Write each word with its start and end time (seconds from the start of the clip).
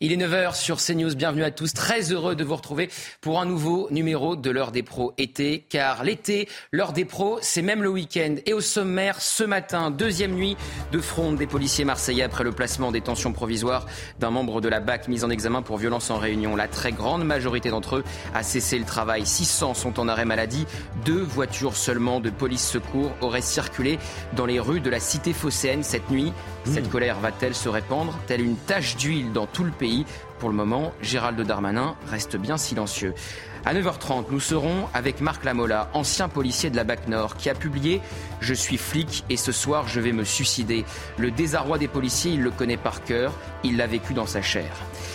Il 0.00 0.12
est 0.12 0.16
9h 0.16 0.54
sur 0.54 0.76
CNews. 0.76 1.14
Bienvenue 1.14 1.42
à 1.42 1.50
tous. 1.50 1.72
Très 1.72 2.12
heureux 2.12 2.36
de 2.36 2.44
vous 2.44 2.56
retrouver 2.56 2.90
pour 3.22 3.40
un 3.40 3.46
nouveau 3.46 3.88
numéro 3.90 4.36
de 4.36 4.50
l'heure 4.50 4.70
des 4.70 4.82
pros 4.82 5.14
été. 5.16 5.64
Car 5.70 6.04
l'été, 6.04 6.48
l'heure 6.70 6.92
des 6.92 7.06
pros, 7.06 7.38
c'est 7.40 7.62
même 7.62 7.82
le 7.82 7.88
week-end. 7.88 8.34
Et 8.44 8.52
au 8.52 8.60
sommaire, 8.60 9.22
ce 9.22 9.42
matin, 9.42 9.90
deuxième 9.90 10.34
nuit 10.34 10.54
de 10.92 10.98
fronde 10.98 11.36
des 11.36 11.46
policiers 11.46 11.86
marseillais 11.86 12.24
après 12.24 12.44
le 12.44 12.52
placement 12.52 12.88
en 12.88 12.92
détention 12.92 13.32
provisoire 13.32 13.86
d'un 14.20 14.28
membre 14.30 14.60
de 14.60 14.68
la 14.68 14.80
BAC 14.80 15.08
mis 15.08 15.24
en 15.24 15.30
examen 15.30 15.62
pour 15.62 15.78
violence 15.78 16.10
en 16.10 16.18
réunion. 16.18 16.56
La 16.56 16.68
très 16.68 16.92
grande 16.92 17.24
majorité 17.24 17.70
d'entre 17.70 17.96
eux 17.96 18.04
a 18.34 18.42
cessé 18.42 18.78
le 18.78 18.84
travail. 18.84 19.24
600 19.24 19.72
sont 19.72 19.98
en 19.98 20.08
arrêt 20.08 20.26
maladie. 20.26 20.66
Deux 21.06 21.22
voitures 21.22 21.74
seulement 21.74 22.20
de 22.20 22.28
police 22.28 22.68
secours 22.68 23.12
auraient 23.22 23.40
circulé 23.40 23.98
dans 24.34 24.44
les 24.44 24.60
rues 24.60 24.80
de 24.80 24.90
la 24.90 25.00
cité 25.00 25.32
phocéenne 25.32 25.82
cette 25.82 26.10
nuit. 26.10 26.34
Cette 26.66 26.88
mmh. 26.88 26.90
colère 26.90 27.20
va-t-elle 27.20 27.54
se 27.54 27.68
répandre, 27.68 28.18
telle 28.26 28.42
une 28.42 28.56
tache 28.56 28.96
d'huile 28.96 29.32
dans 29.32 29.46
tout 29.46 29.64
le 29.64 29.70
pays 29.70 30.04
Pour 30.38 30.48
le 30.48 30.54
moment, 30.54 30.92
Gérald 31.00 31.40
Darmanin 31.40 31.94
reste 32.10 32.36
bien 32.36 32.56
silencieux. 32.56 33.14
À 33.64 33.74
9h30, 33.74 34.26
nous 34.30 34.40
serons 34.40 34.86
avec 34.94 35.20
Marc 35.20 35.44
Lamola, 35.44 35.90
ancien 35.92 36.28
policier 36.28 36.70
de 36.70 36.76
la 36.76 36.84
BAC 36.84 37.08
Nord, 37.08 37.36
qui 37.36 37.50
a 37.50 37.54
publié 37.54 38.00
Je 38.40 38.54
suis 38.54 38.78
flic 38.78 39.24
et 39.28 39.36
ce 39.36 39.50
soir 39.52 39.88
je 39.88 40.00
vais 40.00 40.12
me 40.12 40.24
suicider. 40.24 40.84
Le 41.18 41.30
désarroi 41.30 41.78
des 41.78 41.88
policiers, 41.88 42.32
il 42.32 42.42
le 42.42 42.50
connaît 42.50 42.76
par 42.76 43.02
cœur, 43.02 43.32
il 43.64 43.76
l'a 43.76 43.86
vécu 43.86 44.14
dans 44.14 44.26
sa 44.26 44.40
chair. 44.40 44.70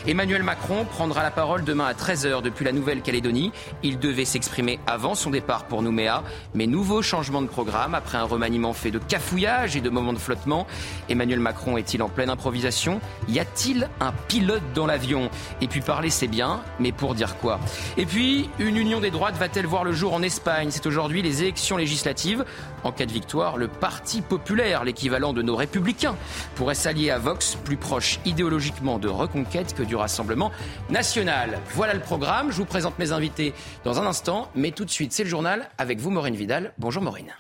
Emmanuel 0.07 0.43
Macron 0.43 0.85
prendra 0.85 1.23
la 1.23 1.31
parole 1.31 1.63
demain 1.63 1.85
à 1.85 1.93
13h 1.93 2.41
depuis 2.41 2.65
la 2.65 2.71
Nouvelle-Calédonie. 2.71 3.51
Il 3.83 3.99
devait 3.99 4.25
s'exprimer 4.25 4.79
avant 4.87 5.15
son 5.15 5.29
départ 5.29 5.65
pour 5.65 5.81
Nouméa, 5.81 6.23
mais 6.53 6.67
nouveau 6.67 7.01
changement 7.01 7.41
de 7.41 7.47
programme 7.47 7.95
après 7.95 8.17
un 8.17 8.23
remaniement 8.23 8.73
fait 8.73 8.91
de 8.91 8.99
cafouillage 8.99 9.75
et 9.75 9.81
de 9.81 9.89
moments 9.89 10.13
de 10.13 10.19
flottement. 10.19 10.67
Emmanuel 11.09 11.39
Macron 11.39 11.77
est-il 11.77 12.01
en 12.03 12.09
pleine 12.09 12.29
improvisation? 12.29 12.99
Y 13.27 13.39
a-t-il 13.39 13.89
un 13.99 14.11
pilote 14.27 14.63
dans 14.73 14.85
l'avion? 14.85 15.29
Et 15.61 15.67
puis 15.67 15.81
parler 15.81 16.09
c'est 16.09 16.27
bien, 16.27 16.61
mais 16.79 16.91
pour 16.91 17.15
dire 17.15 17.37
quoi? 17.37 17.59
Et 17.97 18.05
puis, 18.05 18.49
une 18.59 18.77
union 18.77 18.99
des 18.99 19.11
droites 19.11 19.37
va-t-elle 19.37 19.65
voir 19.65 19.83
le 19.83 19.93
jour 19.93 20.13
en 20.13 20.21
Espagne? 20.21 20.69
C'est 20.71 20.85
aujourd'hui 20.85 21.21
les 21.21 21.41
élections 21.41 21.77
législatives. 21.77 22.45
En 22.83 22.91
cas 22.91 23.05
de 23.05 23.11
victoire, 23.11 23.57
le 23.57 23.67
Parti 23.67 24.21
populaire, 24.21 24.83
l'équivalent 24.83 25.33
de 25.33 25.41
nos 25.41 25.55
républicains, 25.55 26.15
pourrait 26.55 26.75
s'allier 26.75 27.11
à 27.11 27.17
Vox, 27.17 27.57
plus 27.63 27.77
proche 27.77 28.19
idéologiquement 28.25 28.99
de 28.99 29.07
Reconquête 29.07 29.73
du 29.85 29.95
Rassemblement 29.95 30.51
national. 30.89 31.59
Voilà 31.73 31.93
le 31.93 32.01
programme. 32.01 32.51
Je 32.51 32.57
vous 32.57 32.65
présente 32.65 32.97
mes 32.99 33.11
invités 33.11 33.53
dans 33.83 33.99
un 33.99 34.05
instant, 34.05 34.49
mais 34.55 34.71
tout 34.71 34.85
de 34.85 34.89
suite, 34.89 35.13
c'est 35.13 35.23
le 35.23 35.29
journal 35.29 35.69
avec 35.77 35.99
vous, 35.99 36.09
Maureen 36.09 36.35
Vidal. 36.35 36.73
Bonjour 36.77 37.01
Maureen. 37.01 37.33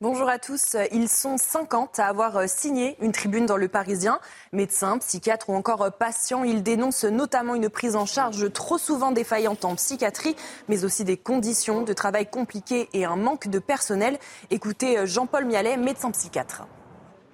Bonjour 0.00 0.28
à 0.28 0.38
tous. 0.38 0.76
Ils 0.92 1.08
sont 1.08 1.38
50 1.38 1.98
à 1.98 2.08
avoir 2.08 2.46
signé 2.46 2.96
une 3.00 3.12
tribune 3.12 3.46
dans 3.46 3.56
le 3.56 3.68
Parisien. 3.68 4.20
Médecins, 4.52 4.98
psychiatres 4.98 5.48
ou 5.48 5.54
encore 5.54 5.90
patients, 5.96 6.44
ils 6.44 6.62
dénoncent 6.62 7.04
notamment 7.04 7.54
une 7.54 7.70
prise 7.70 7.96
en 7.96 8.04
charge 8.04 8.52
trop 8.52 8.76
souvent 8.76 9.12
défaillante 9.12 9.64
en 9.64 9.76
psychiatrie, 9.76 10.36
mais 10.68 10.84
aussi 10.84 11.04
des 11.04 11.16
conditions 11.16 11.82
de 11.82 11.92
travail 11.94 12.26
compliquées 12.26 12.90
et 12.92 13.06
un 13.06 13.16
manque 13.16 13.48
de 13.48 13.58
personnel. 13.58 14.18
Écoutez 14.50 15.06
Jean-Paul 15.06 15.46
Mialet, 15.46 15.78
médecin 15.78 16.10
psychiatre. 16.10 16.66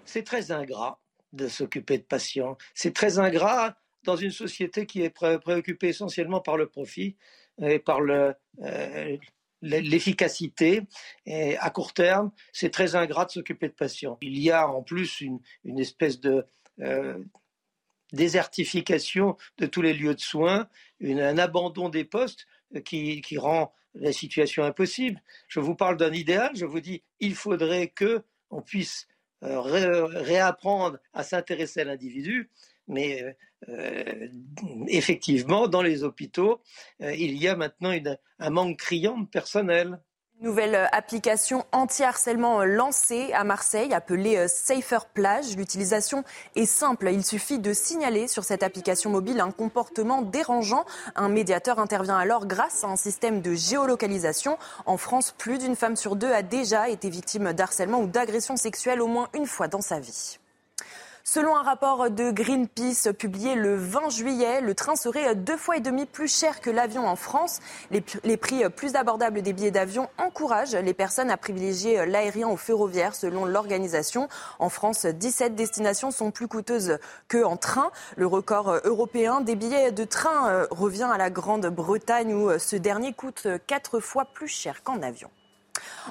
C'est 0.05 0.23
très 0.23 0.53
ingrat 0.53 1.01
de 1.33 1.49
s'occuper 1.49 1.99
de 1.99 2.05
patients. 2.05 2.57
C'est 2.75 2.95
très 2.95 3.19
ingrat 3.19 3.75
dans 4.05 4.17
une 4.17 4.31
société 4.31 4.87
qui 4.87 5.03
est 5.03 5.11
préoccupée 5.11 5.89
essentiellement 5.89 6.41
par 6.41 6.57
le 6.57 6.67
profit 6.67 7.17
et 7.61 7.79
par 7.79 8.01
euh, 8.01 9.17
l'efficacité 9.63 10.83
et 11.27 11.57
à 11.59 11.71
court 11.71 11.93
terme, 11.93 12.31
c'est 12.53 12.71
très 12.71 12.97
ingrat 12.97 13.27
de 13.27 13.33
s'occuper 13.33 13.69
de 13.69 13.75
patients. 13.75 14.19
Il 14.23 14.39
y 14.39 14.51
a 14.51 14.69
en 14.69 14.83
plus 14.83 15.21
une, 15.21 15.41
espèce 15.79 16.21
de 16.21 16.47
euh, 16.81 17.19
désertification 18.13 19.37
de 19.59 19.67
tous 19.67 19.83
les 19.83 19.93
lieux 19.93 20.15
de 20.15 20.21
soins, 20.21 20.69
un 21.03 21.39
abandon 21.39 21.89
des 21.89 22.05
postes 22.05 22.47
qui, 22.85 23.21
qui, 23.21 23.37
rend 23.37 23.75
la 23.95 24.13
situation 24.13 24.65
impossible. 24.65 25.21
Je 25.49 25.61
vous 25.61 25.75
parle 25.75 25.97
d'un 25.97 26.13
idéal, 26.13 26.53
je 26.55 26.65
vous 26.65 26.81
dis, 26.81 27.03
il 27.19 27.35
faudrait 27.35 27.89
que 27.89 28.23
on 28.51 28.63
puisse 28.63 29.07
euh, 29.43 29.61
réapprendre 29.61 30.99
à 31.13 31.23
s'intéresser 31.23 31.81
à 31.81 31.85
l'individu 31.85 32.51
mais 32.91 33.37
euh, 33.69 34.29
effectivement, 34.89 35.69
dans 35.69 35.83
les 35.83 36.03
hôpitaux, 36.03 36.61
euh, 37.03 37.15
il 37.15 37.37
y 37.37 37.49
a 37.49 37.57
maintenant 37.57 37.93
un 38.39 38.51
manque 38.51 38.79
criant 38.79 39.19
de 39.19 39.27
personnel. 39.27 40.01
Nouvelle 40.41 40.89
application 40.93 41.67
anti-harcèlement 41.71 42.65
lancée 42.65 43.31
à 43.35 43.45
Marseille, 43.45 43.93
appelée 43.93 44.39
euh, 44.39 44.49
Safer 44.49 45.01
Plage. 45.13 45.55
L'utilisation 45.55 46.25
est 46.57 46.65
simple. 46.65 47.11
Il 47.13 47.23
suffit 47.23 47.59
de 47.59 47.75
signaler 47.75 48.27
sur 48.27 48.45
cette 48.45 48.63
application 48.63 49.11
mobile 49.11 49.41
un 49.41 49.51
comportement 49.51 50.23
dérangeant. 50.23 50.87
Un 51.15 51.29
médiateur 51.29 51.79
intervient 51.79 52.17
alors 52.17 52.47
grâce 52.47 52.85
à 52.85 52.87
un 52.87 52.97
système 52.97 53.43
de 53.43 53.53
géolocalisation. 53.53 54.57
En 54.87 54.97
France, 54.97 55.35
plus 55.37 55.59
d'une 55.59 55.77
femme 55.77 55.97
sur 55.97 56.17
deux 56.17 56.33
a 56.33 56.41
déjà 56.41 56.89
été 56.89 57.11
victime 57.11 57.53
d'harcèlement 57.53 58.01
ou 58.01 58.07
d'agression 58.07 58.57
sexuelle 58.57 59.03
au 59.03 59.09
moins 59.09 59.29
une 59.35 59.47
fois 59.47 59.69
dans 59.69 59.83
sa 59.83 60.01
vie. 60.01 60.39
Selon 61.33 61.57
un 61.57 61.63
rapport 61.63 62.11
de 62.11 62.33
Greenpeace 62.33 63.13
publié 63.17 63.55
le 63.55 63.77
20 63.77 64.09
juillet, 64.09 64.61
le 64.61 64.75
train 64.75 64.97
serait 64.97 65.37
deux 65.37 65.57
fois 65.57 65.77
et 65.77 65.81
demi 65.81 66.05
plus 66.05 66.27
cher 66.27 66.61
que 66.61 66.71
l'avion 66.71 67.07
en 67.07 67.15
France. 67.15 67.61
Les, 67.93 68.37
prix 68.37 68.69
plus 68.71 68.97
abordables 68.97 69.41
des 69.41 69.53
billets 69.53 69.71
d'avion 69.71 70.09
encouragent 70.19 70.75
les 70.75 70.93
personnes 70.93 71.31
à 71.31 71.37
privilégier 71.37 72.05
l'aérien 72.05 72.49
au 72.49 72.57
ferroviaire 72.57 73.15
selon 73.15 73.45
l'organisation. 73.45 74.29
En 74.59 74.71
France, 74.71 75.07
17 75.07 75.55
destinations 75.55 76.11
sont 76.11 76.33
plus 76.33 76.49
coûteuses 76.49 76.99
qu'en 77.29 77.57
train. 77.57 77.93
Le 78.17 78.27
record 78.27 78.81
européen 78.83 79.41
des 79.41 79.55
billets 79.55 79.93
de 79.93 80.03
train 80.03 80.49
euh, 80.49 80.67
revient 80.73 81.11
à 81.13 81.17
la 81.17 81.31
Grande-Bretagne 81.31 82.35
où 82.35 82.59
ce 82.59 82.75
dernier 82.75 83.13
coûte 83.13 83.47
quatre 83.69 84.01
fois 84.01 84.25
plus 84.25 84.49
cher 84.49 84.83
qu'en 84.83 85.01
avion. 85.01 85.31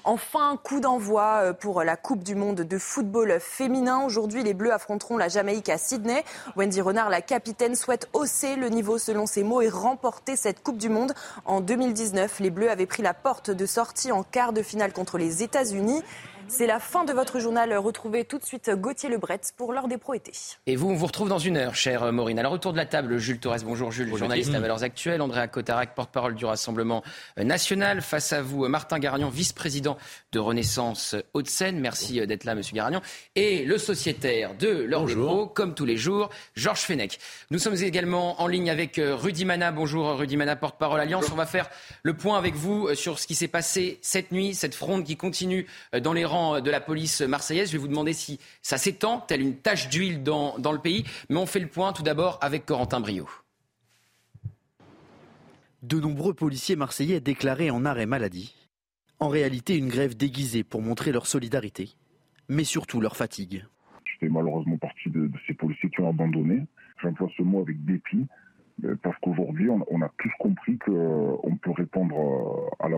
Enfin, 0.04 0.58
coup 0.64 0.80
d'envoi 0.80 1.42
euh, 1.44 1.54
pour 1.54 1.84
la 1.84 1.98
Coupe 1.98 2.24
du 2.24 2.36
monde 2.36 2.62
de 2.62 2.78
football 2.78 3.38
féminin. 3.40 4.04
Aujourd'hui, 4.06 4.44
les 4.44 4.54
Bleus 4.54 4.72
affronteront 4.72 5.18
la 5.18 5.28
Jamaïque 5.28 5.70
à 5.70 5.78
Sydney. 5.78 6.24
Wendy 6.56 6.82
Renard, 6.82 7.10
la 7.10 7.22
capitaine, 7.22 7.76
souhaite 7.76 8.08
hausser 8.14 8.56
le 8.56 8.70
niveau 8.70 8.98
selon 8.98 9.26
ses 9.26 9.44
mots 9.44 9.62
et 9.62 9.70
remporter 9.70 10.36
cette 10.36 10.64
Coupe 10.64 10.78
du 10.78 10.90
monde. 10.90 11.14
En 11.46 11.62
2019, 11.62 12.40
les 12.40 12.50
Bleus 12.50 12.70
avaient 12.70 12.86
pris 12.86 13.04
la 13.04 13.14
porte 13.14 13.52
de 13.52 13.66
sortie 13.66 14.12
en 14.12 14.24
quart 14.24 14.54
de 14.54 14.62
finale 14.62 14.94
contre 14.94 15.18
les 15.18 15.44
États-Unis. 15.44 16.04
C'est 16.50 16.66
la 16.66 16.80
fin 16.80 17.06
de 17.06 17.14
votre 17.14 17.40
journal. 17.40 17.78
Retrouvez 17.78 18.26
tout 18.26 18.40
de 18.40 18.44
suite 18.44 18.72
Gauthier 18.72 19.08
Lebret 19.08 19.40
pour 19.56 19.72
l'heure 19.72 19.88
des 19.88 20.00
pro-été. 20.00 20.32
Et 20.66 20.76
vous, 20.76 20.90
on 20.90 20.96
vous 20.96 21.06
retrouve 21.06 21.30
dans 21.30 21.38
une 21.38 21.58
heure, 21.58 21.76
chère 21.76 22.12
Maureen. 22.12 22.40
À 22.40 22.44
la 22.44 22.50
retour 22.50 22.72
de 22.72 22.78
la 22.78 22.88
table, 22.88 23.20
Jules 23.20 23.40
Torres. 23.40 23.60
Bonjour 23.64 23.92
Jules, 23.92 24.16
journaliste 24.16 24.56
à 24.56 24.60
Valeurs 24.60 24.84
Actuelles. 24.84 25.22
Andréa 25.22 25.48
Cotarac, 25.48 25.94
porte-parole 25.94 26.34
du 26.34 26.46
Rassemblement 26.46 27.04
national. 27.38 28.02
Face 28.02 28.34
à 28.34 28.42
vous, 28.42 28.68
Martin 28.68 28.98
Garagnon, 28.98 29.30
vice-président 29.30 29.96
de 30.32 30.40
Renaissance 30.40 31.16
Haute-Seine. 31.36 31.80
Merci 31.80 32.26
d'être 32.26 32.46
là, 32.46 32.56
monsieur 32.56 32.76
Garagnon. 32.76 33.02
Et 33.36 33.64
le 33.64 33.78
sociétaire 33.78 34.56
de 34.56 34.70
l'heure 34.70 35.06
des 35.06 35.16
pros, 35.16 35.46
comme 35.46 35.76
tous 35.76 35.86
les 35.86 35.98
jours, 35.98 36.30
Georges 36.56 36.82
Fenech. 36.82 37.20
Nous 37.52 37.60
sommes 37.60 37.76
également 37.76 38.42
en 38.42 38.48
ligne 38.48 38.72
avec 38.72 38.98
euh, 38.98 39.16
Rudy 39.16 39.46
Mana. 39.46 39.72
Bonjour 39.72 40.18
Rudy 40.18 40.36
Mana, 40.36 40.56
porte-parole 40.56 41.00
Alliance. 41.00 41.26
On 41.32 41.36
va 41.36 41.46
faire 41.46 41.70
le 42.02 42.16
point 42.16 42.40
avec 42.40 42.56
vous 42.56 42.88
euh, 42.88 42.96
sur 42.96 43.20
ce 43.20 43.28
qui 43.28 43.36
s'est 43.36 43.48
passé 43.48 44.00
cette 44.02 44.32
nuit, 44.32 44.56
cette 44.56 44.74
fronde 44.74 45.04
qui 45.04 45.16
continue 45.16 45.68
euh, 45.94 46.00
dans 46.00 46.14
les 46.14 46.26
rangs 46.26 46.39
de 46.62 46.72
la 46.72 46.82
police 46.82 47.22
marseillaise. 47.22 47.70
Je 47.70 47.74
vais 47.74 47.80
vous 47.80 47.88
demander 47.88 48.14
si 48.14 48.40
ça 48.62 48.78
s'étend, 48.78 49.20
telle 49.20 49.42
une 49.42 49.58
tache 49.58 49.90
d'huile 49.90 50.24
dans, 50.24 50.58
dans 50.60 50.72
le 50.72 50.80
pays. 50.80 51.06
Mais 51.30 51.38
on 51.38 51.46
fait 51.46 51.60
le 51.60 51.68
point 51.68 51.94
tout 51.94 52.04
d'abord 52.04 52.38
avec 52.42 52.66
Corentin 52.66 53.00
Brio. 53.00 53.30
De 55.84 56.00
nombreux 56.00 56.34
policiers 56.34 56.76
marseillais 56.76 57.22
déclarés 57.22 57.72
en 57.72 57.86
arrêt 57.86 58.06
maladie. 58.06 58.56
En 59.20 59.30
réalité, 59.30 59.78
une 59.78 59.90
grève 59.90 60.16
déguisée 60.16 60.64
pour 60.64 60.82
montrer 60.82 61.12
leur 61.12 61.28
solidarité, 61.28 61.90
mais 62.48 62.64
surtout 62.64 63.02
leur 63.02 63.16
fatigue. 63.16 63.66
Je 64.06 64.12
fais 64.20 64.30
malheureusement 64.30 64.78
partie 64.78 65.10
de, 65.10 65.28
de 65.28 65.38
ces 65.48 65.54
policiers 65.54 65.90
qui 65.90 66.02
ont 66.02 66.10
abandonné. 66.10 66.66
J'emploie 67.02 67.30
ce 67.38 67.44
mot 67.44 67.62
avec 67.62 67.84
dépit 67.86 68.18
euh, 68.18 68.26
parce 69.02 69.18
qu'aujourd'hui, 69.22 69.70
on, 69.70 70.02
a 70.02 70.12
tous 70.18 70.32
compris 70.40 70.78
qu'on 70.80 71.40
euh, 71.46 71.56
peut 71.62 71.72
répondre 71.72 72.16
euh, 72.16 72.86
à, 72.86 72.90
la, 72.90 72.98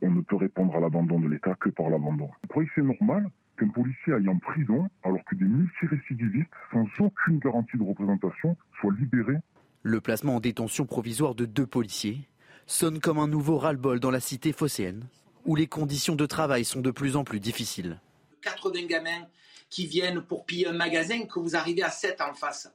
on 0.00 0.10
ne 0.10 0.20
peut 0.20 0.36
répondre 0.36 0.74
à 0.76 0.80
l'abandon 0.80 1.20
de 1.20 1.28
l'État 1.28 1.54
que 1.54 1.68
par 1.70 1.90
l'abandon. 1.90 2.28
Vous 2.42 2.48
croyez 2.48 2.68
que 2.68 2.74
c'est 2.76 2.82
normal 2.82 3.30
qu'un 3.58 3.68
policier 3.68 4.14
aille 4.14 4.28
en 4.28 4.38
prison 4.38 4.88
alors 5.02 5.24
que 5.24 5.34
des 5.34 5.44
multirécidivistes, 5.44 6.50
sans 6.72 6.86
aucune 7.00 7.38
garantie 7.38 7.76
de 7.76 7.82
représentation, 7.82 8.56
soient 8.80 8.94
libérés 8.98 9.38
Le 9.82 10.00
placement 10.00 10.36
en 10.36 10.40
détention 10.40 10.86
provisoire 10.86 11.34
de 11.34 11.44
deux 11.44 11.66
policiers 11.66 12.28
sonne 12.66 13.00
comme 13.00 13.18
un 13.18 13.28
nouveau 13.28 13.58
ras-le-bol 13.58 14.00
dans 14.00 14.10
la 14.10 14.20
cité 14.20 14.52
phocéenne, 14.52 15.04
où 15.44 15.56
les 15.56 15.66
conditions 15.66 16.14
de 16.14 16.26
travail 16.26 16.64
sont 16.64 16.80
de 16.80 16.90
plus 16.90 17.16
en 17.16 17.24
plus 17.24 17.40
difficiles. 17.40 18.00
80 18.42 18.86
gamins 18.86 19.26
qui 19.68 19.86
viennent 19.86 20.20
pour 20.20 20.44
piller 20.44 20.68
un 20.68 20.72
magasin 20.72 21.24
que 21.26 21.40
vous 21.40 21.56
arrivez 21.56 21.82
à 21.82 21.90
7 21.90 22.20
en 22.20 22.34
face. 22.34 22.70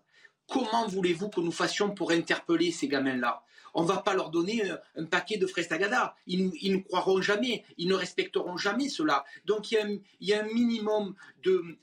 Comment 0.47 0.87
voulez-vous 0.87 1.29
que 1.29 1.41
nous 1.41 1.51
fassions 1.51 1.91
pour 1.91 2.11
interpeller 2.11 2.71
ces 2.71 2.87
gamins-là? 2.87 3.43
On 3.73 3.83
ne 3.83 3.87
va 3.87 3.97
pas 3.97 4.15
leur 4.15 4.31
donner 4.31 4.63
un, 4.95 5.05
paquet 5.05 5.37
de 5.37 5.45
frestagada. 5.45 6.15
Ils, 6.25 6.51
ils, 6.61 6.73
ne 6.73 6.77
croiront 6.79 7.21
jamais, 7.21 7.63
ils 7.77 7.87
ne 7.87 7.93
respecteront 7.93 8.57
jamais 8.57 8.89
cela. 8.89 9.23
Donc 9.45 9.71
il 9.71 10.01
y 10.21 10.33
a 10.33 10.41
un, 10.41 10.47
minimum 10.47 11.13
de, 11.43 11.77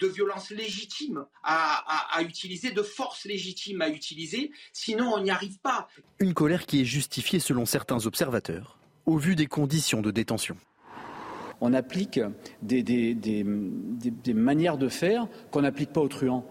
violence 0.00 0.50
légitime 0.50 1.26
à, 1.42 2.22
utiliser, 2.22 2.70
de 2.70 2.82
force 2.82 3.24
légitime 3.24 3.82
à 3.82 3.88
utiliser, 3.88 4.52
sinon 4.72 5.12
on 5.12 5.20
n'y 5.20 5.30
arrive 5.30 5.58
pas. 5.58 5.88
Une 6.18 6.34
colère 6.34 6.66
qui 6.66 6.80
est 6.80 6.84
justifiée 6.86 7.40
selon 7.40 7.66
certains 7.66 8.06
observateurs, 8.06 8.78
au 9.04 9.18
vu 9.18 9.34
des 9.34 9.46
conditions 9.46 10.00
de 10.00 10.10
détention 10.10 10.56
on 11.60 11.72
applique 11.72 12.20
des, 12.62 13.44
manières 14.34 14.78
de 14.78 14.88
faire 14.88 15.26
qu'on 15.50 15.62
n'applique 15.62 15.92
pas 15.92 16.00
aux 16.00 16.08
truands. 16.08 16.46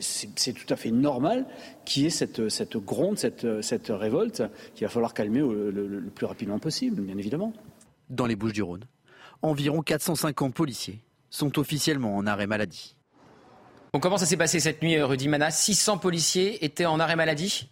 C'est 0.00 0.52
tout 0.52 0.72
à 0.72 0.76
fait 0.76 0.90
normal 0.90 1.46
qu'il 1.84 2.04
y 2.04 2.06
ait 2.06 2.10
cette, 2.10 2.40
gronde, 2.76 3.18
cette, 3.18 3.88
révolte 3.88 4.42
qu'il 4.74 4.86
va 4.86 4.90
falloir 4.90 5.14
calmer 5.14 5.40
le, 5.40 5.70
le 5.70 6.10
plus 6.10 6.26
rapidement 6.26 6.58
possible, 6.58 7.02
bien 7.02 7.18
évidemment. 7.18 7.52
Dans 8.10 8.26
les 8.26 8.36
Bouches 8.36 8.52
du 8.52 8.62
Rhône, 8.62 8.84
environ 9.42 9.82
450 9.82 10.54
policiers 10.54 11.00
sont 11.30 11.58
officiellement 11.58 12.16
en 12.16 12.26
arrêt 12.26 12.46
maladie. 12.46 12.96
comment 14.00 14.18
ça 14.18 14.26
s'est 14.26 14.36
passé 14.36 14.60
cette 14.60 14.82
nuit, 14.82 15.00
Rudy 15.00 15.28
Mana? 15.28 15.50
600 15.50 15.98
policiers 15.98 16.64
étaient 16.64 16.86
en 16.86 17.00
arrêt 17.00 17.16
maladie? 17.16 17.68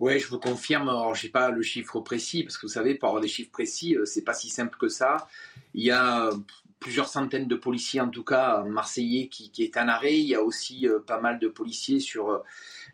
Oui, 0.00 0.18
je 0.18 0.26
vous 0.28 0.38
confirme. 0.38 0.88
Alors, 0.88 1.14
j'ai 1.14 1.28
pas 1.28 1.50
le 1.50 1.62
chiffre 1.62 2.00
précis 2.00 2.42
parce 2.42 2.56
que 2.56 2.66
vous 2.66 2.72
savez, 2.72 2.94
pour 2.94 3.10
avoir 3.10 3.22
des 3.22 3.28
chiffres 3.28 3.50
précis, 3.50 3.94
euh, 3.94 4.06
c'est 4.06 4.22
pas 4.22 4.32
si 4.32 4.48
simple 4.48 4.76
que 4.78 4.88
ça. 4.88 5.28
Il 5.74 5.84
y 5.84 5.90
a 5.90 6.26
euh, 6.26 6.34
plusieurs 6.80 7.06
centaines 7.06 7.46
de 7.46 7.54
policiers, 7.54 8.00
en 8.00 8.08
tout 8.08 8.24
cas 8.24 8.64
marseillais, 8.64 9.28
qui, 9.28 9.50
qui 9.50 9.62
est 9.62 9.76
en 9.76 9.88
arrêt. 9.88 10.18
Il 10.18 10.26
y 10.26 10.34
a 10.34 10.42
aussi 10.42 10.88
euh, 10.88 11.00
pas 11.00 11.20
mal 11.20 11.38
de 11.38 11.48
policiers 11.48 12.00
sur 12.00 12.42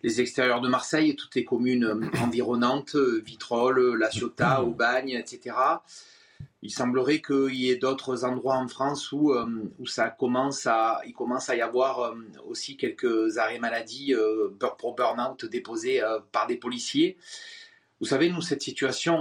les 0.03 0.20
extérieurs 0.20 0.61
de 0.61 0.69
Marseille, 0.69 1.14
toutes 1.14 1.37
les 1.37 1.44
communes 1.44 2.11
environnantes, 2.20 2.97
Vitrolles, 2.97 3.97
La 3.99 4.11
Ciotat, 4.11 4.62
Aubagne, 4.62 5.11
etc 5.11 5.55
il 6.62 6.70
semblerait 6.70 7.20
qu'il 7.20 7.55
y 7.55 7.70
ait 7.70 7.76
d'autres 7.76 8.25
endroits 8.25 8.56
en 8.56 8.69
France 8.69 9.12
où, 9.12 9.32
euh, 9.32 9.47
où 9.79 9.87
ça 9.87 10.08
commence 10.11 10.67
à, 10.67 11.00
il 11.06 11.12
commence 11.12 11.50
à 11.50 11.56
y 11.56 11.61
avoir 11.61 12.00
euh, 12.00 12.14
aussi 12.47 12.76
quelques 12.76 13.38
arrêts 13.38 13.58
maladie 13.58 14.14
euh, 14.14 14.49
pour 14.79 14.94
burn-out 14.94 15.44
déposés 15.44 16.03
par 16.32 16.47
des 16.47 16.56
policiers. 16.56 17.17
Vous 18.00 18.06
savez, 18.06 18.29
nous, 18.29 18.43
cette 18.43 18.61
situation, 18.61 19.17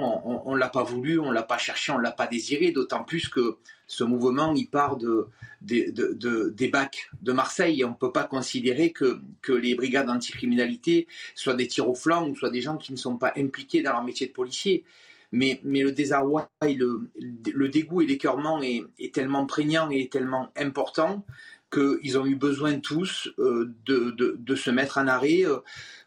on 0.45 0.53
ne 0.53 0.59
l'a 0.59 0.67
pas 0.67 0.83
voulu, 0.83 1.17
on 1.17 1.29
ne 1.29 1.33
l'a 1.33 1.43
pas 1.43 1.57
cherché, 1.57 1.93
on 1.93 1.97
ne 1.97 2.03
l'a 2.03 2.11
pas 2.11 2.27
désiré, 2.27 2.71
d'autant 2.71 3.05
plus 3.05 3.29
que 3.29 3.55
ce 3.87 4.03
mouvement, 4.03 4.53
il 4.53 4.69
part 4.69 4.97
de, 4.97 5.29
des 5.61 6.67
bacs 6.67 7.09
de 7.21 7.31
Marseille. 7.31 7.85
on 7.85 7.91
ne 7.91 7.95
peut 7.95 8.11
pas 8.11 8.25
considérer 8.25 8.91
que, 8.91 9.21
que 9.41 9.53
les 9.53 9.75
brigades 9.75 10.09
anticriminalité 10.09 11.07
soient 11.35 11.53
des 11.53 11.67
tirs 11.67 11.89
au 11.89 11.95
flanc 11.95 12.27
ou 12.27 12.35
soient 12.35 12.49
des 12.49 12.59
gens 12.59 12.75
qui 12.75 12.91
ne 12.91 12.97
sont 12.97 13.15
pas 13.15 13.31
impliqués 13.37 13.81
dans 13.81 13.93
leur 13.93 14.03
métier 14.03 14.27
de 14.27 14.33
policier 14.33 14.83
mais, 15.31 15.59
le 15.63 15.91
désarroi, 15.91 16.49
le, 16.61 17.67
dégoût 17.67 18.01
et 18.01 18.05
l'écœurement 18.05 18.61
est, 18.61 19.13
tellement 19.13 19.45
prégnant 19.45 19.89
et 19.89 20.07
tellement 20.09 20.51
important 20.55 21.25
qu'ils 21.71 22.17
ont 22.17 22.25
eu 22.25 22.35
besoin 22.35 22.79
tous 22.79 23.29
euh, 23.39 23.73
de, 23.85 24.55
se 24.55 24.69
mettre 24.69 24.97
en 24.97 25.07
arrêt 25.07 25.41
euh, 25.45 25.57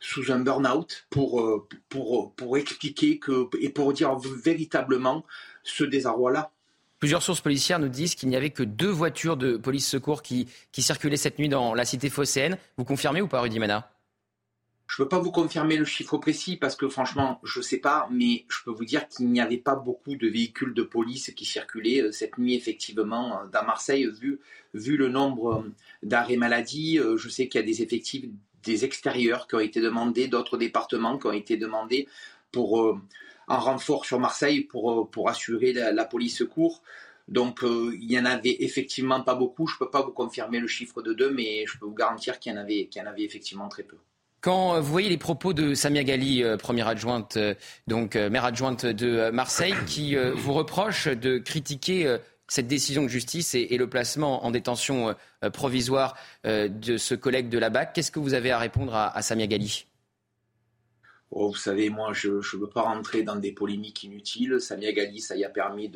sous 0.01 0.33
un 0.33 0.39
burn-out 0.39 1.07
pour, 1.11 1.41
euh, 1.41 2.57
expliquer 2.57 3.19
que, 3.19 3.49
et 3.61 3.69
pour 3.69 3.93
dire 3.93 4.17
véritablement 4.19 5.25
ce 5.63 5.85
désarroi-là. 5.85 6.51
Plusieurs 6.99 7.23
sources 7.23 7.41
policières 7.41 7.79
nous 7.79 7.89
disent 7.89 8.15
qu'il 8.15 8.29
n'y 8.29 8.37
avait 8.37 8.51
que 8.51 8.63
deux 8.63 8.89
voitures 8.89 9.37
de 9.37 9.57
police 9.57 9.87
secours 9.87 10.23
qui, 10.23 10.49
qui 10.73 10.83
circulaient 10.83 11.17
cette 11.17 11.39
nuit 11.39 11.49
dans 11.49 11.75
la 11.75 11.85
cité 11.85 12.11
phocéenne. 12.11 12.59
Vous 12.77 12.85
confirmez 12.85 13.21
ou 13.21 13.29
pas, 13.29 13.41
Rudy 13.41 13.59
Mana? 13.59 13.89
Je 14.89 15.03
ne 15.03 15.05
peux 15.05 15.09
pas 15.11 15.19
vous 15.19 15.31
confirmer 15.31 15.77
le 15.77 15.85
chiffre 15.85 16.17
précis 16.17 16.57
parce 16.57 16.75
que 16.75 16.89
franchement, 16.89 17.41
je 17.45 17.59
ne 17.59 17.63
sais 17.63 17.77
pas, 17.77 18.09
mais 18.11 18.47
je 18.49 18.65
peux 18.65 18.71
vous 18.71 18.87
dire 18.87 19.07
qu'il 19.07 19.29
n'y 19.29 19.41
avait 19.41 19.59
pas 19.59 19.77
beaucoup 19.77 20.17
de 20.17 20.27
véhicules 20.27 20.73
de 20.73 20.83
police 20.83 21.31
qui 21.37 21.45
circulaient 21.45 22.03
euh, 22.03 22.11
cette 22.11 22.39
nuit, 22.39 22.55
effectivement, 22.55 23.39
euh, 23.39 23.47
dans 23.53 23.65
Marseille, 23.65 24.09
vu, 24.11 24.41
le 24.97 25.09
nombre 25.09 25.63
euh, 25.63 25.73
d'arrêts 26.03 26.39
maladie. 26.39 26.99
Je 27.17 27.29
sais 27.29 27.49
qu'il 27.49 27.61
y 27.61 27.65
a 27.65 27.67
des 27.67 27.83
effectifs 27.83 28.25
des 28.65 28.85
extérieurs 28.87 29.47
qui 29.47 29.57
ont 29.57 29.61
été 29.61 29.81
demandés, 29.81 30.27
d'autres 30.27 30.57
départements 30.57 31.19
qui 31.19 31.27
ont 31.27 31.33
été 31.33 31.59
demandés 31.59 32.09
pour 32.51 32.99
un 33.47 33.57
renfort 33.57 34.05
sur 34.05 34.19
Marseille 34.19 34.63
pour, 34.63 35.09
pour 35.11 35.29
assurer 35.29 35.73
la, 35.73 36.05
police 36.05 36.39
secours. 36.39 36.83
Donc 37.29 37.61
il 37.63 38.07
n'y 38.07 38.19
en 38.19 38.25
avait 38.25 38.57
effectivement 38.61 39.23
pas 39.23 39.35
beaucoup. 39.35 39.67
Je 39.67 39.75
ne 39.75 39.79
peux 39.79 39.91
pas 39.91 40.03
vous 40.03 40.13
confirmer 40.13 40.59
le 40.61 40.67
chiffre 40.67 41.03
de 41.03 41.13
deux, 41.13 41.31
mais 41.31 41.65
je 41.67 41.79
peux 41.79 41.87
vous 41.87 41.95
garantir 41.95 42.41
qu'il 42.41 42.53
y 42.53 42.55
en 42.57 42.59
avait, 42.59 42.87
qu'il 42.87 43.01
y 43.01 43.05
en 43.05 43.09
avait 43.09 43.25
effectivement 43.25 43.69
très 43.69 43.85
peu. 43.85 43.97
Quand 44.41 44.75
euh, 44.75 44.81
vous 44.81 44.91
voyez 44.93 45.09
les 45.09 45.19
propos 45.19 45.53
de 45.53 45.75
Samia 45.75 46.05
Gali, 46.05 46.45
euh, 46.45 46.57
première 46.57 46.87
adjointe, 46.87 47.37
euh, 47.37 47.55
donc 47.87 48.15
maire 48.15 48.45
adjointe 48.45 48.87
de 48.87 49.31
Marseille, 49.31 49.75
qui 49.87 50.15
vous 50.15 50.53
reproche 50.53 51.09
de 51.09 51.39
critiquer 51.39 52.17
cette 52.47 52.67
décision 52.67 53.03
de 53.03 53.09
justice 53.09 53.55
et, 53.55 53.77
le 53.77 53.89
placement 53.89 54.45
en 54.45 54.51
détention 54.51 55.15
provisoire 55.53 56.17
de 56.45 56.97
ce 56.97 57.15
collègue 57.15 57.49
de 57.49 57.59
la 57.59 57.71
BAC, 57.71 57.93
qu'est-ce 57.93 58.11
que 58.11 58.19
vous 58.19 58.35
avez 58.35 58.51
à 58.51 58.59
répondre 58.59 58.95
à, 58.95 59.21
Samia 59.23 59.47
Gali 59.47 59.87
oh, 61.31 61.49
vous 61.49 61.57
savez, 61.57 61.91
moi, 61.91 62.13
je 62.13 62.29
ne 62.31 62.61
veux 62.61 62.69
pas 62.69 62.83
rentrer 62.83 63.23
dans 63.23 63.37
des 63.37 63.53
polémiques 63.53 64.03
inutiles. 64.05 64.61
Samia 64.61 64.93
Gali, 64.93 65.21
ça 65.21 65.37
y 65.37 65.45
a 65.45 65.51
permis 65.51 65.91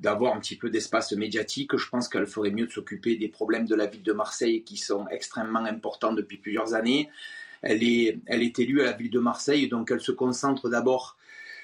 d'avoir 0.00 0.34
un 0.34 0.40
petit 0.40 0.56
peu 0.56 0.70
d'espace 0.70 1.12
médiatique. 1.12 1.76
Je 1.76 1.88
pense 1.88 2.08
qu'elle 2.08 2.26
ferait 2.26 2.50
mieux 2.50 2.66
de 2.66 2.72
s'occuper 2.72 3.16
des 3.16 3.28
problèmes 3.28 3.66
de 3.66 3.74
la 3.74 3.86
ville 3.86 4.02
de 4.02 4.12
Marseille 4.12 4.62
qui 4.62 4.76
sont 4.76 5.06
extrêmement 5.08 5.64
importants 5.64 6.12
depuis 6.12 6.38
plusieurs 6.38 6.74
années. 6.74 7.08
Elle 7.62 7.82
est, 7.82 8.58
élue 8.58 8.80
à 8.80 8.84
la 8.84 8.92
ville 8.92 9.10
de 9.10 9.20
Marseille, 9.20 9.68
donc 9.68 9.90
elle 9.90 10.00
se 10.00 10.12
concentre 10.12 10.68
d'abord 10.68 11.16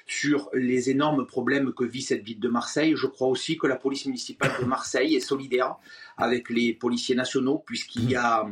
sur 0.05 0.49
les 0.53 0.89
énormes 0.89 1.27
problèmes 1.27 1.71
que 1.73 1.83
vit 1.83 2.01
cette 2.01 2.23
ville 2.23 2.39
de 2.39 2.49
Marseille. 2.49 2.93
Je 2.95 3.05
crois 3.05 3.27
aussi 3.27 3.57
que 3.57 3.67
la 3.67 3.75
police 3.75 4.05
municipale 4.05 4.51
de 4.59 4.65
Marseille 4.65 5.15
est 5.15 5.19
solidaire 5.19 5.75
avec 6.17 6.49
les 6.49 6.73
policiers 6.73 7.15
nationaux, 7.15 7.61
puisqu'il 7.65 8.09
y 8.09 8.15
a, 8.15 8.47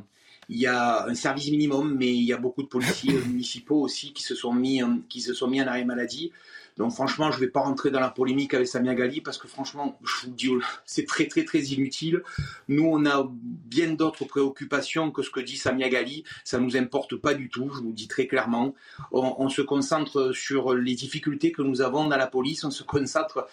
il 0.49 0.57
y 0.57 0.67
a 0.67 1.07
un 1.07 1.15
service 1.15 1.49
minimum, 1.49 1.95
mais 1.97 2.13
il 2.13 2.23
y 2.23 2.33
a 2.33 2.37
beaucoup 2.37 2.61
de 2.61 2.67
policiers 2.67 3.13
municipaux 3.27 3.81
aussi 3.81 4.13
qui 4.13 4.23
se 4.23 4.35
sont 4.35 4.53
mis, 4.53 4.81
qui 5.09 5.21
se 5.21 5.33
sont 5.33 5.47
mis 5.47 5.61
en 5.61 5.67
arrêt 5.67 5.85
maladie. 5.85 6.31
Donc 6.77 6.91
franchement, 6.91 7.31
je 7.31 7.37
ne 7.37 7.41
vais 7.41 7.49
pas 7.49 7.61
rentrer 7.61 7.89
dans 7.89 7.99
la 7.99 8.09
polémique 8.09 8.53
avec 8.53 8.67
Samia 8.67 8.93
Gali 8.93 9.21
parce 9.21 9.37
que 9.37 9.47
franchement, 9.47 9.97
je 10.03 10.27
vous 10.27 10.33
dis, 10.33 10.49
c'est 10.85 11.05
très 11.05 11.27
très 11.27 11.43
très 11.43 11.59
inutile. 11.59 12.23
Nous, 12.67 12.85
on 12.85 13.05
a 13.05 13.27
bien 13.31 13.93
d'autres 13.93 14.25
préoccupations 14.25 15.11
que 15.11 15.23
ce 15.23 15.29
que 15.29 15.39
dit 15.39 15.57
Samia 15.57 15.89
Gali. 15.89 16.23
Ça 16.43 16.59
ne 16.59 16.65
nous 16.65 16.77
importe 16.77 17.15
pas 17.15 17.33
du 17.33 17.49
tout, 17.49 17.69
je 17.73 17.81
vous 17.81 17.93
dis 17.93 18.07
très 18.07 18.27
clairement. 18.27 18.73
On, 19.11 19.49
se 19.49 19.61
concentre 19.61 20.33
sur 20.33 20.73
les 20.73 20.93
difficultés 20.93 21.51
que 21.51 21.61
nous 21.61 21.81
avons 21.81 22.07
dans 22.07 22.17
la 22.17 22.27
police, 22.27 22.63
on 22.63 22.71
se 22.71 22.83
concentre 22.83 23.47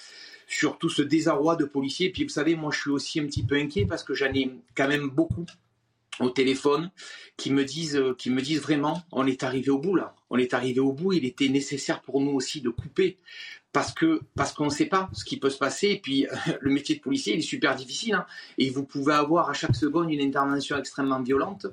sur 0.47 0.77
tout 0.79 0.91
ce 0.91 1.03
désarroi 1.03 1.57
de 1.57 1.65
policiers. 1.65 2.11
Puis 2.11 2.25
vous 2.25 2.31
savez, 2.31 2.57
moi 2.57 2.71
je 2.73 2.81
suis 2.81 2.91
aussi 2.91 3.21
un 3.21 3.27
petit 3.27 3.45
peu 3.45 3.57
inquiet 3.57 3.87
parce 3.87 4.03
que 4.03 4.13
j'en 4.13 4.33
ai 4.35 4.51
quand 4.75 4.89
même 4.89 5.09
beaucoup 5.09 5.47
au 6.21 6.31
téléphone 6.31 6.91
qui 7.37 7.53
me 7.53 7.65
disent 7.65 7.97
euh, 7.97 8.15
qui 8.15 8.31
me 8.31 8.41
disent 8.41 8.61
vraiment 8.61 9.03
on 9.13 9.27
est 9.27 9.43
arrivé 9.43 9.71
au 9.71 9.79
bout 9.79 9.97
là 9.97 10.15
on 10.31 10.39
est 10.39 10.55
arrivé 10.55 10.81
au 10.81 10.93
bout 10.93 11.13
il 11.13 11.25
était 11.25 11.49
nécessaire 11.49 12.01
pour 12.03 12.21
nous 12.21 12.33
aussi 12.33 12.61
de 12.61 12.71
couper 12.71 13.19
parce 13.73 13.93
que 13.93 14.21
parce 14.37 14.53
qu'on 14.53 14.67
ne 14.67 14.71
sait 14.71 14.87
pas 14.87 15.11
ce 15.13 15.25
qui 15.25 15.39
peut 15.39 15.51
se 15.51 15.59
passer 15.59 15.89
et 15.89 15.99
puis 15.99 16.27
le 16.61 16.71
métier 16.71 16.97
de 16.97 17.01
policier 17.01 17.35
il 17.35 17.41
est 17.41 17.43
super 17.43 17.75
difficile 17.75 18.15
hein. 18.15 18.27
et 18.59 18.71
vous 18.71 18.85
pouvez 18.85 19.15
avoir 19.15 19.51
à 19.51 19.53
chaque 19.53 19.77
seconde 19.77 20.13
une 20.13 20.21
intervention 20.21 20.77
extrêmement 20.79 21.21
violente 21.21 21.67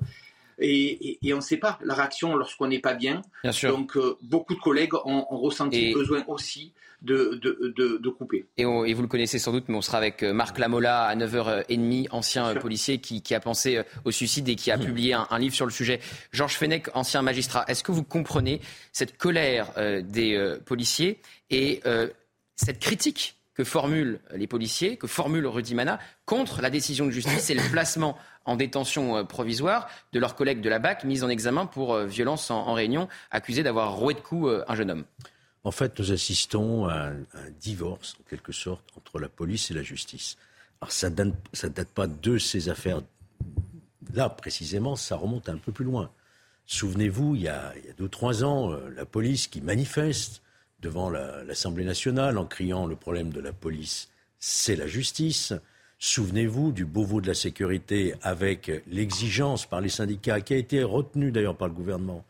et, 0.58 1.18
on 1.32 1.36
ne 1.36 1.40
sait 1.40 1.56
pas 1.56 1.78
la 1.82 1.94
réaction 1.94 2.34
lorsqu'on 2.36 2.68
n'est 2.68 2.80
pas 2.80 2.94
bien. 2.94 3.22
Donc 3.62 3.96
euh, 3.96 4.16
beaucoup 4.22 4.54
de 4.54 4.60
collègues 4.60 4.94
ont, 5.04 5.24
ressenti 5.30 5.92
besoin 5.92 6.24
aussi 6.28 6.72
de, 7.00 7.40
de, 7.42 8.08
couper. 8.10 8.46
Et, 8.56 8.64
vous 8.64 9.02
le 9.02 9.08
connaissez 9.08 9.38
sans 9.38 9.52
doute, 9.52 9.64
mais 9.68 9.76
on 9.76 9.82
sera 9.82 9.98
avec 9.98 10.22
euh, 10.22 10.32
Marc 10.32 10.58
Lamola 10.58 11.04
à 11.04 11.16
9h30, 11.16 12.08
ancien 12.10 12.48
euh, 12.48 12.54
policier 12.54 12.98
qui, 12.98 13.34
a 13.34 13.40
pensé 13.40 13.82
au 14.04 14.10
suicide 14.10 14.48
et 14.48 14.56
qui 14.56 14.70
a 14.70 14.76
mmh. 14.76 14.84
publié 14.84 15.14
un, 15.14 15.38
livre 15.38 15.54
sur 15.54 15.66
le 15.66 15.72
sujet. 15.72 16.00
Georges 16.32 16.56
Fenech, 16.56 16.88
ancien 16.94 17.22
magistrat, 17.22 17.64
est-ce 17.68 17.82
que 17.82 17.92
vous 17.92 18.04
comprenez 18.04 18.60
cette 18.92 19.16
colère 19.16 19.72
des 20.02 20.56
policiers 20.64 21.18
et 21.50 21.80
cette 22.56 22.78
critique 22.78 23.36
que 23.54 23.64
formulent 23.64 24.20
les 24.34 24.46
policiers, 24.46 24.96
que 24.96 25.06
formule 25.06 25.46
Rudy 25.46 25.74
Mana 25.74 25.98
contre 26.24 26.62
la 26.62 26.70
décision 26.70 27.06
de 27.06 27.10
justice 27.10 27.50
et 27.50 27.54
le 27.54 27.62
placement 27.70 28.16
en 28.44 28.56
détention 28.56 29.16
euh, 29.16 29.24
provisoire 29.24 29.88
de 30.12 30.18
leurs 30.18 30.34
collègues 30.34 30.60
de 30.60 30.68
la 30.68 30.78
BAC 30.78 31.04
mis 31.04 31.22
en 31.22 31.28
examen 31.28 31.66
pour 31.66 31.94
euh, 31.94 32.06
violence 32.06 32.50
en, 32.50 32.72
réunion, 32.72 33.08
accusés 33.30 33.62
d'avoir 33.62 33.94
roué 33.94 34.14
de 34.14 34.20
coups 34.20 34.48
euh, 34.48 34.64
un 34.68 34.74
jeune 34.74 34.90
homme. 34.90 35.04
En 35.64 35.70
fait, 35.70 35.98
nous 35.98 36.10
assistons 36.10 36.86
à 36.86 37.10
un, 37.10 37.50
divorce, 37.60 38.16
en 38.20 38.28
quelque 38.28 38.52
sorte, 38.52 38.84
entre 38.96 39.20
la 39.20 39.28
police 39.28 39.70
et 39.70 39.74
la 39.74 39.82
justice. 39.82 40.36
Alors, 40.80 40.90
ça 40.90 41.08
ne 41.08 41.14
date, 41.14 41.34
ça 41.52 41.68
date 41.68 41.88
pas 41.88 42.08
de 42.08 42.38
ces 42.38 42.68
affaires. 42.68 43.00
Là, 44.12 44.28
précisément, 44.28 44.96
ça 44.96 45.14
remonte 45.14 45.48
un 45.48 45.58
peu 45.58 45.70
plus 45.70 45.84
loin. 45.84 46.10
Souvenez-vous, 46.66 47.36
il, 47.36 47.42
y 47.42 47.48
a 47.48 47.72
deux 47.96 48.04
ou 48.04 48.08
trois 48.08 48.42
ans, 48.42 48.76
la 48.96 49.04
police 49.04 49.46
qui 49.46 49.60
manifeste 49.60 50.42
devant 50.82 51.08
l'Assemblée 51.10 51.84
nationale 51.84 52.36
en 52.36 52.44
criant 52.44 52.86
le 52.86 52.96
problème 52.96 53.30
de 53.30 53.40
la 53.40 53.52
police, 53.52 54.10
c'est 54.38 54.76
la 54.76 54.88
justice. 54.88 55.54
Souvenez-vous 55.98 56.72
du 56.72 56.84
Beauvau 56.84 57.20
de 57.20 57.28
la 57.28 57.34
sécurité 57.34 58.14
avec 58.22 58.82
l'exigence 58.88 59.64
par 59.64 59.80
les 59.80 59.88
syndicats, 59.88 60.40
qui 60.40 60.52
a 60.52 60.56
été 60.56 60.82
retenue 60.82 61.30
d'ailleurs 61.30 61.56
par 61.56 61.68
le 61.68 61.74
gouvernement, 61.74 62.24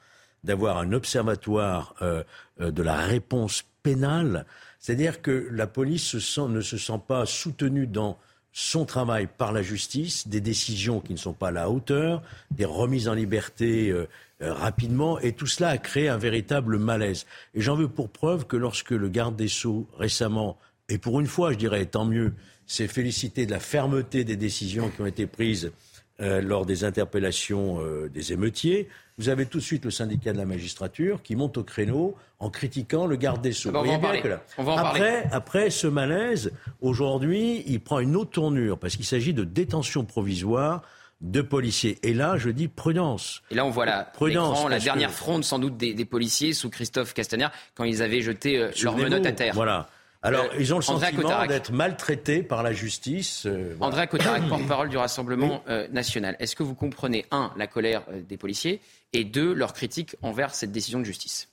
d'avoir 0.45 0.77
un 0.77 0.93
observatoire 0.93 1.95
euh, 2.03 2.23
euh, 2.61 2.71
de 2.71 2.83
la 2.83 2.97
réponse 2.97 3.65
pénale. 3.83 4.45
C'est-à-dire 4.79 5.23
que 5.23 5.49
la 5.51 5.67
police 5.67 6.15
ne 6.15 6.61
se 6.61 6.77
sent 6.77 7.01
pas 7.09 7.25
soutenue 7.25 7.87
dans 7.87 8.19
son 8.53 8.85
travail 8.85 9.27
par 9.39 9.53
la 9.53 9.63
justice, 9.63 10.29
des 10.29 10.43
décisions 10.43 11.01
qui 11.01 11.13
ne 11.13 11.19
sont 11.19 11.33
pas 11.33 11.49
à 11.49 11.53
la 11.53 11.71
hauteur, 11.71 12.23
des 12.51 12.67
remises 12.67 13.09
en 13.09 13.15
liberté 13.15 13.91
euh, 13.91 14.07
rapidement, 14.51 15.19
et 15.21 15.33
tout 15.33 15.47
cela 15.47 15.69
a 15.69 15.79
créé 15.79 16.09
un 16.09 16.19
véritable 16.19 16.79
malaise. 16.79 17.27
Et 17.55 17.61
j'en 17.61 17.77
veux 17.77 17.89
pour 17.89 18.11
preuve 18.11 18.47
que 18.47 18.57
lorsque 18.57 18.91
le 18.91 19.09
garde 19.09 19.37
des 19.37 19.49
Sceaux 19.49 19.87
récemment, 19.97 20.59
et 20.89 20.99
pour 20.99 21.21
une 21.21 21.27
fois 21.27 21.53
je 21.53 21.59
dirais 21.59 21.87
tant 21.87 22.05
mieux, 22.05 22.33
s'est 22.67 22.89
félicité 22.89 23.47
de 23.47 23.51
la 23.51 23.61
fermeté 23.61 24.25
des 24.25 24.37
décisions 24.37 24.89
qui 24.89 25.01
ont 25.03 25.07
été 25.07 25.27
prises 25.27 25.73
euh, 26.21 26.41
lors 26.41 26.67
des 26.67 26.85
interpellations 26.85 27.81
des 28.13 28.33
émeutiers, 28.33 28.89
vous 29.19 29.29
avez 29.29 29.47
tout 29.47 29.59
de 29.59 29.63
suite 29.63 29.85
le 29.85 29.91
syndicat 29.91 30.33
de 30.33 30.39
la 30.39 30.47
magistrature 30.47 31.23
qui 31.23 31.37
monte 31.37 31.59
au 31.59 31.65
créneau 31.65 32.17
en 32.39 32.51
critiquant 32.51 33.07
le 33.07 33.17
garde 33.17 33.43
des 33.43 33.53
Sceaux. 33.53 33.71
Ah 33.71 33.73
bah, 33.73 34.13
on 34.59 34.65
va 34.65 34.73
en 34.73 34.77
après, 34.79 35.29
après, 35.31 35.71
ce 35.71 35.87
malaise, 35.87 36.53
aujourd'hui, 36.81 37.63
il 37.67 37.81
prend 37.81 38.01
une 38.01 38.17
autre 38.17 38.31
tournure 38.31 38.79
parce 38.79 38.97
qu'il 38.97 39.05
s'agit 39.05 39.35
de 39.35 39.45
détention 39.45 40.05
provisoire 40.05 40.83
de 41.23 41.41
policiers. 41.41 41.99
Et 42.03 42.13
là, 42.13 42.37
je 42.37 42.51
dis 42.51 42.69
prudence. 42.69 43.43
Et 43.51 43.55
là, 43.55 43.65
on 43.65 43.71
voit 43.71 43.87
la, 43.87 44.03
prudence, 44.03 44.69
la 44.69 44.81
dernière 44.81 45.13
fronde 45.13 45.45
sans 45.45 45.59
doute 45.59 45.77
des, 45.77 46.05
policiers 46.05 46.53
sous 46.53 46.69
Christophe 46.69 47.15
Castaner 47.15 47.47
quand 47.75 47.85
ils 47.85 48.03
avaient 48.03 48.23
jeté 48.23 48.59
euh, 48.59 48.71
leurs 48.83 48.97
menottes 48.97 49.25
à 49.25 49.33
terre. 49.33 49.55
Voilà. 49.55 49.89
Alors, 50.25 50.45
euh, 50.45 50.59
ils 50.59 50.75
ont 50.75 50.77
le 50.77 50.83
sentiment 50.83 51.47
d'être 51.47 51.73
maltraités 51.73 52.43
par 52.43 52.63
la 52.63 52.73
justice. 52.73 53.45
Euh, 53.47 53.77
André 53.81 54.07
Cotarac, 54.09 54.43
porte-parole 54.49 54.89
du 54.89 54.97
Rassemblement 54.97 55.65
national. 55.93 56.37
Est-ce 56.39 56.57
que 56.57 56.63
vous 56.63 56.75
comprenez, 56.75 57.25
un, 57.31 57.53
la 57.57 57.67
colère 57.67 58.03
des 58.29 58.37
policiers 58.37 58.81
et 59.13 59.25
deux, 59.25 59.55
leur 59.55 59.73
critique 59.73 60.17
envers 60.23 60.55
cette 60.55 60.73
décision 60.73 60.99
de 60.99 61.05
justice? 61.05 61.49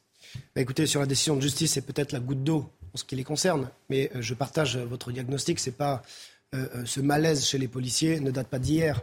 Bah, 0.55 0.61
Écoutez, 0.61 0.87
sur 0.87 0.99
la 0.99 1.07
décision 1.07 1.35
de 1.35 1.41
justice, 1.41 1.73
c'est 1.73 1.85
peut-être 1.85 2.11
la 2.11 2.19
goutte 2.19 2.43
d'eau 2.43 2.69
en 2.93 2.97
ce 2.97 3.03
qui 3.03 3.15
les 3.15 3.23
concerne, 3.23 3.69
mais 3.89 4.09
je 4.19 4.33
partage 4.33 4.77
votre 4.77 5.11
diagnostic. 5.11 5.59
C'est 5.59 5.77
pas 5.77 6.01
ce 6.85 6.99
malaise 7.01 7.45
chez 7.45 7.59
les 7.59 7.67
policiers 7.67 8.19
ne 8.19 8.31
date 8.31 8.47
pas 8.47 8.57
d'hier. 8.57 8.99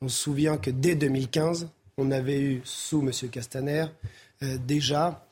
On 0.00 0.08
se 0.08 0.18
souvient 0.18 0.56
que 0.56 0.70
dès 0.70 0.94
2015, 0.94 1.68
on 1.96 2.10
avait 2.10 2.40
eu 2.40 2.60
sous 2.64 3.00
M. 3.00 3.10
Castaner 3.30 3.86
déjà 4.66 5.26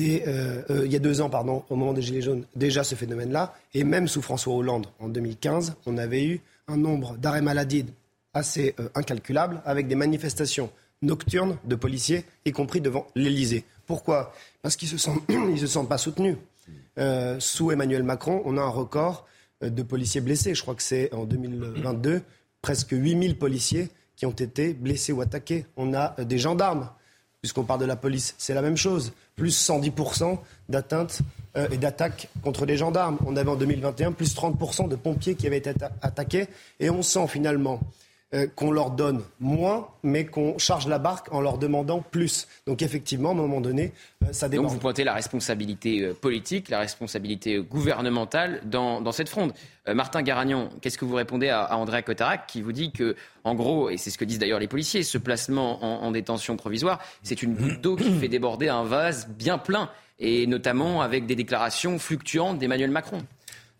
euh, 0.00 0.62
euh, 0.70 0.86
il 0.86 0.92
y 0.92 0.96
a 0.96 0.98
deux 0.98 1.20
ans, 1.20 1.30
pardon, 1.30 1.64
au 1.68 1.76
moment 1.76 1.92
des 1.92 2.02
Gilets 2.02 2.22
jaunes, 2.22 2.44
déjà 2.56 2.84
ce 2.84 2.94
phénomène-là. 2.94 3.54
Et 3.74 3.84
même 3.84 4.08
sous 4.08 4.22
François 4.22 4.54
Hollande, 4.54 4.86
en 4.98 5.08
2015, 5.08 5.74
on 5.86 5.98
avait 5.98 6.24
eu 6.24 6.40
un 6.68 6.76
nombre 6.76 7.16
d'arrêts 7.16 7.42
maladie 7.42 7.86
assez 8.34 8.74
euh, 8.80 8.88
incalculable, 8.94 9.60
avec 9.64 9.88
des 9.88 9.94
manifestations 9.94 10.70
nocturnes 11.02 11.58
de 11.64 11.74
policiers, 11.74 12.24
y 12.44 12.52
compris 12.52 12.80
devant 12.80 13.06
l'Elysée. 13.14 13.64
Pourquoi? 13.86 14.32
Parce 14.62 14.76
qu'ils 14.76 14.92
ne 14.92 15.56
se, 15.56 15.66
sentent 15.66 15.88
pas 15.88 15.98
soutenus. 15.98 16.36
sous 17.38 17.72
Emmanuel 17.72 18.04
Macron, 18.04 18.40
on 18.44 18.56
a 18.56 18.62
un 18.62 18.68
record 18.68 19.26
de 19.60 19.82
policiers 19.82 20.20
blessés. 20.20 20.54
Je 20.54 20.62
crois 20.62 20.74
que 20.74 20.82
c'est 20.82 21.12
en 21.12 21.24
2022, 21.24 22.22
presque 22.62 22.92
8000 22.92 23.36
policiers 23.36 23.90
qui 24.22 24.26
ont 24.26 24.30
été 24.30 24.72
blessés 24.72 25.10
ou 25.10 25.20
attaqués. 25.20 25.66
On 25.76 25.94
a 25.94 26.14
des 26.22 26.38
gendarmes 26.38 26.88
puisqu'on 27.40 27.64
parle 27.64 27.80
de 27.80 27.86
la 27.86 27.96
police, 27.96 28.36
c'est 28.38 28.54
la 28.54 28.62
même 28.62 28.76
chose. 28.76 29.12
Plus 29.34 29.68
110% 29.68 30.38
d'atteintes 30.68 31.22
euh, 31.56 31.66
et 31.72 31.76
d'attaques 31.76 32.28
contre 32.40 32.64
les 32.64 32.76
gendarmes. 32.76 33.18
On 33.26 33.34
avait 33.34 33.50
en 33.50 33.56
2021 33.56 34.12
plus 34.12 34.36
30% 34.36 34.88
de 34.88 34.94
pompiers 34.94 35.34
qui 35.34 35.48
avaient 35.48 35.58
été 35.58 35.72
attaqués. 36.02 36.46
Et 36.78 36.88
on 36.88 37.02
sent 37.02 37.26
finalement 37.26 37.80
euh, 38.34 38.46
qu'on 38.56 38.70
leur 38.70 38.90
donne 38.90 39.22
moins, 39.40 39.88
mais 40.02 40.24
qu'on 40.24 40.56
charge 40.56 40.86
la 40.86 40.98
barque 40.98 41.32
en 41.32 41.42
leur 41.42 41.58
demandant 41.58 42.00
plus. 42.00 42.48
Donc 42.66 42.80
effectivement, 42.80 43.28
à 43.28 43.32
un 43.32 43.36
moment 43.36 43.60
donné, 43.60 43.92
euh, 44.24 44.28
ça 44.32 44.48
dépend. 44.48 44.62
Donc 44.62 44.72
vous 44.72 44.78
pointez 44.78 45.04
la 45.04 45.12
responsabilité 45.12 46.00
euh, 46.00 46.14
politique, 46.14 46.70
la 46.70 46.78
responsabilité 46.78 47.58
gouvernementale 47.58 48.62
dans, 48.64 49.12
cette 49.12 49.28
fronde. 49.28 49.52
Martin 49.86 50.22
Garagnon, 50.22 50.70
qu'est-ce 50.80 50.96
que 50.96 51.04
vous 51.04 51.16
répondez 51.16 51.50
à, 51.50 51.76
André 51.76 52.02
Cotarac 52.02 52.46
qui 52.46 52.62
vous 52.62 52.72
dit 52.72 52.90
que, 52.90 53.16
en 53.44 53.54
gros, 53.54 53.90
et 53.90 53.98
c'est 53.98 54.10
ce 54.10 54.16
que 54.16 54.24
disent 54.24 54.38
d'ailleurs 54.38 54.60
les 54.60 54.68
policiers, 54.68 55.02
ce 55.02 55.18
placement 55.18 55.84
en, 55.84 56.06
en 56.06 56.10
détention 56.10 56.56
provisoire, 56.56 57.00
c'est 57.22 57.42
une 57.42 57.54
goutte 57.54 57.80
d'eau 57.82 57.96
qui 57.96 58.12
fait 58.18 58.28
déborder 58.28 58.68
un 58.68 58.84
vase 58.84 59.28
bien 59.28 59.58
plein, 59.58 59.90
et 60.18 60.46
notamment 60.46 61.02
avec 61.02 61.26
des 61.26 61.34
déclarations 61.34 61.98
fluctuantes 61.98 62.58
d'Emmanuel 62.58 62.90
Macron? 62.90 63.18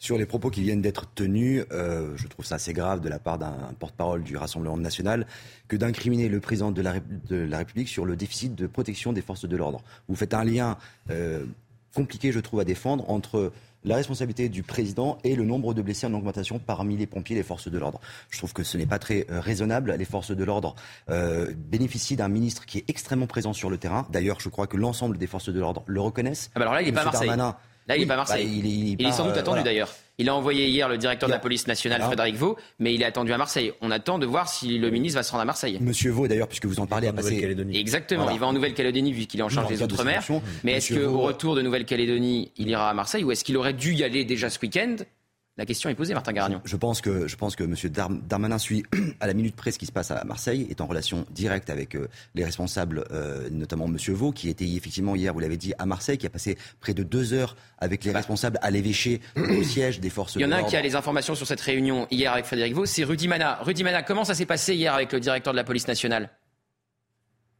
Sur 0.02 0.18
les 0.18 0.26
propos 0.26 0.50
qui 0.50 0.62
viennent 0.62 0.82
d'être 0.82 1.06
tenus, 1.14 1.64
euh, 1.70 2.16
je 2.16 2.26
trouve 2.26 2.44
ça 2.44 2.56
assez 2.56 2.72
grave 2.72 3.00
de 3.00 3.08
la 3.08 3.20
part 3.20 3.38
d'un 3.38 3.54
porte-parole 3.78 4.24
du 4.24 4.36
Rassemblement 4.36 4.76
national 4.76 5.28
que 5.68 5.76
d'incriminer 5.76 6.28
le 6.28 6.40
président 6.40 6.72
de 6.72 6.82
la, 6.82 7.58
République 7.58 7.86
sur 7.86 8.04
le 8.04 8.16
déficit 8.16 8.56
de 8.56 8.66
protection 8.66 9.12
des 9.12 9.22
forces 9.22 9.44
de 9.44 9.56
l'ordre. 9.56 9.80
Vous 10.08 10.16
faites 10.16 10.34
un 10.34 10.42
lien 10.42 10.76
euh, 11.10 11.44
compliqué, 11.94 12.32
je 12.32 12.40
trouve, 12.40 12.58
à 12.58 12.64
défendre 12.64 13.08
entre 13.08 13.52
la 13.84 13.94
responsabilité 13.94 14.48
du 14.48 14.64
président 14.64 15.18
et 15.22 15.36
le 15.36 15.44
nombre 15.44 15.72
de 15.72 15.82
blessés 15.82 16.08
en 16.08 16.14
augmentation 16.14 16.58
parmi 16.58 16.96
les 16.96 17.06
pompiers 17.06 17.36
et 17.36 17.38
les 17.38 17.44
forces 17.44 17.70
de 17.70 17.78
l'ordre. 17.78 18.00
Je 18.30 18.38
trouve 18.38 18.52
que 18.52 18.64
ce 18.64 18.76
n'est 18.76 18.86
pas 18.86 18.98
très 18.98 19.24
euh, 19.30 19.38
raisonnable. 19.38 19.94
Les 19.96 20.04
forces 20.04 20.32
de 20.32 20.42
l'ordre 20.42 20.74
bénéficient 21.70 22.16
d'un 22.16 22.28
ministre 22.28 22.66
qui 22.66 22.78
est 22.78 22.84
extrêmement 22.90 23.28
présent 23.28 23.52
sur 23.52 23.70
le 23.70 23.78
terrain. 23.78 24.08
D'ailleurs, 24.10 24.40
je 24.40 24.48
crois 24.48 24.66
que 24.66 24.76
l'ensemble 24.76 25.16
des 25.16 25.28
forces 25.28 25.50
de 25.50 25.60
l'ordre 25.60 25.84
le 25.86 26.00
reconnaissent. 26.00 26.50
Ah 26.56 26.58
bah 26.58 26.62
alors 26.62 26.74
là, 26.74 26.82
il 26.82 26.86
n'est 26.86 26.92
pas 26.92 27.04
Marseille. 27.04 27.30
Là, 27.88 27.96
il 27.96 28.00
n'est 28.00 28.06
pas 28.06 28.16
Marseille. 28.16 28.46
Bah, 28.46 28.68
il, 29.00 29.06
est, 29.06 29.12
sans 29.12 29.26
doute 29.26 29.36
attendu 29.36 29.62
d'ailleurs. 29.62 29.92
Il 30.18 30.28
a 30.28 30.34
envoyé 30.34 30.68
hier 30.68 30.88
le 30.88 30.98
directeur 30.98 31.28
de 31.28 31.34
la 31.34 31.40
police 31.40 31.66
nationale, 31.66 32.02
Frédéric 32.02 32.36
Vaux, 32.36 32.56
mais 32.78 32.94
il 32.94 33.02
est 33.02 33.06
attendu 33.06 33.32
à 33.32 33.38
Marseille. 33.38 33.72
On 33.80 33.90
attend 33.90 34.18
de 34.18 34.26
voir 34.26 34.48
si 34.48 34.78
le 34.78 34.90
ministre 34.90 35.18
va 35.18 35.22
se 35.22 35.30
rendre 35.32 35.42
à 35.42 35.46
Marseille. 35.46 35.78
Monsieur 35.80 36.10
Vaux, 36.10 36.28
d'ailleurs, 36.28 36.48
puisque 36.48 36.66
vous 36.66 36.80
en 36.80 36.86
parlez, 36.86 37.08
a 37.08 37.12
passé. 37.12 37.56
Exactement. 37.74 38.30
Il 38.30 38.38
va 38.38 38.46
en 38.46 38.52
Nouvelle-Calédonie 38.52 39.12
vu 39.12 39.26
qu'il 39.26 39.40
est 39.40 39.42
en 39.42 39.48
charge 39.48 39.68
des 39.68 39.82
Outre-mer. 39.82 40.22
Mais 40.64 40.74
est-ce 40.74 40.94
qu'au 40.94 41.20
retour 41.20 41.54
de 41.56 41.62
Nouvelle-Calédonie, 41.62 42.52
il 42.56 42.68
ira 42.68 42.90
à 42.90 42.94
Marseille 42.94 43.24
ou 43.24 43.32
est-ce 43.32 43.44
qu'il 43.44 43.56
aurait 43.56 43.72
dû 43.72 43.94
y 43.94 44.04
aller 44.04 44.24
déjà 44.24 44.50
ce 44.50 44.58
week-end 44.60 44.96
la 45.58 45.66
question 45.66 45.90
est 45.90 45.94
posée, 45.94 46.14
Martin 46.14 46.32
Garagnon. 46.32 46.62
Je 46.64 46.76
pense 46.76 47.02
que, 47.02 47.28
je 47.28 47.36
pense 47.36 47.56
que 47.56 47.64
M. 47.64 47.74
Darmanin 48.26 48.58
suit 48.58 48.84
à 49.20 49.26
la 49.26 49.34
minute 49.34 49.54
près 49.54 49.70
ce 49.70 49.78
qui 49.78 49.84
se 49.84 49.92
passe 49.92 50.10
à 50.10 50.24
Marseille, 50.24 50.66
est 50.70 50.80
en 50.80 50.86
relation 50.86 51.26
directe 51.30 51.68
avec 51.68 51.94
euh, 51.94 52.08
les 52.34 52.44
responsables, 52.44 53.04
euh, 53.10 53.50
notamment 53.50 53.84
M. 53.84 53.96
Vaux, 54.14 54.32
qui 54.32 54.48
était 54.48 54.66
effectivement 54.66 55.14
hier, 55.14 55.34
vous 55.34 55.40
l'avez 55.40 55.58
dit, 55.58 55.74
à 55.78 55.84
Marseille, 55.84 56.16
qui 56.16 56.26
a 56.26 56.30
passé 56.30 56.56
près 56.80 56.94
de 56.94 57.02
deux 57.02 57.34
heures 57.34 57.54
avec 57.78 58.02
les 58.04 58.12
responsables 58.12 58.58
à 58.62 58.70
l'évêché 58.70 59.20
au 59.36 59.62
siège 59.62 60.00
des 60.00 60.08
forces 60.08 60.34
de 60.34 60.40
l'ordre. 60.40 60.54
Il 60.54 60.58
y 60.58 60.60
en 60.60 60.62
a 60.62 60.66
un 60.66 60.68
qui 60.68 60.76
a 60.76 60.80
les 60.80 60.96
informations 60.96 61.34
sur 61.34 61.46
cette 61.46 61.60
réunion 61.60 62.06
hier 62.10 62.32
avec 62.32 62.46
Frédéric 62.46 62.74
Vaux, 62.74 62.86
c'est 62.86 63.04
Rudy 63.04 63.28
Mana. 63.28 63.58
Rudy 63.62 63.84
Mana, 63.84 64.02
comment 64.02 64.24
ça 64.24 64.34
s'est 64.34 64.46
passé 64.46 64.74
hier 64.74 64.94
avec 64.94 65.12
le 65.12 65.20
directeur 65.20 65.52
de 65.52 65.58
la 65.58 65.64
police 65.64 65.86
nationale? 65.86 66.30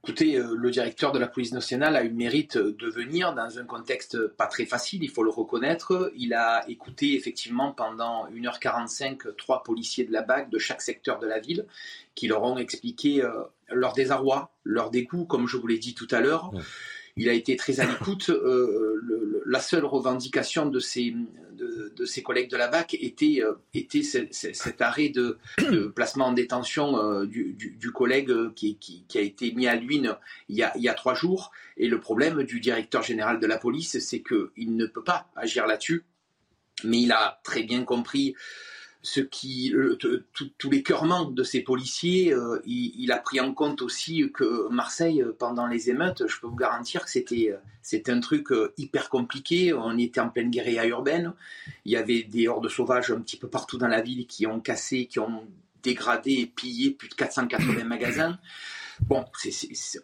Écoutez, 0.04 0.36
euh, 0.36 0.56
le 0.56 0.70
directeur 0.72 1.12
de 1.12 1.20
la 1.20 1.28
police 1.28 1.52
nationale 1.52 1.94
a 1.94 2.02
eu 2.02 2.08
le 2.08 2.14
mérite 2.14 2.58
de 2.58 2.88
venir 2.88 3.34
dans 3.34 3.60
un 3.60 3.64
contexte 3.64 4.26
pas 4.26 4.46
très 4.46 4.66
facile, 4.66 5.04
il 5.04 5.10
faut 5.10 5.22
le 5.22 5.30
reconnaître. 5.30 6.10
Il 6.16 6.34
a 6.34 6.68
écouté 6.68 7.14
effectivement 7.14 7.70
pendant 7.70 8.28
1h45 8.28 9.36
trois 9.36 9.62
policiers 9.62 10.04
de 10.04 10.12
la 10.12 10.22
BAC 10.22 10.50
de 10.50 10.58
chaque 10.58 10.82
secteur 10.82 11.20
de 11.20 11.28
la 11.28 11.38
ville 11.38 11.66
qui 12.16 12.26
leur 12.26 12.42
ont 12.42 12.58
expliqué 12.58 13.22
euh, 13.22 13.30
leur 13.70 13.92
désarroi, 13.92 14.50
leur 14.64 14.90
dégoût, 14.90 15.24
comme 15.24 15.46
je 15.46 15.56
vous 15.56 15.68
l'ai 15.68 15.78
dit 15.78 15.94
tout 15.94 16.08
à 16.10 16.20
l'heure. 16.20 16.50
Il 17.16 17.28
a 17.28 17.32
été 17.32 17.54
très 17.54 17.78
à 17.78 17.84
l'écoute. 17.86 18.30
Euh, 18.30 19.42
la 19.46 19.60
seule 19.60 19.84
revendication 19.84 20.66
de 20.66 20.80
ses, 20.80 21.14
de, 21.96 22.04
ses 22.04 22.22
collègues 22.22 22.50
de 22.50 22.56
la 22.56 22.68
BAC 22.68 22.94
était, 22.94 23.42
euh, 23.42 23.54
était 23.74 24.02
cet 24.02 24.80
arrêt 24.80 25.08
de, 25.08 25.38
placement 25.94 26.26
en 26.26 26.32
détention 26.32 26.98
euh, 26.98 27.26
du, 27.26 27.92
collègue 27.92 28.32
qui, 28.54 28.76
qui, 28.76 29.18
a 29.18 29.20
été 29.20 29.52
mis 29.52 29.66
à 29.66 29.76
l'huile 29.76 30.16
il, 30.48 30.56
y 30.56 30.62
a, 30.62 30.72
il 30.76 30.82
y 30.82 30.88
a 30.88 30.94
trois 30.94 31.14
jours. 31.14 31.52
Et 31.76 31.88
le 31.88 32.00
problème 32.00 32.42
du 32.42 32.60
directeur 32.60 33.02
général 33.02 33.40
de 33.40 33.46
la 33.46 33.58
police, 33.58 33.98
c'est 33.98 34.22
qu'il 34.22 34.76
ne 34.76 34.86
peut 34.86 35.04
pas 35.04 35.30
agir 35.36 35.66
là-dessus. 35.66 36.04
Mais 36.84 37.02
il 37.02 37.12
a 37.12 37.40
très 37.44 37.62
bien 37.62 37.84
compris 37.84 38.34
ce 39.02 39.20
qui, 39.20 39.74
tous 40.58 40.70
les 40.70 40.82
cœurements 40.84 41.24
de 41.24 41.42
ces 41.42 41.60
policiers, 41.60 42.32
euh, 42.32 42.62
il, 42.64 43.10
a 43.10 43.18
pris 43.18 43.40
en 43.40 43.52
compte 43.52 43.82
aussi 43.82 44.30
que 44.32 44.68
Marseille, 44.68 45.24
pendant 45.40 45.66
les 45.66 45.90
émeutes, 45.90 46.28
je 46.28 46.40
peux 46.40 46.46
vous 46.46 46.56
garantir 46.56 47.04
que 47.04 47.10
c'était, 47.10 47.50
euh, 47.50 47.56
c'était 47.82 48.12
un 48.12 48.20
truc 48.20 48.52
euh, 48.52 48.72
hyper 48.78 49.08
compliqué. 49.08 49.74
On 49.74 49.98
était 49.98 50.20
en 50.20 50.28
pleine 50.28 50.50
guérilla 50.50 50.86
urbaine. 50.86 51.32
Il 51.84 51.90
y 51.90 51.96
avait 51.96 52.22
des 52.22 52.46
hordes 52.46 52.68
sauvages 52.68 53.10
un 53.10 53.20
petit 53.20 53.36
peu 53.36 53.48
partout 53.48 53.76
dans 53.76 53.88
la 53.88 54.02
ville 54.02 54.26
qui 54.28 54.46
ont 54.46 54.60
cassé, 54.60 55.06
qui 55.06 55.18
ont 55.18 55.48
dégradé 55.82 56.32
et 56.34 56.46
pillé 56.46 56.92
plus 56.92 57.08
de 57.08 57.14
480 57.14 57.82
magasins. 57.82 58.38
Bon, 59.06 59.24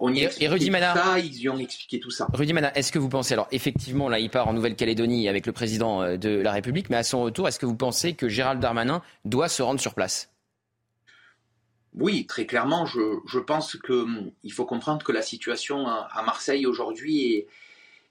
on 0.00 0.12
y 0.12 0.26
a 0.26 0.30
et, 0.40 0.48
Rudy 0.48 0.70
ça, 0.70 1.18
ils 1.18 1.38
y 1.38 1.48
ont 1.48 1.58
expliqué 1.58 2.00
tout 2.00 2.10
ça. 2.10 2.26
Rudy 2.32 2.52
Mana, 2.52 2.76
est-ce 2.76 2.92
que 2.92 2.98
vous 2.98 3.08
pensez, 3.08 3.34
alors 3.34 3.48
effectivement, 3.52 4.08
là, 4.08 4.18
il 4.18 4.28
part 4.30 4.48
en 4.48 4.52
Nouvelle-Calédonie 4.52 5.28
avec 5.28 5.46
le 5.46 5.52
président 5.52 6.02
euh, 6.02 6.16
de 6.16 6.30
la 6.30 6.52
République, 6.52 6.90
mais 6.90 6.96
à 6.96 7.02
son 7.02 7.22
retour, 7.22 7.48
est-ce 7.48 7.58
que 7.58 7.66
vous 7.66 7.76
pensez 7.76 8.14
que 8.14 8.28
Gérald 8.28 8.60
Darmanin 8.60 9.02
doit 9.24 9.48
se 9.48 9.62
rendre 9.62 9.80
sur 9.80 9.94
place? 9.94 10.32
Oui, 11.94 12.26
très 12.26 12.46
clairement, 12.46 12.86
je, 12.86 13.38
pense 13.38 13.76
qu'il 13.76 13.94
hum, 13.94 14.30
faut 14.50 14.66
comprendre 14.66 15.04
que 15.04 15.12
la 15.12 15.22
situation 15.22 15.86
à 15.88 16.22
Marseille 16.24 16.66
aujourd'hui 16.66 17.46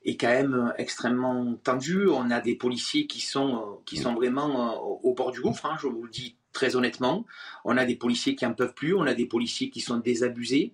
est, 0.03 0.17
quand 0.17 0.27
même 0.27 0.73
extrêmement 0.77 1.55
tendue. 1.63 2.07
On 2.07 2.31
a 2.31 2.41
des 2.41 2.55
policiers 2.55 3.07
qui 3.07 3.21
sont, 3.21 3.79
qui 3.85 3.97
sont 3.97 4.13
vraiment 4.13 4.73
euh, 4.73 4.77
au 5.03 5.13
bord 5.13 5.31
du 5.31 5.41
gouffre, 5.41 5.65
hein, 5.65 5.77
je 5.79 5.87
vous 5.87 6.03
le 6.03 6.09
dis 6.09 6.35
très 6.57 6.75
honnêtement. 6.75 7.23
On 7.65 7.77
a 7.77 7.85
des 7.85 7.95
policiers 7.95 8.35
qui 8.35 8.43
en 8.43 8.53
peuvent 8.53 8.73
plus, 8.73 8.95
on 8.95 9.03
a 9.03 9.13
des 9.13 9.27
policiers 9.27 9.69
qui 9.69 9.79
sont 9.79 9.97
désabusés. 9.97 10.73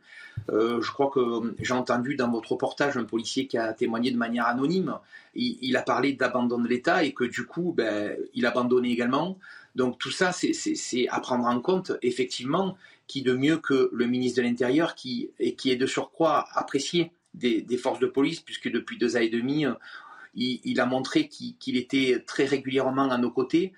Euh, 0.49 0.81
je 0.81 0.89
crois 0.91 1.09
que 1.13 1.55
j'ai 1.59 1.73
entendu 1.73 2.15
dans 2.15 2.31
votre 2.31 2.53
reportage 2.53 2.95
un 2.95 3.03
policier 3.03 3.47
qui 3.47 3.57
a 3.57 3.73
témoigné 3.73 4.09
de 4.09 4.17
manière 4.17 4.45
anonyme. 4.45 4.97
Il, 5.35 5.75
a 5.75 5.81
parlé 5.81 6.13
d'abandon 6.13 6.59
de 6.59 6.69
l'État 6.69 7.03
et 7.03 7.11
que 7.11 7.25
du 7.25 7.45
coup, 7.45 7.73
ben, 7.75 8.15
il 8.33 8.45
abandonnait 8.45 8.91
également. 8.91 9.37
Donc 9.75 9.97
tout 9.97 10.11
ça, 10.11 10.31
c'est 10.31 11.07
à 11.09 11.19
prendre 11.19 11.45
en 11.47 11.59
compte. 11.59 11.91
Effectivement, 12.01 12.77
qui 13.07 13.21
de 13.21 13.33
mieux 13.33 13.57
que 13.57 13.89
le 13.91 14.05
ministre 14.05 14.41
de 14.41 14.47
l'Intérieur, 14.47 14.95
qui, 14.95 15.31
qui 15.57 15.69
est 15.69 15.75
de 15.75 15.85
surcroît 15.85 16.45
apprécié 16.53 17.11
des, 17.33 17.77
forces 17.77 17.99
de 17.99 18.07
police, 18.07 18.39
puisque 18.39 18.71
depuis 18.71 18.97
deux 18.97 19.17
ans 19.17 19.21
et 19.21 19.29
demi, 19.29 19.65
il, 20.35 20.79
a 20.79 20.85
montré 20.85 21.27
qu'il 21.27 21.75
était 21.75 22.23
très 22.25 22.45
régulièrement 22.45 23.09
à 23.09 23.17
nos 23.17 23.31
côtés. 23.31 23.73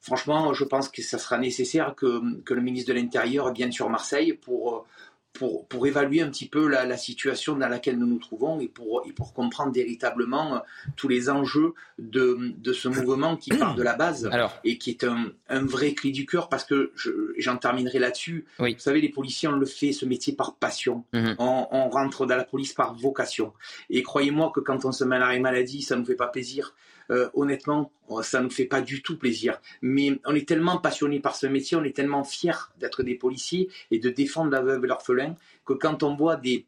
Franchement, 0.00 0.52
je 0.54 0.64
pense 0.64 0.88
que 0.88 1.02
ça 1.02 1.18
sera 1.18 1.38
nécessaire 1.38 1.94
que, 1.94 2.40
que 2.42 2.54
le 2.54 2.62
ministre 2.62 2.88
de 2.88 2.98
l'Intérieur 2.98 3.52
vienne 3.52 3.72
sur 3.72 3.90
Marseille 3.90 4.32
pour 4.32 4.86
pour, 5.32 5.66
pour, 5.68 5.86
évaluer 5.86 6.22
un 6.22 6.28
petit 6.28 6.48
peu 6.48 6.68
la, 6.68 6.84
la, 6.84 6.96
situation 6.96 7.56
dans 7.56 7.68
laquelle 7.68 7.96
nous 7.98 8.06
nous 8.06 8.18
trouvons 8.18 8.60
et 8.60 8.68
pour, 8.68 9.02
et 9.06 9.12
pour 9.12 9.32
comprendre 9.32 9.72
véritablement 9.72 10.56
euh, 10.56 10.58
tous 10.96 11.08
les 11.08 11.30
enjeux 11.30 11.74
de, 11.98 12.52
de 12.58 12.72
ce 12.72 12.88
mouvement 12.88 13.36
qui 13.36 13.50
part 13.50 13.74
de 13.74 13.82
la 13.82 13.94
base 13.94 14.26
Alors, 14.32 14.58
et 14.64 14.76
qui 14.76 14.90
est 14.90 15.04
un, 15.04 15.32
un, 15.48 15.64
vrai 15.64 15.94
cri 15.94 16.10
du 16.10 16.26
cœur 16.26 16.48
parce 16.48 16.64
que 16.64 16.92
j'en 17.38 17.56
terminerai 17.56 17.98
là-dessus. 17.98 18.44
Oui. 18.58 18.74
Vous 18.74 18.80
savez, 18.80 19.00
les 19.00 19.08
policiers, 19.08 19.48
on 19.48 19.52
le 19.52 19.66
fait 19.66 19.92
ce 19.92 20.04
métier 20.04 20.34
par 20.34 20.56
passion. 20.56 21.04
Mhm. 21.12 21.36
On, 21.38 21.68
on, 21.70 21.88
rentre 21.88 22.26
dans 22.26 22.36
la 22.36 22.44
police 22.44 22.72
par 22.72 22.94
vocation. 22.94 23.52
Et 23.88 24.02
croyez-moi 24.02 24.52
que 24.54 24.60
quand 24.60 24.84
on 24.84 24.92
se 24.92 25.04
met 25.04 25.16
à 25.16 25.20
l'arrêt 25.20 25.40
maladie, 25.40 25.82
ça 25.82 25.94
ne 25.94 26.00
nous 26.00 26.06
fait 26.06 26.16
pas 26.16 26.28
plaisir. 26.28 26.74
Euh, 27.10 27.28
honnêtement, 27.34 27.92
ça 28.22 28.38
ne 28.38 28.44
nous 28.44 28.50
fait 28.50 28.66
pas 28.66 28.80
du 28.80 29.02
tout 29.02 29.18
plaisir. 29.18 29.60
Mais 29.82 30.18
on 30.24 30.34
est 30.34 30.46
tellement 30.46 30.78
passionné 30.78 31.20
par 31.20 31.36
ce 31.36 31.46
métier, 31.46 31.76
on 31.76 31.84
est 31.84 31.94
tellement 31.94 32.24
fiers 32.24 32.52
d'être 32.78 33.02
des 33.02 33.14
policiers 33.14 33.68
et 33.90 33.98
de 33.98 34.10
défendre 34.10 34.50
la 34.50 34.60
veuve 34.60 34.84
et 34.84 34.88
l'orphelin 34.88 35.34
que 35.64 35.72
quand 35.72 36.02
on 36.02 36.14
voit 36.14 36.36
des, 36.36 36.66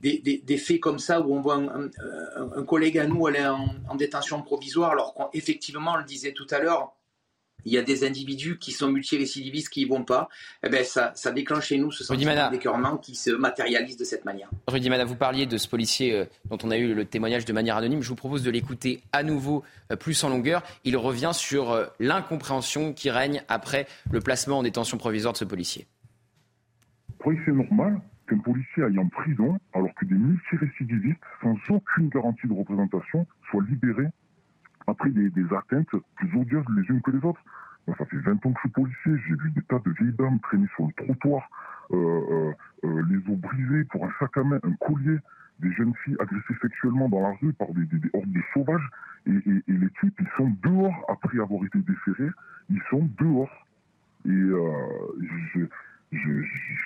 des, 0.00 0.58
faits 0.58 0.80
comme 0.80 0.98
ça 0.98 1.20
où 1.20 1.34
on 1.34 1.40
voit 1.40 1.56
un, 1.56 2.64
collègue 2.64 2.98
à 2.98 3.06
nous 3.06 3.26
aller 3.26 3.44
en, 3.44 3.68
en 3.88 3.94
détention 3.96 4.42
provisoire, 4.42 4.92
alors 4.92 5.14
qu'effectivement, 5.14 5.94
on 5.94 5.98
le 5.98 6.04
disait 6.04 6.32
tout 6.32 6.46
à 6.50 6.60
l'heure, 6.60 6.94
il 7.64 7.72
y 7.72 7.78
a 7.78 7.82
des 7.82 8.04
individus 8.04 8.58
qui 8.58 8.72
sont 8.72 8.90
multirécidivistes 8.90 9.68
qui 9.68 9.84
ne 9.84 9.90
vont 9.90 10.04
pas, 10.04 10.28
eh 10.64 10.68
ben 10.68 10.84
ça, 10.84 11.12
ça 11.14 11.30
déclenche 11.30 11.68
chez 11.68 11.78
nous 11.78 11.90
ce 11.90 12.04
sentiment 12.04 12.50
d'écœurement 12.50 12.96
qui 12.96 13.14
se 13.14 13.30
matérialise 13.30 13.96
de 13.96 14.04
cette 14.04 14.24
manière. 14.24 14.48
Rudy 14.66 14.90
Mana, 14.90 15.04
vous 15.04 15.16
parliez 15.16 15.46
de 15.46 15.56
ce 15.56 15.68
policier 15.68 16.14
euh, 16.14 16.24
dont 16.48 16.58
on 16.62 16.70
a 16.70 16.76
eu 16.76 16.94
le 16.94 17.04
témoignage 17.04 17.44
de 17.44 17.52
manière 17.52 17.76
anonyme. 17.76 18.02
Je 18.02 18.08
vous 18.08 18.16
propose 18.16 18.42
de 18.42 18.50
l'écouter 18.50 19.02
à 19.12 19.22
nouveau 19.22 19.64
euh, 19.90 19.96
plus 19.96 20.22
en 20.24 20.28
longueur. 20.28 20.62
Il 20.84 20.96
revient 20.96 21.32
sur 21.32 21.70
euh, 21.70 21.86
l'incompréhension 21.98 22.92
qui 22.92 23.10
règne 23.10 23.42
après 23.48 23.86
le 24.10 24.20
placement 24.20 24.58
en 24.58 24.62
détention 24.62 24.98
provisoire 24.98 25.32
de 25.32 25.38
ce 25.38 25.44
policier. 25.44 25.86
Oui, 27.24 27.36
c'est 27.44 27.52
normal 27.52 28.00
qu'un 28.28 28.38
policier 28.38 28.84
aille 28.84 28.98
en 28.98 29.08
prison 29.08 29.58
alors 29.74 29.94
que 29.94 30.04
des 30.06 30.14
multirécidivistes, 30.14 31.20
sans 31.42 31.56
aucune 31.68 32.08
garantie 32.08 32.46
de 32.46 32.52
représentation, 32.52 33.26
soient 33.50 33.64
libérés 33.68 34.08
après 34.90 35.10
des, 35.10 35.30
atteintes 35.56 35.94
plus 36.16 36.40
odieuses 36.40 36.64
les 36.76 36.82
unes 36.88 37.00
que 37.02 37.10
les 37.10 37.24
autres. 37.24 37.40
ça 37.86 38.04
fait 38.04 38.16
20 38.16 38.46
ans 38.46 38.52
que 38.52 38.56
je 38.56 38.60
suis 38.60 38.68
policier, 38.70 39.12
j'ai 39.28 39.34
vu 39.34 39.50
des 39.50 39.62
tas 39.62 39.78
de 39.78 39.90
vieilles 39.90 40.16
dames 40.18 40.40
traîner 40.40 40.66
sur 40.76 40.86
le 40.86 40.92
trottoir, 41.04 41.48
euh, 41.92 41.96
euh, 41.96 42.52
euh, 42.84 43.02
les 43.08 43.16
os 43.32 43.38
brisés 43.38 43.84
pour 43.84 44.04
un 44.04 44.12
sac 44.18 44.36
à 44.36 44.44
main, 44.44 44.60
un 44.62 44.72
collier, 44.74 45.18
des 45.60 45.72
jeunes 45.72 45.94
filles 46.04 46.16
agressées 46.18 46.54
sexuellement 46.60 47.08
dans 47.08 47.20
la 47.20 47.32
rue 47.40 47.52
par 47.52 47.68
des, 47.72 47.86
hordes 48.12 48.32
de 48.32 48.42
sauvages, 48.54 48.88
et, 49.26 49.32
les 49.66 49.90
types, 50.00 50.18
ils 50.20 50.30
sont 50.36 50.52
dehors 50.62 51.04
après 51.08 51.38
avoir 51.38 51.64
été 51.64 51.78
déférés, 51.78 52.30
ils 52.70 52.82
sont 52.90 53.08
dehors. 53.18 53.50
Et 54.26 54.30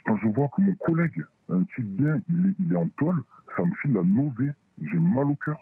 quand 0.05 0.17
je 0.17 0.29
vois 0.29 0.49
que 0.57 0.61
mon 0.61 0.75
collègue, 0.75 1.25
un 1.49 1.63
type 1.75 1.97
bien, 1.97 2.21
il 2.29 2.73
est, 2.73 2.77
en 2.77 2.89
toile, 2.97 3.19
ça 3.57 3.65
me 3.65 3.75
file 3.77 3.93
la 3.93 4.03
nausée, 4.03 4.53
j'ai 4.83 4.99
mal 4.99 5.27
au 5.27 5.37
cœur. 5.37 5.59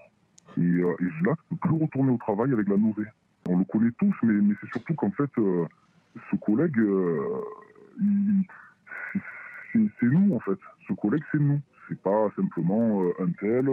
Et, 0.59 0.61
euh, 0.61 0.95
et 1.01 1.05
je 1.05 1.25
peux 1.51 1.57
plus 1.57 1.83
retourner 1.83 2.11
au 2.11 2.17
travail 2.17 2.53
avec 2.53 2.69
la 2.69 2.77
nausée. 2.77 3.09
On 3.49 3.59
le 3.59 3.65
connaît 3.65 3.91
tous, 3.99 4.15
mais, 4.23 4.35
mais 4.35 4.55
c'est 4.61 4.71
surtout 4.71 4.95
qu'en 4.95 5.11
fait, 5.11 5.31
euh, 5.39 5.67
ce 6.31 6.37
collègue, 6.37 6.79
euh, 6.79 7.41
c'est 9.73 10.07
nous 10.07 10.35
en 10.35 10.41
fait. 10.41 10.59
Ce 10.89 10.93
collègue, 10.93 11.25
c'est 11.33 11.41
nous. 11.41 11.61
C'est 11.89 12.01
pas 12.01 12.31
simplement 12.37 13.03
un 13.19 13.31
tel, 13.41 13.69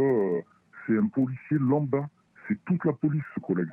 c'est 0.86 0.98
un 0.98 1.08
policier 1.08 1.58
lambda. 1.60 2.10
C'est 2.48 2.58
toute 2.66 2.84
la 2.84 2.94
police, 2.94 3.24
ce 3.36 3.40
collègue. 3.40 3.70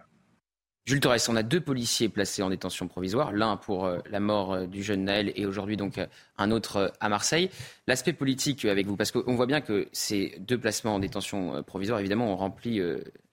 Jules 0.87 1.01
Torres, 1.01 1.17
on 1.29 1.35
a 1.35 1.43
deux 1.43 1.61
policiers 1.61 2.09
placés 2.09 2.45
en 2.45 2.49
détention 2.49 2.87
provisoire, 2.87 3.33
l'un 3.33 3.57
pour 3.57 3.87
euh, 3.87 3.99
la 4.09 4.21
mort 4.21 4.55
euh, 4.55 4.67
du 4.67 4.85
jeune 4.85 5.03
Naël 5.03 5.33
et 5.35 5.45
aujourd'hui 5.45 5.77
donc 5.77 5.99
euh, 5.99 6.07
un 6.39 6.53
autre 6.53 6.93
à 7.01 7.09
Marseille. 7.09 7.51
L'aspect 7.89 8.13
politique 8.13 8.65
avec 8.65 8.87
vous, 8.87 8.95
parce 8.95 9.11
qu'on 9.11 9.35
voit 9.35 9.47
bien 9.47 9.61
que 9.61 9.89
ces 9.91 10.37
deux 10.39 10.59
placements 10.59 10.95
en 10.95 10.99
détention 11.01 11.61
provisoire, 11.65 11.99
évidemment, 11.99 12.33
ont 12.33 12.37
rempli 12.37 12.81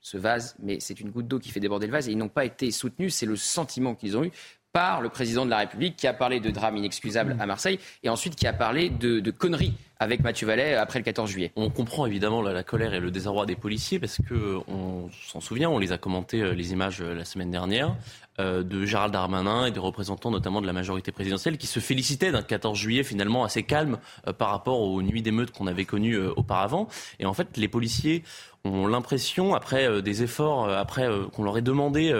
ce 0.00 0.16
vase, 0.16 0.56
mais 0.60 0.80
c'est 0.80 0.98
une 0.98 1.10
goutte 1.10 1.28
d'eau 1.28 1.38
qui 1.38 1.50
fait 1.50 1.60
déborder 1.60 1.86
le 1.86 1.92
vase 1.92 2.08
et 2.08 2.12
ils 2.12 2.18
n'ont 2.18 2.28
pas 2.28 2.44
été 2.44 2.72
soutenus. 2.72 3.14
C'est 3.14 3.26
le 3.26 3.36
sentiment 3.36 3.94
qu'ils 3.94 4.16
ont 4.16 4.24
eu 4.24 4.32
par 4.72 5.00
le 5.00 5.08
président 5.08 5.44
de 5.44 5.50
la 5.50 5.58
République 5.58 5.94
qui 5.94 6.08
a 6.08 6.12
parlé 6.12 6.40
de 6.40 6.50
drame 6.50 6.76
inexcusable 6.76 7.36
à 7.38 7.46
Marseille 7.46 7.78
et 8.02 8.08
ensuite 8.08 8.34
qui 8.34 8.48
a 8.48 8.52
parlé 8.52 8.90
de, 8.90 9.20
de 9.20 9.30
conneries 9.30 9.74
avec 10.00 10.22
Mathieu 10.22 10.46
Vallet 10.46 10.74
après 10.74 10.98
le 10.98 11.04
14 11.04 11.30
juillet. 11.30 11.52
On 11.56 11.70
comprend 11.70 12.06
évidemment 12.06 12.42
la, 12.42 12.62
colère 12.62 12.94
et 12.94 13.00
le 13.00 13.10
désarroi 13.10 13.46
des 13.46 13.56
policiers 13.56 13.98
parce 13.98 14.18
que 14.28 14.58
on 14.68 15.08
s'en 15.26 15.40
souvient, 15.40 15.70
on 15.70 15.78
les 15.78 15.92
a 15.92 15.98
commenté 15.98 16.40
euh, 16.40 16.52
les 16.52 16.72
images 16.72 17.00
euh, 17.00 17.14
la 17.14 17.24
semaine 17.24 17.50
dernière 17.50 17.94
euh, 18.40 18.62
de 18.62 18.84
Gérald 18.84 19.12
Darmanin 19.12 19.66
et 19.66 19.70
des 19.70 19.80
représentants 19.80 20.30
notamment 20.30 20.60
de 20.60 20.66
la 20.66 20.72
majorité 20.72 21.12
présidentielle 21.12 21.58
qui 21.58 21.66
se 21.66 21.80
félicitaient 21.80 22.32
d'un 22.32 22.42
14 22.42 22.76
juillet 22.76 23.04
finalement 23.04 23.44
assez 23.44 23.62
calme 23.62 23.98
par 24.38 24.50
rapport 24.50 24.80
aux 24.80 25.02
nuits 25.02 25.22
d'émeutes 25.22 25.52
qu'on 25.52 25.66
avait 25.66 25.84
connues 25.84 26.18
auparavant. 26.18 26.88
Et 27.20 27.26
en 27.26 27.34
fait, 27.34 27.56
les 27.56 27.68
policiers 27.68 28.24
ont 28.64 28.86
l'impression, 28.86 29.54
après 29.54 30.00
des 30.00 30.22
efforts, 30.22 30.70
après 30.70 31.06
qu'on 31.32 31.44
leur 31.44 31.58
ait 31.58 31.62
demandé, 31.62 32.14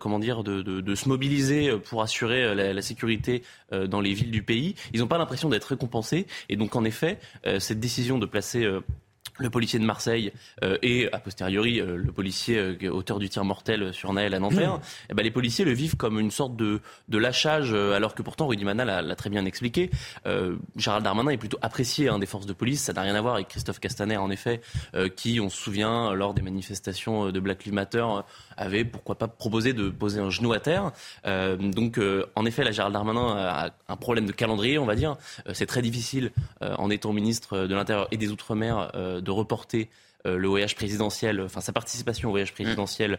comment 0.00 0.18
dire, 0.18 0.44
de, 0.44 0.94
se 0.94 1.08
mobiliser 1.08 1.76
pour 1.78 2.02
assurer 2.02 2.54
la 2.54 2.82
sécurité 2.82 3.42
dans 3.72 4.00
les 4.00 4.12
villes 4.12 4.30
du 4.30 4.42
pays, 4.42 4.74
ils 4.92 5.00
n'ont 5.00 5.06
pas 5.06 5.18
l'impression 5.18 5.48
d'être 5.48 5.64
récompensés. 5.64 6.26
Et 6.50 6.56
donc, 6.56 6.76
en 6.76 6.84
effet, 6.84 7.07
euh, 7.46 7.60
cette 7.60 7.80
décision 7.80 8.18
de 8.18 8.26
placer 8.26 8.64
euh, 8.64 8.80
le 9.40 9.50
policier 9.50 9.78
de 9.78 9.84
Marseille 9.84 10.32
euh, 10.64 10.78
et 10.82 11.08
a 11.12 11.18
posteriori 11.20 11.80
le 11.80 12.10
policier 12.10 12.76
auteur 12.88 13.20
du 13.20 13.28
tir 13.28 13.44
mortel 13.44 13.94
sur 13.94 14.12
Naël 14.12 14.34
à 14.34 14.40
Nanterre, 14.40 14.78
mmh. 14.78 14.82
eh 15.10 15.14
ben, 15.14 15.22
les 15.22 15.30
policiers 15.30 15.64
le 15.64 15.70
vivent 15.70 15.96
comme 15.96 16.18
une 16.18 16.32
sorte 16.32 16.56
de, 16.56 16.80
de 17.08 17.18
lâchage, 17.18 17.72
alors 17.72 18.16
que 18.16 18.22
pourtant 18.22 18.48
Rudy 18.48 18.64
Mana 18.64 18.84
l'a 18.84 19.14
très 19.14 19.30
bien 19.30 19.44
expliqué. 19.44 19.90
Gérald 20.74 21.04
Darmanin 21.04 21.30
est 21.30 21.36
plutôt 21.36 21.58
apprécié 21.62 22.08
hein, 22.08 22.18
des 22.18 22.26
forces 22.26 22.46
de 22.46 22.52
police, 22.52 22.82
ça 22.82 22.92
n'a 22.92 23.02
rien 23.02 23.14
à 23.14 23.20
voir 23.20 23.34
avec 23.34 23.46
Christophe 23.46 23.78
Castaner 23.78 24.16
en 24.16 24.28
effet, 24.30 24.60
qui 25.14 25.38
on 25.38 25.50
se 25.50 25.56
souvient 25.56 26.12
lors 26.14 26.34
des 26.34 26.42
manifestations 26.42 27.30
de 27.30 27.38
Black 27.38 27.64
Lives 27.64 27.74
Matter 27.74 28.06
avait 28.58 28.84
pourquoi 28.84 29.14
pas 29.14 29.28
proposé 29.28 29.72
de 29.72 29.88
poser 29.88 30.20
un 30.20 30.30
genou 30.30 30.52
à 30.52 30.60
terre. 30.60 30.92
Euh, 31.26 31.56
donc 31.56 31.98
euh, 31.98 32.26
en 32.34 32.44
effet, 32.44 32.64
la 32.64 32.72
Gérald 32.72 32.92
Darmanin 32.92 33.36
a 33.36 33.70
un 33.88 33.96
problème 33.96 34.26
de 34.26 34.32
calendrier, 34.32 34.78
on 34.78 34.86
va 34.86 34.96
dire. 34.96 35.16
Euh, 35.46 35.52
c'est 35.54 35.66
très 35.66 35.82
difficile, 35.82 36.32
en 36.60 36.90
étant 36.90 37.12
ministre 37.12 37.66
de 37.66 37.74
l'Intérieur 37.74 38.08
et 38.10 38.16
des 38.16 38.30
Outre-mer, 38.30 38.90
de 38.94 39.30
reporter 39.30 39.88
le 40.24 40.48
voyage 40.48 40.74
présidentiel, 40.74 41.40
enfin 41.40 41.60
sa 41.60 41.72
participation 41.72 42.28
au 42.28 42.32
voyage 42.32 42.52
présidentiel 42.52 43.18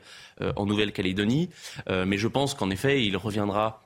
en 0.56 0.66
Nouvelle-Calédonie. 0.66 1.50
mais 1.88 2.18
je 2.18 2.28
pense 2.28 2.54
qu'en 2.54 2.70
effet, 2.70 3.06
il 3.06 3.16
reviendra 3.18 3.82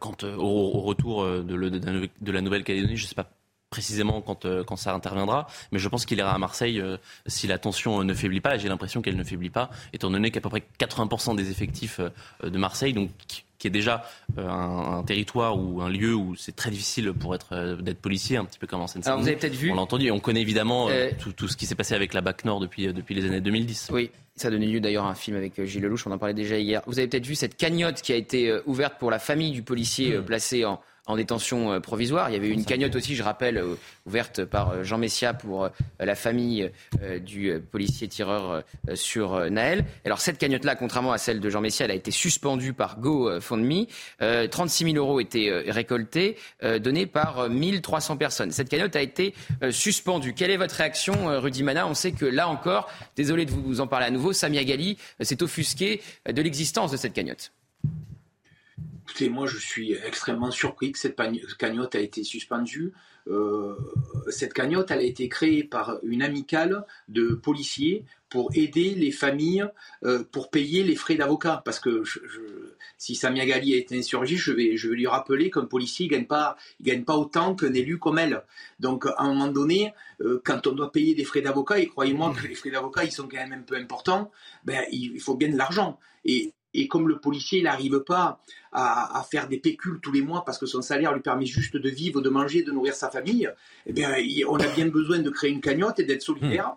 quand, 0.00 0.24
au, 0.24 0.80
retour 0.80 1.24
de, 1.24 1.42
de 1.42 2.32
la 2.32 2.40
Nouvelle-Calédonie, 2.40 2.96
je 2.96 3.04
ne 3.04 3.08
sais 3.08 3.14
pas 3.14 3.30
précisément 3.70 4.20
quand, 4.20 4.44
euh, 4.44 4.64
quand 4.64 4.76
ça 4.76 4.94
interviendra. 4.94 5.46
Mais 5.72 5.78
je 5.78 5.88
pense 5.88 6.06
qu'il 6.06 6.18
ira 6.18 6.32
à 6.32 6.38
Marseille 6.38 6.80
euh, 6.80 6.96
si 7.26 7.46
la 7.46 7.58
tension 7.58 8.00
euh, 8.00 8.04
ne 8.04 8.14
faiblit 8.14 8.40
pas. 8.40 8.56
Et 8.56 8.58
j'ai 8.58 8.68
l'impression 8.68 9.02
qu'elle 9.02 9.16
ne 9.16 9.24
faiblit 9.24 9.50
pas, 9.50 9.70
étant 9.92 10.10
donné 10.10 10.30
qu'à 10.30 10.40
peu 10.40 10.48
près 10.48 10.62
80% 10.78 11.36
des 11.36 11.50
effectifs 11.50 12.00
de 12.42 12.58
Marseille, 12.58 12.92
donc 12.92 13.10
qui 13.58 13.66
est 13.66 13.70
déjà 13.70 14.04
un, 14.36 15.02
territoire 15.04 15.58
ou 15.58 15.82
un 15.82 15.88
lieu 15.88 16.14
où 16.14 16.36
c'est 16.36 16.54
très 16.54 16.70
difficile 16.70 17.12
pour 17.12 17.34
être 17.34 17.76
d'être 17.80 17.98
policier, 17.98 18.36
un 18.36 18.44
petit 18.44 18.58
peu 18.58 18.68
comme 18.68 18.80
en 18.80 18.86
seine 18.86 19.02
Alors 19.04 19.18
vous 19.18 19.26
avez 19.26 19.36
peut-être 19.36 19.54
vu. 19.54 19.72
On 19.72 19.74
l'a 19.74 19.82
entendu. 19.82 20.06
Et 20.06 20.10
on 20.12 20.20
connaît 20.20 20.42
évidemment 20.42 20.88
tout, 21.18 21.32
tout, 21.32 21.48
ce 21.48 21.56
qui 21.56 21.66
s'est 21.66 21.74
passé 21.74 21.94
avec 21.94 22.14
la 22.14 22.20
BAC 22.20 22.44
Nord 22.44 22.60
depuis, 22.60 22.92
depuis 22.92 23.14
les 23.16 23.24
années 23.26 23.40
2010. 23.40 23.88
Oui. 23.92 24.10
Ça 24.36 24.48
a 24.48 24.50
donné 24.52 24.66
lieu 24.66 24.78
d'ailleurs 24.78 25.04
à 25.04 25.10
un 25.10 25.16
film 25.16 25.36
avec 25.36 25.64
Gilles 25.64 25.82
Lelouch, 25.82 26.06
on 26.06 26.12
en 26.12 26.18
parlait 26.18 26.34
déjà 26.34 26.56
hier. 26.56 26.82
Vous 26.86 27.00
avez 27.00 27.08
peut-être 27.08 27.26
vu 27.26 27.34
cette 27.34 27.56
cagnotte 27.56 28.00
qui 28.00 28.12
a 28.12 28.16
été 28.16 28.60
ouverte 28.66 28.94
pour 29.00 29.10
la 29.10 29.18
famille 29.18 29.50
du 29.50 29.62
policier 29.62 30.16
mmh. 30.16 30.24
placé 30.24 30.64
en, 30.64 30.80
en 31.08 31.16
détention 31.16 31.72
euh, 31.72 31.80
provisoire. 31.80 32.30
Il 32.30 32.34
y 32.34 32.36
avait 32.36 32.48
eu 32.48 32.52
une 32.52 32.64
cagnotte 32.64 32.94
aussi, 32.94 33.16
je 33.16 33.22
rappelle, 33.22 33.56
euh, 33.56 33.74
ouverte 34.06 34.44
par 34.44 34.70
euh, 34.70 34.84
Jean 34.84 34.98
Messia 34.98 35.34
pour 35.34 35.68
la 35.98 36.14
famille 36.14 36.70
du 37.24 37.52
policier 37.72 38.08
tireur 38.08 38.62
sur 38.94 39.50
Naël. 39.50 39.84
Alors 40.04 40.20
cette 40.20 40.36
cagnotte-là, 40.38 40.74
contrairement 40.74 41.12
à 41.12 41.18
celle 41.18 41.40
de 41.40 41.48
Jean 41.50 41.60
Messia, 41.62 41.86
elle 41.86 41.90
a 41.90 41.94
été 41.94 42.10
suspendue 42.10 42.74
par 42.74 43.00
GoFundMe. 43.00 43.86
36 44.50 44.92
000 44.92 44.96
euros 44.96 45.20
étaient 45.20 45.64
récoltés, 45.68 46.36
donnés 46.80 47.06
par 47.06 47.48
1300 47.48 48.16
personnes. 48.16 48.50
Cette 48.50 48.68
cagnotte 48.68 48.96
a 48.96 49.02
été 49.02 49.34
suspendue. 49.70 50.34
Quelle 50.34 50.50
est 50.50 50.56
votre 50.56 50.74
réaction, 50.74 51.40
Rudy 51.40 51.62
Mana? 51.62 51.86
On 51.86 51.94
sait 51.94 52.12
que 52.12 52.26
là 52.26 52.48
encore, 52.48 52.90
désolé 53.16 53.46
de 53.46 53.50
vous 53.50 53.80
en 53.80 53.86
parler 53.86 54.06
à 54.06 54.10
nouveau, 54.10 54.32
Samia 54.32 54.64
Gali 54.64 54.98
s'est 55.20 55.42
offusqué 55.42 56.02
de 56.28 56.42
l'existence 56.42 56.90
de 56.90 56.96
cette 56.96 57.14
cagnotte. 57.14 57.52
Écoutez, 59.08 59.30
moi 59.30 59.46
je 59.46 59.56
suis 59.56 59.94
extrêmement 59.94 60.50
surpris 60.50 60.92
que 60.92 60.98
cette 60.98 61.16
cagnotte 61.56 61.94
a 61.94 62.00
été 62.00 62.22
suspendue. 62.24 62.92
Euh, 63.26 63.74
cette 64.28 64.52
cagnotte, 64.52 64.90
elle 64.90 64.98
a 64.98 65.02
été 65.02 65.30
créée 65.30 65.64
par 65.64 65.98
une 66.02 66.20
amicale 66.20 66.84
de 67.08 67.30
policiers 67.30 68.04
pour 68.28 68.50
aider 68.54 68.94
les 68.94 69.10
familles, 69.10 69.66
euh, 70.04 70.24
pour 70.30 70.50
payer 70.50 70.82
les 70.82 70.94
frais 70.94 71.14
d'avocat. 71.14 71.62
Parce 71.64 71.80
que 71.80 72.02
si 72.98 73.14
Samia 73.14 73.46
Gali 73.46 73.72
a 73.72 73.78
été 73.78 73.96
insurgée, 73.96 74.36
je 74.36 74.52
vais, 74.52 74.76
je 74.76 74.90
vais 74.90 74.96
lui 74.96 75.06
rappeler 75.06 75.50
qu'un 75.50 75.64
policier 75.64 76.04
ne 76.04 76.10
gagne, 76.10 76.26
pas, 76.26 76.58
gagne 76.82 77.04
pas 77.04 77.16
autant 77.16 77.54
qu'un 77.54 77.72
élu 77.72 77.98
comme 77.98 78.18
elle. 78.18 78.42
Donc 78.78 79.06
à 79.06 79.22
un 79.22 79.28
moment 79.28 79.48
donné, 79.48 79.94
euh, 80.20 80.42
quand 80.44 80.66
on 80.66 80.72
doit 80.72 80.92
payer 80.92 81.14
des 81.14 81.24
frais 81.24 81.40
d'avocat, 81.40 81.78
et 81.78 81.86
croyez-moi 81.86 82.34
que 82.38 82.46
les 82.46 82.54
frais 82.54 82.70
d'avocat, 82.70 83.04
ils 83.04 83.12
sont 83.12 83.26
quand 83.26 83.38
même 83.38 83.54
un 83.54 83.62
peu 83.62 83.76
importants, 83.76 84.30
ben, 84.66 84.84
il 84.92 85.18
faut 85.18 85.34
bien 85.34 85.48
de 85.48 85.56
l'argent. 85.56 85.98
Et, 86.26 86.52
et 86.80 86.88
comme 86.88 87.08
le 87.08 87.18
policier 87.18 87.62
n'arrive 87.62 88.00
pas 88.00 88.40
à, 88.72 89.24
faire 89.30 89.48
des 89.48 89.58
pécules 89.58 89.98
tous 90.00 90.12
les 90.12 90.22
mois 90.22 90.44
parce 90.44 90.58
que 90.58 90.66
son 90.66 90.82
salaire 90.82 91.12
lui 91.14 91.20
permet 91.20 91.46
juste 91.46 91.76
de 91.76 91.88
vivre, 91.88 92.20
de 92.20 92.28
manger, 92.28 92.62
de 92.62 92.70
nourrir 92.70 92.94
sa 92.94 93.10
famille, 93.10 93.50
eh 93.86 93.92
bien, 93.92 94.14
on 94.48 94.56
a 94.56 94.66
bien 94.68 94.88
besoin 94.88 95.18
de 95.18 95.30
créer 95.30 95.50
une 95.50 95.60
cagnotte 95.60 95.98
et 95.98 96.04
d'être 96.04 96.22
solidaire 96.22 96.76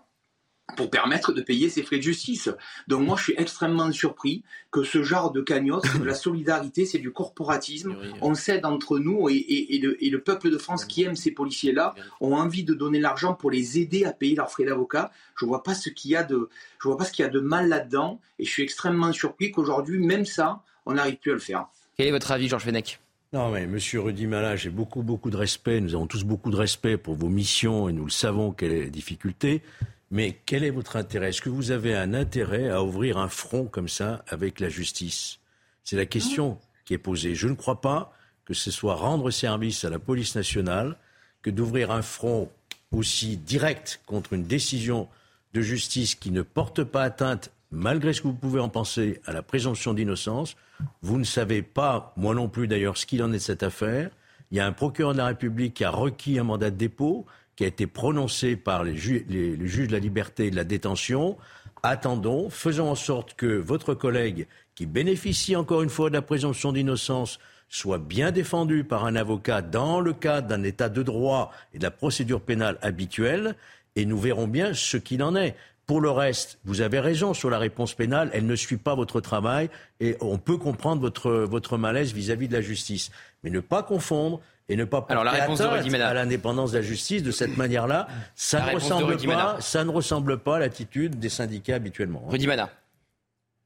pour 0.75 0.89
permettre 0.89 1.33
de 1.33 1.41
payer 1.41 1.69
ses 1.69 1.83
frais 1.83 1.97
de 1.97 2.01
justice. 2.01 2.49
Donc 2.87 3.05
moi, 3.05 3.15
je 3.17 3.23
suis 3.23 3.35
extrêmement 3.37 3.91
surpris 3.91 4.43
que 4.71 4.83
ce 4.83 5.03
genre 5.03 5.31
de 5.31 5.41
cagnotte, 5.41 5.85
de 5.99 6.03
la 6.03 6.13
solidarité, 6.13 6.85
c'est 6.85 6.99
du 6.99 7.11
corporatisme. 7.11 7.95
On 8.21 8.33
s'aide 8.33 8.65
entre 8.65 8.99
nous 8.99 9.29
et, 9.29 9.79
le, 9.81 10.17
peuple 10.17 10.49
de 10.49 10.57
France 10.57 10.85
qui 10.85 11.03
aime 11.03 11.15
ces 11.15 11.31
policiers-là 11.31 11.95
ont 12.19 12.35
envie 12.35 12.63
de 12.63 12.73
donner 12.73 12.99
l'argent 12.99 13.33
pour 13.33 13.51
les 13.51 13.79
aider 13.79 14.05
à 14.05 14.11
payer 14.11 14.35
leurs 14.35 14.51
frais 14.51 14.65
d'avocat. 14.65 15.11
Je 15.35 15.45
vois 15.45 15.63
pas 15.63 15.73
ce 15.73 15.89
qu'il 15.89 16.11
y 16.11 16.15
a 16.15 16.23
de, 16.23 16.49
je 16.81 16.87
vois 16.87 16.97
pas 16.97 17.05
ce 17.05 17.11
qu'il 17.11 17.23
y 17.23 17.27
a 17.27 17.31
de 17.31 17.39
mal 17.39 17.69
là-dedans 17.69 18.19
et 18.39 18.45
je 18.45 18.51
suis 18.51 18.63
extrêmement 18.63 19.11
surpris 19.13 19.51
qu'aujourd'hui, 19.51 19.99
même 19.99 20.25
ça, 20.25 20.63
on 20.85 20.93
n'arrive 20.93 21.17
plus 21.17 21.31
à 21.31 21.35
le 21.35 21.39
faire. 21.39 21.67
Quel 21.97 22.07
est 22.07 22.11
votre 22.11 22.31
avis, 22.31 22.47
Georges 22.47 22.63
Fenech? 22.63 22.99
Non, 23.33 23.49
mais 23.49 23.65
monsieur 23.65 24.01
Rudy 24.01 24.27
Mala, 24.27 24.57
j'ai 24.57 24.69
beaucoup, 24.69 25.03
beaucoup 25.03 25.29
de 25.29 25.37
respect. 25.37 25.79
Nous 25.79 25.95
avons 25.95 26.05
tous 26.05 26.25
beaucoup 26.25 26.51
de 26.51 26.57
respect 26.57 26.97
pour 26.97 27.15
vos 27.15 27.29
missions 27.29 27.87
et 27.87 27.93
nous 27.93 28.03
le 28.03 28.11
savons 28.11 28.51
quelles 28.51 28.71
sont 28.71 28.77
les 28.77 28.89
difficultés. 28.89 29.61
Mais 30.11 30.37
quel 30.45 30.65
est 30.65 30.71
votre 30.71 30.97
intérêt? 30.97 31.29
Est-ce 31.29 31.41
que 31.41 31.49
vous 31.49 31.71
avez 31.71 31.95
un 31.95 32.13
intérêt 32.13 32.69
à 32.69 32.83
ouvrir 32.83 33.17
un 33.17 33.29
front 33.29 33.65
comme 33.65 33.87
ça 33.87 34.23
avec 34.27 34.59
la 34.59 34.67
justice? 34.67 35.39
C'est 35.85 35.95
la 35.95 36.05
question 36.05 36.59
qui 36.83 36.93
est 36.93 36.97
posée. 36.97 37.33
Je 37.33 37.47
ne 37.47 37.53
crois 37.53 37.79
pas 37.79 38.13
que 38.43 38.53
ce 38.53 38.71
soit 38.71 38.95
rendre 38.95 39.31
service 39.31 39.85
à 39.85 39.89
la 39.89 39.99
police 39.99 40.35
nationale 40.35 40.97
que 41.41 41.49
d'ouvrir 41.49 41.91
un 41.91 42.01
front 42.01 42.49
aussi 42.91 43.37
direct 43.37 44.01
contre 44.05 44.33
une 44.33 44.43
décision 44.43 45.07
de 45.53 45.61
justice 45.61 46.15
qui 46.15 46.31
ne 46.31 46.41
porte 46.41 46.83
pas 46.83 47.03
atteinte, 47.03 47.51
malgré 47.71 48.11
ce 48.11 48.21
que 48.21 48.27
vous 48.27 48.33
pouvez 48.33 48.59
en 48.59 48.67
penser, 48.67 49.21
à 49.25 49.31
la 49.31 49.41
présomption 49.41 49.93
d'innocence. 49.93 50.57
Vous 51.01 51.17
ne 51.19 51.23
savez 51.23 51.61
pas, 51.61 52.13
moi 52.17 52.35
non 52.35 52.49
plus 52.49 52.67
d'ailleurs, 52.67 52.97
ce 52.97 53.05
qu'il 53.05 53.23
en 53.23 53.29
est 53.29 53.37
de 53.37 53.37
cette 53.39 53.63
affaire. 53.63 54.09
Il 54.51 54.57
y 54.57 54.59
a 54.59 54.65
un 54.65 54.73
procureur 54.73 55.13
de 55.13 55.19
la 55.19 55.27
République 55.27 55.75
qui 55.75 55.85
a 55.85 55.89
requis 55.89 56.37
un 56.37 56.43
mandat 56.43 56.69
de 56.69 56.75
dépôt 56.75 57.25
qui 57.61 57.65
a 57.65 57.67
été 57.67 57.85
prononcé 57.85 58.55
par 58.55 58.83
les, 58.83 58.97
juges 58.97 59.87
de 59.87 59.91
la 59.91 59.99
liberté 59.99 60.47
et 60.47 60.49
de 60.49 60.55
la 60.55 60.63
détention. 60.63 61.37
Attendons, 61.83 62.49
faisons 62.49 62.89
en 62.89 62.95
sorte 62.95 63.35
que 63.35 63.45
votre 63.45 63.93
collègue, 63.93 64.47
qui 64.73 64.87
bénéficie 64.87 65.55
encore 65.55 65.83
une 65.83 65.91
fois 65.91 66.09
de 66.09 66.15
la 66.15 66.23
présomption 66.23 66.71
d'innocence, 66.73 67.37
soit 67.69 67.99
bien 67.99 68.31
défendu 68.31 68.83
par 68.83 69.05
un 69.05 69.15
avocat 69.15 69.61
dans 69.61 69.99
le 69.99 70.11
cadre 70.13 70.47
d'un 70.47 70.63
état 70.63 70.89
de 70.89 71.03
droit 71.03 71.51
et 71.75 71.77
de 71.77 71.83
la 71.83 71.91
procédure 71.91 72.41
pénale 72.41 72.79
habituelle, 72.81 73.55
et 73.95 74.07
nous 74.07 74.17
verrons 74.17 74.47
bien 74.47 74.73
ce 74.73 74.97
qu'il 74.97 75.21
en 75.21 75.35
est. 75.35 75.55
Pour 75.85 76.01
le 76.01 76.09
reste, 76.09 76.57
vous 76.65 76.81
avez 76.81 76.99
raison 76.99 77.35
sur 77.35 77.51
la 77.51 77.59
réponse 77.59 77.93
pénale, 77.93 78.31
elle 78.33 78.47
ne 78.47 78.55
suit 78.55 78.77
pas 78.77 78.95
votre 78.95 79.21
travail 79.21 79.69
et 79.99 80.17
on 80.19 80.39
peut 80.39 80.57
comprendre 80.57 81.01
votre, 81.01 81.77
malaise 81.77 82.11
vis-à-vis 82.11 82.47
-vis 82.47 82.49
de 82.49 82.55
la 82.55 82.61
justice. 82.61 83.11
Mais 83.43 83.51
ne 83.51 83.59
pas 83.59 83.83
confondre 83.83 84.41
et 84.69 84.75
ne 84.75 84.85
pas 84.85 85.05
Alors, 85.09 85.23
la 85.23 85.31
réponse 85.31 85.61
à 85.61 86.13
l'indépendance 86.13 86.71
de 86.71 86.77
la 86.77 86.81
justice 86.81 87.23
de 87.23 87.31
cette 87.31 87.57
manière-là, 87.57 88.07
ça, 88.35 88.65
ne 88.65 88.75
ressemble 88.75 89.17
pas, 89.17 89.57
ça 89.59 89.83
ne 89.83 89.89
ressemble 89.89 90.37
pas 90.39 90.57
à 90.57 90.59
l'attitude 90.59 91.19
des 91.19 91.29
syndicats 91.29 91.75
habituellement. 91.75 92.23
Rudy 92.27 92.47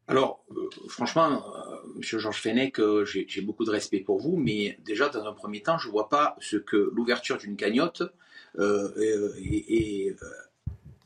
Alors, 0.07 0.43
euh, 0.51 0.69
franchement, 0.89 1.31
euh, 1.31 1.75
Monsieur 1.97 2.19
Georges 2.19 2.41
Fenech, 2.41 2.79
euh, 2.79 3.05
j'ai 3.05 3.41
beaucoup 3.41 3.65
de 3.65 3.71
respect 3.71 3.99
pour 3.99 4.19
vous, 4.19 4.37
mais 4.37 4.77
déjà, 4.83 5.09
dans 5.09 5.25
un 5.25 5.33
premier 5.33 5.61
temps, 5.61 5.77
je 5.77 5.87
ne 5.87 5.91
vois 5.91 6.09
pas 6.09 6.35
ce 6.39 6.57
que 6.57 6.91
l'ouverture 6.93 7.37
d'une 7.37 7.55
cagnotte 7.55 8.03
est 8.57 10.15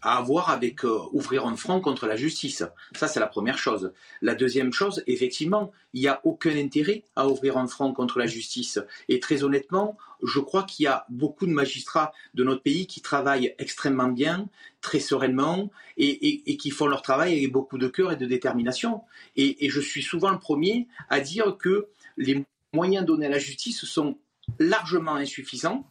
à 0.02 0.18
avoir 0.18 0.50
avec 0.50 0.84
euh, 0.86 1.00
ouvrir 1.12 1.46
un 1.46 1.56
front 1.56 1.82
contre 1.82 2.08
la 2.08 2.16
justice. 2.16 2.64
Ça, 2.96 3.08
c'est 3.08 3.20
la 3.20 3.28
première 3.28 3.58
chose. 3.58 3.92
La 4.22 4.36
deuxième 4.36 4.74
chose, 4.74 5.04
effectivement, 5.08 5.72
il 5.94 6.02
n'y 6.02 6.08
a 6.08 6.22
aucun 6.24 6.56
intérêt 6.58 7.04
à 7.16 7.28
ouvrir 7.28 7.58
un 7.58 7.68
front 7.68 7.94
contre 7.94 8.20
la 8.20 8.28
justice. 8.28 8.80
Et 9.08 9.20
très 9.20 9.44
honnêtement, 9.44 9.98
je 10.24 10.40
crois 10.40 10.64
qu'il 10.64 10.84
y 10.84 10.88
a 10.88 11.06
beaucoup 11.10 11.46
de 11.46 11.52
magistrats 11.52 12.14
de 12.34 12.44
notre 12.44 12.62
pays 12.62 12.88
qui 12.88 13.02
travaillent 13.02 13.56
extrêmement 13.58 14.10
bien, 14.10 14.48
très 14.82 15.00
sereinement, 15.00 15.70
et, 15.98 16.58
qui 16.58 16.72
font 16.72 16.88
leur 16.88 17.02
travail 17.02 17.34
avec 17.34 17.52
beaucoup 17.52 17.78
de 17.78 17.88
cœur 17.88 18.12
et 18.12 18.16
de 18.16 18.26
détermination. 18.26 19.02
Et, 19.36 19.66
et 19.66 19.70
je 19.70 19.82
suis 19.82 20.04
souvent 20.04 20.32
le 20.32 20.40
premier 20.40 20.88
à 21.10 21.20
dire 21.20 21.58
que 21.58 21.88
les 22.18 22.46
moyens 22.74 23.06
donnés 23.06 23.26
à 23.26 23.30
la 23.30 23.40
justice 23.40 23.86
sont 23.86 24.18
largement 24.60 25.16
insuffisants 25.16 25.86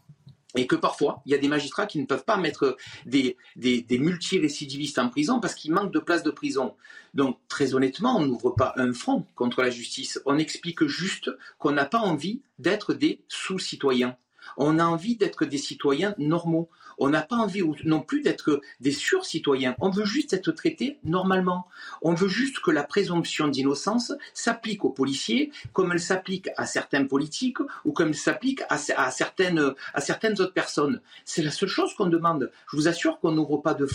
et 0.56 0.66
que 0.66 0.76
parfois, 0.76 1.22
il 1.26 1.32
y 1.32 1.34
a 1.34 1.38
des 1.38 1.48
magistrats 1.48 1.87
qui 1.87 1.98
ne 1.98 2.06
peuvent 2.06 2.24
pas 2.24 2.38
mettre 2.38 2.76
des, 3.04 3.37
des, 3.56 3.82
des 3.82 3.98
multirécidivistes 3.98 4.98
en 4.98 5.08
prison 5.08 5.40
parce 5.40 5.54
qu'il 5.54 5.72
manque 5.72 5.92
de 5.92 5.98
places 5.98 6.22
de 6.22 6.30
prison. 6.30 6.74
Donc, 7.14 7.38
très 7.48 7.74
honnêtement, 7.74 8.16
on 8.16 8.24
n'ouvre 8.24 8.50
pas 8.50 8.72
un 8.76 8.92
front 8.92 9.26
contre 9.34 9.62
la 9.62 9.70
justice. 9.70 10.20
On 10.24 10.38
explique 10.38 10.87
juste 10.87 11.30
qu'on 11.58 11.72
n'a 11.72 11.84
pas 11.84 11.98
envie 11.98 12.40
d'être 12.58 12.94
des 12.94 13.20
sous-citoyens. 13.28 14.16
On 14.56 14.78
a 14.78 14.84
envie 14.84 15.16
d'être 15.16 15.44
des 15.44 15.58
citoyens 15.58 16.14
normaux. 16.18 16.68
On 16.98 17.11
n'a 17.11 17.22
pas 17.22 17.37
envie 17.37 17.62
non 17.84 18.00
plus 18.00 18.22
d'être 18.22 18.61
des 18.80 18.90
sur-citoyens. 18.90 19.76
On 19.80 19.90
veut 19.90 20.04
juste 20.04 20.32
être 20.32 20.50
traité 20.50 20.98
normalement. 21.04 21.68
On 22.02 22.14
veut 22.14 22.28
juste 22.28 22.58
que 22.61 22.70
la 22.70 22.82
présomption 22.82 23.48
d'innocence 23.48 24.12
s'applique 24.34 24.84
aux 24.84 24.90
policiers 24.90 25.52
comme 25.72 25.92
elle 25.92 26.00
s'applique 26.00 26.48
à 26.56 26.66
certains 26.66 27.04
politiques 27.04 27.58
ou 27.84 27.92
comme 27.92 28.08
elle 28.08 28.14
s'applique 28.14 28.62
à, 28.68 28.78
certaines, 29.11 29.61
autres 29.61 30.52
personnes. 30.52 31.00
C'est 31.24 31.42
la 31.42 31.50
seule 31.50 31.68
chose 31.68 31.94
qu'on 31.94 32.06
demande. 32.06 32.50
Je 32.70 32.76
vous 32.76 32.88
assure 32.88 33.20
qu'on 33.20 33.32
n'ouvre 33.32 33.58
pas 33.58 33.74
de 33.74 33.87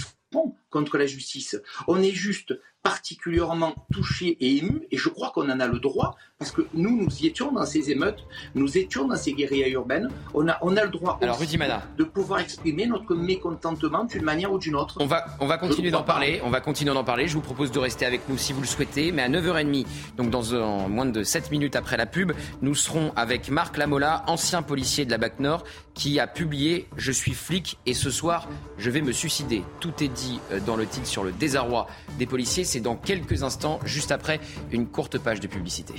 contre 0.70 0.98
la 0.98 1.06
justice. 1.06 1.62
On 1.88 2.02
est 2.02 2.12
juste 2.12 2.54
particulièrement 2.84 3.74
touché 3.94 4.38
et 4.42 4.58
ému, 4.58 4.82
et 4.92 4.98
je 4.98 5.08
crois 5.08 5.32
qu'on 5.34 5.50
en 5.50 5.60
a 5.62 5.68
le 5.68 5.80
droit, 5.80 6.18
parce 6.38 6.52
que 6.52 6.68
nous, 6.74 7.02
nous 7.02 7.10
y 7.22 7.28
étions 7.28 7.54
dans 7.54 7.66
ces 7.66 7.90
émeutes, 7.92 8.26
nous 8.56 8.78
étions 8.78 9.08
dans 9.08 9.16
ces 9.16 9.32
guérillas 9.32 9.70
urbaines, 9.70 10.10
on 10.34 10.50
a, 10.50 10.58
on 10.62 10.76
a 10.76 10.84
le 10.84 10.90
droit 10.90 11.18
Alors, 11.22 11.40
aussi 11.40 11.58
de 11.58 12.04
pouvoir 12.04 12.42
exprimer 12.42 12.86
notre 12.86 13.16
mécontentement 13.16 14.04
d'une 14.04 14.24
manière 14.24 14.52
ou 14.52 14.60
d'une 14.60 14.76
autre. 14.76 14.98
On 15.00 15.06
va, 15.06 15.26
on 15.40 15.48
va 15.48 15.58
continuer 15.58 15.92
d'en 15.92 16.04
parler, 16.04 16.42
on 16.44 16.50
va 16.50 16.60
continuer 16.60 16.94
d'en 16.94 17.06
parler, 17.06 17.30
je 17.30 17.36
vous 17.36 17.42
propose 17.42 17.72
de 17.72 17.80
rester 17.80 18.06
avec 18.06 18.28
nous 18.28 18.38
si 18.38 18.52
vous 18.52 18.60
le 18.60 18.68
souhaitez, 18.68 19.14
mais 19.14 19.22
à 19.22 19.30
9h30, 19.30 19.86
donc 20.18 20.30
dans 20.30 20.90
moins 20.90 21.06
de 21.06 21.24
7 21.24 21.52
minutes 21.52 21.78
après 21.78 21.96
la 21.96 22.06
pub, 22.06 22.34
nous 22.62 22.76
serons 22.76 23.14
avec 23.16 23.50
Marc 23.50 23.78
Lamola, 23.78 24.26
ancien 24.28 24.62
policier 24.62 25.06
de 25.06 25.12
la 25.12 25.18
BAC 25.18 25.40
Nord, 25.40 25.64
qui 25.94 26.20
a 26.20 26.28
publié 26.28 26.88
Je 26.98 27.12
suis 27.12 27.34
flic 27.34 27.78
et 27.86 27.94
ce 27.94 28.10
soir, 28.10 28.50
je 28.78 28.90
vais 28.90 29.02
me 29.02 29.14
suicider. 29.14 29.64
Tout 29.80 30.04
est 30.04 30.10
dit 30.10 30.23
euh, 30.52 30.60
dans 30.66 30.76
le 30.76 30.86
titre 30.86 31.08
sur 31.08 31.24
le 31.24 31.32
désarroi 31.32 31.88
des 32.18 32.26
policiers. 32.26 32.64
C'est 32.64 32.80
dans 32.80 32.96
quelques 32.96 33.44
instants, 33.44 33.80
juste 33.86 34.12
après 34.12 34.40
une 34.72 34.88
courte 34.88 35.18
page 35.18 35.40
de 35.40 35.48
publicité. 35.48 35.94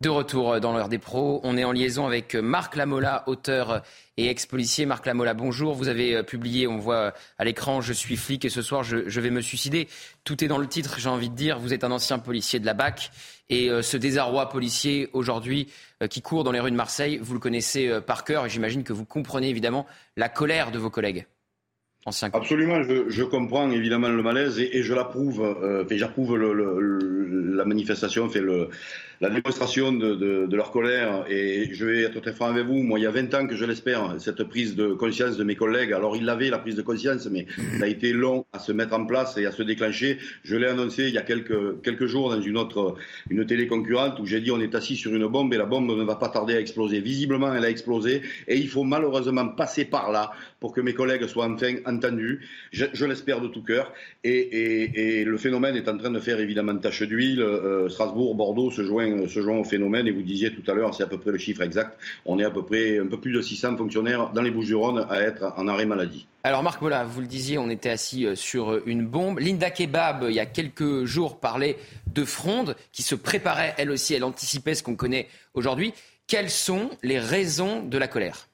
De 0.00 0.08
retour 0.08 0.60
dans 0.60 0.72
l'heure 0.72 0.88
des 0.88 0.98
pros, 0.98 1.40
on 1.42 1.56
est 1.56 1.64
en 1.64 1.72
liaison 1.72 2.06
avec 2.06 2.36
Marc 2.36 2.76
Lamola, 2.76 3.24
auteur 3.26 3.82
et 4.16 4.28
ex-policier. 4.28 4.86
Marc 4.86 5.06
Lamola, 5.06 5.34
bonjour. 5.34 5.74
Vous 5.74 5.88
avez 5.88 6.14
euh, 6.14 6.22
publié, 6.22 6.68
on 6.68 6.78
voit 6.78 7.14
à 7.36 7.44
l'écran, 7.44 7.80
Je 7.80 7.92
suis 7.92 8.16
flic 8.16 8.44
et 8.44 8.48
ce 8.48 8.62
soir 8.62 8.84
je, 8.84 9.20
vais 9.20 9.30
me 9.30 9.40
suicider. 9.40 9.88
Tout 10.22 10.44
est 10.44 10.46
dans 10.46 10.58
le 10.58 10.68
titre, 10.68 11.00
j'ai 11.00 11.08
envie 11.08 11.30
de 11.30 11.34
dire. 11.34 11.58
Vous 11.58 11.74
êtes 11.74 11.82
un 11.82 11.90
ancien 11.90 12.20
policier 12.20 12.60
de 12.60 12.66
la 12.66 12.74
BAC 12.74 13.10
et 13.50 13.70
euh, 13.70 13.82
ce 13.82 13.96
désarroi 13.96 14.48
policier 14.50 15.10
aujourd'hui 15.14 15.66
euh, 16.00 16.06
qui 16.06 16.22
court 16.22 16.44
dans 16.44 16.52
les 16.52 16.60
rues 16.60 16.70
de 16.70 16.76
Marseille, 16.76 17.18
vous 17.20 17.34
le 17.34 17.40
connaissez 17.40 18.00
par 18.06 18.22
cœur 18.22 18.46
et 18.46 18.48
j'imagine 18.48 18.84
que 18.84 18.92
vous 18.92 19.04
comprenez 19.04 19.48
évidemment 19.48 19.84
la 20.16 20.28
colère 20.28 20.70
de 20.70 20.78
vos 20.78 20.90
collègues. 20.90 21.26
Absolument, 22.32 22.82
je, 22.82 23.22
comprends 23.24 23.70
évidemment 23.70 24.08
le 24.08 24.22
malaise 24.22 24.58
et, 24.58 24.82
je 24.82 24.94
l'approuve. 24.94 25.42
Euh, 25.42 25.84
j'approuve 25.90 26.38
la 26.38 27.64
manifestation, 27.64 28.28
la 29.20 29.30
démonstration 29.30 29.92
de, 29.92 30.48
leur 30.54 30.70
colère. 30.70 31.24
Et 31.28 31.70
je 31.72 31.84
vais 31.84 32.02
être 32.02 32.20
très 32.20 32.32
franc 32.32 32.46
avec 32.46 32.66
vous. 32.66 32.82
Moi, 32.82 32.98
il 32.98 33.02
y 33.02 33.06
a 33.06 33.10
20 33.10 33.34
ans 33.34 33.46
que 33.46 33.56
je 33.56 33.64
l'espère, 33.64 34.14
cette 34.18 34.44
prise 34.44 34.76
de 34.76 34.92
conscience 34.92 35.36
de 35.36 35.44
mes 35.44 35.56
collègues. 35.56 35.92
Alors, 35.92 36.16
ils 36.16 36.24
l'avaient, 36.24 36.50
la 36.50 36.58
prise 36.58 36.76
de 36.76 36.82
conscience, 36.82 37.26
mais 37.26 37.46
ça 37.78 37.84
a 37.84 37.88
été 37.88 38.12
long 38.12 38.46
à 38.52 38.58
se 38.58 38.72
mettre 38.72 38.94
en 38.94 39.04
place 39.06 39.36
et 39.36 39.46
à 39.46 39.52
se 39.52 39.62
déclencher. 39.62 40.18
Je 40.44 40.56
l'ai 40.56 40.66
annoncé 40.66 41.08
il 41.08 41.14
y 41.14 41.18
a 41.18 41.22
quelques, 41.22 41.82
quelques 41.82 42.06
jours 42.06 42.30
dans 42.30 42.40
une 42.40 42.56
autre 42.56 42.96
une 43.30 43.44
télé 43.46 43.66
concurrente 43.66 44.18
où 44.20 44.26
j'ai 44.26 44.40
dit 44.40 44.50
on 44.50 44.60
est 44.60 44.74
assis 44.74 44.96
sur 44.96 45.14
une 45.14 45.26
bombe 45.26 45.52
et 45.54 45.56
la 45.56 45.66
bombe 45.66 45.90
ne 45.96 46.04
va 46.04 46.16
pas 46.16 46.28
tarder 46.28 46.54
à 46.54 46.60
exploser. 46.60 47.00
Visiblement, 47.00 47.54
elle 47.54 47.64
a 47.64 47.70
explosé 47.70 48.22
et 48.46 48.56
il 48.56 48.68
faut 48.68 48.84
malheureusement 48.84 49.48
passer 49.48 49.84
par 49.84 50.10
là 50.10 50.32
pour 50.60 50.72
que 50.72 50.80
mes 50.80 50.94
collègues 50.94 51.26
soient 51.26 51.48
enfin 51.48 51.76
entendus. 51.86 52.48
Je, 52.72 53.04
l'espère 53.04 53.40
de 53.40 53.48
tout 53.48 53.62
cœur. 53.62 53.92
Et, 54.24 55.24
le 55.24 55.36
phénomène 55.36 55.76
est 55.76 55.88
en 55.88 55.96
train 55.96 56.10
de 56.10 56.20
faire 56.20 56.40
évidemment 56.40 56.76
tache 56.76 57.02
d'huile. 57.02 57.42
Euh, 57.42 57.88
Strasbourg, 57.88 58.34
Bordeaux 58.34 58.70
se 58.70 58.82
joignent, 58.82 59.20
au 59.20 59.64
phénomène. 59.64 60.06
Et 60.06 60.10
vous 60.10 60.22
disiez 60.22 60.52
tout 60.52 60.68
à 60.70 60.74
l'heure, 60.74 60.94
c'est 60.94 61.02
à 61.02 61.06
peu 61.06 61.18
près 61.18 61.30
le 61.30 61.38
chiffre 61.38 61.62
exact. 61.62 61.98
On 62.24 62.38
est 62.38 62.44
à 62.44 62.50
peu 62.50 62.64
près 62.64 62.98
un 62.98 63.06
peu 63.06 63.20
plus 63.20 63.32
de 63.32 63.40
600 63.40 63.76
fonctionnaires 63.76 64.30
dans 64.34 64.42
les 64.42 64.50
Bouches-du-Rhône 64.50 65.06
à 65.08 65.20
être 65.20 65.52
en 65.56 65.68
arrêt 65.68 65.86
maladie. 65.86 66.26
Alors 66.44 66.62
Marc, 66.62 66.80
voilà, 66.80 67.04
vous 67.04 67.20
le 67.20 67.26
disiez, 67.26 67.58
on 67.58 67.68
était 67.68 67.90
assis 67.90 68.24
euh, 68.24 68.34
sur 68.34 68.72
euh, 68.72 68.82
une 68.86 69.04
bombe. 69.06 69.38
Linda 69.38 69.70
Kebab, 69.70 70.26
il 70.28 70.34
y 70.34 70.40
a 70.40 70.46
quelques 70.46 71.04
jours, 71.04 71.40
parlait 71.40 71.76
de 72.14 72.24
fronde 72.24 72.76
qui 72.92 73.02
se 73.02 73.14
préparait, 73.14 73.74
elle 73.76 73.90
aussi, 73.90 74.14
elle 74.14 74.24
anticipait 74.24 74.74
ce 74.74 74.82
qu'on 74.82 74.96
connaît 74.96 75.28
aujourd'hui. 75.54 75.92
Quelles 76.26 76.50
sont 76.50 76.90
les 77.02 77.18
raisons 77.18 77.82
de 77.82 77.98
la 77.98 78.08
colère? 78.08 78.48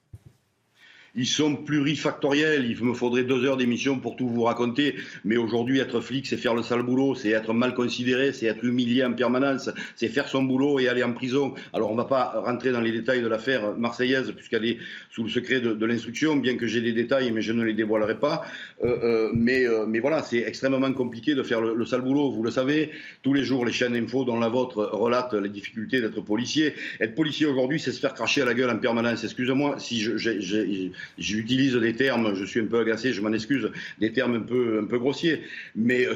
Ils 1.15 1.27
sont 1.27 1.57
plurifactoriels. 1.57 2.67
Il 2.67 2.83
me 2.85 2.95
faudrait 2.95 3.25
deux 3.25 3.45
heures 3.45 3.57
d'émission 3.57 3.99
pour 3.99 4.17
tout 4.17 4.29
vous 4.29 4.43
raconter. 4.43 4.97
Mais 5.25 5.37
aujourd'hui, 5.37 5.79
être 5.79 6.01
flic, 6.01 6.27
c'est 6.27 6.37
faire 6.37 6.55
le 6.55 6.63
sale 6.63 6.83
boulot, 6.83 7.15
c'est 7.15 7.31
être 7.31 7.53
mal 7.53 7.75
considéré, 7.75 8.33
c'est 8.33 8.47
être 8.47 8.65
humilié 8.65 9.05
en 9.05 9.13
permanence, 9.13 9.71
c'est 9.97 10.09
faire 10.09 10.29
son 10.29 10.43
boulot 10.43 10.81
et 10.81 10.89
aller 10.89 11.03
en 11.03 11.13
prison. 11.13 11.55
Alors, 11.73 11.91
on 11.91 11.95
ne 11.95 11.99
va 11.99 12.05
pas 12.05 12.41
rentrer 12.45 12.73
dans 12.73 12.81
les 12.81 12.93
détails 12.93 13.23
de 13.23 13.29
l'affaire 13.29 13.77
marseillaise, 13.77 14.33
puisqu'elle 14.33 14.65
est 14.65 14.79
sous 15.11 15.23
le 15.23 15.31
secret 15.31 15.61
de, 15.61 15.85
l'instruction, 15.87 16.37
bien 16.37 16.57
que 16.57 16.67
j'ai 16.67 16.81
des 16.81 16.93
détails, 16.93 17.31
mais 17.31 17.43
je 17.43 17.53
ne 17.53 17.63
les 17.63 17.75
dévoilerai 17.75 18.19
pas. 18.19 18.43
Euh, 18.83 18.99
euh, 19.05 19.31
mais, 19.35 19.67
euh, 19.67 19.87
mais 19.87 20.01
voilà, 20.01 20.23
c'est 20.23 20.39
extrêmement 20.39 20.93
compliqué 20.93 21.35
de 21.35 21.43
faire 21.43 21.61
le, 21.61 21.85
sale 21.85 22.01
boulot. 22.01 22.31
Vous 22.31 22.43
le 22.43 22.51
savez, 22.51 22.91
tous 23.23 23.35
les 23.35 23.45
jours, 23.45 23.65
les 23.65 23.73
chaînes 23.73 23.95
info, 23.95 24.25
dont 24.25 24.39
la 24.41 24.49
vôtre, 24.49 24.91
relatent 24.93 25.35
les 25.35 25.49
difficultés 25.49 26.01
d'être 26.01 26.21
policier. 26.21 26.75
Être 27.01 27.15
policier 27.15 27.47
aujourd'hui, 27.47 27.79
c'est 27.79 27.93
se 27.93 28.01
faire 28.01 28.15
cracher 28.15 28.43
à 28.43 28.45
la 28.45 28.55
gueule 28.55 28.71
en 28.71 28.79
permanence. 28.79 29.23
Excusez-moi 29.25 29.79
si 29.79 30.01
je, 30.01 30.91
J'utilise 31.19 31.75
des 31.75 31.95
termes, 31.95 32.35
je 32.35 32.45
suis 32.45 32.61
un 32.61 32.67
peu 32.67 32.81
agacé, 32.81 33.13
je 33.13 33.21
m'en 33.21 33.33
excuse, 33.33 33.71
des 34.01 34.13
termes 34.13 34.35
un 34.37 34.41
peu, 34.41 34.81
un 34.83 34.87
peu 34.87 34.99
grossiers. 34.99 35.43
Mais 35.77 36.07
euh, 36.07 36.15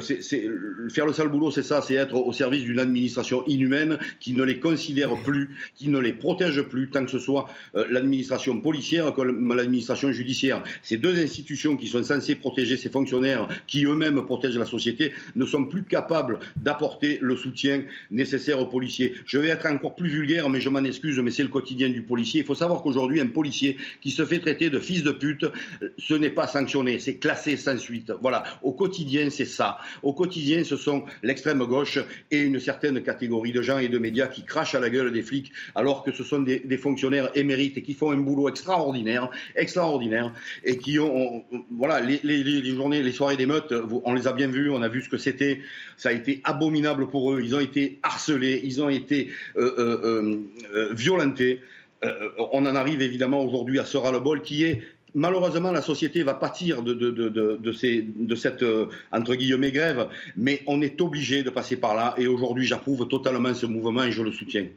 faire 0.89 1.05
le 1.05 1.13
sale 1.13 1.29
boulot, 1.29 1.51
c'est 1.51 1.63
ça, 1.63 1.81
c'est 1.81 1.95
être 1.95 2.15
au 2.15 2.33
service 2.33 2.63
d'une 2.63 2.79
administration 2.79 3.43
inhumaine 3.47 3.97
qui 4.19 4.33
ne 4.33 4.43
les 4.43 4.59
considère 4.59 5.15
plus, 5.23 5.49
qui 5.75 5.89
ne 5.89 5.99
les 5.99 6.13
protège 6.13 6.61
plus, 6.63 6.89
tant 6.89 7.05
que 7.05 7.11
ce 7.11 7.19
soit 7.19 7.49
euh, 7.75 7.85
l'administration 7.89 8.59
policière 8.61 9.13
comme 9.13 9.53
l'administration 9.53 10.11
judiciaire. 10.11 10.63
Ces 10.83 10.97
deux 10.97 11.17
institutions 11.19 11.77
qui 11.77 11.87
sont 11.87 12.03
censées 12.03 12.35
protéger 12.35 12.77
ces 12.77 12.89
fonctionnaires, 12.89 13.47
qui 13.67 13.85
eux-mêmes 13.85 14.23
protègent 14.25 14.57
la 14.57 14.65
société, 14.65 15.13
ne 15.35 15.45
sont 15.45 15.65
plus 15.65 15.83
capables 15.83 16.39
d'apporter 16.55 17.19
le 17.21 17.35
soutien 17.35 17.83
nécessaire 18.11 18.59
aux 18.59 18.65
policiers. 18.65 19.13
Je 19.25 19.37
vais 19.37 19.49
être 19.49 19.65
encore 19.65 19.95
plus 19.95 20.09
vulgaire, 20.09 20.49
mais 20.49 20.61
je 20.61 20.69
m'en 20.69 20.83
excuse, 20.83 21.19
mais 21.19 21.31
c'est 21.31 21.43
le 21.43 21.49
quotidien 21.49 21.89
du 21.89 22.01
policier. 22.01 22.41
Il 22.41 22.45
faut 22.45 22.55
savoir 22.55 22.81
qu'aujourd'hui, 22.81 23.19
un 23.19 23.27
policier 23.27 23.77
qui 24.01 24.11
se 24.11 24.25
fait 24.25 24.39
traiter 24.39 24.69
de 24.69 24.78
fils 24.79 25.03
de 25.03 25.11
pute, 25.11 25.45
ce 25.97 26.13
n'est 26.13 26.29
pas 26.29 26.47
sanctionné, 26.47 26.99
c'est 26.99 27.15
classé 27.17 27.57
sans 27.57 27.77
suite. 27.77 28.11
Voilà, 28.21 28.43
au 28.61 28.71
quotidien, 28.71 29.29
c'est 29.29 29.45
ça. 29.45 29.79
Au 30.03 30.13
quotidien, 30.13 30.63
ce 30.63 30.75
sont 30.75 31.03
l'extrême 31.23 31.63
gauche 31.65 31.99
et 32.31 32.39
une 32.39 32.59
certaine 32.59 33.01
catégorie 33.01 33.51
de 33.51 33.61
gens 33.61 33.79
et 33.79 33.89
de 33.89 33.97
médias 33.97 34.27
qui 34.27 34.43
crachent 34.43 34.75
à 34.75 34.79
la 34.79 34.89
gueule 34.89 35.11
des 35.11 35.21
flics, 35.21 35.51
alors 35.75 36.03
que 36.03 36.11
ce 36.11 36.23
sont 36.23 36.39
des, 36.39 36.77
fonctionnaires 36.77 37.29
émérites 37.35 37.77
et 37.77 37.81
qui 37.81 37.93
font 37.93 38.11
un 38.11 38.17
boulot 38.17 38.47
extraordinaire, 38.49 39.29
extraordinaire, 39.55 40.33
et 40.63 40.77
qui 40.77 40.99
ont, 40.99 41.43
voilà, 41.71 41.99
les, 41.99 42.75
journées, 42.75 43.03
les 43.03 43.11
soirées 43.11 43.37
d'émeutes, 43.37 43.73
on 44.03 44.13
les 44.13 44.27
a 44.27 44.33
bien 44.33 44.47
vus, 44.47 44.69
on 44.69 44.81
a 44.81 44.87
vu 44.87 45.01
ce 45.01 45.09
que 45.09 45.17
c'était. 45.17 45.61
Ça 45.97 46.09
a 46.09 46.11
été 46.13 46.41
abominable 46.43 47.09
pour 47.09 47.33
eux. 47.33 47.41
Ils 47.43 47.55
ont 47.55 47.59
été 47.59 47.99
harcelés, 48.03 48.61
ils 48.63 48.81
ont 48.81 48.89
été 48.89 49.29
euh, 49.57 49.73
euh, 49.77 50.37
euh, 50.73 50.93
violentés. 50.93 51.61
Euh, 52.03 52.29
on 52.53 52.65
en 52.65 52.75
arrive 52.75 53.01
évidemment 53.01 53.43
aujourd'hui 53.43 53.79
à 53.79 53.85
ce 53.85 53.97
ras-le-bol 53.97 54.41
qui 54.41 54.63
est 54.63 54.81
malheureusement, 55.13 55.71
la 55.71 55.81
société 55.81 56.23
va 56.23 56.33
pâtir 56.33 56.81
de, 56.81 56.93
de, 56.93 58.35
cette, 58.35 58.63
euh, 58.63 58.87
entre 59.11 59.35
guillemets, 59.35 59.71
grève, 59.71 60.07
mais 60.35 60.61
on 60.67 60.81
est 60.81 60.99
obligé 61.01 61.43
de 61.43 61.49
passer 61.49 61.77
par 61.77 61.95
là. 61.95 62.13
Et 62.17 62.27
aujourd'hui, 62.27 62.65
j'approuve 62.65 63.07
totalement 63.07 63.53
ce 63.53 63.65
mouvement 63.65 64.03
et 64.03 64.11
je 64.11 64.21
le 64.21 64.31
soutiens. 64.31 64.67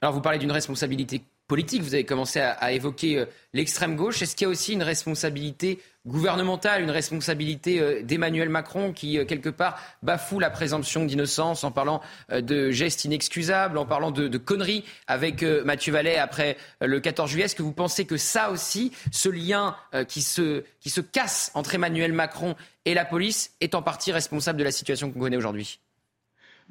Alors, 0.00 0.14
vous 0.14 0.20
parlez 0.20 0.38
d'une 0.38 0.52
responsabilité 0.52 1.22
politique, 1.46 1.82
vous 1.82 1.94
avez 1.94 2.04
commencé 2.04 2.40
à, 2.40 2.72
évoquer 2.72 3.18
euh, 3.18 3.26
l'extrême 3.52 3.96
gauche. 3.96 4.22
Est-ce 4.22 4.34
qu'il 4.34 4.46
y 4.46 4.48
a 4.48 4.50
aussi 4.50 4.72
une 4.72 4.82
responsabilité 4.82 5.78
gouvernementale, 6.06 6.82
une 6.82 6.90
responsabilité 6.90 7.80
euh, 7.80 8.02
d'Emmanuel 8.02 8.48
Macron 8.48 8.92
qui, 8.92 9.18
euh, 9.18 9.24
quelque 9.24 9.50
part, 9.50 9.78
bafoue 10.02 10.40
la 10.40 10.48
présomption 10.48 11.04
d'innocence 11.04 11.62
en 11.62 11.70
parlant 11.70 12.00
de 12.30 12.70
gestes 12.70 13.04
inexcusables, 13.04 13.76
en 13.76 13.84
parlant 13.84 14.10
de, 14.10 14.38
conneries 14.38 14.84
avec 15.06 15.42
Mathieu 15.42 15.92
Vallet 15.92 16.16
après 16.16 16.56
le 16.80 17.00
14 17.00 17.30
juillet? 17.30 17.44
Est-ce 17.44 17.54
que 17.54 17.62
vous 17.62 17.72
pensez 17.72 18.04
que 18.04 18.16
ça 18.16 18.50
aussi, 18.50 18.92
ce 19.12 19.28
lien 19.28 19.76
qui, 20.08 20.22
se, 20.22 20.64
qui 20.80 20.90
se 20.90 21.00
casse 21.00 21.50
entre 21.54 21.74
Emmanuel 21.74 22.12
Macron 22.12 22.54
et 22.84 22.94
la 22.94 23.04
police, 23.04 23.52
est 23.60 23.74
en 23.74 23.82
partie 23.82 24.12
responsable 24.12 24.58
de 24.58 24.64
la 24.64 24.72
situation 24.72 25.10
qu'on 25.10 25.20
connaît 25.20 25.36
aujourd'hui? 25.36 25.80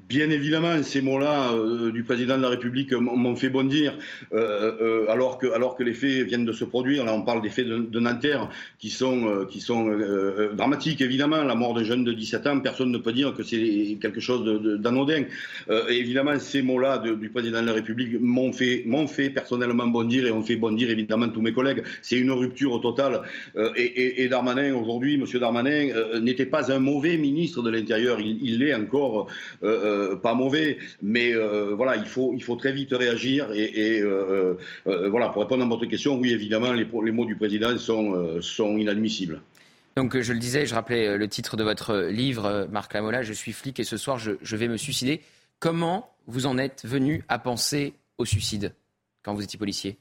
Bien 0.09 0.29
évidemment, 0.29 0.83
ces 0.83 1.01
mots-là 1.01 1.53
euh, 1.53 1.91
du 1.91 2.03
président 2.03 2.35
de 2.37 2.41
la 2.41 2.49
République 2.49 2.91
m'ont 2.91 3.35
fait 3.35 3.49
bondir, 3.49 3.97
euh, 4.33 4.71
euh, 4.81 5.05
alors, 5.09 5.37
que, 5.37 5.83
les 5.83 5.93
faits 5.93 6.27
viennent 6.27 6.45
de 6.45 6.51
se 6.51 6.65
produire. 6.65 7.05
Là, 7.05 7.13
on 7.13 7.21
parle 7.21 7.41
des 7.41 7.49
faits 7.49 7.67
de, 7.67 7.99
Nanterre 7.99 8.49
qui 8.79 8.89
sont, 8.89 9.47
dramatiques, 10.53 11.01
évidemment. 11.01 11.43
La 11.43 11.55
mort 11.55 11.73
d'un 11.73 11.83
jeune 11.83 12.03
de 12.03 12.11
17 12.11 12.47
ans, 12.47 12.59
personne 12.59 12.91
ne 12.91 12.97
peut 12.97 13.13
dire 13.13 13.33
que 13.33 13.43
c'est 13.43 13.97
quelque 14.01 14.19
chose 14.19 14.43
d'anodin. 14.79 15.23
évidemment, 15.89 16.37
ces 16.37 16.61
mots-là 16.61 16.97
du 16.97 17.29
président 17.29 17.61
de 17.61 17.67
la 17.67 17.73
République 17.73 18.19
m'ont 18.19 18.51
fait, 18.51 18.85
fait 19.07 19.29
personnellement 19.29 19.87
bondir 19.87 20.25
et 20.25 20.31
ont 20.31 20.43
fait 20.43 20.57
bondir 20.57 20.89
évidemment 20.89 21.29
tous 21.29 21.41
mes 21.41 21.53
collègues. 21.53 21.83
C'est 22.01 22.17
une 22.17 22.31
rupture 22.31 22.81
totale. 22.81 23.21
Et, 23.75 24.23
et, 24.23 24.27
Darmanin, 24.27 24.75
aujourd'hui, 24.75 25.15
M. 25.15 25.25
Darmanin, 25.39 26.19
n'était 26.19 26.45
pas 26.45 26.71
un 26.71 26.79
mauvais 26.79 27.17
ministre 27.17 27.61
de 27.61 27.69
l'Intérieur. 27.69 28.19
Il 28.19 28.59
l'est 28.59 28.73
encore. 28.73 29.27
Pas 30.21 30.33
mauvais, 30.33 30.77
mais 31.01 31.33
euh, 31.33 31.73
voilà, 31.75 31.95
il 31.95 32.05
faut, 32.05 32.33
il 32.33 32.43
faut 32.43 32.55
très 32.55 32.71
vite 32.71 32.91
réagir. 32.91 33.51
Et, 33.53 34.01
euh, 34.01 34.57
voilà, 34.85 35.29
pour 35.29 35.41
répondre 35.41 35.63
à 35.63 35.67
votre 35.67 35.85
question, 35.85 36.17
oui, 36.17 36.31
évidemment, 36.31 36.73
les, 36.73 36.87
les 37.03 37.11
mots 37.11 37.25
du 37.25 37.35
président 37.35 37.77
sont, 37.77 38.41
sont 38.41 38.77
inadmissibles. 38.77 39.41
Donc 39.95 40.19
je 40.19 40.33
le 40.33 40.39
disais, 40.39 40.65
je 40.65 40.73
rappelais 40.73 41.17
le 41.17 41.27
titre 41.27 41.55
de 41.55 41.63
votre 41.63 41.95
livre, 42.09 42.67
Marc 42.71 42.93
Lamola, 42.93 43.21
Je 43.21 43.33
suis 43.33 43.53
flic 43.53 43.79
et 43.79 43.83
ce 43.83 43.97
soir 43.97 44.17
je, 44.17 44.31
je 44.41 44.55
vais 44.55 44.67
me 44.67 44.77
suicider. 44.77 45.21
Comment 45.59 46.09
vous 46.25 46.45
en 46.45 46.57
êtes 46.57 46.83
venu 46.85 47.23
à 47.29 47.37
penser 47.37 47.93
au 48.17 48.25
suicide 48.25 48.73
quand 49.21 49.33
vous 49.33 49.43
étiez 49.43 49.59
policier? 49.59 49.97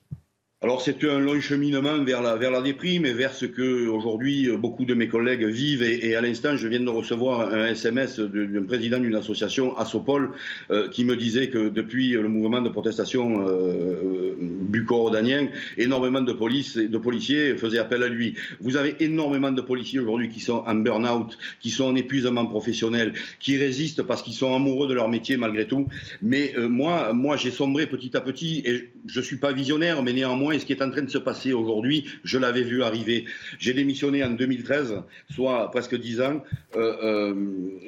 Alors 0.63 0.81
c'est 0.81 1.03
un 1.03 1.19
long 1.19 1.41
cheminement 1.41 1.99
vers 2.05 2.23
la, 2.23 2.37
vers 2.37 2.53
la 2.53 2.63
déprime 2.63 3.05
et 3.05 3.13
vers 3.13 3.35
ce 3.35 3.47
que 3.47 3.89
aujourd'hui 3.89 4.49
beaucoup 4.57 4.85
de 4.85 4.95
mes 4.95 5.09
collègues 5.09 5.45
vivent. 5.45 5.83
Et, 5.83 6.15
à 6.15 6.21
l'instant, 6.21 6.57
je 6.57 6.69
viens 6.69 6.79
de 6.79 6.89
recevoir 6.89 7.53
un 7.53 7.67
SMS 7.67 8.21
d'un 8.21 8.63
président 8.63 9.01
d'une 9.01 9.17
association, 9.17 9.77
Assopol, 9.77 10.31
euh, 10.71 10.89
qui 10.89 11.05
me 11.05 11.17
disait 11.17 11.49
que 11.49 11.69
depuis 11.69 12.11
le 12.11 12.29
mouvement 12.29 12.61
de 12.61 12.69
protestation 12.69 13.45
euh, 13.49 14.37
bucco-rodanien, 14.41 15.49
énormément 15.79 16.21
de, 16.21 16.33
police, 16.33 16.77
de 16.77 16.99
policiers 16.99 17.57
faisaient 17.57 17.79
appel 17.79 18.05
à 18.05 18.09
lui. 18.09 18.35
Vous 18.61 18.77
avez 18.77 18.95
énormément 19.01 19.51
de 19.51 19.63
policiers 19.63 19.99
aujourd'hui 19.99 20.29
qui 20.29 20.39
sont 20.39 20.63
en 20.65 20.75
burn-out, 20.77 21.37
qui 21.61 21.71
sont 21.71 21.87
en 21.87 21.97
épuisement 21.97 22.47
professionnel, 22.47 23.15
qui 23.41 23.57
résistent 23.57 24.05
parce 24.05 24.23
qu'ils 24.23 24.35
sont 24.35 24.55
amoureux 24.55 24.87
de 24.87 24.95
leur 24.95 25.09
métier 25.09 25.37
malgré 25.37 25.67
tout. 25.67 25.89
Mais 26.23 26.55
euh, 26.57 26.69
moi, 26.69 27.13
moi 27.13 27.37
j'ai 27.37 27.51
sombré 27.51 27.89
petit 27.89 28.17
à 28.17 28.21
petit 28.21 28.63
et 28.65 28.91
je 29.07 29.19
ne 29.19 29.25
suis 29.25 29.39
pas 29.39 29.53
visionnaire, 29.53 30.05
mais 30.05 30.13
néanmoins, 30.13 30.52
et 30.53 30.59
ce 30.59 30.67
qui 30.67 30.73
est 30.73 30.83
en 30.83 30.91
train 30.91 31.03
de 31.03 31.11
se 31.11 31.19
passer 31.19 31.53
aujourd'hui, 31.53 32.05
je 32.25 32.39
l'avais 32.39 32.63
vu 32.63 32.83
arriver. 32.83 33.25
J'ai 33.59 33.75
démissionné 33.75 34.23
en 34.25 34.31
2013, 34.31 35.03
soit 35.31 35.71
presque 35.71 35.99
dix 35.99 36.21
ans. 36.21 36.43
Euh, 36.77 36.95
euh, 37.03 37.35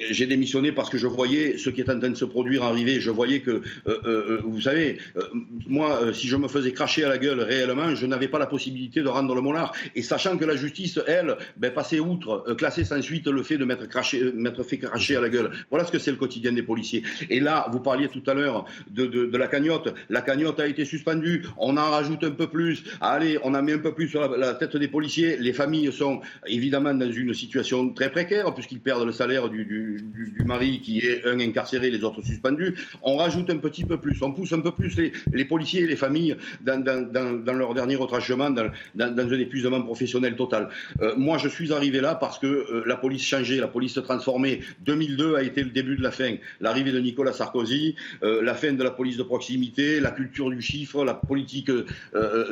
j'ai 0.09 0.25
démissionné 0.25 0.71
parce 0.71 0.89
que 0.89 0.97
je 0.97 1.07
voyais 1.07 1.57
ce 1.57 1.69
qui 1.69 1.81
est 1.81 1.89
en 1.89 1.99
train 1.99 2.09
de 2.09 2.15
se 2.15 2.25
produire 2.25 2.63
arriver. 2.63 2.99
Je 2.99 3.11
voyais 3.11 3.39
que, 3.39 3.61
euh, 3.87 4.41
vous 4.43 4.61
savez, 4.61 4.97
moi, 5.67 6.13
si 6.13 6.27
je 6.27 6.35
me 6.35 6.47
faisais 6.47 6.71
cracher 6.71 7.03
à 7.03 7.09
la 7.09 7.17
gueule 7.17 7.41
réellement, 7.41 7.95
je 7.95 8.05
n'avais 8.05 8.27
pas 8.27 8.39
la 8.39 8.47
possibilité 8.47 9.01
de 9.01 9.07
rendre 9.07 9.33
le 9.35 9.41
monard. 9.41 9.73
Et 9.95 10.01
sachant 10.01 10.37
que 10.37 10.45
la 10.45 10.55
justice, 10.55 10.99
elle, 11.07 11.37
ben, 11.57 11.71
passait 11.71 11.99
outre, 11.99 12.55
classait 12.57 12.83
sans 12.83 13.01
suite 13.01 13.27
le 13.27 13.43
fait 13.43 13.57
de 13.57 13.65
m'être 13.65 14.63
fait 14.63 14.77
cracher 14.77 15.15
à 15.15 15.21
la 15.21 15.29
gueule. 15.29 15.51
Voilà 15.69 15.85
ce 15.85 15.91
que 15.91 15.99
c'est 15.99 16.11
le 16.11 16.17
quotidien 16.17 16.51
des 16.51 16.63
policiers. 16.63 17.03
Et 17.29 17.39
là, 17.39 17.67
vous 17.71 17.79
parliez 17.79 18.07
tout 18.07 18.23
à 18.27 18.33
l'heure 18.33 18.65
de, 18.89 19.05
de 19.05 19.37
la 19.37 19.47
cagnotte. 19.47 19.93
La 20.09 20.21
cagnotte 20.21 20.59
a 20.59 20.67
été 20.67 20.85
suspendue. 20.85 21.45
On 21.57 21.77
en 21.77 21.89
rajoute 21.89 22.23
un 22.23 22.31
peu 22.31 22.47
plus. 22.47 22.54
Allez, 23.01 23.37
on 23.43 23.53
a 23.53 23.61
mis 23.61 23.73
un 23.73 23.79
peu 23.79 23.93
plus 23.93 24.07
sur 24.07 24.35
la, 24.37 24.53
tête 24.53 24.75
des 24.77 24.87
policiers. 24.87 25.37
Les 25.37 25.53
familles 25.53 25.91
sont 25.91 26.21
évidemment 26.47 26.93
dans 26.93 27.11
une 27.11 27.33
situation 27.33 27.89
très 27.89 28.09
précaire 28.09 28.53
puisqu'ils 28.53 28.79
perdent 28.79 29.05
le 29.05 29.11
salaire 29.11 29.49
du, 29.49 30.03
mari 30.45 30.81
qui 30.81 30.99
est 30.99 31.25
un 31.25 31.39
incarcéré, 31.39 31.89
les 31.89 32.03
autres 32.03 32.21
suspendus. 32.21 32.75
On 33.01 33.17
rajoute 33.17 33.49
un 33.49 33.57
petit 33.57 33.83
peu 33.83 33.97
plus, 33.97 34.21
on 34.21 34.31
pousse 34.31 34.53
un 34.53 34.59
peu 34.59 34.71
plus 34.71 34.95
les, 35.31 35.45
policiers 35.45 35.81
et 35.81 35.87
les 35.87 35.95
familles 35.95 36.35
dans 36.61 37.57
leur 37.57 37.73
dernier 37.73 37.95
retranchement, 37.95 38.49
dans, 38.49 38.69
un 38.95 39.39
épuisement 39.39 39.81
professionnel 39.81 40.35
total. 40.35 40.69
Euh, 41.01 41.13
moi, 41.17 41.37
je 41.37 41.49
suis 41.49 41.73
arrivé 41.73 42.01
là 42.01 42.15
parce 42.15 42.39
que 42.39 42.47
euh, 42.47 42.83
la 42.85 42.95
police 42.95 43.23
changeait, 43.23 43.57
la 43.57 43.67
police 43.67 43.93
se 43.93 43.99
transformait. 43.99 44.59
2002 44.85 45.35
a 45.35 45.43
été 45.43 45.63
le 45.63 45.69
début 45.69 45.95
de 45.95 46.03
la 46.03 46.11
fin. 46.11 46.35
L'arrivée 46.61 46.91
de 46.91 46.99
Nicolas 46.99 47.33
Sarkozy, 47.33 47.95
euh, 48.23 48.41
la 48.41 48.53
fin 48.53 48.73
de 48.73 48.83
la 48.83 48.91
police 48.91 49.17
de 49.17 49.23
proximité, 49.23 49.99
la 49.99 50.11
culture 50.11 50.49
du 50.49 50.61
chiffre, 50.61 51.03
la 51.03 51.13
politique 51.13 51.71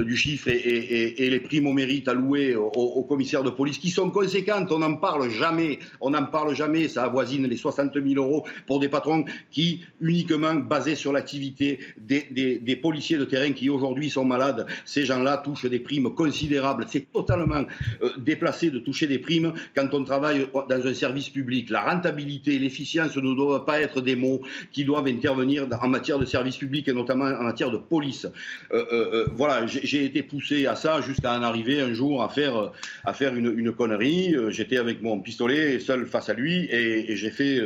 du 0.02 0.16
chiffre 0.16 0.48
et, 0.50 1.30
les 1.30 1.40
primes 1.40 1.68
au 1.68 1.74
mérite 1.74 2.08
allouées 2.08 2.56
aux, 2.56 3.04
commissaires 3.04 3.44
de 3.44 3.50
police 3.50 3.78
qui 3.78 3.90
sont 3.90 4.10
conséquentes. 4.10 4.72
On 4.72 4.80
n'en 4.80 4.96
parle 4.96 5.30
jamais. 5.30 5.80
On 6.02 6.12
n'en 6.12 6.26
parle 6.26 6.56
jamais. 6.56 6.88
Ça 6.88 7.04
avoisine 7.04 7.48
les 7.48 7.58
60 7.58 7.94
000 7.94 8.06
euros 8.16 8.46
pour 8.68 8.80
des 8.80 8.90
patrons 8.90 9.26
qui, 9.52 9.82
uniquement 10.02 10.56
basés 10.56 10.96
sur 10.96 11.14
l'activité 11.14 11.80
des, 11.98 12.80
policiers 12.82 13.18
de 13.18 13.26
terrain 13.26 13.52
qui 13.52 13.70
aujourd'hui 13.70 14.10
sont 14.10 14.26
malades, 14.26 14.66
ces 14.86 15.06
gens-là 15.06 15.38
touchent 15.38 15.66
des 15.66 15.80
primes 15.80 16.14
considérables. 16.14 16.86
C'est 16.90 17.12
totalement 17.12 17.66
euh, 18.02 18.10
déplacé 18.18 18.72
de 18.72 18.80
toucher 18.80 19.08
des 19.08 19.20
primes 19.20 19.54
quand 19.76 19.94
on 19.94 20.04
travaille 20.04 20.48
dans 20.54 20.88
un 20.88 20.94
service 20.94 21.30
public. 21.30 21.70
La 21.70 21.84
rentabilité, 21.84 22.60
l'efficience 22.60 23.16
ne 23.16 23.34
doivent 23.34 23.66
pas 23.66 23.80
être 23.80 24.02
des 24.02 24.16
mots 24.16 24.42
qui 24.72 24.86
doivent 24.86 25.08
intervenir 25.08 25.68
en 25.82 25.88
matière 25.88 26.20
de 26.20 26.26
service 26.26 26.58
public 26.58 26.88
et 26.88 26.94
notamment 26.94 27.26
en 27.26 27.44
matière 27.44 27.72
de 27.72 27.78
police. 27.78 28.28
Euh, 28.72 28.86
euh, 28.92 29.28
voilà, 29.36 29.66
j'ai 29.84 30.06
été 30.06 30.24
poussé 30.24 30.68
à 30.68 30.76
ça 30.76 31.02
jusqu'à 31.02 31.38
en 31.38 31.44
arriver 31.44 31.82
un 31.82 31.94
jour 31.94 32.24
à 32.24 32.30
faire, 32.30 32.72
à 33.04 33.14
faire 33.14 33.36
une, 33.36 33.54
une 33.58 33.72
connerie. 33.72 34.36
J'étais 34.50 34.78
avec 34.78 35.02
mon 35.02 35.20
pistolet 35.20 35.80
seul 35.80 36.06
face 36.06 36.30
à 36.30 36.34
lui 36.34 36.68
et, 36.72 37.16
j'ai 37.16 37.30
fait 37.30 37.62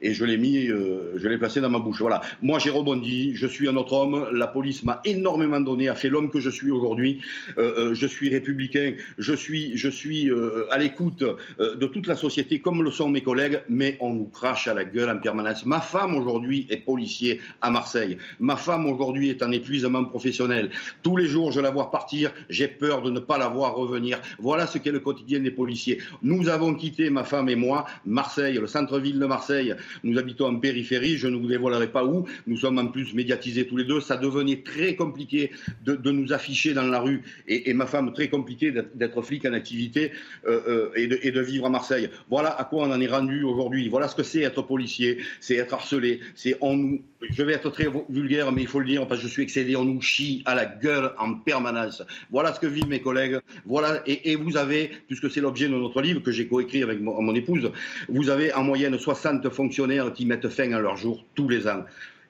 et 0.00 0.14
je 0.14 0.24
l'ai 0.24 0.36
mis, 0.36 0.66
je 0.66 1.28
l'ai 1.28 1.38
placé 1.38 1.60
dans 1.60 1.70
ma 1.70 1.78
bouche. 1.78 2.00
Voilà. 2.00 2.20
Moi, 2.42 2.58
j'ai 2.58 2.70
rebondi. 2.70 3.34
Je 3.34 3.46
suis 3.46 3.68
un 3.68 3.76
autre 3.76 3.92
homme. 3.92 4.28
La 4.32 4.46
police 4.46 4.82
m'a 4.84 5.00
énormément 5.04 5.60
donné, 5.60 5.88
a 5.88 5.94
fait 5.94 6.08
l'homme 6.08 6.30
que 6.30 6.40
je 6.40 6.50
suis 6.50 6.70
aujourd'hui. 6.70 7.20
Euh, 7.58 7.94
je 7.94 8.06
suis 8.06 8.28
républicain, 8.28 8.94
je 9.18 9.34
suis, 9.34 9.76
je 9.76 9.88
suis 9.88 10.30
euh, 10.30 10.66
à 10.70 10.78
l'écoute 10.78 11.22
euh, 11.22 11.76
de 11.76 11.86
toute 11.86 12.06
la 12.06 12.16
société, 12.16 12.60
comme 12.60 12.82
le 12.82 12.90
sont 12.90 13.08
mes 13.08 13.22
collègues, 13.22 13.62
mais 13.68 13.96
on 14.00 14.12
nous 14.12 14.26
crache 14.26 14.68
à 14.68 14.74
la 14.74 14.84
gueule 14.84 15.10
en 15.10 15.18
permanence. 15.18 15.64
Ma 15.66 15.80
femme 15.80 16.16
aujourd'hui 16.16 16.66
est 16.70 16.78
policier 16.78 17.40
à 17.60 17.70
Marseille. 17.70 18.18
Ma 18.40 18.56
femme 18.56 18.86
aujourd'hui 18.86 19.30
est 19.30 19.42
en 19.42 19.52
épuisement 19.52 20.04
professionnel. 20.04 20.70
Tous 21.02 21.16
les 21.16 21.26
jours, 21.26 21.37
je 21.50 21.60
la 21.60 21.70
vois 21.70 21.90
partir, 21.90 22.32
j'ai 22.48 22.68
peur 22.68 23.02
de 23.02 23.10
ne 23.10 23.20
pas 23.20 23.38
la 23.38 23.48
voir 23.48 23.74
revenir. 23.74 24.20
Voilà 24.38 24.66
ce 24.66 24.78
qu'est 24.78 24.92
le 24.92 25.00
quotidien 25.00 25.40
des 25.40 25.50
policiers. 25.50 25.98
Nous 26.22 26.48
avons 26.48 26.74
quitté, 26.74 27.10
ma 27.10 27.24
femme 27.24 27.48
et 27.48 27.56
moi, 27.56 27.86
Marseille, 28.04 28.58
le 28.58 28.66
centre-ville 28.66 29.18
de 29.18 29.26
Marseille. 29.26 29.74
Nous 30.02 30.18
habitons 30.18 30.46
en 30.46 30.56
périphérie, 30.56 31.16
je 31.16 31.28
ne 31.28 31.36
vous 31.36 31.46
dévoilerai 31.46 31.88
pas 31.88 32.04
où. 32.04 32.26
Nous 32.46 32.56
sommes 32.56 32.78
en 32.78 32.86
plus 32.86 33.14
médiatisés 33.14 33.66
tous 33.66 33.76
les 33.76 33.84
deux. 33.84 34.00
Ça 34.00 34.16
devenait 34.16 34.62
très 34.62 34.94
compliqué 34.96 35.50
de, 35.84 36.10
nous 36.10 36.32
afficher 36.32 36.74
dans 36.74 36.86
la 36.86 37.00
rue. 37.00 37.22
Et, 37.46 37.72
ma 37.74 37.86
femme, 37.86 38.12
très 38.12 38.28
compliqué 38.28 38.72
d'être 38.94 39.22
flic 39.22 39.44
en 39.44 39.52
activité 39.52 40.12
euh, 40.46 40.60
euh, 40.68 40.90
et, 40.96 41.06
de, 41.06 41.18
et, 41.22 41.30
de, 41.30 41.40
vivre 41.40 41.66
à 41.66 41.70
Marseille. 41.70 42.08
Voilà 42.28 42.50
à 42.50 42.64
quoi 42.64 42.84
on 42.84 42.92
en 42.92 43.00
est 43.00 43.06
rendu 43.06 43.42
aujourd'hui. 43.44 43.88
Voilà 43.88 44.08
ce 44.08 44.16
que 44.16 44.22
c'est 44.22 44.40
être 44.40 44.62
policier, 44.62 45.18
c'est 45.40 45.56
être 45.56 45.74
harcelé, 45.74 46.20
c'est 46.34 46.56
on 46.60 46.76
nous. 46.76 47.02
Je 47.20 47.42
vais 47.42 47.52
être 47.52 47.70
très 47.70 47.88
vulgaire, 48.08 48.52
mais 48.52 48.62
il 48.62 48.68
faut 48.68 48.78
le 48.78 48.86
dire 48.86 49.06
parce 49.08 49.20
que 49.20 49.26
je 49.26 49.32
suis 49.32 49.42
excédé. 49.42 49.74
On 49.74 49.84
nous 49.84 50.00
chie 50.00 50.42
à 50.46 50.54
la 50.54 50.66
gueule 50.66 51.12
en 51.18 51.27
permanence. 51.34 52.02
Voilà 52.30 52.52
ce 52.52 52.60
que 52.60 52.66
vivent 52.66 52.88
mes 52.88 53.00
collègues. 53.00 53.38
Voilà 53.66 54.02
et, 54.06 54.36
vous 54.36 54.56
avez, 54.56 54.90
puisque 55.06 55.30
c'est 55.30 55.40
l'objet 55.40 55.68
de 55.68 55.74
notre 55.74 56.00
livre 56.00 56.22
que 56.22 56.30
j'ai 56.30 56.46
coécrit 56.46 56.82
avec 56.82 57.00
mon, 57.00 57.20
mon 57.20 57.34
épouse, 57.34 57.70
vous 58.08 58.30
avez 58.30 58.52
en 58.52 58.64
moyenne 58.64 58.98
60 58.98 59.48
fonctionnaires 59.50 60.12
qui 60.12 60.26
mettent 60.26 60.48
fin 60.48 60.72
à 60.72 60.80
leur 60.80 60.96
jour 60.96 61.24
tous 61.34 61.48
les 61.48 61.66
ans 61.66 61.84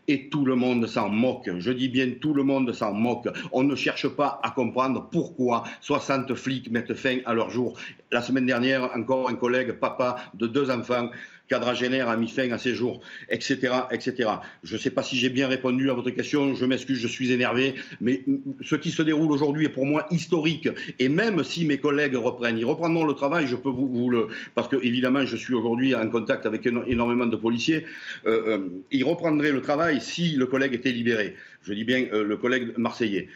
et 0.08 0.28
tout 0.30 0.44
le 0.44 0.56
monde 0.56 0.86
s'en 0.86 1.08
moque. 1.10 1.50
Je 1.58 1.70
dis 1.70 1.88
bien 1.88 2.12
tout 2.20 2.32
le 2.34 2.42
monde 2.42 2.72
s'en 2.72 2.92
moque. 2.92 3.28
On 3.52 3.62
ne 3.62 3.76
cherche 3.76 4.08
pas 4.08 4.40
à 4.42 4.50
comprendre 4.50 5.06
pourquoi 5.12 5.64
60 5.82 6.34
flics 6.34 6.70
mettent 6.70 6.94
fin 6.94 7.18
à 7.26 7.34
leur 7.34 7.50
jour. 7.50 7.78
La 8.10 8.22
semaine 8.22 8.46
dernière, 8.46 8.90
encore 8.96 9.28
un 9.28 9.34
collègue, 9.34 9.72
papa 9.72 10.16
de 10.34 10.46
deux 10.46 10.70
enfants, 10.70 11.10
quadragénaire 11.48 12.08
a 12.08 12.16
mis 12.16 12.28
fin 12.28 12.50
à 12.50 12.58
ses 12.58 12.74
jours, 12.74 13.00
etc. 13.28 13.72
etc. 13.90 14.30
Je 14.62 14.74
ne 14.74 14.78
sais 14.78 14.90
pas 14.90 15.02
si 15.02 15.16
j'ai 15.16 15.30
bien 15.30 15.48
répondu 15.48 15.90
à 15.90 15.94
votre 15.94 16.10
question, 16.10 16.54
je 16.54 16.64
m'excuse, 16.64 16.98
je 17.00 17.08
suis 17.08 17.32
énervé, 17.32 17.74
mais 18.00 18.24
ce 18.62 18.76
qui 18.76 18.90
se 18.90 19.02
déroule 19.02 19.32
aujourd'hui 19.32 19.66
est 19.66 19.70
pour 19.70 19.86
moi 19.86 20.06
historique. 20.10 20.68
Et 20.98 21.08
même 21.08 21.42
si 21.44 21.64
mes 21.64 21.78
collègues 21.78 22.16
reprennent, 22.16 22.58
ils 22.58 22.64
reprendront 22.64 23.04
le 23.04 23.14
travail, 23.14 23.46
je 23.46 23.56
peux 23.56 23.70
vous, 23.70 23.88
vous 23.88 24.10
le... 24.10 24.28
Parce 24.54 24.68
que, 24.68 24.76
évidemment, 24.82 25.24
je 25.24 25.36
suis 25.36 25.54
aujourd'hui 25.54 25.94
en 25.94 26.08
contact 26.08 26.46
avec 26.46 26.66
énormément 26.66 27.26
de 27.26 27.36
policiers, 27.36 27.84
euh, 28.26 28.58
euh, 28.58 28.68
ils 28.90 29.04
reprendraient 29.04 29.52
le 29.52 29.62
travail 29.62 30.00
si 30.00 30.36
le 30.36 30.46
collègue 30.46 30.74
était 30.74 30.92
libéré. 30.92 31.34
Je 31.62 31.72
dis 31.72 31.84
bien 31.84 32.06
euh, 32.12 32.24
le 32.24 32.36
collègue 32.36 32.76
marseillais. 32.76 33.28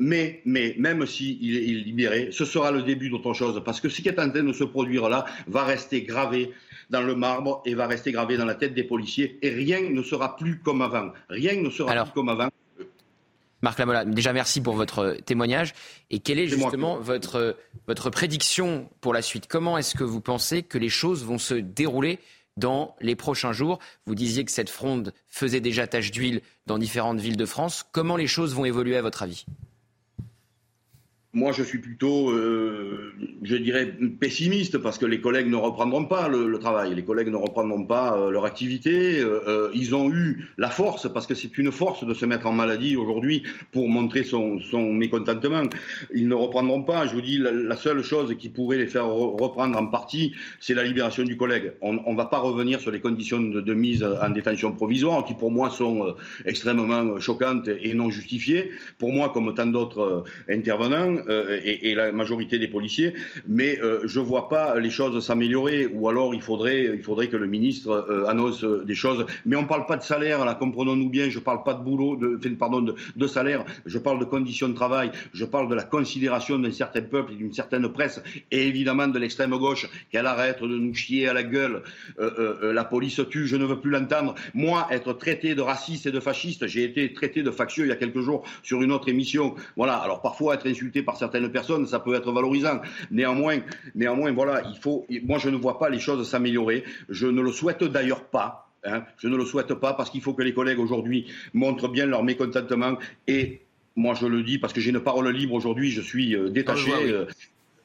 Mais, 0.00 0.40
mais 0.44 0.74
même 0.78 1.06
s'il 1.06 1.38
si 1.38 1.56
est 1.56 1.84
libéré, 1.84 2.28
ce 2.30 2.44
sera 2.44 2.70
le 2.70 2.82
début 2.82 3.08
d'autre 3.10 3.32
chose. 3.34 3.60
Parce 3.64 3.80
que 3.80 3.88
ce 3.88 4.00
qui 4.00 4.08
est 4.08 4.18
en 4.18 4.30
train 4.30 4.42
de 4.42 4.52
se 4.52 4.64
produire 4.64 5.08
là 5.08 5.24
va 5.46 5.64
rester 5.64 6.02
gravé 6.02 6.50
dans 6.92 7.02
le 7.02 7.16
marbre 7.16 7.62
et 7.64 7.74
va 7.74 7.86
rester 7.86 8.12
gravé 8.12 8.36
dans 8.36 8.44
la 8.44 8.54
tête 8.54 8.74
des 8.74 8.84
policiers 8.84 9.38
et 9.42 9.50
rien 9.50 9.80
ne 9.80 10.02
sera 10.02 10.36
plus 10.36 10.60
comme 10.60 10.82
avant. 10.82 11.10
Rien 11.28 11.60
ne 11.60 11.70
sera 11.70 12.04
plus 12.04 12.12
comme 12.12 12.28
avant. 12.28 12.48
Marc 13.62 13.78
Lamola, 13.78 14.04
déjà 14.04 14.32
merci 14.32 14.60
pour 14.60 14.74
votre 14.74 15.16
témoignage. 15.24 15.72
Et 16.10 16.18
quelle 16.18 16.38
est 16.38 16.48
justement 16.48 16.98
votre, 16.98 17.56
votre 17.86 18.10
prédiction 18.10 18.90
pour 19.00 19.14
la 19.14 19.22
suite? 19.22 19.46
Comment 19.48 19.78
est-ce 19.78 19.96
que 19.96 20.04
vous 20.04 20.20
pensez 20.20 20.62
que 20.62 20.78
les 20.78 20.88
choses 20.88 21.24
vont 21.24 21.38
se 21.38 21.54
dérouler 21.54 22.18
dans 22.56 22.94
les 23.00 23.14
prochains 23.16 23.52
jours? 23.52 23.78
Vous 24.06 24.16
disiez 24.16 24.44
que 24.44 24.50
cette 24.50 24.68
fronde 24.68 25.14
faisait 25.28 25.60
déjà 25.60 25.86
tache 25.86 26.10
d'huile 26.10 26.42
dans 26.66 26.76
différentes 26.76 27.20
villes 27.20 27.36
de 27.36 27.46
France. 27.46 27.86
Comment 27.92 28.16
les 28.16 28.26
choses 28.26 28.54
vont 28.54 28.64
évoluer 28.64 28.96
à 28.96 29.02
votre 29.02 29.22
avis? 29.22 29.46
Moi, 31.34 31.52
je 31.52 31.62
suis 31.62 31.78
plutôt, 31.78 32.30
euh, 32.30 33.14
je 33.42 33.56
dirais, 33.56 33.90
pessimiste 34.20 34.76
parce 34.76 34.98
que 34.98 35.06
les 35.06 35.22
collègues 35.22 35.48
ne 35.48 35.56
reprendront 35.56 36.04
pas 36.04 36.28
le, 36.28 36.58
travail, 36.58 36.94
les 36.94 37.04
collègues 37.04 37.28
ne 37.28 37.36
reprendront 37.36 37.86
pas 37.86 38.18
euh, 38.18 38.30
leur 38.30 38.44
activité. 38.44 39.18
Euh, 39.18 39.40
euh, 39.48 39.70
ils 39.72 39.94
ont 39.94 40.12
eu 40.12 40.50
la 40.58 40.68
force, 40.68 41.10
parce 41.10 41.26
que 41.26 41.34
c'est 41.34 41.56
une 41.56 41.72
force 41.72 42.04
de 42.04 42.12
se 42.12 42.26
mettre 42.26 42.46
en 42.46 42.52
maladie 42.52 42.96
aujourd'hui 42.96 43.44
pour 43.70 43.88
montrer 43.88 44.24
son, 44.24 44.60
mécontentement. 44.92 45.62
Ils 46.14 46.28
ne 46.28 46.34
reprendront 46.34 46.82
pas. 46.82 47.06
Je 47.06 47.14
vous 47.14 47.22
dis, 47.22 47.38
la, 47.38 47.76
seule 47.76 48.02
chose 48.02 48.36
qui 48.38 48.50
pourrait 48.50 48.76
les 48.76 48.86
faire 48.86 49.06
re 49.06 49.40
reprendre 49.40 49.78
en 49.78 49.86
partie, 49.86 50.34
c'est 50.60 50.74
la 50.74 50.84
libération 50.84 51.24
du 51.24 51.38
collègue. 51.38 51.72
On 51.80 51.94
ne 51.94 52.16
va 52.16 52.26
pas 52.26 52.40
revenir 52.40 52.78
sur 52.78 52.90
les 52.90 53.00
conditions 53.00 53.40
de, 53.40 53.74
mise 53.74 54.04
en 54.04 54.28
détention 54.28 54.72
provisoire, 54.72 55.24
qui 55.24 55.32
pour 55.32 55.50
moi 55.50 55.70
sont 55.70 56.14
extrêmement 56.44 57.18
choquantes 57.20 57.68
et 57.68 57.94
non 57.94 58.10
justifiées. 58.10 58.70
Pour 58.98 59.12
moi, 59.12 59.30
comme 59.30 59.54
tant 59.54 59.66
d'autres 59.66 60.24
intervenants, 60.48 61.21
euh, 61.28 61.60
et, 61.64 61.94
la 61.94 62.12
majorité 62.12 62.58
des 62.58 62.68
policiers, 62.68 63.14
mais 63.46 63.78
euh, 63.82 64.00
je 64.04 64.20
ne 64.20 64.24
vois 64.24 64.48
pas 64.48 64.78
les 64.78 64.90
choses 64.90 65.24
s'améliorer, 65.24 65.86
ou 65.86 66.08
alors 66.08 66.34
il 66.34 66.40
faudrait, 66.40 66.84
il 66.94 67.02
faudrait 67.02 67.28
que 67.28 67.36
le 67.36 67.46
ministre 67.46 68.06
euh, 68.08 68.26
annonce 68.26 68.64
des 68.64 68.94
choses. 68.94 69.26
Mais 69.44 69.56
on 69.56 69.62
ne 69.62 69.66
parle 69.66 69.86
pas 69.86 69.96
de 69.96 70.02
salaire, 70.02 70.44
là, 70.44 70.54
comprenons-nous 70.54 71.10
bien, 71.10 71.28
je 71.28 71.38
ne 71.38 71.44
parle 71.44 71.62
pas 71.64 71.74
de 71.74 71.82
boulot, 71.82 72.18
pardon, 72.58 72.80
de, 72.80 72.94
de, 73.16 73.26
salaire, 73.26 73.64
je 73.84 73.98
parle 73.98 74.18
de 74.18 74.24
conditions 74.24 74.68
de 74.68 74.74
travail, 74.74 75.10
je 75.32 75.44
parle 75.44 75.68
de 75.68 75.74
la 75.74 75.84
considération 75.84 76.58
d'un 76.58 76.72
certain 76.72 77.02
peuple 77.02 77.32
et 77.32 77.36
d'une 77.36 77.52
certaine 77.52 77.88
presse, 77.88 78.22
et 78.50 78.66
évidemment 78.66 79.08
de 79.08 79.18
l'extrême 79.18 79.56
gauche, 79.56 79.88
qu'elle 80.10 80.26
arrête 80.26 80.62
de 80.62 80.78
nous 80.78 80.94
chier 80.94 81.28
à 81.28 81.32
la 81.32 81.42
gueule, 81.42 81.82
la 82.18 82.84
police 82.84 83.20
tue, 83.30 83.46
je 83.46 83.56
ne 83.56 83.64
veux 83.64 83.80
plus 83.80 83.90
l'entendre. 83.90 84.34
Moi, 84.54 84.86
être 84.90 85.12
traité 85.12 85.54
de 85.54 85.60
raciste 85.60 86.06
et 86.06 86.12
de 86.12 86.20
fasciste, 86.20 86.66
j'ai 86.66 86.84
été 86.84 87.12
traité 87.12 87.42
de 87.42 87.50
factieux 87.50 87.84
il 87.84 87.88
y 87.88 87.92
a 87.92 87.96
quelques 87.96 88.20
jours 88.20 88.44
sur 88.62 88.82
une 88.82 88.92
autre 88.92 89.08
émission. 89.08 89.54
Voilà, 89.76 89.96
alors 89.96 90.22
parfois 90.22 90.54
être 90.54 90.66
insulté 90.66 91.02
par 91.02 91.11
par 91.12 91.18
certaines 91.18 91.50
personnes, 91.50 91.86
ça 91.86 92.00
peut 92.00 92.14
être 92.14 92.32
valorisant. 92.32 92.80
Néanmoins, 93.10 93.58
néanmoins, 93.94 94.32
voilà, 94.32 94.62
il 94.72 94.78
faut. 94.78 95.06
Moi, 95.24 95.38
je 95.38 95.50
ne 95.50 95.56
vois 95.56 95.78
pas 95.78 95.90
les 95.90 96.00
choses 96.00 96.26
s'améliorer. 96.28 96.84
Je 97.08 97.26
ne 97.26 97.42
le 97.42 97.52
souhaite 97.52 97.84
d'ailleurs 97.84 98.24
pas. 98.24 98.70
Hein. 98.84 99.02
Je 99.18 99.28
ne 99.28 99.36
le 99.36 99.44
souhaite 99.44 99.74
pas 99.74 99.92
parce 99.92 100.10
qu'il 100.10 100.22
faut 100.22 100.32
que 100.32 100.42
les 100.42 100.54
collègues 100.54 100.80
aujourd'hui 100.80 101.26
montrent 101.52 101.88
bien 101.88 102.06
leur 102.06 102.24
mécontentement 102.24 102.96
et 103.28 103.60
moi 103.94 104.14
je 104.14 104.26
le 104.26 104.42
dis 104.42 104.58
parce 104.58 104.72
que 104.72 104.80
j'ai 104.80 104.90
une 104.90 104.98
parole 104.98 105.28
libre 105.28 105.54
aujourd'hui, 105.54 105.92
je 105.92 106.00
suis 106.00 106.34
euh, 106.34 106.48
détaché. 106.48 106.90
Euh, 106.90 107.26
euh, 107.26 107.26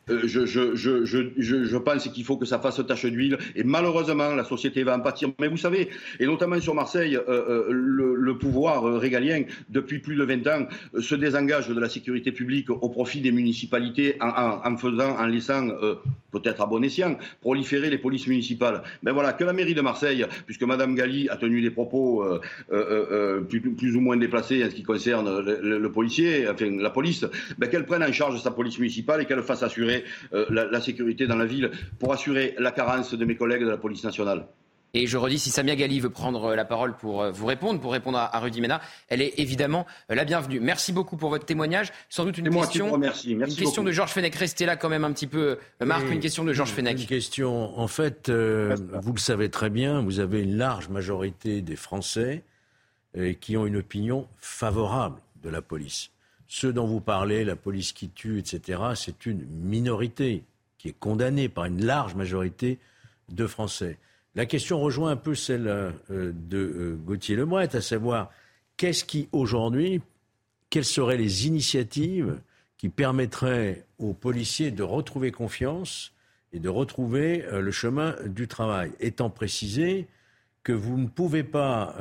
je, 0.07 0.45
je, 0.45 0.75
je, 0.75 1.33
je, 1.35 1.77
pense 1.77 2.07
qu'il 2.09 2.23
faut 2.23 2.37
que 2.37 2.45
ça 2.45 2.59
fasse 2.59 2.81
tache 2.85 3.05
d'huile. 3.05 3.37
Et 3.55 3.63
malheureusement, 3.63 4.33
la 4.33 4.43
société 4.43 4.83
va 4.83 4.95
en 4.95 5.01
pâtir. 5.01 5.29
Mais 5.39 5.47
vous 5.47 5.57
savez, 5.57 5.89
et 6.19 6.25
notamment 6.25 6.59
sur 6.59 6.73
Marseille, 6.73 7.15
euh, 7.15 7.23
euh, 7.27 7.65
le, 7.69 8.37
pouvoir 8.37 8.83
régalien, 8.99 9.43
depuis 9.69 9.99
plus 9.99 10.15
de 10.15 10.23
20 10.23 10.47
ans, 10.47 10.67
se 10.99 11.15
désengage 11.15 11.67
de 11.69 11.79
la 11.79 11.89
sécurité 11.89 12.31
publique 12.31 12.69
au 12.69 12.89
profit 12.89 13.21
des 13.21 13.31
municipalités 13.31 14.17
en, 14.21 14.77
faisant, 14.77 15.17
en 15.17 15.25
laissant 15.25 15.69
peut-être 16.31 16.61
à 16.61 16.65
bon 16.65 16.83
escient, 16.83 17.17
proliférer 17.41 17.89
les 17.89 17.97
polices 17.97 18.27
municipales. 18.27 18.83
Mais 19.03 19.11
voilà, 19.11 19.33
que 19.33 19.43
la 19.43 19.53
mairie 19.53 19.73
de 19.73 19.81
Marseille, 19.81 20.25
puisque 20.45 20.63
Madame 20.63 20.95
Galli 20.95 21.29
a 21.29 21.37
tenu 21.37 21.61
des 21.61 21.71
propos 21.71 22.23
euh, 22.23 22.39
euh, 22.71 23.41
plus, 23.41 23.95
ou 23.95 24.01
moins 24.01 24.17
déplacés 24.17 24.63
en 24.63 24.69
ce 24.69 24.75
qui 24.75 24.83
concerne 24.83 25.39
le, 25.39 25.91
policier, 25.91 26.47
enfin 26.49 26.69
la 26.77 26.89
police, 26.89 27.25
ben, 27.57 27.69
qu'elle 27.69 27.85
prenne 27.85 28.03
en 28.03 28.11
charge 28.11 28.39
sa 28.41 28.51
police 28.51 28.77
municipale 28.79 29.21
et 29.21 29.25
qu'elle 29.25 29.41
fasse 29.41 29.63
assurer 29.63 29.96
la 30.31 30.81
sécurité 30.81 31.27
dans 31.27 31.35
la 31.35 31.45
ville 31.45 31.71
pour 31.99 32.13
assurer 32.13 32.55
la 32.57 32.71
carence 32.71 33.13
de 33.13 33.25
mes 33.25 33.35
collègues 33.35 33.63
de 33.63 33.69
la 33.69 33.77
police 33.77 34.03
nationale. 34.03 34.47
Et 34.93 35.05
je 35.05 35.17
redis, 35.17 35.37
si 35.37 35.49
Samia 35.49 35.75
Gali 35.75 35.99
veut 35.99 36.09
prendre 36.09 36.43
euh, 36.45 36.55
la 36.55 36.65
parole 36.65 36.95
pour 36.95 37.21
euh, 37.21 37.31
vous 37.31 37.45
répondre, 37.45 37.79
pour 37.79 37.91
répondre 37.91 38.17
à, 38.17 38.39
Rudy 38.39 38.61
Mena, 38.61 38.81
elle 39.09 39.21
est 39.21 39.33
évidemment 39.37 39.85
euh, 40.09 40.15
la 40.15 40.23
bienvenue. 40.23 40.59
Merci 40.61 40.93
beaucoup 40.93 41.17
pour 41.17 41.29
votre 41.29 41.45
témoignage. 41.45 41.91
Sans 42.09 42.23
doute 42.23 42.37
une 42.37 42.49
question, 42.49 42.97
Merci 42.97 43.31
une 43.31 43.45
question 43.45 43.83
de 43.83 43.91
Georges 43.91 44.11
Fenech. 44.11 44.35
Restez 44.35 44.65
là 44.65 44.77
quand 44.77 44.89
même 44.89 45.03
un 45.03 45.11
petit 45.11 45.27
peu, 45.27 45.57
Marc, 45.81 46.09
une 46.09 46.19
question 46.19 46.45
de 46.45 46.53
Georges 46.53 46.71
Fenech. 46.71 47.01
Une 47.01 47.05
question, 47.05 47.77
en 47.77 47.87
fait, 47.87 48.29
vous 48.29 49.13
le 49.13 49.19
savez 49.19 49.49
très 49.49 49.69
bien, 49.69 50.01
vous 50.01 50.19
avez 50.19 50.41
une 50.41 50.57
large 50.57 50.89
majorité 50.89 51.61
des 51.61 51.75
Français 51.75 52.43
qui 53.41 53.57
ont 53.57 53.65
une 53.65 53.77
opinion 53.77 54.27
favorable 54.37 55.19
de 55.43 55.49
la 55.49 55.61
police. 55.61 56.11
Ceux 56.47 56.71
dont 56.71 56.87
vous 56.87 57.01
parlez, 57.01 57.43
la 57.43 57.55
police 57.55 57.91
qui 57.91 58.09
tue, 58.09 58.39
etc., 58.39 58.81
c'est 58.95 59.25
une 59.25 59.45
minorité 59.45 60.43
qui 60.77 60.89
est 60.89 60.95
condamnée 60.97 61.49
par 61.49 61.65
une 61.65 61.85
large 61.85 62.15
majorité 62.15 62.79
de 63.29 63.47
Français. 63.47 63.97
La 64.35 64.45
question 64.45 64.79
rejoint 64.79 65.11
un 65.11 65.17
peu 65.17 65.35
celle 65.35 65.67
euh, 65.67 65.91
de 66.09 66.57
euh, 66.57 66.95
Gauthier 66.95 67.35
Lebret, 67.35 67.75
à 67.75 67.81
savoir 67.81 68.29
qu'est-ce 68.77 69.03
qui 69.03 69.27
aujourd'hui, 69.31 70.01
quelles 70.69 70.85
seraient 70.85 71.17
les 71.17 71.47
initiatives 71.47 72.39
qui 72.77 72.89
permettraient 72.89 73.85
aux 73.97 74.13
policiers 74.13 74.71
de 74.71 74.83
retrouver 74.83 75.31
confiance 75.31 76.13
et 76.53 76.59
de 76.59 76.69
retrouver 76.69 77.43
euh, 77.45 77.61
le 77.61 77.71
chemin 77.71 78.15
du 78.27 78.47
travail, 78.47 78.91
étant 78.99 79.31
précisé 79.31 80.07
que 80.63 80.71
vous 80.73 80.97
ne 80.97 81.07
pouvez 81.07 81.43
pas, 81.43 81.95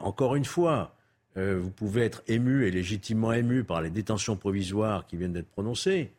encore 0.00 0.34
une 0.34 0.44
fois, 0.44 0.96
vous 1.36 1.70
pouvez 1.70 2.02
être 2.02 2.22
ému 2.28 2.66
et 2.66 2.70
légitimement 2.70 3.32
ému 3.32 3.64
par 3.64 3.80
les 3.80 3.90
détentions 3.90 4.36
provisoires 4.36 5.06
qui 5.06 5.16
viennent 5.16 5.32
d'être 5.32 5.50
prononcées. 5.50 6.10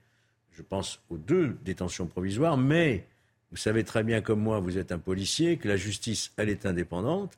Je 0.52 0.62
pense 0.62 1.00
aux 1.10 1.18
deux 1.18 1.58
détentions 1.64 2.08
provisoires, 2.08 2.58
mais 2.58 3.06
vous 3.52 3.58
savez 3.58 3.84
très 3.84 4.04
bien 4.04 4.22
comme 4.22 4.40
moi, 4.40 4.60
vous 4.60 4.80
êtes 4.80 4.92
un 4.92 4.98
policier, 4.98 5.58
que 5.58 5.68
la 5.68 5.78
justice, 5.78 6.32
elle 6.38 6.50
est 6.50 6.66
indépendante. 6.66 7.38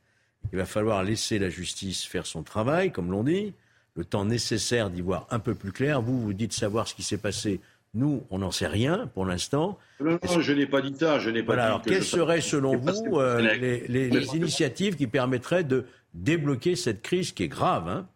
Il 0.54 0.58
va 0.58 0.66
falloir 0.66 1.04
laisser 1.04 1.40
la 1.40 1.50
justice 1.50 2.06
faire 2.06 2.26
son 2.26 2.44
travail, 2.44 2.92
comme 2.92 3.12
l'on 3.12 3.24
dit, 3.24 3.54
le 3.96 4.06
temps 4.06 4.26
nécessaire 4.26 4.90
d'y 4.90 5.02
voir 5.02 5.28
un 5.30 5.40
peu 5.40 5.56
plus 5.56 5.72
clair. 5.72 6.02
Vous, 6.02 6.22
vous 6.22 6.34
dites 6.34 6.54
savoir 6.54 6.88
ce 6.88 6.96
qui 6.96 7.04
s'est 7.04 7.18
passé. 7.18 7.60
Nous, 7.94 8.26
on 8.30 8.40
n'en 8.40 8.52
sait 8.52 8.68
rien 8.68 9.10
pour 9.14 9.26
l'instant. 9.26 9.78
Non, 10.02 10.12
non, 10.12 10.42
je 10.42 10.52
n'ai 10.54 10.66
pas 10.66 10.82
dit 10.82 10.94
ça. 10.98 11.20
Je 11.20 11.30
n'ai 11.30 11.44
pas 11.44 11.56
dit 11.56 11.62
alors, 11.62 11.82
quelles 11.82 12.04
seraient, 12.04 12.42
selon 12.42 12.78
vous, 12.78 13.20
euh, 13.20 13.40
les, 13.58 14.36
initiatives 14.36 14.96
qui 14.96 15.08
permettraient 15.08 15.64
de 15.64 15.86
débloquer 16.16 16.76
cette 16.76 17.02
crise 17.02 17.32
qui 17.32 17.44
est 17.44 17.48
grave 17.48 17.88
hein 17.88 18.08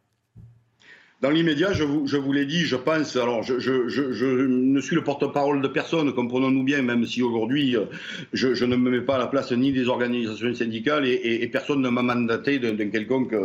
dans 1.21 1.31
l'immédiat, 1.31 1.73
je 1.73 1.83
vous, 1.83 2.31
l'ai 2.31 2.45
dit, 2.45 2.61
je 2.61 2.77
pense, 2.77 3.17
alors 3.17 3.43
je, 3.43 4.45
ne 4.45 4.79
suis 4.79 4.95
le 4.95 5.03
porte-parole 5.03 5.61
de 5.61 5.67
personne, 5.67 6.13
comprenons-nous 6.13 6.63
bien, 6.63 6.81
même 6.81 7.05
si 7.05 7.21
aujourd'hui 7.21 7.75
euh, 7.75 7.87
je, 8.31 8.63
ne 8.63 8.77
me 8.77 8.89
mets 8.89 9.01
pas 9.01 9.15
à 9.15 9.17
la 9.17 9.27
place 9.27 9.51
ni 9.51 9.73
des 9.73 9.89
organisations 9.89 10.55
syndicales 10.55 11.05
et, 11.05 11.45
personne 11.51 11.81
ne 11.81 11.89
m'a 11.89 12.03
mandaté 12.03 12.57
d'un 12.59 12.89
quelconque 12.89 13.35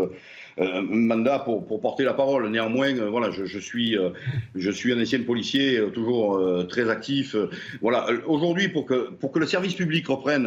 euh, 0.60 0.82
mandat 0.82 1.40
pour, 1.40 1.80
porter 1.80 2.04
la 2.04 2.14
parole. 2.14 2.48
Néanmoins, 2.48 2.96
euh, 2.96 3.10
voilà, 3.10 3.30
je, 3.32 3.58
suis, 3.58 3.98
euh, 3.98 4.10
un 4.54 5.02
ancien 5.02 5.20
policier, 5.22 5.80
toujours 5.92 6.40
très 6.68 6.88
actif. 6.90 7.34
voilà, 7.80 8.06
aujourd'hui, 8.26 8.68
pour 8.68 8.86
que 8.86 9.38
le 9.38 9.46
service 9.46 9.74
public 9.74 10.06
reprenne 10.06 10.46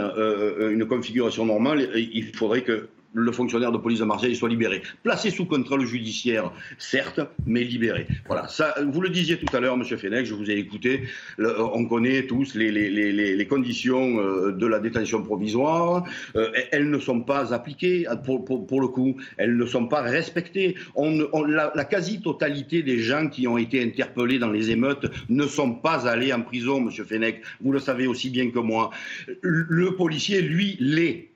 une 0.71 0.85
configuration 0.85 1.45
normale, 1.45 1.89
il 1.95 2.33
faudrait 2.33 2.61
que 2.61 2.87
le 3.13 3.31
fonctionnaire 3.31 3.71
de 3.71 3.77
police 3.77 3.99
de 3.99 4.05
Marseille 4.05 4.35
soit 4.35 4.49
libéré. 4.49 4.81
Placé 5.03 5.31
sous 5.31 5.45
contrôle 5.45 5.85
judiciaire, 5.85 6.51
certes, 6.77 7.19
mais 7.45 7.63
libéré. 7.63 8.07
Voilà, 8.27 8.47
vous 8.85 9.01
le 9.01 9.09
disiez 9.09 9.37
tout 9.37 9.55
à 9.55 9.59
l'heure, 9.59 9.77
Monsieur 9.77 9.97
Fenech, 9.97 10.25
je 10.25 10.33
vous 10.33 10.49
ai 10.49 10.57
écouté, 10.57 11.03
on 11.39 11.85
connaît 11.85 12.25
tous 12.27 12.53
les, 12.55 13.47
conditions 13.49 14.19
euh, 14.19 14.51
de 14.51 14.67
la 14.67 14.79
détention 14.79 15.23
provisoire, 15.23 16.03
euh, 16.35 16.51
elles 16.71 16.89
ne 16.89 16.99
sont 16.99 17.21
pas 17.21 17.53
appliquées, 17.53 18.05
pour, 18.25 18.43
pour, 18.43 18.81
le 18.81 18.87
coup, 18.87 19.15
elles 19.37 19.55
ne 19.55 19.65
sont 19.65 19.87
pas 19.87 20.01
respectées. 20.01 20.75
La 20.95 21.85
quasi-totalité 21.85 22.83
des 22.83 22.99
gens 22.99 23.27
qui 23.27 23.47
ont 23.47 23.57
été 23.57 23.83
interpellés 23.83 24.39
dans 24.39 24.51
les 24.51 24.69
émeutes 24.69 25.05
ne 25.29 25.45
sont 25.47 25.73
pas 25.73 26.07
allés 26.07 26.33
en 26.33 26.41
prison, 26.41 26.81
Monsieur 26.81 27.05
Fenech, 27.05 27.41
vous 27.61 27.71
le 27.71 27.79
savez 27.79 28.07
aussi 28.07 28.29
bien 28.29 28.49
que 28.51 28.59
moi. 28.59 28.91
Le 29.41 29.95
policier, 29.95 30.41
lui, 30.41 30.77
l'est 30.79 31.29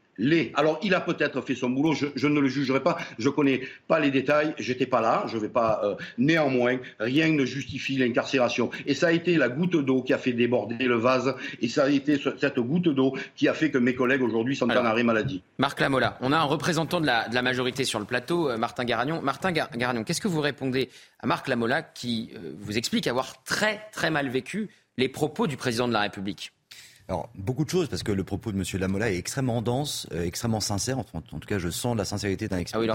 alors, 0.55 0.79
il 0.83 0.93
a 0.93 1.01
peut-être 1.01 1.41
fait 1.41 1.55
son 1.55 1.69
boulot, 1.69 1.93
je, 1.93 2.27
ne 2.27 2.39
le 2.39 2.47
jugerai 2.47 2.81
pas, 2.81 2.97
je 3.17 3.27
ne 3.27 3.33
connais 3.33 3.61
pas 3.87 3.99
les 3.99 4.11
détails, 4.11 4.53
j'étais 4.57 4.85
pas 4.85 5.01
là, 5.01 5.25
je 5.27 5.37
vais 5.37 5.49
pas. 5.49 5.81
Euh, 5.83 5.95
néanmoins, 6.17 6.77
rien 6.99 7.29
ne 7.31 7.45
justifie 7.45 7.97
l'incarcération. 7.97 8.69
Et 8.85 8.93
ça 8.93 9.07
a 9.07 9.11
été 9.11 9.37
la 9.37 9.49
goutte 9.49 9.75
d'eau 9.75 10.01
qui 10.01 10.13
a 10.13 10.17
fait 10.17 10.33
déborder 10.33 10.85
le 10.85 10.95
vase, 10.95 11.35
et 11.61 11.67
ça 11.67 11.85
a 11.85 11.89
été 11.89 12.19
cette 12.37 12.59
goutte 12.59 12.89
d'eau 12.89 13.15
qui 13.35 13.47
a 13.47 13.53
fait 13.53 13.71
que 13.71 13.77
mes 13.77 13.95
collègues 13.95 14.21
aujourd'hui 14.21 14.55
sont 14.55 14.69
en 14.69 14.85
arrêt 14.85 15.03
maladie. 15.03 15.43
Marc 15.57 15.79
Lamola, 15.79 16.17
on 16.21 16.31
a 16.31 16.37
un 16.37 16.43
représentant 16.43 17.01
de 17.01 17.05
la, 17.05 17.41
majorité 17.41 17.85
sur 17.85 17.99
le 17.99 18.05
plateau, 18.05 18.49
euh, 18.49 18.57
Martin 18.57 18.85
Garagnon. 18.85 19.21
Martin 19.21 19.51
Garagnon, 19.51 20.03
qu'est-ce 20.03 20.21
que 20.21 20.27
vous 20.27 20.41
répondez 20.41 20.89
à 21.19 21.27
Marc 21.27 21.47
Lamola 21.47 21.81
qui 21.81 22.31
euh, 22.35 22.53
vous 22.59 22.77
explique 22.77 23.07
avoir 23.07 23.43
très 23.43 23.81
très 23.91 24.11
mal 24.11 24.29
vécu 24.29 24.69
les 24.97 25.09
propos 25.09 25.47
du 25.47 25.57
président 25.57 25.87
de 25.87 25.93
la 25.93 26.01
République? 26.01 26.51
Alors, 27.11 27.29
beaucoup 27.35 27.65
de 27.65 27.69
choses, 27.69 27.89
parce 27.89 28.03
que 28.03 28.13
le 28.13 28.23
propos 28.23 28.53
de 28.53 28.57
M. 28.57 28.63
Lamola 28.79 29.11
est 29.11 29.17
extrêmement 29.17 29.61
dense, 29.61 30.07
euh, 30.13 30.23
extrêmement 30.23 30.61
sincère. 30.61 30.97
En, 30.97 31.05
en, 31.13 31.21
tout 31.21 31.39
cas, 31.45 31.59
je 31.59 31.67
sens 31.67 31.97
la 31.97 32.05
sincérité 32.05 32.47
d'un 32.47 32.63
ah 32.71 32.79
oui, 32.79 32.87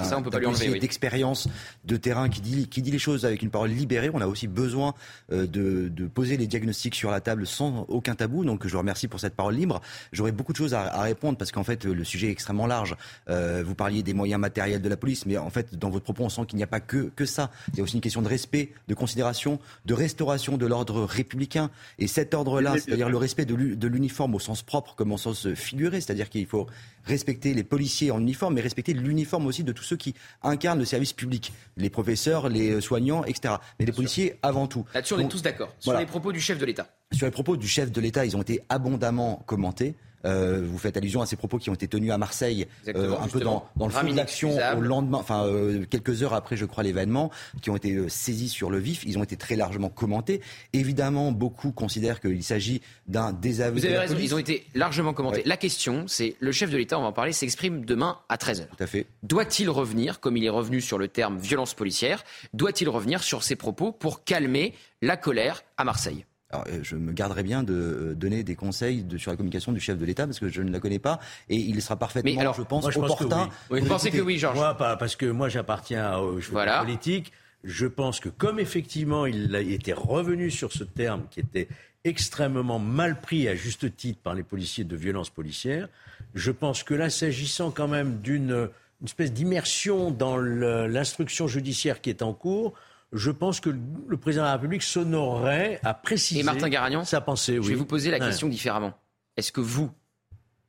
d'expérience 0.81 1.49
de 1.85 1.97
terrain 1.99 2.31
qui 2.31 2.41
dit, 2.41 2.67
qui 2.67 2.81
dit 2.81 2.91
les 2.91 2.99
choses 2.99 3.27
avec 3.27 3.43
une 3.43 3.51
parole 3.51 3.69
libérée. 3.69 4.09
On 4.15 4.23
a 4.23 4.27
aussi 4.27 4.49
besoin 4.49 4.95
euh, 5.33 5.47
de, 5.47 5.89
de, 5.91 6.07
poser 6.07 6.39
les 6.39 6.47
diagnostics 6.47 6.95
sur 6.95 7.11
la 7.11 7.21
table 7.21 7.47
sans 7.47 7.85
aucun 7.89 8.15
tabou. 8.15 8.43
Donc, 8.43 8.67
je 8.67 8.73
vous 8.73 8.79
remercie 8.79 9.07
pour 9.07 9.21
cette 9.21 9.35
parole 9.35 9.55
libre. 9.55 9.83
J'aurais 10.13 10.33
beaucoup 10.33 10.55
de 10.55 10.57
choses 10.57 10.73
à, 10.73 10.85
à 10.85 11.03
répondre, 11.03 11.37
parce 11.37 11.53
qu'en 11.53 11.65
fait, 11.65 11.85
le 11.85 12.03
sujet 12.03 12.29
est 12.29 12.33
extrêmement 12.33 12.67
large. 12.67 12.97
Euh, 13.29 13.63
vous 13.67 13.75
parliez 13.75 14.03
des 14.03 14.15
moyens 14.15 14.41
matériels 14.41 14.81
de 14.81 14.89
la 14.89 14.97
police, 14.97 15.27
mais 15.27 15.37
en 15.37 15.51
fait, 15.51 15.75
dans 15.75 15.91
votre 15.91 16.05
propos, 16.05 16.25
on 16.25 16.31
sent 16.31 16.47
qu'il 16.49 16.57
n'y 16.57 16.63
a 16.63 16.67
pas 16.69 16.81
que, 16.81 17.11
que 17.15 17.27
ça. 17.27 17.51
Il 17.75 17.77
y 17.77 17.81
a 17.81 17.85
aussi 17.85 17.97
une 17.97 18.01
question 18.01 18.23
de 18.23 18.29
respect, 18.29 18.73
de 18.89 18.95
considération, 18.95 19.59
de 19.85 19.93
restauration 19.93 20.57
de 20.57 20.65
l'ordre 20.65 21.05
républicain. 21.05 21.71
Et 21.99 22.07
cet 22.07 22.33
ordre-là, 22.33 22.77
c'est-à-dire 22.79 23.11
le 23.11 23.19
respect 23.19 23.45
de 23.45 23.55
l'union 23.55 24.06
uniforme 24.07 24.37
au 24.37 24.39
sens 24.39 24.63
propre 24.63 24.95
comme 24.95 25.11
au 25.11 25.19
sens 25.19 25.53
figuré, 25.55 26.01
c'est-à-dire 26.01 26.31
qu'il 26.31 26.47
faut 26.47 26.67
respecter 27.05 27.55
les 27.55 27.65
policiers 27.65 28.13
en 28.13 28.21
uniforme, 28.21 28.55
mais 28.55 28.61
respecter 28.61 28.93
l'uniforme 28.93 29.47
aussi 29.47 29.65
de 29.65 29.73
tous 29.73 29.83
ceux 29.83 29.97
qui 29.97 30.15
incarnent 30.43 30.79
le 30.79 30.85
service 30.85 31.13
public, 31.13 31.53
les 31.77 31.91
professeurs, 31.91 32.49
les 32.49 32.81
soignants, 32.81 33.25
etc. 33.25 33.55
Mais 33.79 33.87
les 33.87 33.93
policiers 33.93 34.39
avant 34.43 34.69
tout. 34.69 34.85
Là-dessus, 34.95 35.15
on 35.15 35.19
est 35.19 35.29
tous 35.29 35.43
d'accord. 35.43 35.73
Sur 35.81 35.99
les 35.99 36.07
propos 36.07 36.33
du 36.33 36.41
chef 36.41 36.59
de 36.59 36.65
l'État. 36.65 36.89
Sur 37.13 37.27
les 37.27 37.33
propos 37.33 37.57
du 37.57 37.67
chef 37.67 37.91
de 37.91 38.01
l'État, 38.01 38.25
ils 38.25 38.37
ont 38.37 38.43
été 38.43 38.61
abondamment 38.69 39.43
commentés. 39.47 39.97
Euh, 40.25 40.63
vous 40.65 40.79
faites 40.79 40.97
allusion 40.97 41.21
à 41.21 41.27
ces 41.27 41.37
propos 41.37 41.59
qui 41.59 41.71
ont 41.71 41.75
été 41.75 41.89
tenus 41.89 42.11
à 42.11 42.19
Marseille, 42.19 42.67
euh, 42.89 43.15
un 43.21 43.29
peu 43.29 43.41
dans, 43.41 43.69
dans 43.77 43.87
le 43.87 43.93
fond 43.93 44.09
de 44.09 44.17
l'action 44.17 44.57
au 44.77 44.81
lendemain, 44.81 45.19
enfin 45.19 45.47
euh, 45.47 45.85
quelques 45.89 46.23
heures 46.23 46.35
après, 46.35 46.57
je 46.57 46.65
crois, 46.65 46.83
l'événement, 46.83 47.31
qui 47.63 47.71
ont 47.71 47.77
été 47.77 48.09
saisis 48.09 48.49
sur 48.49 48.71
le 48.71 48.79
vif. 48.79 49.05
Ils 49.05 49.19
ont 49.19 49.23
été 49.23 49.37
très 49.37 49.57
largement 49.57 49.89
commentés. 49.89 50.41
Évidemment, 50.73 51.33
beaucoup 51.33 51.73
considèrent 51.73 52.21
qu'il 52.21 52.43
s'agit 52.43 52.81
d'un 53.07 53.33
désaveu. 53.33 53.79
Vous 53.79 53.87
avez 53.87 53.99
raison, 53.99 54.17
ils 54.19 54.35
ont 54.35 54.39
été 54.39 54.67
largement 54.75 55.13
commentés. 55.13 55.43
La 55.45 55.57
question, 55.57 56.05
c'est 56.09 56.37
le 56.41 56.53
chef 56.53 56.71
de 56.71 56.77
l'État, 56.77 56.99
on 56.99 57.03
va 57.03 57.09
en 57.09 57.13
parler, 57.13 57.33
s'exprime 57.33 57.85
demain 57.85 58.19
à 58.29 58.37
13h. 58.37 58.69
Tout 58.69 58.83
à 58.83 58.87
fait. 58.87 59.07
Doit-il 59.23 59.71
revenir, 59.71 60.21
comme 60.21 60.37
il 60.37 60.45
est 60.45 60.51
revenu 60.51 60.81
sur 60.81 60.99
le 60.99 61.09
terme 61.09 61.39
violence 61.39 61.75
policière, 61.75 62.25
doit-il 62.55 62.89
revenir 62.89 63.23
sur 63.23 63.43
ses 63.43 63.57
propos 63.57 63.93
pour 63.93 64.25
calmer 64.25 64.75
la 65.03 65.17
colère 65.17 65.63
à 65.77 65.85
Marseille? 65.85 66.25
Alors, 66.51 66.65
euh, 66.69 66.79
je 66.83 66.95
me 66.95 67.13
garderai 67.13 67.43
bien 67.43 67.63
de 67.65 67.75
euh, 67.75 68.15
donner 68.15 68.45
des 68.45 68.55
conseils 68.55 69.03
de, 69.03 69.19
sur 69.19 69.33
la 69.33 69.37
communication 69.37 69.73
du 69.73 69.81
chef 69.81 69.99
de 69.99 70.05
l'État 70.05 70.27
parce 70.27 70.39
que 70.39 70.49
je 70.49 70.63
ne 70.63 70.71
la 70.71 70.79
connais 70.79 71.01
pas 71.01 71.19
et 71.49 71.57
il 71.57 71.83
sera 71.83 71.97
parfaitement, 71.97 72.41
alors, 72.41 72.55
je 72.55 72.63
pense, 72.63 72.85
opportun. 72.97 73.49
Vous 73.69 73.85
pensez 73.87 74.11
que 74.11 74.21
oui, 74.21 74.39
Georges 74.39 74.57
Moi, 74.57 74.77
pas, 74.77 74.97
parce 74.97 75.17
que 75.17 75.27
moi, 75.27 75.49
j'appartiens 75.49 76.19
au 76.19 76.39
voilà. 76.51 76.81
politique. 76.81 77.33
Je 77.65 77.87
pense 77.87 78.21
que 78.21 78.29
comme 78.29 78.61
effectivement 78.61 79.27
il 79.27 79.57
a 79.57 79.61
été 79.61 79.93
revenu 79.93 80.53
sur 80.53 80.73
ce 80.73 80.85
terme 80.85 81.25
qui 81.31 81.41
était 81.41 81.67
extrêmement 82.05 82.79
mal 82.79 83.21
pris 83.21 83.49
à 83.49 83.57
juste 83.57 83.97
titre 83.97 84.21
par 84.23 84.35
les 84.35 84.45
policiers 84.45 84.85
de 84.85 84.95
violence 84.95 85.31
policière, 85.31 85.89
je 86.35 86.53
pense 86.53 86.85
que 86.85 86.95
là, 86.95 87.11
s'agissant 87.11 87.73
quand 87.73 87.89
même 87.89 88.21
d'une 88.21 88.69
espèce 89.05 89.33
d'immersion 89.33 90.13
dans 90.13 90.37
l'instruction 90.37 91.49
judiciaire 91.49 92.01
qui 92.01 92.11
est 92.11 92.23
en 92.23 92.33
cours, 92.33 92.75
je 93.13 93.31
pense 93.31 93.61
que 93.61 93.71
le 93.71 94.17
président 94.17 94.43
de 94.43 94.47
la 94.49 94.53
République 94.55 94.83
s'honorerait 94.83 95.81
à 95.85 95.95
préciser 95.95 96.41
Et 96.41 96.43
Martin 96.43 96.69
Garagnon, 96.69 97.05
sa 97.05 97.21
pensée. 97.21 97.59
Oui. 97.59 97.65
Je 97.65 97.71
vais 97.71 97.77
vous 97.77 97.87
poser 97.87 98.11
la 98.11 98.19
question 98.19 98.49
différemment. 98.49 98.95
Est-ce 99.37 99.53
que 99.53 99.61
vous, 99.61 99.91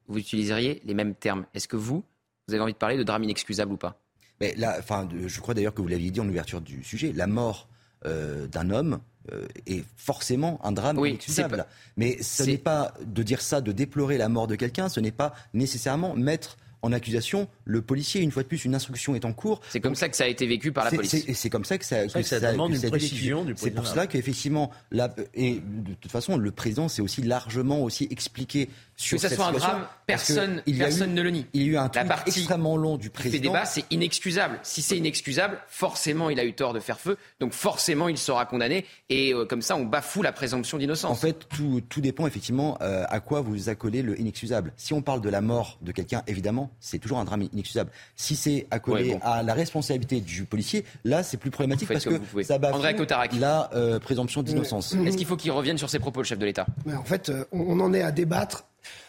vous 0.08 0.18
utiliseriez 0.20 0.82
les 0.86 0.94
mêmes 0.94 1.16
termes? 1.16 1.46
Est-ce 1.54 1.68
que 1.68 1.76
vous, 1.78 2.04
vous 2.48 2.54
avez 2.54 2.62
envie 2.64 2.74
de 2.74 2.78
parler 2.78 2.98
de 2.98 3.04
drame 3.04 3.24
inexcusable 3.24 3.72
ou 3.74 3.78
pas? 3.78 4.00
Mais 4.40 4.54
là, 4.56 4.76
enfin, 4.80 5.08
je 5.26 5.40
crois 5.40 5.54
d'ailleurs 5.54 5.74
que 5.74 5.82
vous 5.82 5.88
l'aviez 5.88 6.12
dit 6.12 6.20
en 6.20 6.28
ouverture 6.30 6.62
du 6.62 6.84
sujet, 6.84 7.12
la 7.14 7.26
mort 7.28 7.68
euh, 8.06 8.46
d'un 8.48 8.70
homme 8.70 9.00
euh, 9.32 9.48
est 9.66 9.84
forcément 9.96 10.60
un 10.64 10.72
drame 10.72 10.98
Oui, 11.00 11.10
inexcusable. 11.10 11.58
pas- 11.58 11.68
Mais 11.98 12.22
ce 12.22 12.44
n'est 12.44 12.60
pas 12.60 12.94
de 13.04 13.24
dire 13.24 13.42
ça, 13.42 13.62
de 13.62 13.72
déplorer 13.72 14.18
la 14.20 14.30
mort 14.30 14.46
de 14.48 14.56
quelqu'un, 14.56 14.90
ce 14.90 15.00
n'est 15.00 15.12
pas 15.12 15.34
nécessairement 15.56 16.14
mettre 16.16 16.58
en 16.82 16.92
accusation 16.92 17.48
le 17.66 17.82
policier. 17.82 18.22
Une 18.22 18.32
fois 18.32 18.44
de 18.44 18.48
plus, 18.48 18.66
une 18.66 18.76
instruction 18.76 19.16
est 19.16 19.26
en 19.26 19.34
cours. 19.34 19.62
C'est 19.70 19.80
comme 19.80 19.96
ça 19.96 20.10
que 20.10 20.16
ça 20.16 20.26
a 20.26 20.28
été 20.28 20.46
vécu 20.46 20.72
par 20.72 20.86
la 20.86 20.92
police. 20.92 21.10
c'est- 21.12 21.34
c'est 21.34 21.50
comme 21.50 21.66
ça 21.66 21.78
que 21.78 21.86
ça, 21.86 22.08
ça 22.08 22.22
que 22.22 22.28
ça 22.28 22.40
demande 22.40 22.70
que 22.72 22.76
une 22.76 22.82
ça 22.82 22.88
a 22.88 22.90
été 22.90 22.98
vécu. 22.98 23.08
précision 23.10 23.44
du 23.44 23.52
C'est 23.52 23.56
président 23.56 23.76
pour 23.82 23.84
la 23.86 23.92
cela 23.92 24.08
qu'effectivement, 24.08 24.72
là, 24.92 25.14
et 25.34 25.62
de 25.66 25.94
toute 25.94 26.12
façon, 26.12 26.38
le 26.38 26.52
président 26.52 26.88
s'est 26.88 27.02
aussi 27.02 27.22
largement 27.22 27.82
aussi 27.84 28.08
expliqué 28.12 28.70
sur 28.96 29.18
Que 29.18 29.22
ça 29.22 29.30
cette 29.30 29.38
soit 29.38 29.48
un 29.48 29.52
drame, 29.52 29.88
personne, 30.08 30.64
il 30.66 30.74
a 30.76 30.78
eu- 30.78 30.80
personne 30.80 31.14
ne 31.14 31.22
le 31.22 31.30
nie. 31.30 31.46
Il 31.54 31.62
y 31.62 31.66
a 31.66 31.68
eu 31.68 31.78
un 31.78 31.84
La 31.94 32.04
tweet 32.06 32.28
extrêmement 32.28 32.78
long 32.78 32.98
du 32.98 33.10
qui 33.10 33.16
fait 33.18 33.30
président. 33.30 33.52
débat, 33.54 33.66
c'est 33.66 33.86
inexcusable. 33.92 34.60
Si 34.64 34.82
c'est 34.82 34.98
inexcusable, 34.98 35.60
forcément 35.68 36.30
il 36.30 36.40
a 36.40 36.46
eu 36.46 36.54
tort 36.54 36.74
de 36.74 36.80
faire 36.80 37.00
feu, 37.00 37.18
donc 37.40 37.54
forcément 37.54 38.08
il 38.10 38.18
sera 38.18 38.46
condamné, 38.46 38.86
et 39.10 39.34
euh, 39.34 39.46
comme 39.46 39.62
ça 39.62 39.76
on 39.76 39.86
bafoue 39.86 40.22
la 40.24 40.32
présomption 40.32 40.78
d'innocence. 40.78 41.12
En 41.12 41.16
fait, 41.16 41.48
tout, 41.50 41.82
tout 41.90 42.02
dépend 42.02 42.26
effectivement 42.28 42.78
euh, 42.82 43.04
à 43.10 43.20
quoi 43.20 43.42
vous 43.42 43.70
accolez 43.70 44.02
le 44.02 44.20
inexcusable. 44.20 44.74
Si 44.78 44.94
on 44.94 45.02
parle 45.02 45.22
de 45.22 45.30
la 45.30 45.42
mort 45.42 45.78
de 45.82 45.92
quelqu'un, 45.92 46.24
évidemment, 46.28 46.66
c'est 46.80 46.99
toujours 46.99 47.20
un 47.20 47.26
drame 47.26 47.43
inexcusable. 47.53 47.91
Si 48.15 48.36
c'est 48.36 48.68
accolé 48.72 49.09
Ouais, 49.09 49.13
bon. 49.15 49.20
à 49.24 49.43
la 49.43 49.53
responsabilité 49.53 50.22
du 50.22 50.45
policier, 50.45 50.84
là, 51.03 51.24
c'est 51.24 51.38
plus 51.38 51.51
problématique 51.51 51.88
parce 51.88 52.03
que 52.05 52.09
vous 52.11 52.20
pouvez. 52.20 52.43
ça 52.43 52.57
Cotarac. 52.57 53.34
la 53.34 53.70
euh, 53.74 53.99
présomption 53.99 54.43
d'innocence. 54.43 54.93
Est-ce 55.05 55.18
qu'il 55.18 55.26
faut 55.28 55.38
qu'il 55.38 55.51
revienne 55.51 55.78
sur 55.78 55.89
ses 55.89 55.99
propos, 55.99 56.22
le 56.22 56.26
chef 56.26 56.39
de 56.39 56.45
l'État? 56.45 56.65
Mais 56.86 56.95
en 56.95 57.03
fait, 57.03 57.30
euh, 57.30 57.45
on 57.51 57.68
on 57.68 57.80
en 57.80 57.93
est 57.93 58.01
à 58.01 58.11
débattre. 58.11 58.65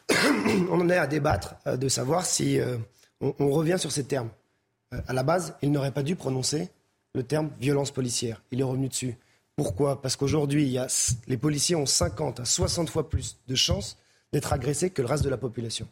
on 0.70 0.80
en 0.80 0.88
est 0.88 0.96
à 0.96 1.06
débattre 1.06 1.54
euh, 1.66 1.76
de 1.76 1.88
savoir 1.88 2.24
si 2.24 2.58
euh, 2.58 2.76
on, 3.20 3.34
on 3.38 3.50
revient 3.50 3.76
sur 3.78 3.92
ces 3.92 4.04
termes. 4.04 4.30
Euh, 4.94 5.00
à 5.06 5.12
la 5.12 5.22
base, 5.22 5.54
il 5.62 5.70
n'aurait 5.70 5.90
pas 5.92 6.02
dû 6.02 6.16
prononcer 6.16 6.68
le 7.14 7.22
terme 7.22 7.50
violence 7.60 7.90
policière. 7.90 8.42
Il 8.50 8.60
est 8.60 8.64
revenu 8.64 8.88
dessus. 8.88 9.16
Pourquoi? 9.56 10.00
Parce 10.00 10.14
qu'aujourd'hui, 10.16 10.78
les 11.26 11.36
policiers 11.36 11.74
ont 11.74 11.86
50 11.86 12.40
à 12.40 12.44
60 12.44 12.90
fois 12.90 13.08
plus 13.08 13.36
de 13.48 13.54
chances 13.56 13.96
d'être 14.32 14.52
agressés 14.52 14.90
que 14.90 15.02
le 15.02 15.08
reste 15.08 15.24
de 15.24 15.28
la 15.30 15.36
population. 15.36 15.88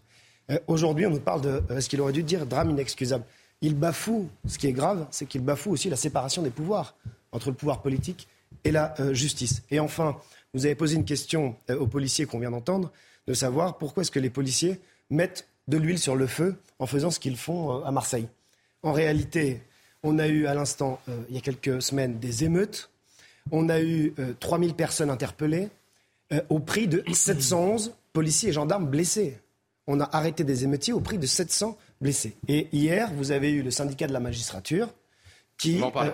Euh, 0.51 0.59
Aujourd'hui, 0.67 1.07
on 1.07 1.11
nous 1.11 1.21
parle 1.21 1.41
de 1.41 1.63
euh, 1.71 1.81
ce 1.81 1.89
qu'il 1.89 2.01
aurait 2.01 2.13
dû 2.13 2.23
dire 2.23 2.47
drame 2.47 2.71
inexcusable. 2.71 3.25
Il 3.63 3.75
bafoue, 3.75 4.29
ce 4.47 4.59
qui 4.59 4.67
est 4.67 4.73
grave, 4.73 5.07
c'est 5.11 5.27
qu'il 5.27 5.41
bafoue 5.41 5.73
aussi 5.73 5.89
la 5.89 5.97
séparation 5.97 6.43
des 6.43 6.51
pouvoirs 6.51 6.95
entre 7.33 7.51
le 7.51 7.57
pouvoir 7.57 7.83
politique 7.83 8.29
et 8.65 8.71
la 8.71 8.95
euh, 9.01 9.15
justice. 9.15 9.63
Et 9.71 9.81
enfin, 9.81 10.17
vous 10.55 10.67
avez 10.67 10.75
posé 10.75 10.97
une 10.97 11.05
question 11.05 11.57
aux 11.69 11.87
policiers 11.87 12.27
qu'on 12.27 12.39
vient 12.39 12.51
d'entendre, 12.51 12.91
de 13.27 13.35
savoir 13.35 13.77
pourquoi 13.79 14.03
est-ce 14.03 14.11
que 14.11 14.21
les 14.21 14.31
policiers 14.31 14.81
mettent 15.11 15.49
de 15.69 15.77
l'huile 15.77 15.99
sur 15.99 16.17
le 16.17 16.27
feu 16.27 16.57
en 16.79 16.87
faisant 16.87 17.11
ce 17.11 17.19
qu'ils 17.19 17.37
font 17.37 17.85
à 17.85 17.91
Marseille. 17.91 18.29
En 18.83 18.93
réalité, 18.93 19.61
on 20.03 20.19
a 20.19 20.29
eu 20.29 20.47
à 20.47 20.55
l'instant, 20.55 21.01
il 21.29 21.35
y 21.35 21.39
a 21.39 21.41
quelques 21.43 21.83
semaines, 21.83 22.19
des 22.19 22.45
émeutes. 22.45 22.89
On 23.51 23.69
a 23.69 23.81
eu 23.81 24.15
euh, 24.19 24.33
3000 24.39 24.75
personnes 24.75 25.11
interpellées 25.11 25.69
au 26.49 26.59
prix 26.59 26.89
de 26.89 27.05
711 27.13 27.95
policiers 28.13 28.49
et 28.49 28.53
gendarmes 28.53 28.87
blessés. 28.87 29.39
On 29.87 30.01
a 30.01 30.09
arrêté 30.17 30.43
des 30.45 30.65
émeutiers 30.65 30.93
au 30.93 31.01
prix 31.01 31.19
de 31.19 31.27
700 31.27 31.77
blessés. 32.01 32.37
Et 32.49 32.69
hier, 32.73 33.11
vous 33.15 33.31
avez 33.31 33.51
eu 33.51 33.63
le 33.63 33.71
syndicat 33.71 34.07
de 34.07 34.13
la 34.13 34.21
magistrature 34.21 34.93
qui, 35.59 35.81
euh, 35.83 36.11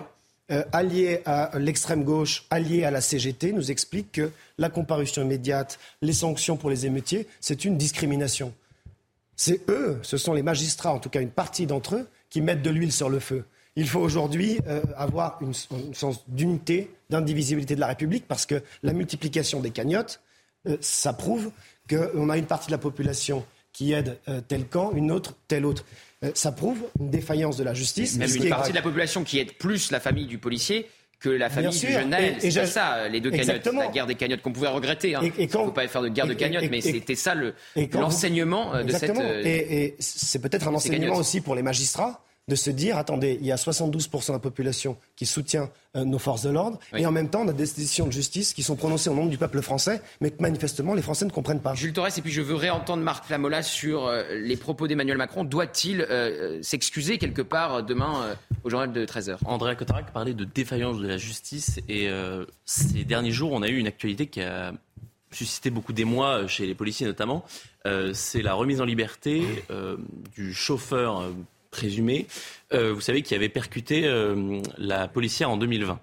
euh, 0.51 0.63
allié 0.71 1.21
à 1.25 1.51
l'extrême 1.57 2.03
gauche, 2.03 2.45
allié 2.49 2.83
à 2.83 2.91
la 2.91 3.01
CGT, 3.01 3.51
nous 3.51 3.71
explique 3.71 4.11
que 4.11 4.31
la 4.57 4.69
comparution 4.69 5.23
immédiate, 5.23 5.79
les 6.01 6.13
sanctions 6.13 6.55
pour 6.55 6.69
les 6.69 6.85
émeutiers, 6.85 7.27
c'est 7.41 7.65
une 7.65 7.77
discrimination. 7.77 8.53
C'est 9.35 9.67
eux, 9.69 9.99
ce 10.03 10.17
sont 10.17 10.33
les 10.33 10.43
magistrats, 10.43 10.93
en 10.93 10.99
tout 10.99 11.09
cas 11.09 11.21
une 11.21 11.31
partie 11.31 11.65
d'entre 11.65 11.95
eux, 11.95 12.07
qui 12.29 12.41
mettent 12.41 12.61
de 12.61 12.69
l'huile 12.69 12.91
sur 12.91 13.09
le 13.09 13.19
feu. 13.19 13.45
Il 13.75 13.89
faut 13.89 13.99
aujourd'hui 13.99 14.59
euh, 14.67 14.83
avoir 14.95 15.39
une, 15.41 15.49
un 15.49 15.93
sens 15.93 16.23
d'unité, 16.27 16.91
d'indivisibilité 17.09 17.73
de 17.73 17.79
la 17.79 17.87
République, 17.87 18.27
parce 18.27 18.45
que 18.45 18.61
la 18.83 18.93
multiplication 18.93 19.59
des 19.59 19.71
cagnottes, 19.71 20.21
ça 20.79 21.11
prouve 21.11 21.51
qu'on 21.89 22.29
a 22.29 22.37
une 22.37 22.45
partie 22.45 22.67
de 22.67 22.71
la 22.71 22.77
population 22.77 23.43
qui 23.73 23.91
aide 23.91 24.17
euh, 24.29 24.39
tel 24.47 24.65
camp, 24.67 24.91
une 24.95 25.11
autre 25.11 25.35
tel 25.47 25.65
autre. 25.65 25.83
Euh, 26.23 26.31
ça 26.35 26.51
prouve 26.51 26.77
une 26.99 27.09
défaillance 27.09 27.57
de 27.57 27.63
la 27.63 27.73
justice. 27.73 28.17
Même 28.17 28.29
une 28.33 28.45
est 28.45 28.49
partie 28.49 28.69
de 28.71 28.75
la 28.75 28.81
population 28.83 29.23
qui 29.23 29.39
aide 29.39 29.53
plus 29.53 29.91
la 29.91 29.99
famille 29.99 30.27
du 30.27 30.37
policier 30.37 30.87
que 31.19 31.29
la 31.29 31.49
famille 31.49 31.71
du 31.79 31.91
jeune 31.91 32.09
Naël. 32.09 32.35
Et- 32.41 32.47
et 32.47 32.51
C'est 32.51 32.65
ça, 32.65 33.07
les 33.07 33.21
deux 33.21 33.31
cagnottes. 33.31 33.65
La 33.65 33.87
guerre 33.87 34.05
des 34.05 34.15
cagnottes 34.15 34.41
qu'on 34.41 34.51
pouvait 34.51 34.67
regretter. 34.67 35.15
Hein. 35.15 35.21
Et- 35.23 35.27
et 35.27 35.31
Il 35.37 35.47
ne 35.47 35.51
quand- 35.51 35.65
faut 35.65 35.71
pas 35.71 35.87
faire 35.87 36.01
de 36.01 36.09
guerre 36.09 36.27
de 36.27 36.33
cagnottes, 36.33 36.65
mais 36.69 36.81
c'était 36.81 37.15
ça 37.15 37.33
quand 37.75 37.99
l'enseignement 38.01 38.75
euh, 38.75 38.83
de 38.83 38.91
cette... 38.91 39.09
Euh, 39.17 39.41
Et, 39.43 39.95
c'est 39.99 40.39
peut-être 40.41 40.67
un 40.67 40.73
enseignement 40.73 40.99
cagnottes. 41.07 41.19
aussi 41.19 41.41
pour 41.41 41.55
les 41.55 41.61
magistrats 41.63 42.23
de 42.49 42.55
se 42.55 42.69
dire, 42.69 42.97
attendez, 42.97 43.37
il 43.39 43.45
y 43.47 43.51
a 43.53 43.55
72% 43.55 44.27
de 44.27 44.31
la 44.33 44.39
population 44.39 44.97
qui 45.15 45.25
soutient 45.25 45.69
euh, 45.95 46.03
nos 46.03 46.19
forces 46.19 46.41
de 46.43 46.49
l'ordre, 46.49 46.77
Oui. 46.91 47.01
et 47.01 47.05
en 47.05 47.11
même 47.11 47.29
temps, 47.29 47.41
on 47.43 47.47
a 47.47 47.53
des 47.53 47.63
décisions 47.63 48.05
de 48.05 48.11
justice 48.11 48.53
qui 48.53 48.63
sont 48.63 48.75
prononcées 48.75 49.09
au 49.09 49.13
nom 49.15 49.27
du 49.27 49.37
peuple 49.37 49.61
français, 49.61 50.01
mais 50.19 50.29
que 50.31 50.41
manifestement, 50.41 50.93
les 50.93 51.01
Français 51.01 51.23
ne 51.23 51.29
comprennent 51.31 51.61
pas. 51.61 51.73
Jules 51.73 51.93
Torres, 51.93 52.17
et 52.17 52.21
puis 52.21 52.31
je 52.31 52.41
veux 52.41 52.55
réentendre 52.55 53.01
Marc 53.01 53.29
Lamola 53.29 53.63
sur 53.63 54.07
euh, 54.07 54.23
les 54.35 54.57
propos 54.57 54.87
d'Emmanuel 54.89 55.17
Macron. 55.17 55.45
Doit-il 55.45 56.01
euh, 56.01 56.61
s'excuser 56.61 57.17
quelque 57.17 57.41
part 57.41 57.81
demain 57.83 58.23
euh, 58.23 58.35
au 58.65 58.69
journal 58.69 58.91
de 58.91 59.05
13h 59.05 59.37
André 59.45 59.75
Cotarac 59.77 60.11
parlait 60.11 60.33
de 60.33 60.43
défaillance 60.43 60.99
de 60.99 61.07
la 61.07 61.17
justice 61.17 61.79
et 61.87 62.09
euh, 62.09 62.45
ces 62.65 63.05
derniers 63.05 63.31
jours, 63.31 63.53
on 63.53 63.61
a 63.61 63.67
eu 63.69 63.77
une 63.77 63.87
actualité 63.87 64.27
qui 64.27 64.41
a 64.41 64.73
suscité 65.31 65.69
beaucoup 65.71 65.93
d'émoi 65.93 66.45
chez 66.47 66.65
les 66.67 66.75
policiers 66.75 67.07
notamment. 67.07 67.43
Euh, 67.87 68.11
c'est 68.13 68.41
la 68.41 68.53
remise 68.53 68.81
en 68.81 68.85
liberté 68.85 69.43
euh, 69.71 69.97
du 70.35 70.53
chauffeur 70.53 71.21
euh, 71.21 71.31
présumé, 71.77 72.27
euh, 72.73 72.93
vous 72.93 73.01
savez, 73.01 73.21
qui 73.23 73.35
avait 73.35 73.49
percuté 73.49 74.05
euh, 74.05 74.61
la 74.77 75.07
policière 75.07 75.49
en 75.49 75.57
2020. 75.57 75.99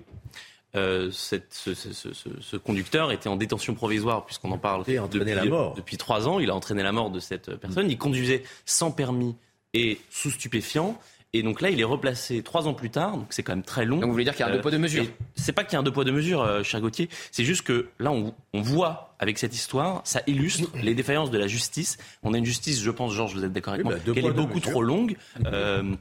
Euh, 0.76 1.10
cette- 1.10 1.52
ce, 1.52 1.74
ce- 1.74 1.92
ce- 1.92 2.12
ce- 2.12 2.28
ce 2.40 2.56
conducteur 2.56 3.10
était 3.10 3.28
en 3.28 3.36
détention 3.36 3.74
provisoire, 3.74 4.24
puisqu'on 4.24 4.52
en 4.52 4.58
parle 4.58 4.84
depuis, 5.08 5.18
la 5.34 5.44
mort. 5.50 5.74
depuis 5.74 5.96
trois 5.96 6.28
ans. 6.28 6.38
Il 6.38 6.50
a 6.50 6.54
entraîné 6.54 6.82
la 6.84 6.92
mort 6.92 7.10
de 7.10 7.18
cette 7.18 7.56
personne. 7.56 7.90
Il 7.90 7.98
conduisait 7.98 8.44
sans 8.66 8.90
permis 8.92 9.34
et 9.74 9.98
sous 10.10 10.30
stupéfiant. 10.30 10.96
Et 11.32 11.42
donc 11.44 11.60
là, 11.60 11.70
il 11.70 11.80
est 11.80 11.84
replacé 11.84 12.42
trois 12.42 12.66
ans 12.66 12.74
plus 12.74 12.90
tard. 12.90 13.16
Donc 13.16 13.26
c'est 13.30 13.42
quand 13.44 13.52
même 13.52 13.62
très 13.62 13.84
long. 13.84 13.96
Donc 13.98 14.06
vous 14.06 14.12
voulez 14.12 14.24
dire 14.24 14.34
qu'il 14.34 14.44
y 14.44 14.48
a 14.48 14.52
un 14.52 14.54
deux 14.56 14.60
poids, 14.60 14.70
deux 14.72 14.78
mesures 14.78 15.04
et 15.04 15.14
C'est 15.36 15.52
pas 15.52 15.62
qu'il 15.62 15.74
y 15.74 15.76
a 15.76 15.78
un 15.78 15.82
deux 15.84 15.92
poids 15.92 16.04
deux 16.04 16.10
mesures, 16.12 16.42
euh, 16.42 16.62
cher 16.64 16.80
Gauthier. 16.80 17.08
C'est 17.30 17.44
juste 17.44 17.62
que 17.62 17.88
là, 18.00 18.10
on, 18.10 18.34
on 18.52 18.60
voit 18.62 19.14
avec 19.20 19.38
cette 19.38 19.54
histoire, 19.54 20.00
ça 20.04 20.22
illustre 20.26 20.68
les 20.82 20.94
défaillances 20.94 21.30
de 21.30 21.38
la 21.38 21.46
justice. 21.46 21.98
On 22.22 22.34
a 22.34 22.38
une 22.38 22.44
justice, 22.46 22.82
je 22.82 22.90
pense, 22.90 23.12
Georges, 23.14 23.34
vous 23.34 23.44
êtes 23.44 23.52
d'accord 23.52 23.74
avec 23.74 23.86
Oui, 23.86 23.92
moi, 23.92 24.00
bah, 24.04 24.12
qu'elle 24.12 24.26
est 24.26 24.30
beaucoup 24.32 24.56
mesures. 24.58 24.70
trop 24.70 24.82
longue. 24.82 25.16
Euh, 25.46 25.94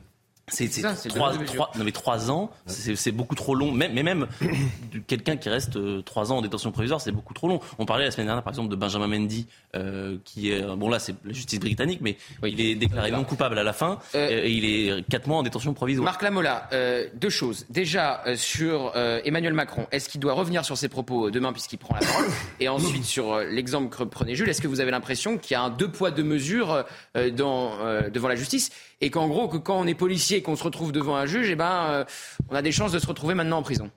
c'est 0.51 0.69
trois, 1.09 1.33
trois- 1.45 1.71
non 1.77 1.83
mais 1.83 1.91
trois 1.91 2.31
ans, 2.31 2.51
c'est 2.65 3.11
beaucoup 3.11 3.35
trop 3.35 3.55
long. 3.55 3.71
Même, 3.71 3.93
mais 3.93 4.03
même 4.03 4.27
quelqu'un 5.07 5.37
qui 5.37 5.49
reste 5.49 5.75
euh, 5.75 6.01
trois 6.01 6.31
ans 6.31 6.37
en 6.37 6.41
détention 6.41 6.71
provisoire, 6.71 7.01
c'est 7.01 7.11
beaucoup 7.11 7.33
trop 7.33 7.47
long. 7.47 7.59
On 7.77 7.85
parlait 7.85 8.05
la 8.05 8.11
semaine 8.11 8.27
dernière, 8.27 8.43
par 8.43 8.51
exemple, 8.51 8.69
de 8.69 8.75
Benjamin 8.75 9.07
Mendy, 9.07 9.47
euh, 9.75 10.17
qui 10.25 10.51
est 10.51 10.61
bon 10.75 10.89
là, 10.89 10.99
c'est 10.99 11.15
la 11.25 11.33
justice 11.33 11.59
britannique, 11.59 11.99
mais 12.01 12.17
Oui. 12.43 12.53
il 12.57 12.61
est 12.61 12.75
déclaré 12.75 13.11
non 13.11 13.23
coupable 13.23 13.57
à 13.57 13.63
la 13.63 13.73
fin 13.73 13.99
Euh, 14.15 14.27
et 14.43 14.51
il 14.51 14.65
est 14.65 15.03
quatre 15.09 15.27
mois 15.27 15.37
en 15.37 15.43
détention 15.43 15.73
provisoire. 15.73 16.05
Marc 16.05 16.21
Lamola, 16.21 16.67
euh, 16.73 17.07
deux 17.15 17.29
choses. 17.29 17.65
Déjà, 17.69 18.21
euh, 18.25 18.35
sur 18.35 18.93
euh, 18.95 19.19
Emmanuel 19.25 19.53
Macron, 19.53 19.87
est-ce 19.91 20.09
qu'il 20.09 20.19
doit 20.19 20.33
revenir 20.33 20.65
sur 20.65 20.77
ses 20.77 20.89
propos 20.89 21.27
euh, 21.27 21.31
demain 21.31 21.51
puisqu'il 21.53 21.77
prend 21.77 21.95
la 21.95 22.05
parole 22.05 22.25
Et 22.59 22.67
ensuite, 22.69 23.05
sur 23.05 23.33
euh, 23.33 23.45
l'exemple 23.45 23.95
que 23.95 24.03
prenait 24.03 24.35
Jules, 24.35 24.49
est-ce 24.49 24.61
que 24.61 24.67
vous 24.67 24.79
avez 24.79 24.91
l'impression 24.91 25.37
qu'il 25.37 25.53
y 25.53 25.55
a 25.55 25.61
un 25.61 25.69
deux 25.69 25.89
poids, 25.91 26.11
deux 26.11 26.23
mesures 26.23 26.85
euh, 27.15 27.29
dans, 27.31 27.73
euh, 27.81 28.09
devant 28.09 28.27
la 28.27 28.35
justice 28.35 28.71
Et 29.01 29.09
qu'en 29.09 29.27
gros, 29.27 29.47
que 29.47 29.57
quand 29.57 29.79
on 29.79 29.87
est 29.87 29.95
policier 29.95 30.37
et 30.37 30.41
qu'on 30.41 30.55
se 30.55 30.63
retrouve 30.63 30.91
devant 30.91 31.15
un 31.15 31.25
juge, 31.25 31.49
eh 31.49 31.55
ben, 31.55 31.87
euh, 31.89 32.03
on 32.49 32.55
a 32.55 32.61
des 32.61 32.71
chances 32.71 32.91
de 32.91 32.99
se 32.99 33.07
retrouver 33.07 33.33
maintenant 33.33 33.57
en 33.59 33.63
prison 33.63 33.89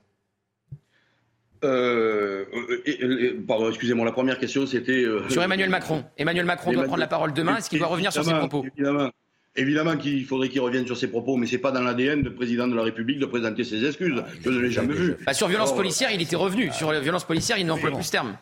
Euh, 1.63 2.43
et- 2.85 2.91
et- 3.05 3.29
pardon, 3.47 3.69
excusez-moi, 3.69 4.05
la 4.05 4.11
première 4.11 4.37
question 4.37 4.65
c'était. 4.67 5.03
euh, 5.05 5.29
Sur 5.29 5.43
Emmanuel 5.43 5.69
Macron. 5.69 6.03
Emmanuel 6.17 6.45
Macron 6.45 6.73
doit 6.73 6.83
prendre 6.83 6.99
la 6.99 7.07
parole 7.07 7.33
demain. 7.33 7.55
Est-ce 7.57 7.69
qu'il 7.69 7.79
doit 7.79 7.87
revenir 7.87 8.11
sur 8.11 8.23
ses 8.25 8.33
propos 8.33 8.65
Évidemment. 8.75 9.09
Évidemment 9.55 9.95
qu'il 9.97 10.25
faudrait 10.25 10.49
qu'il 10.49 10.61
revienne 10.61 10.85
sur 10.87 10.97
ses 10.97 11.07
propos, 11.07 11.37
mais 11.37 11.45
c'est 11.45 11.59
pas 11.59 11.71
dans 11.71 11.81
l'ADN 11.83 12.23
de 12.23 12.29
président 12.29 12.67
de 12.67 12.75
la 12.75 12.81
République 12.81 13.19
de 13.19 13.25
présenter 13.27 13.63
ses 13.63 13.85
excuses. 13.85 14.21
Je 14.43 14.49
ne 14.49 14.59
l'ai 14.59 14.71
jamais 14.71 14.93
vu. 14.95 15.15
Bah, 15.25 15.33
Sur 15.33 15.47
violence 15.47 15.69
Alors, 15.69 15.77
policière, 15.77 16.11
il 16.11 16.21
était 16.23 16.35
revenu. 16.35 16.71
Sur 16.73 16.91
la 16.91 16.99
violence 16.99 17.23
policière, 17.23 17.57
il 17.59 17.65
n'emploie 17.67 17.91
plus 17.91 18.03
ce 18.03 18.11
terme. 18.11 18.35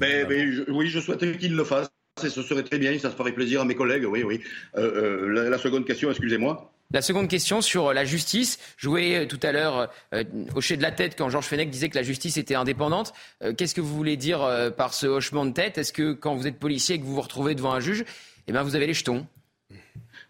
Mais, 0.00 0.24
mais 0.28 0.50
je- 0.52 0.64
oui, 0.68 0.88
je 0.88 0.98
souhaiterais 0.98 1.38
qu'il 1.38 1.54
le 1.54 1.64
fasse. 1.64 1.88
Ce 2.18 2.42
serait 2.42 2.62
très 2.62 2.78
bien, 2.78 2.98
ça 2.98 3.10
se 3.10 3.16
ferait 3.16 3.32
plaisir 3.32 3.60
à 3.60 3.64
mes 3.64 3.74
collègues. 3.74 4.04
Oui, 4.04 4.22
oui. 4.22 4.40
Euh, 4.76 5.28
euh, 5.28 5.48
la, 5.48 5.58
seconde 5.58 5.86
question, 5.86 6.10
excusez-moi. 6.10 6.72
La 6.92 7.02
seconde 7.02 7.28
question 7.28 7.60
sur 7.60 7.92
la 7.92 8.04
justice. 8.04 8.58
Je 8.76 8.88
euh, 8.90 9.26
tout 9.26 9.38
à 9.44 9.52
l'heure 9.52 9.90
euh, 10.12 10.24
hocher 10.56 10.76
de 10.76 10.82
la 10.82 10.90
tête 10.90 11.14
quand 11.16 11.30
Georges 11.30 11.46
Fenech 11.46 11.70
disait 11.70 11.88
que 11.88 11.96
la 11.96 12.02
justice 12.02 12.36
était 12.36 12.56
indépendante. 12.56 13.12
Euh, 13.44 13.54
Qu'est-ce 13.54 13.76
que 13.76 13.80
vous 13.80 13.94
voulez 13.94 14.16
dire 14.16 14.42
euh, 14.42 14.70
par 14.70 14.92
ce 14.92 15.06
hochement 15.06 15.46
de 15.46 15.52
tête? 15.52 15.78
Est-ce 15.78 15.92
que 15.92 16.12
quand 16.12 16.34
vous 16.34 16.48
êtes 16.48 16.58
policier 16.58 16.96
et 16.96 16.98
que 16.98 17.04
vous 17.04 17.14
vous 17.14 17.20
retrouvez 17.20 17.54
devant 17.54 17.72
un 17.72 17.80
juge, 17.80 18.04
eh 18.48 18.52
ben 18.52 18.64
vous 18.64 18.74
avez 18.74 18.88
les 18.88 18.94
jetons? 18.94 19.24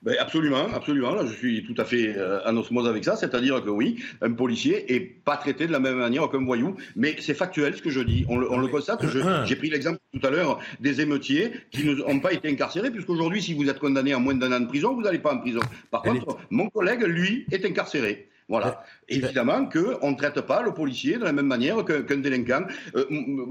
Ben, 0.02 0.16
absolument, 0.18 0.66
absolument. 0.74 1.14
Là, 1.14 1.26
je 1.26 1.34
suis 1.34 1.62
tout 1.62 1.74
à 1.76 1.84
fait 1.84 2.14
euh, 2.16 2.40
en 2.46 2.56
osmose 2.56 2.88
avec 2.88 3.04
ça. 3.04 3.16
C'est-à-dire 3.16 3.62
que 3.62 3.68
oui, 3.68 4.02
un 4.22 4.32
policier 4.32 4.90
est 4.94 5.00
pas 5.00 5.36
traité 5.36 5.66
de 5.66 5.72
la 5.72 5.78
même 5.78 5.98
manière 5.98 6.26
qu'un 6.30 6.42
voyou. 6.42 6.74
Mais 6.96 7.16
c'est 7.20 7.34
factuel 7.34 7.76
ce 7.76 7.82
que 7.82 7.90
je 7.90 8.00
dis. 8.00 8.24
On 8.30 8.38
le, 8.38 8.50
on 8.50 8.56
le 8.58 8.68
constate. 8.68 9.04
Je- 9.06 9.18
J'ai 9.44 9.56
pris 9.56 9.68
l'exemple 9.68 9.98
tout 10.18 10.26
à 10.26 10.30
l'heure 10.30 10.58
des 10.80 11.02
émeutiers 11.02 11.52
qui 11.70 11.84
n'ont 11.84 12.18
pas 12.20 12.32
été 12.32 12.48
incarcérés, 12.48 12.90
puisqu'aujourd'hui, 12.90 13.42
si 13.42 13.52
vous 13.52 13.68
êtes 13.68 13.78
condamné 13.78 14.14
à 14.14 14.18
moins 14.18 14.34
d'un 14.34 14.50
an 14.52 14.60
de 14.60 14.68
prison, 14.68 14.94
vous 14.94 15.02
n'allez 15.02 15.18
pas 15.18 15.34
en 15.34 15.38
prison. 15.38 15.60
Par 15.90 16.00
Elle 16.06 16.20
contre, 16.20 16.38
mon 16.48 16.70
collègue, 16.70 17.02
lui, 17.02 17.44
est 17.52 17.62
incarcéré. 17.66 18.29
Voilà. 18.50 18.82
Évidemment 19.08 19.66
qu'on 19.66 20.10
ne 20.10 20.16
traite 20.16 20.40
pas 20.40 20.60
le 20.60 20.74
policier 20.74 21.18
de 21.18 21.24
la 21.24 21.32
même 21.32 21.46
manière 21.46 21.84
qu'un 21.84 22.16
délinquant. 22.16 22.64
Euh, 22.96 23.04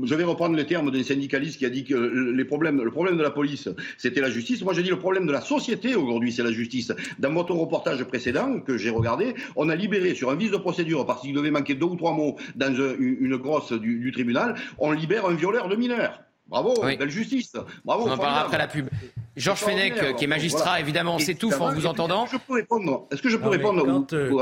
je 0.04 0.14
vais 0.14 0.26
reprendre 0.26 0.58
les 0.58 0.66
termes 0.66 0.91
d'un 0.91 1.04
syndicaliste 1.04 1.58
qui 1.58 1.66
a 1.66 1.70
dit 1.70 1.86
que 1.86 1.95
les 1.95 2.43
problèmes, 2.43 2.84
le 2.84 2.91
problème 2.91 3.16
de 3.16 3.24
la 3.24 3.32
police, 3.32 3.70
c'était 3.97 4.20
la 4.20 4.30
justice. 4.30 4.62
Moi, 4.62 4.74
je 4.74 4.82
dis 4.82 4.89
le 4.89 5.00
problème 5.00 5.26
de 5.26 5.32
la 5.32 5.39
société 5.39 5.95
aujourd'hui, 5.95 6.34
c'est 6.34 6.43
la 6.43 6.52
justice. 6.52 6.91
Dans 7.18 7.32
votre 7.32 7.54
reportage 7.54 8.04
précédent 8.04 8.60
que 8.60 8.78
j'ai 8.78 8.89
regardé, 8.89 9.36
on 9.56 9.70
a 9.70 9.76
libéré 9.76 10.16
sur 10.16 10.32
un 10.32 10.36
vice 10.36 10.52
de 10.52 10.58
procédure, 10.58 11.06
parce 11.06 11.22
qu'il 11.22 11.34
devait 11.34 11.52
manquer 11.52 11.76
deux 11.76 11.86
ou 11.86 11.95
trois 11.95 12.12
mots 12.12 12.36
dans 12.58 12.76
une 13.00 13.38
grosse 13.38 13.72
du, 13.72 14.00
du 14.00 14.12
tribunal, 14.12 14.56
on 14.80 14.91
libère 14.91 15.26
un 15.26 15.34
violeur 15.34 15.70
de 15.70 15.78
mineur. 15.78 16.20
Bravo, 16.50 16.74
belle 16.82 17.10
justice. 17.10 17.54
Bravo. 17.86 18.08
On 18.08 18.12
en 18.12 18.18
parlera 18.18 18.41
après 18.41 18.58
la 18.58 18.68
pub. 18.68 18.89
Georges 19.36 19.60
Fenech, 19.60 20.16
qui 20.18 20.26
est 20.26 20.28
magistrat, 20.28 20.80
évidemment, 20.80 21.16
on 21.16 21.20
s'étouffe 21.20 21.62
en 21.62 21.72
vous 21.72 21.86
entendant. 21.86 22.26
Est-ce 22.26 22.32
que 22.32 22.39
je 22.39 22.45
peux 22.47 22.54
répondre, 22.54 23.08
est-ce 23.12 23.22
que 23.22 23.30
je 23.30 23.38
peux 23.38 23.47
répondre 23.47 23.86
quand, 23.86 24.14
euh, 24.14 24.39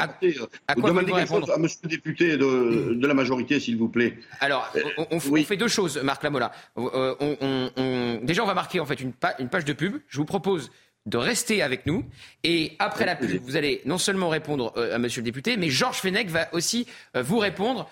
à, 0.67 0.75
quoi 0.75 0.89
demander 0.89 1.11
quelque 1.11 1.27
chose 1.27 1.51
à 1.51 1.57
monsieur 1.57 1.79
le 1.83 1.89
député 1.89 2.37
de, 2.37 2.93
de 2.95 3.07
la 3.07 3.13
majorité, 3.13 3.59
s'il 3.59 3.77
vous 3.77 3.89
plaît? 3.89 4.17
Alors, 4.39 4.71
on, 4.97 5.07
on, 5.11 5.19
fait 5.19 5.57
deux 5.57 5.67
choses, 5.67 6.01
Marc 6.01 6.23
Lamola. 6.23 6.51
Euh, 6.77 8.17
déjà, 8.23 8.43
on 8.43 8.47
va 8.47 8.53
marquer 8.53 8.79
en 8.79 8.85
fait 8.85 8.99
une, 8.99 9.13
une 9.39 9.49
page 9.49 9.65
de 9.65 9.73
pub. 9.73 9.97
Je 10.07 10.17
vous 10.17 10.25
propose 10.25 10.71
de 11.05 11.17
rester 11.17 11.61
avec 11.61 11.85
nous. 11.85 12.03
Et 12.43 12.73
après 12.79 13.05
la 13.05 13.15
pub, 13.15 13.29
vous 13.43 13.55
allez 13.55 13.81
non 13.85 13.97
seulement 13.97 14.29
répondre 14.29 14.73
euh, 14.77 14.95
à 14.95 14.97
Monsieur 14.97 15.21
le 15.21 15.25
député, 15.25 15.57
mais 15.57 15.69
Georges 15.69 15.97
Fenech 15.99 16.27
va 16.29 16.47
aussi 16.53 16.87
vous 17.13 17.37
répondre 17.37 17.89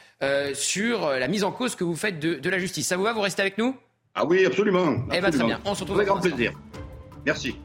sur 0.54 1.10
la 1.10 1.28
mise 1.28 1.44
en 1.44 1.52
cause 1.52 1.76
que 1.76 1.84
vous 1.84 1.96
faites 1.96 2.20
de, 2.20 2.36
de 2.36 2.50
la 2.50 2.58
justice. 2.58 2.88
Ça 2.88 2.98
vous 2.98 3.04
va 3.04 3.14
Vous 3.14 3.22
restez 3.22 3.42
avec 3.42 3.58
nous? 3.58 3.76
Ah 4.16 4.26
oui, 4.26 4.46
absolument. 4.46 4.96
Eh 5.14 5.20
bien, 5.20 5.30
très 5.30 5.44
bien. 5.44 5.60
On 5.66 5.76
se 5.76 5.82
retrouve 5.82 5.98
avec 5.98 6.08
grand 6.08 6.22
plaisir. 6.22 6.54
Merci. 7.26 7.56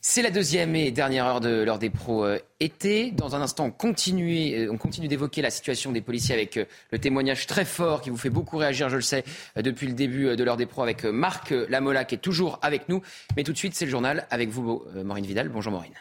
C'est 0.00 0.22
la 0.22 0.30
deuxième 0.30 0.76
et 0.76 0.92
dernière 0.92 1.26
heure 1.26 1.40
de 1.40 1.62
l'heure 1.64 1.80
des 1.80 1.90
pros 1.90 2.24
euh, 2.24 2.38
été. 2.60 3.10
Dans 3.10 3.34
un 3.34 3.40
instant, 3.40 3.64
on 3.64 3.70
continue, 3.72 4.54
euh, 4.54 4.72
on 4.72 4.76
continue 4.76 5.08
d'évoquer 5.08 5.42
la 5.42 5.50
situation 5.50 5.90
des 5.90 6.00
policiers 6.00 6.34
avec 6.34 6.56
euh, 6.56 6.66
le 6.92 7.00
témoignage 7.00 7.48
très 7.48 7.64
fort 7.64 8.00
qui 8.00 8.10
vous 8.10 8.16
fait 8.16 8.30
beaucoup 8.30 8.56
réagir, 8.56 8.88
je 8.88 8.94
le 8.96 9.02
sais, 9.02 9.24
depuis 9.56 9.88
le 9.88 9.92
début 9.92 10.36
de 10.36 10.44
l'heure 10.44 10.56
des 10.56 10.66
pros 10.66 10.82
avec 10.82 11.04
Marc 11.04 11.50
Lamola 11.68 12.04
qui 12.04 12.14
est 12.14 12.18
toujours 12.18 12.60
avec 12.62 12.88
nous. 12.88 13.02
Mais 13.36 13.42
tout 13.42 13.52
de 13.52 13.58
suite, 13.58 13.74
c'est 13.74 13.86
le 13.86 13.90
journal 13.90 14.26
avec 14.30 14.50
vous, 14.50 14.84
Maureen 15.04 15.26
Vidal. 15.26 15.48
Bonjour 15.48 15.72
Maureen. 15.72 15.94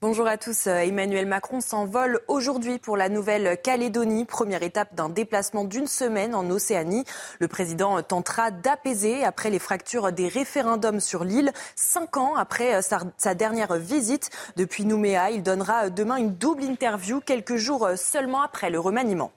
Bonjour 0.00 0.26
à 0.26 0.36
tous. 0.36 0.66
Emmanuel 0.66 1.24
Macron 1.24 1.62
s'envole 1.62 2.20
aujourd'hui 2.28 2.78
pour 2.78 2.96
la 2.96 3.08
Nouvelle-Calédonie, 3.08 4.26
première 4.26 4.62
étape 4.62 4.94
d'un 4.94 5.08
déplacement 5.08 5.64
d'une 5.64 5.86
semaine 5.86 6.34
en 6.34 6.50
Océanie. 6.50 7.04
Le 7.38 7.48
président 7.48 8.02
tentera 8.02 8.50
d'apaiser 8.50 9.24
après 9.24 9.48
les 9.48 9.58
fractures 9.58 10.12
des 10.12 10.28
référendums 10.28 11.00
sur 11.00 11.24
l'île. 11.24 11.52
Cinq 11.74 12.18
ans 12.18 12.34
après 12.34 12.82
sa, 12.82 13.34
dernière 13.34 13.76
visite 13.76 14.28
depuis 14.56 14.84
Nouméa, 14.84 15.30
il 15.30 15.42
donnera 15.42 15.88
demain 15.88 16.16
une 16.16 16.34
double 16.34 16.64
interview 16.64 17.20
quelques 17.20 17.56
jours 17.56 17.88
seulement 17.96 18.42
après 18.42 18.68
le 18.68 18.78
remaniement. 18.78 19.32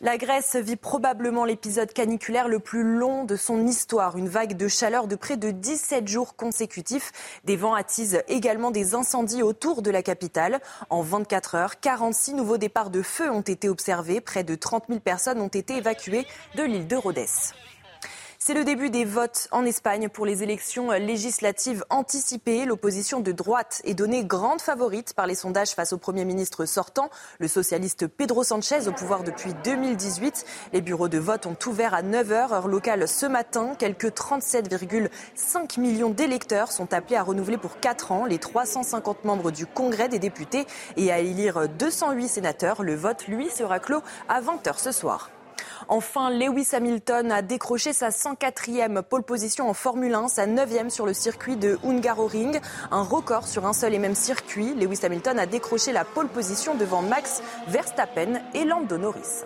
La 0.00 0.16
Grèce 0.16 0.54
vit 0.54 0.76
probablement 0.76 1.44
l'épisode 1.44 1.92
caniculaire 1.92 2.46
le 2.46 2.60
plus 2.60 2.84
long 2.84 3.24
de 3.24 3.34
son 3.34 3.66
histoire. 3.66 4.16
Une 4.16 4.28
vague 4.28 4.56
de 4.56 4.68
chaleur 4.68 5.08
de 5.08 5.16
près 5.16 5.36
de 5.36 5.50
17 5.50 6.06
jours 6.06 6.36
consécutifs. 6.36 7.10
Des 7.42 7.56
vents 7.56 7.74
attisent 7.74 8.22
également 8.28 8.70
des 8.70 8.94
incendies 8.94 9.42
autour 9.42 9.82
de 9.82 9.90
la 9.90 10.04
capitale. 10.04 10.60
En 10.88 11.02
24 11.02 11.56
heures, 11.56 11.80
46 11.80 12.34
nouveaux 12.34 12.58
départs 12.58 12.90
de 12.90 13.02
feu 13.02 13.28
ont 13.28 13.40
été 13.40 13.68
observés. 13.68 14.20
Près 14.20 14.44
de 14.44 14.54
30 14.54 14.84
000 14.88 15.00
personnes 15.00 15.40
ont 15.40 15.48
été 15.48 15.78
évacuées 15.78 16.28
de 16.54 16.62
l'île 16.62 16.86
de 16.86 16.94
Rhodes. 16.94 17.18
C'est 18.40 18.54
le 18.54 18.64
début 18.64 18.88
des 18.88 19.04
votes 19.04 19.48
en 19.50 19.64
Espagne 19.64 20.08
pour 20.08 20.24
les 20.24 20.44
élections 20.44 20.92
législatives 20.92 21.84
anticipées. 21.90 22.66
L'opposition 22.66 23.18
de 23.18 23.32
droite 23.32 23.82
est 23.84 23.94
donnée 23.94 24.24
grande 24.24 24.60
favorite 24.60 25.12
par 25.12 25.26
les 25.26 25.34
sondages 25.34 25.72
face 25.72 25.92
au 25.92 25.98
Premier 25.98 26.24
ministre 26.24 26.64
sortant, 26.64 27.10
le 27.40 27.48
socialiste 27.48 28.06
Pedro 28.06 28.44
Sanchez, 28.44 28.86
au 28.86 28.92
pouvoir 28.92 29.24
depuis 29.24 29.54
2018. 29.64 30.46
Les 30.72 30.80
bureaux 30.80 31.08
de 31.08 31.18
vote 31.18 31.46
ont 31.46 31.56
ouvert 31.66 31.94
à 31.94 32.02
9h, 32.02 32.52
heure 32.52 32.68
locale, 32.68 33.08
ce 33.08 33.26
matin. 33.26 33.74
Quelques 33.76 34.10
37,5 34.10 35.80
millions 35.80 36.10
d'électeurs 36.10 36.70
sont 36.70 36.94
appelés 36.94 37.16
à 37.16 37.24
renouveler 37.24 37.58
pour 37.58 37.80
4 37.80 38.12
ans 38.12 38.24
les 38.24 38.38
350 38.38 39.24
membres 39.24 39.50
du 39.50 39.66
Congrès 39.66 40.08
des 40.08 40.20
députés 40.20 40.64
et 40.96 41.10
à 41.10 41.18
élire 41.18 41.68
208 41.68 42.28
sénateurs. 42.28 42.84
Le 42.84 42.94
vote, 42.94 43.26
lui, 43.26 43.50
sera 43.50 43.80
clos 43.80 44.02
à 44.28 44.40
20h 44.40 44.78
ce 44.78 44.92
soir. 44.92 45.28
Enfin, 45.86 46.30
Lewis 46.30 46.68
Hamilton 46.72 47.30
a 47.30 47.42
décroché 47.42 47.92
sa 47.92 48.08
104e 48.08 49.02
pole 49.02 49.22
position 49.22 49.68
en 49.68 49.74
Formule 49.74 50.14
1, 50.14 50.28
sa 50.28 50.46
9e 50.46 50.90
sur 50.90 51.06
le 51.06 51.14
circuit 51.14 51.56
de 51.56 51.78
Hungaroring, 51.84 52.60
un 52.90 53.02
record 53.02 53.46
sur 53.46 53.66
un 53.66 53.72
seul 53.72 53.94
et 53.94 53.98
même 53.98 54.14
circuit. 54.14 54.74
Lewis 54.74 55.00
Hamilton 55.02 55.38
a 55.38 55.46
décroché 55.46 55.92
la 55.92 56.04
pole 56.04 56.28
position 56.28 56.74
devant 56.74 57.02
Max 57.02 57.42
Verstappen 57.68 58.40
et 58.54 58.64
Lando 58.64 58.98
Norris. 58.98 59.44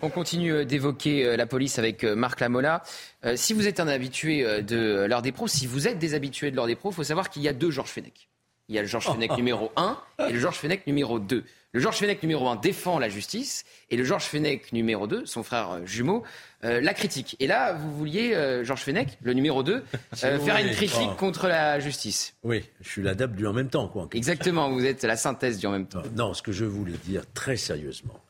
On 0.00 0.10
continue 0.10 0.64
d'évoquer 0.64 1.24
euh, 1.24 1.36
la 1.36 1.46
police 1.46 1.78
avec 1.78 2.04
euh, 2.04 2.14
Marc 2.14 2.40
Lamola. 2.40 2.82
Euh, 3.24 3.34
si 3.36 3.52
vous 3.52 3.66
êtes 3.66 3.80
un 3.80 3.88
habitué 3.88 4.62
de 4.62 5.06
l'heure 5.08 5.22
des 5.22 5.32
pros, 5.32 5.48
si 5.48 5.66
vous 5.66 5.88
êtes 5.88 5.98
des 5.98 6.14
habitués 6.14 6.50
de 6.50 6.56
l'heure 6.56 6.66
des 6.66 6.76
pros, 6.76 6.90
il 6.90 6.94
faut 6.94 7.04
savoir 7.04 7.30
qu'il 7.30 7.42
y 7.42 7.48
a 7.48 7.52
deux 7.52 7.70
Georges 7.70 7.90
Fenech. 7.90 8.28
Il 8.68 8.74
y 8.74 8.78
a 8.78 8.82
le 8.82 8.88
Georges 8.88 9.06
Fenech 9.06 9.32
numéro 9.36 9.72
1 9.76 9.98
et 10.28 10.32
le 10.32 10.38
Georges 10.38 10.58
Fenech 10.58 10.86
numéro 10.86 11.18
2. 11.18 11.42
Le 11.78 11.82
Georges 11.82 11.98
Fenech 11.98 12.24
numéro 12.24 12.48
1 12.48 12.56
défend 12.56 12.98
la 12.98 13.08
justice 13.08 13.64
et 13.88 13.96
le 13.96 14.02
Georges 14.02 14.24
Fenech 14.24 14.72
numéro 14.72 15.06
2, 15.06 15.26
son 15.26 15.44
frère 15.44 15.70
euh, 15.70 15.86
jumeau, 15.86 16.24
euh, 16.64 16.80
la 16.80 16.92
critique. 16.92 17.36
Et 17.38 17.46
là, 17.46 17.72
vous 17.72 17.96
vouliez, 17.96 18.34
euh, 18.34 18.64
Georges 18.64 18.82
Fenech, 18.82 19.16
le 19.22 19.32
numéro 19.32 19.62
2, 19.62 19.84
faire 20.12 20.56
une 20.56 20.72
critique 20.72 21.14
contre 21.16 21.46
la 21.46 21.78
justice. 21.78 22.34
Oui, 22.42 22.64
je 22.80 22.88
suis 22.88 23.02
l'adepte 23.04 23.36
du 23.36 23.46
en 23.46 23.52
même 23.52 23.68
temps. 23.68 23.86
Quoi, 23.86 24.08
Exactement, 24.12 24.72
vous 24.72 24.84
êtes 24.84 25.04
la 25.04 25.16
synthèse 25.16 25.58
du 25.58 25.68
en 25.68 25.70
même 25.70 25.86
temps. 25.86 26.02
Non, 26.16 26.34
ce 26.34 26.42
que 26.42 26.50
je 26.50 26.64
voulais 26.64 26.98
dire 27.04 27.22
très 27.32 27.56
sérieusement, 27.56 28.24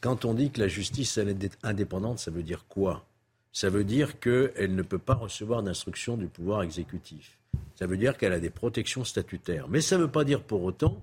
quand 0.00 0.24
on 0.24 0.32
dit 0.32 0.52
que 0.52 0.60
la 0.60 0.68
justice 0.68 1.18
elle 1.18 1.30
est 1.30 1.58
indépendante, 1.64 2.20
ça 2.20 2.30
veut 2.30 2.44
dire 2.44 2.64
quoi? 2.68 3.04
Ça 3.50 3.70
veut 3.70 3.82
dire 3.82 4.20
qu'elle 4.20 4.76
ne 4.76 4.82
peut 4.82 4.98
pas 4.98 5.14
recevoir 5.14 5.64
d'instructions 5.64 6.16
du 6.16 6.28
pouvoir 6.28 6.62
exécutif. 6.62 7.38
Ça 7.74 7.88
veut 7.88 7.96
dire 7.96 8.16
qu'elle 8.16 8.32
a 8.32 8.38
des 8.38 8.50
protections 8.50 9.02
statutaires. 9.02 9.66
Mais 9.68 9.80
ça 9.80 9.96
ne 9.96 10.02
veut 10.02 10.10
pas 10.12 10.22
dire 10.22 10.40
pour 10.40 10.62
autant 10.62 11.02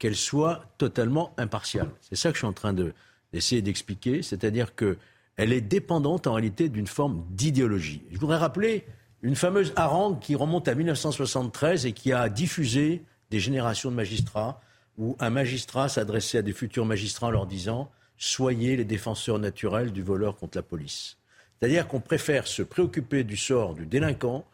qu'elle 0.00 0.16
soit 0.16 0.64
totalement 0.78 1.32
impartiale. 1.36 1.90
C'est 2.00 2.16
ça 2.16 2.30
que 2.30 2.34
je 2.34 2.40
suis 2.40 2.46
en 2.46 2.52
train 2.52 2.72
d'essayer 2.72 3.62
d'expliquer, 3.62 4.22
c'est-à-dire 4.22 4.74
qu'elle 4.74 5.52
est 5.52 5.60
dépendante 5.60 6.26
en 6.26 6.32
réalité 6.32 6.68
d'une 6.70 6.88
forme 6.88 7.24
d'idéologie. 7.30 8.02
Je 8.10 8.18
voudrais 8.18 8.38
rappeler 8.38 8.86
une 9.22 9.36
fameuse 9.36 9.74
harangue 9.76 10.18
qui 10.18 10.34
remonte 10.34 10.66
à 10.68 10.74
1973 10.74 11.84
et 11.84 11.92
qui 11.92 12.12
a 12.12 12.30
diffusé 12.30 13.04
des 13.30 13.40
générations 13.40 13.90
de 13.90 13.96
magistrats, 13.96 14.62
où 14.96 15.16
un 15.20 15.30
magistrat 15.30 15.90
s'adressait 15.90 16.38
à 16.38 16.42
des 16.42 16.54
futurs 16.54 16.86
magistrats 16.86 17.28
en 17.28 17.30
leur 17.30 17.46
disant 17.46 17.90
Soyez 18.16 18.76
les 18.76 18.84
défenseurs 18.84 19.38
naturels 19.38 19.92
du 19.92 20.02
voleur 20.02 20.36
contre 20.36 20.58
la 20.58 20.62
police. 20.62 21.18
C'est-à-dire 21.58 21.88
qu'on 21.88 22.00
préfère 22.00 22.46
se 22.46 22.62
préoccuper 22.62 23.22
du 23.22 23.36
sort 23.36 23.74
du 23.74 23.86
délinquant 23.86 24.46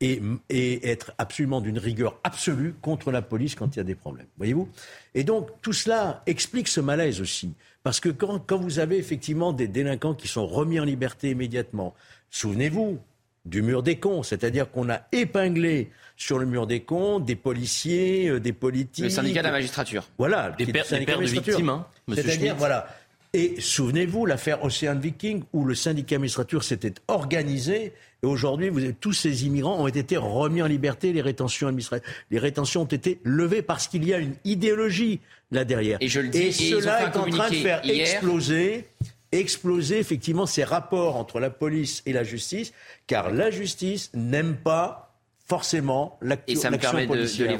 et, 0.00 0.90
être 0.90 1.12
absolument 1.18 1.60
d'une 1.60 1.78
rigueur 1.78 2.18
absolue 2.22 2.74
contre 2.80 3.10
la 3.10 3.22
police 3.22 3.54
quand 3.54 3.74
il 3.74 3.78
y 3.78 3.80
a 3.80 3.84
des 3.84 3.94
problèmes. 3.94 4.26
Voyez-vous? 4.36 4.68
Et 5.14 5.24
donc, 5.24 5.48
tout 5.60 5.72
cela 5.72 6.22
explique 6.26 6.68
ce 6.68 6.80
malaise 6.80 7.20
aussi. 7.20 7.52
Parce 7.82 8.00
que 8.00 8.08
quand, 8.08 8.38
quand 8.38 8.58
vous 8.58 8.78
avez 8.78 8.96
effectivement 8.98 9.52
des 9.52 9.68
délinquants 9.68 10.14
qui 10.14 10.28
sont 10.28 10.46
remis 10.46 10.78
en 10.78 10.84
liberté 10.84 11.30
immédiatement, 11.30 11.94
souvenez-vous 12.30 12.98
du 13.44 13.62
mur 13.62 13.82
des 13.82 13.96
cons, 13.96 14.22
c'est-à-dire 14.22 14.70
qu'on 14.70 14.90
a 14.90 15.02
épinglé 15.12 15.90
sur 16.16 16.38
le 16.38 16.46
mur 16.46 16.66
des 16.66 16.80
cons 16.80 17.18
des 17.18 17.36
policiers, 17.36 18.28
euh, 18.28 18.40
des 18.40 18.52
politiques. 18.52 19.04
Le 19.04 19.10
syndicat 19.10 19.40
de 19.40 19.46
la 19.46 19.52
magistrature. 19.52 20.08
Voilà, 20.18 20.50
des, 20.50 20.66
pères, 20.66 20.86
pères 20.86 21.20
de 21.20 21.24
victimes, 21.24 21.68
hein, 21.70 21.86
C'est-à-dire, 22.14 22.56
voilà. 22.56 22.88
Et 23.32 23.60
souvenez-vous, 23.60 24.26
l'affaire 24.26 24.64
Ocean 24.64 24.98
Viking, 24.98 25.42
où 25.52 25.64
le 25.64 25.74
syndicat 25.74 26.18
magistrature 26.18 26.64
s'était 26.64 26.94
organisé 27.08 27.92
et 28.22 28.26
aujourd'hui, 28.26 28.70
tous 29.00 29.12
ces 29.12 29.46
immigrants 29.46 29.80
ont 29.80 29.86
été 29.86 30.16
remis 30.16 30.60
en 30.62 30.66
liberté, 30.66 31.12
les 31.12 31.22
rétentions 31.22 31.68
administratives, 31.68 32.08
les 32.30 32.38
rétentions 32.38 32.82
ont 32.82 32.86
été 32.86 33.20
levées 33.22 33.62
parce 33.62 33.86
qu'il 33.86 34.04
y 34.04 34.12
a 34.12 34.18
une 34.18 34.34
idéologie 34.44 35.20
là 35.52 35.64
derrière. 35.64 35.98
Et 36.00 36.08
je 36.08 36.20
le 36.20 36.28
dis, 36.28 36.38
et, 36.38 36.52
cela 36.52 37.02
est 37.02 37.16
en 37.16 37.26
train 37.26 37.50
de 37.50 37.54
faire 37.54 37.80
exploser 37.84 38.86
exploser 39.30 39.98
effectivement 39.98 40.46
ces 40.46 40.64
rapports 40.64 41.16
entre 41.16 41.38
la 41.38 41.50
police 41.50 42.02
et 42.06 42.14
la 42.14 42.24
justice, 42.24 42.72
car 43.06 43.30
la 43.30 43.50
justice 43.50 44.10
n'aime 44.14 44.56
pas 44.56 45.14
forcément 45.46 46.18
l'action 46.20 46.70
policière. 47.06 47.58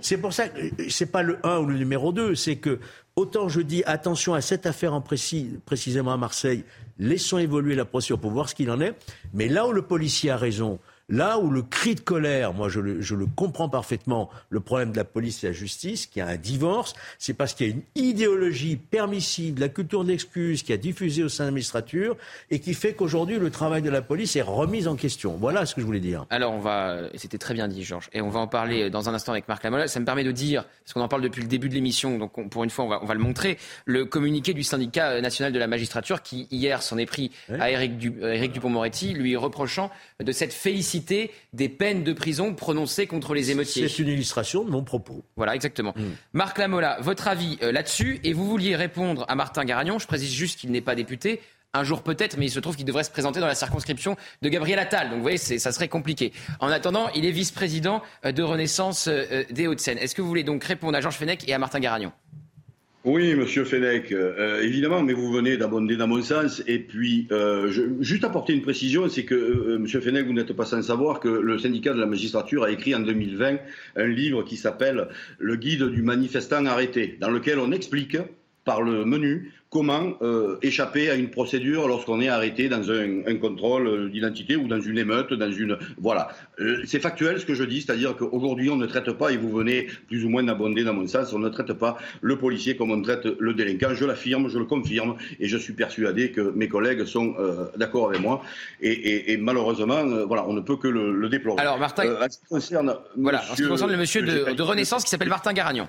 C'est 0.00 0.16
pour 0.16 0.32
ça 0.32 0.48
que 0.48 0.60
c'est 0.88 1.10
pas 1.10 1.22
le 1.22 1.38
1 1.44 1.58
ou 1.58 1.66
le 1.66 1.78
numéro 1.78 2.12
2, 2.12 2.34
c'est 2.34 2.56
que 2.56 2.80
autant 3.16 3.48
je 3.48 3.62
dis 3.62 3.82
attention 3.84 4.34
à 4.34 4.42
cette 4.42 4.66
affaire 4.66 4.92
en 4.92 5.00
précis, 5.00 5.58
précisément 5.64 6.12
à 6.12 6.18
Marseille, 6.18 6.64
laissons 6.98 7.38
évoluer 7.38 7.74
la 7.74 7.86
procédure 7.86 8.20
pour 8.20 8.30
voir 8.30 8.48
ce 8.48 8.54
qu'il 8.54 8.70
en 8.70 8.80
est. 8.80 8.94
Mais 9.32 9.48
là 9.48 9.66
où 9.66 9.72
le 9.72 9.82
policier 9.82 10.30
a 10.30 10.36
raison, 10.36 10.78
Là 11.08 11.38
où 11.38 11.50
le 11.50 11.62
cri 11.62 11.94
de 11.94 12.00
colère, 12.00 12.52
moi 12.52 12.68
je 12.68 12.80
le, 12.80 13.00
je 13.00 13.14
le 13.14 13.26
comprends 13.26 13.68
parfaitement, 13.68 14.28
le 14.50 14.58
problème 14.58 14.90
de 14.90 14.96
la 14.96 15.04
police 15.04 15.44
et 15.44 15.46
de 15.46 15.52
la 15.52 15.56
justice, 15.56 16.06
qui 16.06 16.20
a 16.20 16.26
un 16.26 16.36
divorce, 16.36 16.94
c'est 17.20 17.34
parce 17.34 17.54
qu'il 17.54 17.68
y 17.68 17.70
a 17.70 17.74
une 17.74 17.82
idéologie 17.94 18.74
permissive, 18.74 19.60
la 19.60 19.68
culture 19.68 20.02
d'excuse 20.02 20.64
qui 20.64 20.72
a 20.72 20.76
diffusé 20.76 21.22
au 21.22 21.28
sein 21.28 21.44
de 21.44 21.48
l'administrature 21.50 22.16
et 22.50 22.58
qui 22.58 22.74
fait 22.74 22.94
qu'aujourd'hui 22.94 23.38
le 23.38 23.50
travail 23.50 23.82
de 23.82 23.90
la 23.90 24.02
police 24.02 24.34
est 24.34 24.42
remis 24.42 24.88
en 24.88 24.96
question. 24.96 25.36
Voilà 25.38 25.64
ce 25.64 25.76
que 25.76 25.80
je 25.80 25.86
voulais 25.86 26.00
dire. 26.00 26.26
Alors 26.28 26.52
on 26.52 26.58
va, 26.58 27.02
c'était 27.14 27.38
très 27.38 27.54
bien 27.54 27.68
dit 27.68 27.84
Georges, 27.84 28.10
et 28.12 28.20
on 28.20 28.28
va 28.28 28.40
en 28.40 28.48
parler 28.48 28.90
dans 28.90 29.08
un 29.08 29.14
instant 29.14 29.30
avec 29.30 29.46
Marc 29.46 29.62
Lamola. 29.62 29.86
Ça 29.86 30.00
me 30.00 30.04
permet 30.04 30.24
de 30.24 30.32
dire, 30.32 30.64
parce 30.64 30.92
qu'on 30.92 31.02
en 31.02 31.08
parle 31.08 31.22
depuis 31.22 31.42
le 31.42 31.48
début 31.48 31.68
de 31.68 31.74
l'émission, 31.74 32.18
donc 32.18 32.48
pour 32.50 32.64
une 32.64 32.70
fois 32.70 32.84
on 32.84 32.88
va, 32.88 32.98
on 33.00 33.06
va, 33.06 33.14
le 33.14 33.20
montrer, 33.20 33.58
le 33.84 34.06
communiqué 34.06 34.54
du 34.54 34.64
syndicat 34.64 35.20
national 35.20 35.52
de 35.52 35.58
la 35.60 35.68
magistrature 35.68 36.22
qui 36.22 36.48
hier 36.50 36.82
s'en 36.82 36.98
est 36.98 37.06
pris 37.06 37.30
à 37.60 37.70
Éric, 37.70 37.96
Dupont-Moretti, 37.96 39.12
lui 39.12 39.36
reprochant 39.36 39.92
de 40.20 40.32
cette 40.32 40.52
félicité 40.52 40.95
des 41.52 41.68
peines 41.68 42.04
de 42.04 42.12
prison 42.12 42.54
prononcées 42.54 43.06
contre 43.06 43.34
les 43.34 43.50
émeutiers. 43.50 43.88
C'est 43.88 44.02
une 44.02 44.08
illustration 44.08 44.64
de 44.64 44.70
mon 44.70 44.82
propos. 44.82 45.24
Voilà, 45.36 45.54
exactement. 45.54 45.94
Mm. 45.96 46.02
Marc 46.32 46.58
Lamola, 46.58 46.98
votre 47.00 47.28
avis 47.28 47.58
euh, 47.62 47.72
là-dessus 47.72 48.20
Et 48.24 48.32
vous 48.32 48.48
vouliez 48.48 48.76
répondre 48.76 49.24
à 49.28 49.34
Martin 49.34 49.64
Garagnon. 49.64 49.98
Je 49.98 50.06
précise 50.06 50.32
juste 50.32 50.58
qu'il 50.58 50.70
n'est 50.70 50.80
pas 50.80 50.94
député. 50.94 51.40
Un 51.74 51.84
jour 51.84 52.02
peut-être, 52.02 52.38
mais 52.38 52.46
il 52.46 52.50
se 52.50 52.60
trouve 52.60 52.76
qu'il 52.76 52.86
devrait 52.86 53.04
se 53.04 53.10
présenter 53.10 53.38
dans 53.40 53.46
la 53.46 53.54
circonscription 53.54 54.16
de 54.40 54.48
Gabriel 54.48 54.78
Attal. 54.78 55.08
Donc 55.08 55.16
vous 55.16 55.22
voyez, 55.22 55.36
ça 55.36 55.72
serait 55.72 55.88
compliqué. 55.88 56.32
En 56.60 56.68
attendant, 56.68 57.10
il 57.14 57.26
est 57.26 57.30
vice-président 57.30 58.02
euh, 58.24 58.32
de 58.32 58.42
Renaissance 58.42 59.08
euh, 59.08 59.44
des 59.50 59.66
Hauts-de-Seine. 59.66 59.98
Est-ce 59.98 60.14
que 60.14 60.22
vous 60.22 60.28
voulez 60.28 60.44
donc 60.44 60.64
répondre 60.64 60.96
à 60.96 61.00
Georges 61.00 61.16
Fenech 61.16 61.46
et 61.46 61.52
à 61.52 61.58
Martin 61.58 61.80
Garagnon? 61.80 62.12
Oui, 63.06 63.36
Monsieur 63.36 63.64
Fenech, 63.64 64.10
euh, 64.10 64.60
évidemment, 64.62 65.00
mais 65.00 65.12
vous 65.12 65.30
venez 65.30 65.56
d'abonder 65.56 65.96
dans 65.96 66.08
mon 66.08 66.20
sens. 66.22 66.60
Et 66.66 66.80
puis, 66.80 67.28
euh, 67.30 67.70
je, 67.70 67.82
juste 68.00 68.24
apporter 68.24 68.52
une 68.52 68.62
précision, 68.62 69.08
c'est 69.08 69.24
que 69.24 69.36
euh, 69.36 69.78
Monsieur 69.78 70.00
Fenech, 70.00 70.26
vous 70.26 70.32
n'êtes 70.32 70.52
pas 70.52 70.64
sans 70.64 70.82
savoir 70.82 71.20
que 71.20 71.28
le 71.28 71.56
syndicat 71.56 71.94
de 71.94 72.00
la 72.00 72.06
magistrature 72.06 72.64
a 72.64 72.70
écrit 72.72 72.96
en 72.96 72.98
2020 72.98 73.58
un 73.94 74.06
livre 74.08 74.42
qui 74.42 74.56
s'appelle 74.56 75.06
Le 75.38 75.54
guide 75.54 75.84
du 75.84 76.02
manifestant 76.02 76.66
arrêté, 76.66 77.16
dans 77.20 77.30
lequel 77.30 77.60
on 77.60 77.70
explique 77.70 78.16
par 78.64 78.82
le 78.82 79.04
menu 79.04 79.52
comment 79.70 80.14
euh, 80.22 80.58
échapper 80.62 81.10
à 81.10 81.16
une 81.16 81.30
procédure 81.30 81.88
lorsqu'on 81.88 82.20
est 82.20 82.28
arrêté 82.28 82.68
dans 82.68 82.90
un, 82.90 83.36
contrôle 83.36 84.10
d'identité 84.10 84.56
ou 84.56 84.68
dans 84.68 84.80
une 84.80 84.98
émeute, 84.98 85.32
dans 85.32 85.50
une 85.50 85.76
voilà. 85.98 86.28
Euh, 86.60 86.82
c'est 86.86 87.00
factuel 87.00 87.40
ce 87.40 87.46
que 87.46 87.54
je 87.54 87.64
dis, 87.64 87.82
c'est-à-dire 87.82 88.16
qu'aujourd'hui 88.16 88.70
on 88.70 88.76
ne 88.76 88.86
traite 88.86 89.10
pas 89.12 89.32
et 89.32 89.36
vous 89.36 89.50
venez 89.50 89.88
plus 90.06 90.24
ou 90.24 90.28
moins 90.28 90.42
d'abonder 90.42 90.84
dans 90.84 90.94
mon 90.94 91.06
sens, 91.06 91.32
on 91.32 91.38
ne 91.38 91.48
traite 91.48 91.72
pas 91.72 91.98
le 92.20 92.38
policier 92.38 92.76
comme 92.76 92.90
on 92.90 93.02
traite 93.02 93.26
le 93.26 93.54
délinquant. 93.54 93.94
Je 93.94 94.04
l'affirme, 94.04 94.48
je 94.48 94.58
le 94.58 94.64
confirme 94.64 95.16
et 95.40 95.48
je 95.48 95.58
suis 95.58 95.72
persuadé 95.72 96.30
que 96.30 96.52
mes 96.54 96.68
collègues 96.68 97.04
sont 97.04 97.34
euh, 97.38 97.66
d'accord 97.76 98.08
avec 98.08 98.20
moi 98.20 98.42
et, 98.80 99.36
malheureusement 99.36 100.04
voilà 100.26 100.46
on 100.46 100.52
ne 100.52 100.60
peut 100.60 100.76
que 100.76 100.88
le, 100.88 101.28
déplorer. 101.28 101.60
Alors 101.60 101.78
Martin, 101.78 102.14
en 102.14 102.30
ce 102.30 102.38
qui 102.38 102.46
concerne, 102.48 102.94
voilà, 103.16 103.42
en 103.50 103.56
ce 103.56 103.62
qui 103.62 103.68
concerne 103.68 103.90
le 103.90 103.96
monsieur 103.96 104.22
de, 104.22 104.52
de 104.52 104.62
Renaissance 104.62 105.02
qui 105.04 105.10
s'appelle 105.10 105.28
Martin 105.28 105.52
Garagnon. 105.52 105.88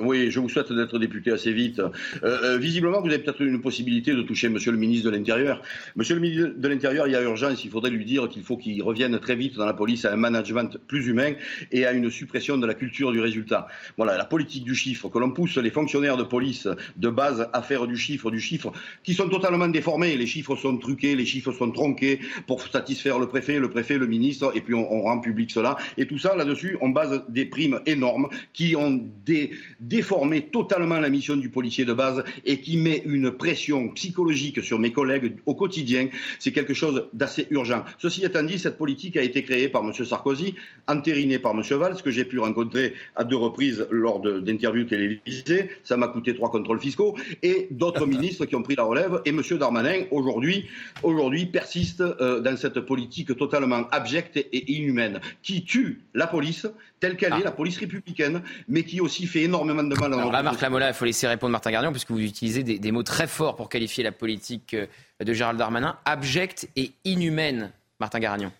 Oui, 0.00 0.30
je 0.30 0.38
vous 0.38 0.48
souhaite 0.48 0.72
d'être 0.72 0.96
député 1.00 1.32
assez 1.32 1.52
vite. 1.52 1.80
Euh, 1.80 1.90
euh, 2.22 2.56
visiblement, 2.56 3.00
vous 3.00 3.08
avez 3.08 3.18
peut-être 3.18 3.42
une 3.42 3.60
possibilité 3.60 4.14
de 4.14 4.22
toucher 4.22 4.48
Monsieur 4.48 4.70
le 4.70 4.78
ministre 4.78 5.10
de 5.10 5.16
l'Intérieur. 5.16 5.60
Monsieur 5.96 6.14
le 6.14 6.20
ministre 6.20 6.52
de 6.56 6.68
l'Intérieur, 6.68 7.08
il 7.08 7.14
y 7.14 7.16
a 7.16 7.22
urgence. 7.22 7.64
Il 7.64 7.70
faudrait 7.72 7.90
lui 7.90 8.04
dire 8.04 8.28
qu'il 8.28 8.44
faut 8.44 8.56
qu'il 8.56 8.80
revienne 8.80 9.18
très 9.18 9.34
vite 9.34 9.56
dans 9.56 9.66
la 9.66 9.72
police 9.72 10.04
à 10.04 10.12
un 10.12 10.16
management 10.16 10.78
plus 10.86 11.08
humain 11.08 11.32
et 11.72 11.84
à 11.84 11.90
une 11.90 12.12
suppression 12.12 12.58
de 12.58 12.64
la 12.64 12.74
culture 12.74 13.10
du 13.10 13.18
résultat. 13.18 13.66
Voilà, 13.96 14.16
la 14.16 14.24
politique 14.24 14.62
du 14.62 14.76
chiffre, 14.76 15.08
que 15.08 15.18
l'on 15.18 15.32
pousse 15.32 15.56
les 15.56 15.70
fonctionnaires 15.70 16.16
de 16.16 16.22
police 16.22 16.68
de 16.96 17.08
base 17.08 17.48
à 17.52 17.60
faire 17.60 17.88
du 17.88 17.96
chiffre, 17.96 18.30
du 18.30 18.38
chiffre, 18.38 18.70
qui 19.02 19.14
sont 19.14 19.28
totalement 19.28 19.66
déformés. 19.66 20.16
Les 20.16 20.26
chiffres 20.26 20.54
sont 20.54 20.78
truqués, 20.78 21.16
les 21.16 21.26
chiffres 21.26 21.50
sont 21.50 21.72
tronqués 21.72 22.20
pour 22.46 22.62
satisfaire 22.62 23.18
le 23.18 23.26
préfet, 23.26 23.58
le 23.58 23.68
préfet, 23.68 23.98
le 23.98 24.06
ministre, 24.06 24.52
et 24.54 24.60
puis 24.60 24.74
on, 24.74 24.92
on 24.92 25.02
rend 25.02 25.18
public 25.18 25.50
cela. 25.50 25.76
Et 25.96 26.06
tout 26.06 26.18
ça, 26.18 26.36
là-dessus, 26.36 26.78
on 26.82 26.90
base 26.90 27.24
des 27.28 27.46
primes 27.46 27.80
énormes 27.84 28.28
qui 28.52 28.76
ont 28.76 29.04
des 29.24 29.50
déformer 29.88 30.42
totalement 30.42 31.00
la 31.00 31.08
mission 31.08 31.36
du 31.36 31.48
policier 31.48 31.84
de 31.84 31.92
base 31.92 32.22
et 32.44 32.60
qui 32.60 32.76
met 32.76 33.02
une 33.06 33.30
pression 33.30 33.88
psychologique 33.90 34.62
sur 34.62 34.78
mes 34.78 34.92
collègues 34.92 35.36
au 35.46 35.54
quotidien, 35.54 36.08
c'est 36.38 36.52
quelque 36.52 36.74
chose 36.74 37.08
d'assez 37.12 37.46
urgent. 37.50 37.84
Ceci 37.98 38.24
étant 38.24 38.42
dit, 38.42 38.58
cette 38.58 38.76
politique 38.76 39.16
a 39.16 39.22
été 39.22 39.42
créée 39.42 39.68
par 39.68 39.82
M. 39.84 39.92
Sarkozy, 39.92 40.54
entérinée 40.86 41.38
par 41.38 41.52
M. 41.52 41.62
Valls, 41.78 42.02
que 42.02 42.10
j'ai 42.10 42.24
pu 42.24 42.38
rencontrer 42.38 42.94
à 43.16 43.24
deux 43.24 43.36
reprises 43.36 43.86
lors 43.90 44.20
d'interviews 44.20 44.84
télévisées. 44.84 45.70
Ça 45.84 45.96
m'a 45.96 46.08
coûté 46.08 46.34
trois 46.34 46.50
contrôles 46.50 46.80
fiscaux 46.80 47.16
et 47.42 47.68
d'autres 47.70 48.06
ministres 48.14 48.44
qui 48.44 48.56
ont 48.56 48.62
pris 48.62 48.76
la 48.76 48.84
relève. 48.84 49.22
Et 49.24 49.30
M. 49.30 49.42
Darmanin, 49.58 50.04
aujourd'hui, 50.10 50.66
aujourd'hui 51.02 51.46
persiste 51.46 52.00
euh, 52.00 52.40
dans 52.40 52.56
cette 52.56 52.80
politique 52.80 53.36
totalement 53.36 53.88
abjecte 53.90 54.36
et 54.36 54.72
inhumaine 54.72 55.20
qui 55.42 55.64
tue 55.64 56.02
la 56.14 56.26
police 56.26 56.66
telle 57.00 57.16
qu'elle 57.16 57.32
est, 57.32 57.36
ah. 57.40 57.44
la 57.44 57.52
police 57.52 57.78
républicaine, 57.78 58.42
mais 58.68 58.82
qui 58.84 59.00
aussi 59.00 59.26
fait 59.26 59.42
énormément 59.42 59.82
de 59.82 59.94
mal. 59.94 60.12
Alors 60.12 60.32
là, 60.32 60.42
Marc 60.42 60.60
Lamola, 60.60 60.88
il 60.88 60.94
faut 60.94 61.04
laisser 61.04 61.26
répondre 61.26 61.52
Martin 61.52 61.70
Gardion, 61.70 61.92
puisque 61.92 62.10
vous 62.10 62.20
utilisez 62.20 62.62
des, 62.62 62.92
mots 62.92 63.02
très 63.02 63.26
forts 63.26 63.56
pour 63.56 63.68
qualifier 63.68 64.04
la 64.04 64.12
politique 64.12 64.74
euh, 64.74 64.86
de 65.24 65.32
Gérald 65.32 65.58
Darmanin, 65.58 65.98
abjecte 66.04 66.68
et 66.76 66.92
inhumaine, 67.04 67.72
Martin 68.00 68.18
Garagnon. 68.18 68.52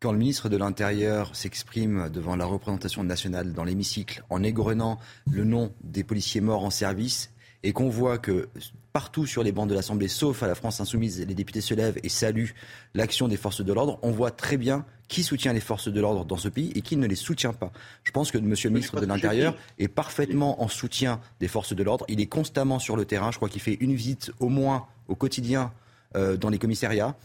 Quand 0.00 0.12
le 0.12 0.18
ministre 0.18 0.48
de 0.48 0.56
l'Intérieur 0.56 1.36
s'exprime 1.36 2.08
devant 2.08 2.34
la 2.34 2.46
représentation 2.46 3.04
nationale 3.04 3.52
dans 3.52 3.64
l'hémicycle 3.64 4.22
en 4.30 4.42
égrenant 4.42 4.98
le 5.30 5.44
nom 5.44 5.74
des 5.82 6.04
policiers 6.04 6.40
morts 6.40 6.64
en 6.64 6.70
service 6.70 7.30
et 7.62 7.72
qu'on 7.72 7.90
voit 7.90 8.16
que 8.16 8.48
partout 8.94 9.26
sur 9.26 9.42
les 9.42 9.52
bancs 9.52 9.68
de 9.68 9.74
l'Assemblée, 9.74 10.08
sauf 10.08 10.42
à 10.42 10.46
la 10.46 10.54
France 10.54 10.80
insoumise, 10.80 11.24
les 11.26 11.34
députés 11.34 11.60
se 11.60 11.74
lèvent 11.74 11.98
et 12.02 12.08
saluent 12.08 12.54
l'action 12.94 13.28
des 13.28 13.36
forces 13.36 13.60
de 13.60 13.72
l'ordre, 13.72 13.98
on 14.02 14.10
voit 14.10 14.30
très 14.30 14.56
bien 14.56 14.86
qui 15.10 15.24
soutient 15.24 15.52
les 15.52 15.60
forces 15.60 15.88
de 15.88 16.00
l'ordre 16.00 16.24
dans 16.24 16.36
ce 16.36 16.48
pays 16.48 16.72
et 16.76 16.82
qui 16.82 16.96
ne 16.96 17.06
les 17.06 17.16
soutient 17.16 17.52
pas. 17.52 17.72
Je 18.04 18.12
pense 18.12 18.30
que 18.30 18.38
Monsieur 18.38 18.70
le 18.70 18.74
ministre 18.74 19.00
de 19.00 19.06
l'Intérieur 19.06 19.56
est 19.78 19.88
parfaitement 19.88 20.62
en 20.62 20.68
soutien 20.68 21.20
des 21.40 21.48
forces 21.48 21.74
de 21.74 21.82
l'ordre. 21.82 22.06
Il 22.08 22.20
est 22.20 22.26
constamment 22.26 22.78
sur 22.78 22.96
le 22.96 23.04
terrain. 23.04 23.32
Je 23.32 23.36
crois 23.36 23.48
qu'il 23.48 23.60
fait 23.60 23.76
une 23.80 23.94
visite 23.94 24.30
au 24.38 24.48
moins 24.48 24.86
au 25.08 25.16
quotidien 25.16 25.72
euh, 26.14 26.36
dans 26.36 26.48
les 26.48 26.58
commissariats 26.58 27.16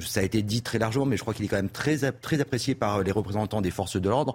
ça 0.00 0.20
a 0.20 0.22
été 0.22 0.42
dit 0.42 0.62
très 0.62 0.78
largement, 0.78 1.04
mais 1.04 1.16
je 1.16 1.22
crois 1.22 1.34
qu'il 1.34 1.44
est 1.44 1.48
quand 1.48 1.56
même 1.56 1.68
très, 1.68 1.98
très 2.12 2.40
apprécié 2.40 2.74
par 2.74 3.02
les 3.02 3.12
représentants 3.12 3.60
des 3.60 3.70
forces 3.70 4.00
de 4.00 4.08
l'ordre. 4.08 4.34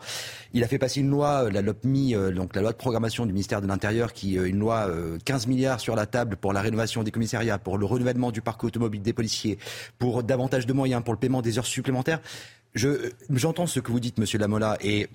Il 0.53 0.63
a 0.63 0.67
fait 0.67 0.77
passer 0.77 0.99
une 0.99 1.09
loi, 1.09 1.45
euh, 1.45 1.51
la 1.51 1.61
LOPMI, 1.61 2.15
euh, 2.15 2.31
donc 2.31 2.55
la 2.55 2.61
loi 2.61 2.71
de 2.71 2.77
programmation 2.77 3.25
du 3.25 3.33
ministère 3.33 3.61
de 3.61 3.67
l'Intérieur, 3.67 4.13
qui 4.13 4.37
euh, 4.37 4.47
une 4.47 4.59
loi 4.59 4.89
15 5.25 5.47
milliards 5.47 5.79
sur 5.79 5.95
la 5.95 6.05
table 6.05 6.37
pour 6.37 6.53
la 6.53 6.61
rénovation 6.61 7.03
des 7.03 7.11
commissariats, 7.11 7.57
pour 7.57 7.77
le 7.77 7.85
renouvellement 7.85 8.31
du 8.31 8.41
parc 8.41 8.63
automobile 8.63 9.01
des 9.01 9.13
policiers, 9.13 9.57
pour 9.97 10.23
davantage 10.23 10.65
de 10.65 10.73
moyens, 10.73 11.03
pour 11.03 11.13
le 11.13 11.19
paiement 11.19 11.41
des 11.41 11.57
heures 11.57 11.65
supplémentaires. 11.65 12.19
J'entends 12.77 13.67
ce 13.67 13.79
que 13.79 13.91
vous 13.91 13.99
dites, 13.99 14.17
Monsieur 14.17 14.39
Lamola, 14.39 14.77
et 14.81 15.07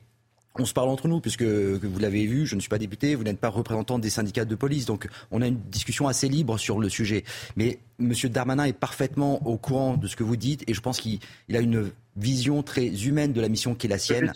on 0.58 0.66
se 0.66 0.74
parle 0.74 0.88
entre 0.90 1.08
nous, 1.08 1.20
puisque 1.20 1.42
vous 1.42 1.98
l'avez 1.98 2.26
vu, 2.26 2.46
je 2.46 2.54
ne 2.54 2.60
suis 2.60 2.68
pas 2.68 2.78
député, 2.78 3.14
vous 3.14 3.24
n'êtes 3.24 3.38
pas 3.38 3.48
représentant 3.48 3.98
des 3.98 4.10
syndicats 4.10 4.44
de 4.44 4.54
police, 4.54 4.84
donc 4.84 5.08
on 5.30 5.40
a 5.40 5.46
une 5.46 5.58
discussion 5.70 6.08
assez 6.08 6.28
libre 6.28 6.58
sur 6.58 6.78
le 6.78 6.88
sujet. 6.88 7.24
Mais 7.56 7.78
M. 7.98 8.12
Darmanin 8.24 8.64
est 8.64 8.72
parfaitement 8.72 9.46
au 9.46 9.56
courant 9.56 9.96
de 9.96 10.06
ce 10.06 10.16
que 10.16 10.24
vous 10.24 10.36
dites, 10.36 10.62
et 10.68 10.74
je 10.74 10.80
pense 10.80 11.00
qu'il 11.00 11.20
a 11.54 11.60
une 11.60 11.90
vision 12.16 12.62
très 12.62 12.86
humaine 13.06 13.32
de 13.32 13.40
la 13.40 13.48
mission 13.48 13.74
qui 13.74 13.86
est 13.86 13.90
la 13.90 13.98
sienne. 13.98 14.32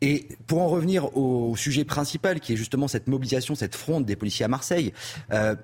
Et 0.00 0.28
pour 0.46 0.60
en 0.60 0.68
revenir 0.68 1.16
au 1.16 1.56
sujet 1.56 1.84
principal, 1.84 2.40
qui 2.40 2.52
est 2.52 2.56
justement 2.56 2.86
cette 2.86 3.08
mobilisation, 3.08 3.54
cette 3.54 3.74
fronde 3.74 4.04
des 4.04 4.16
policiers 4.16 4.44
à 4.44 4.48
Marseille, 4.48 4.92
euh, 5.32 5.56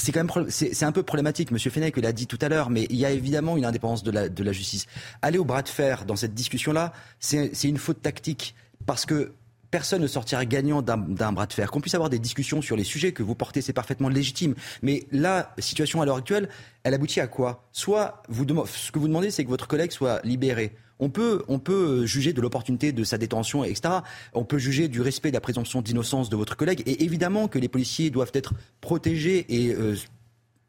c'est 0.00 0.12
quand 0.12 0.24
même 0.24 0.46
c'est 0.48 0.84
un 0.84 0.92
peu 0.92 1.02
problématique. 1.02 1.50
Monsieur 1.50 1.70
Fenech 1.70 1.96
l'a 1.96 2.12
dit 2.12 2.26
tout 2.26 2.38
à 2.40 2.48
l'heure, 2.48 2.70
mais 2.70 2.86
il 2.90 2.96
y 2.96 3.04
a 3.04 3.10
évidemment 3.10 3.56
une 3.56 3.64
indépendance 3.64 4.02
de 4.02 4.10
la, 4.10 4.28
de 4.28 4.42
la 4.42 4.52
justice. 4.52 4.86
Aller 5.22 5.38
au 5.38 5.44
bras 5.44 5.62
de 5.62 5.68
fer 5.68 6.04
dans 6.06 6.16
cette 6.16 6.34
discussion-là, 6.34 6.92
c'est 7.18 7.64
une 7.64 7.78
faute 7.78 8.02
tactique 8.02 8.54
parce 8.86 9.06
que 9.06 9.32
personne 9.70 10.02
ne 10.02 10.06
sortira 10.06 10.44
gagnant 10.46 10.82
d'un 10.82 11.32
bras 11.32 11.46
de 11.46 11.52
fer. 11.52 11.70
Qu'on 11.70 11.80
puisse 11.80 11.94
avoir 11.94 12.10
des 12.10 12.18
discussions 12.18 12.60
sur 12.62 12.76
les 12.76 12.84
sujets 12.84 13.12
que 13.12 13.22
vous 13.22 13.34
portez, 13.34 13.60
c'est 13.60 13.72
parfaitement 13.72 14.08
légitime. 14.08 14.54
Mais 14.82 15.06
la 15.12 15.54
situation 15.58 16.02
à 16.02 16.06
l'heure 16.06 16.16
actuelle, 16.16 16.48
elle 16.82 16.94
aboutit 16.94 17.20
à 17.20 17.26
quoi? 17.26 17.68
Soit 17.72 18.22
vous, 18.28 18.44
ce 18.66 18.90
que 18.90 18.98
vous 18.98 19.08
demandez, 19.08 19.30
c'est 19.30 19.44
que 19.44 19.50
votre 19.50 19.68
collègue 19.68 19.92
soit 19.92 20.20
libéré. 20.24 20.74
On 21.00 21.10
peut, 21.10 21.42
on 21.48 21.58
peut 21.58 22.06
juger 22.06 22.32
de 22.32 22.40
l'opportunité 22.40 22.92
de 22.92 23.04
sa 23.04 23.18
détention, 23.18 23.64
etc. 23.64 23.94
On 24.34 24.44
peut 24.44 24.58
juger 24.58 24.88
du 24.88 25.00
respect 25.00 25.30
de 25.30 25.34
la 25.34 25.40
présomption 25.40 25.82
d'innocence 25.82 26.30
de 26.30 26.36
votre 26.36 26.56
collègue. 26.56 26.82
Et 26.86 27.04
évidemment 27.04 27.48
que 27.48 27.58
les 27.58 27.68
policiers 27.68 28.10
doivent 28.10 28.32
être 28.34 28.54
protégés 28.80 29.46
et 29.48 29.74
euh, 29.74 29.96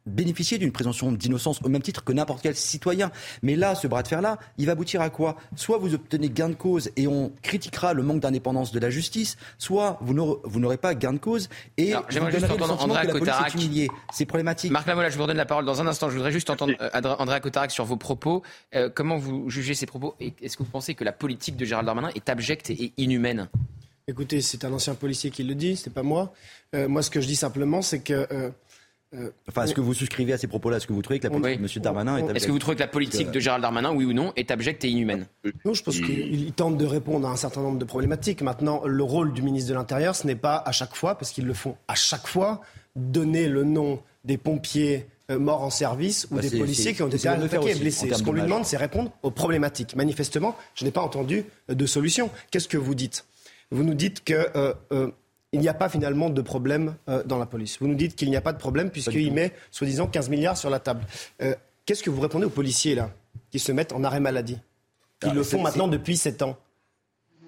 bénéficier 0.05 0.57
d'une 0.57 0.71
présomption 0.71 1.11
d'innocence 1.11 1.61
au 1.63 1.69
même 1.69 1.81
titre 1.81 2.03
que 2.03 2.13
n'importe 2.13 2.41
quel 2.41 2.55
citoyen. 2.55 3.11
Mais 3.41 3.55
là, 3.55 3.75
ce 3.75 3.87
bras 3.87 4.03
de 4.03 4.07
fer-là, 4.07 4.37
il 4.57 4.65
va 4.65 4.73
aboutir 4.73 5.01
à 5.01 5.09
quoi? 5.09 5.35
Soit 5.55 5.77
vous 5.77 5.93
obtenez 5.93 6.29
gain 6.29 6.49
de 6.49 6.55
cause 6.55 6.89
et 6.95 7.07
on 7.07 7.31
critiquera 7.41 7.93
le 7.93 8.03
manque 8.03 8.19
d'indépendance 8.19 8.71
de 8.71 8.79
la 8.79 8.89
justice, 8.89 9.37
soit 9.57 9.99
vous 10.01 10.13
n'aurez 10.13 10.77
pas 10.77 10.95
gain 10.95 11.13
de 11.13 11.19
cause 11.19 11.49
et 11.77 11.93
vous 11.93 12.01
donnerez 12.19 12.39
le 12.39 12.47
sentiment 12.65 12.95
que 12.95 13.07
la 13.07 13.13
police 13.13 13.33
est 13.47 13.53
humiliée. 13.55 13.89
C'est 14.13 14.25
problématique. 14.25 14.71
Marc 14.71 14.87
Lamola, 14.87 15.09
je 15.09 15.17
vous 15.17 15.23
redonne 15.23 15.37
la 15.37 15.45
parole 15.45 15.65
dans 15.65 15.81
un 15.81 15.87
instant. 15.87 16.09
Je 16.09 16.15
voudrais 16.15 16.31
juste 16.31 16.49
entendre 16.49 16.73
euh, 16.81 17.15
André 17.19 17.39
Cotarac 17.41 17.71
sur 17.71 17.85
vos 17.85 17.97
propos. 17.97 18.41
Euh, 18.75 18.89
comment 18.93 19.17
vous 19.17 19.49
jugez 19.49 19.73
ces 19.73 19.85
propos 19.85 20.15
Est-ce 20.19 20.57
que 20.57 20.63
vous 20.63 20.69
pensez 20.69 20.95
que 20.95 21.03
la 21.03 21.11
politique 21.11 21.57
de 21.57 21.65
Gérald 21.65 21.85
Darmanin 21.85 22.09
est 22.15 22.29
abjecte 22.29 22.69
et 22.69 22.93
inhumaine? 22.97 23.49
Écoutez, 24.07 24.41
c'est 24.41 24.65
un 24.65 24.73
ancien 24.73 24.95
policier 24.95 25.29
qui 25.29 25.43
le 25.43 25.55
dit, 25.55 25.77
c'est 25.77 25.93
pas 25.93 26.03
moi. 26.03 26.33
Euh, 26.75 26.87
moi, 26.87 27.03
ce 27.03 27.09
que 27.09 27.21
je 27.21 27.27
dis 27.27 27.35
simplement, 27.35 27.81
c'est 27.81 27.99
que 27.99 28.27
Euh, 28.31 28.49
enfin, 29.47 29.63
est-ce 29.63 29.73
que 29.73 29.81
vous 29.81 29.93
souscrivez 29.93 30.33
à 30.33 30.37
ces 30.37 30.47
propos-là? 30.47 30.77
Est-ce 30.77 30.87
que 30.87 30.93
vous 30.93 31.01
trouvez 31.01 31.19
que 31.19 31.27
la 31.27 31.29
politique 31.31 31.61
de 31.61 31.65
M. 31.65 31.83
Darmanin 31.83 32.17
est 32.17 32.35
Est-ce 32.35 32.47
que 32.47 32.51
vous 32.51 32.59
trouvez 32.59 32.75
que 32.75 32.81
la 32.81 32.87
politique 32.87 33.31
de 33.31 33.39
Gérald 33.39 33.61
Darmanin, 33.61 33.91
oui 33.93 34.05
ou 34.05 34.13
non, 34.13 34.33
est 34.35 34.51
abjecte 34.51 34.83
et 34.85 34.89
inhumaine? 34.89 35.25
Non, 35.65 35.73
je 35.73 35.83
pense 35.83 35.99
qu'il 35.99 36.51
tente 36.53 36.77
de 36.77 36.85
répondre 36.85 37.27
à 37.27 37.31
un 37.31 37.35
certain 37.35 37.61
nombre 37.61 37.79
de 37.79 37.85
problématiques. 37.85 38.41
Maintenant, 38.41 38.81
le 38.85 39.03
rôle 39.03 39.33
du 39.33 39.41
ministre 39.41 39.69
de 39.69 39.75
l'Intérieur, 39.75 40.15
ce 40.15 40.27
n'est 40.27 40.35
pas 40.35 40.57
à 40.65 40.71
chaque 40.71 40.95
fois, 40.95 41.15
parce 41.15 41.31
qu'ils 41.31 41.45
le 41.45 41.53
font 41.53 41.75
à 41.87 41.95
chaque 41.95 42.27
fois, 42.27 42.61
donner 42.95 43.47
le 43.47 43.63
nom 43.63 44.01
des 44.23 44.37
pompiers 44.37 45.07
euh, 45.29 45.39
morts 45.39 45.63
en 45.63 45.69
service 45.69 46.27
ou 46.29 46.35
Bah, 46.35 46.41
des 46.41 46.57
policiers 46.57 46.93
qui 46.93 47.01
ont 47.01 47.07
été 47.07 47.27
attaqués 47.27 47.71
et 47.71 47.75
blessés. 47.75 48.13
Ce 48.13 48.23
qu'on 48.23 48.33
lui 48.33 48.41
demande, 48.41 48.65
c'est 48.65 48.77
répondre 48.77 49.11
aux 49.23 49.31
problématiques. 49.31 49.95
Manifestement, 49.95 50.55
je 50.75 50.85
n'ai 50.85 50.91
pas 50.91 51.01
entendu 51.01 51.45
euh, 51.69 51.73
de 51.73 51.85
solution. 51.85 52.29
Qu'est-ce 52.51 52.67
que 52.67 52.77
vous 52.77 52.95
dites? 52.95 53.25
Vous 53.71 53.83
nous 53.83 53.93
dites 53.93 54.23
que 54.23 54.49
euh, 54.55 54.73
euh, 54.91 55.11
il 55.53 55.59
n'y 55.59 55.67
a 55.67 55.73
pas 55.73 55.89
finalement 55.89 56.29
de 56.29 56.41
problème 56.41 56.95
euh, 57.09 57.23
dans 57.23 57.37
la 57.37 57.45
police. 57.45 57.77
Vous 57.79 57.87
nous 57.87 57.95
dites 57.95 58.15
qu'il 58.15 58.29
n'y 58.29 58.37
a 58.37 58.41
pas 58.41 58.53
de 58.53 58.57
problème 58.57 58.89
puisqu'il 58.89 59.33
met, 59.33 59.53
soi-disant, 59.69 60.07
15 60.07 60.29
milliards 60.29 60.57
sur 60.57 60.69
la 60.69 60.79
table. 60.79 61.01
Euh, 61.41 61.55
Qu'est-ce 61.85 62.03
que 62.03 62.09
vous 62.09 62.21
répondez 62.21 62.45
aux 62.45 62.49
policiers, 62.51 62.95
là, 62.95 63.09
qui 63.49 63.59
se 63.59 63.71
mettent 63.71 63.91
en 63.91 64.03
arrêt 64.03 64.19
maladie? 64.19 64.57
Qui 65.19 65.29
Ah, 65.29 65.33
le 65.33 65.43
font 65.43 65.61
maintenant 65.61 65.87
depuis 65.87 66.15
7 66.15 66.41
ans 66.43 66.57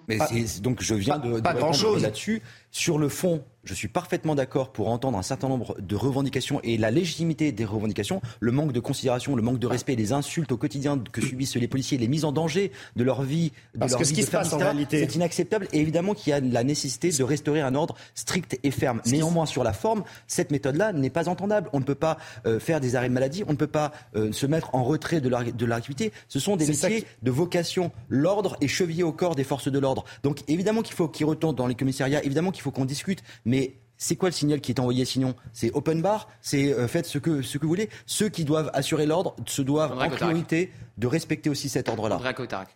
Mais 0.08 0.18
Pas- 0.18 0.28
donc 0.62 0.82
je 0.82 0.96
viens 0.96 1.18
de, 1.18 1.36
de 1.36 1.40
pas 1.40 1.50
répondre 1.52 1.72
grand-chose. 1.72 2.02
là-dessus. 2.04 2.42
Sur 2.72 2.98
le 2.98 3.08
fond, 3.10 3.44
je 3.64 3.74
suis 3.74 3.88
parfaitement 3.88 4.36
d'accord 4.36 4.72
pour 4.72 4.90
entendre 4.90 5.18
un 5.18 5.22
certain 5.22 5.48
nombre 5.48 5.76
de 5.80 5.96
revendications 5.96 6.60
et 6.64 6.78
la 6.78 6.92
légitimité 6.92 7.52
des 7.52 7.66
revendications, 7.66 8.22
le 8.40 8.52
manque 8.52 8.74
de 8.74 8.80
considération, 8.80 9.36
le 9.36 9.42
manque 9.42 9.60
de 9.60 9.68
respect, 9.68 9.96
les 9.96 10.12
insultes 10.12 10.52
au 10.52 10.58
quotidien 10.58 11.02
que 11.12 11.22
subissent 11.22 11.56
les 11.56 11.68
policiers, 11.68 11.98
les 11.98 12.08
mises 12.08 12.26
en 12.26 12.32
danger 12.32 12.72
de 12.96 13.04
leur 13.04 13.22
vie, 13.24 13.52
de 13.74 13.80
Parce 13.80 13.92
leur 13.92 14.00
que 14.02 14.06
vie 14.06 14.10
ce 14.10 14.14
qui 14.16 14.22
de 14.22 14.26
se 14.26 14.32
passe 14.32 14.54
en 14.54 14.58
réalité- 14.58 15.00
c'est 15.00 15.16
inacceptable 15.16 15.68
et 15.72 15.80
évidemment 15.80 16.14
qu'il 16.14 16.32
y 16.32 16.34
a 16.34 16.40
la 16.40 16.64
nécessité 16.64 17.10
de 17.12 17.24
restaurer 17.24 17.62
un 17.62 17.76
ordre 17.76 17.96
strict 18.16 18.60
et 18.64 18.72
ferme. 18.72 19.02
Néanmoins, 19.06 19.46
sur 19.46 19.64
la 19.64 19.74
forme, 19.74 20.04
cette 20.28 20.52
méthode-là 20.52 20.92
n'est 20.94 21.10
pas 21.10 21.30
entendable. 21.30 21.70
On 21.74 21.80
ne 21.80 21.86
peut 21.86 21.96
pas 21.96 22.18
euh, 22.46 22.60
faire 22.60 22.82
des 22.82 22.96
arrêts 22.96 23.10
de 23.10 23.14
maladie, 23.14 23.44
on 23.48 23.52
ne 23.52 23.58
peut 23.58 23.68
pas 23.68 23.92
euh, 24.16 24.32
se 24.32 24.46
mettre 24.46 24.76
en 24.76 24.84
retrait 24.84 25.22
de 25.22 25.30
leur, 25.30 25.44
de 25.44 25.66
leur 25.66 25.78
activité. 25.78 26.12
Ce 26.28 26.40
sont 26.40 26.56
des 26.58 26.68
métiers 26.68 27.06
de 27.22 27.32
vocation. 27.32 27.92
L'ordre 28.10 28.58
est 28.62 28.68
chevillé 28.68 29.04
au 29.04 29.14
corps 29.14 29.36
des 29.36 29.44
forces 29.44 29.70
de 29.72 29.80
l'ordre. 29.80 30.04
Donc 30.24 30.40
évidemment 30.48 30.82
qu'il 30.82 30.96
faut 30.96 31.08
qu'ils 31.08 31.26
retournent 31.26 31.56
dans 31.56 31.68
les 31.68 31.76
commissariats, 31.76 32.24
évidemment 32.24 32.52
qu'il 32.52 32.62
faut 32.64 32.72
qu'on 32.72 32.86
discute, 32.86 33.24
mais 33.46 33.53
c'est 33.98 34.16
quoi 34.18 34.30
le 34.30 34.34
signal 34.34 34.60
qui 34.60 34.72
est 34.72 34.80
envoyé 34.80 35.06
sinon 35.06 35.34
C'est 35.54 35.72
open 35.72 36.02
bar, 36.02 36.28
c'est 36.42 36.74
euh, 36.74 36.88
faites 36.88 37.06
ce 37.06 37.18
que, 37.20 37.42
ce 37.42 37.58
que 37.58 37.64
vous 37.64 37.70
voulez. 37.70 37.90
Ceux 38.06 38.30
qui 38.30 38.44
doivent 38.44 38.70
assurer 38.74 39.06
l'ordre 39.06 39.36
se 39.46 39.62
doivent 39.62 39.94
André 39.94 40.08
en 40.08 40.10
Cotarac. 40.10 40.30
priorité 40.32 40.72
de 40.98 41.08
respecter 41.08 41.50
aussi 41.50 41.70
cet 41.70 41.88
ordre-là. 41.88 42.18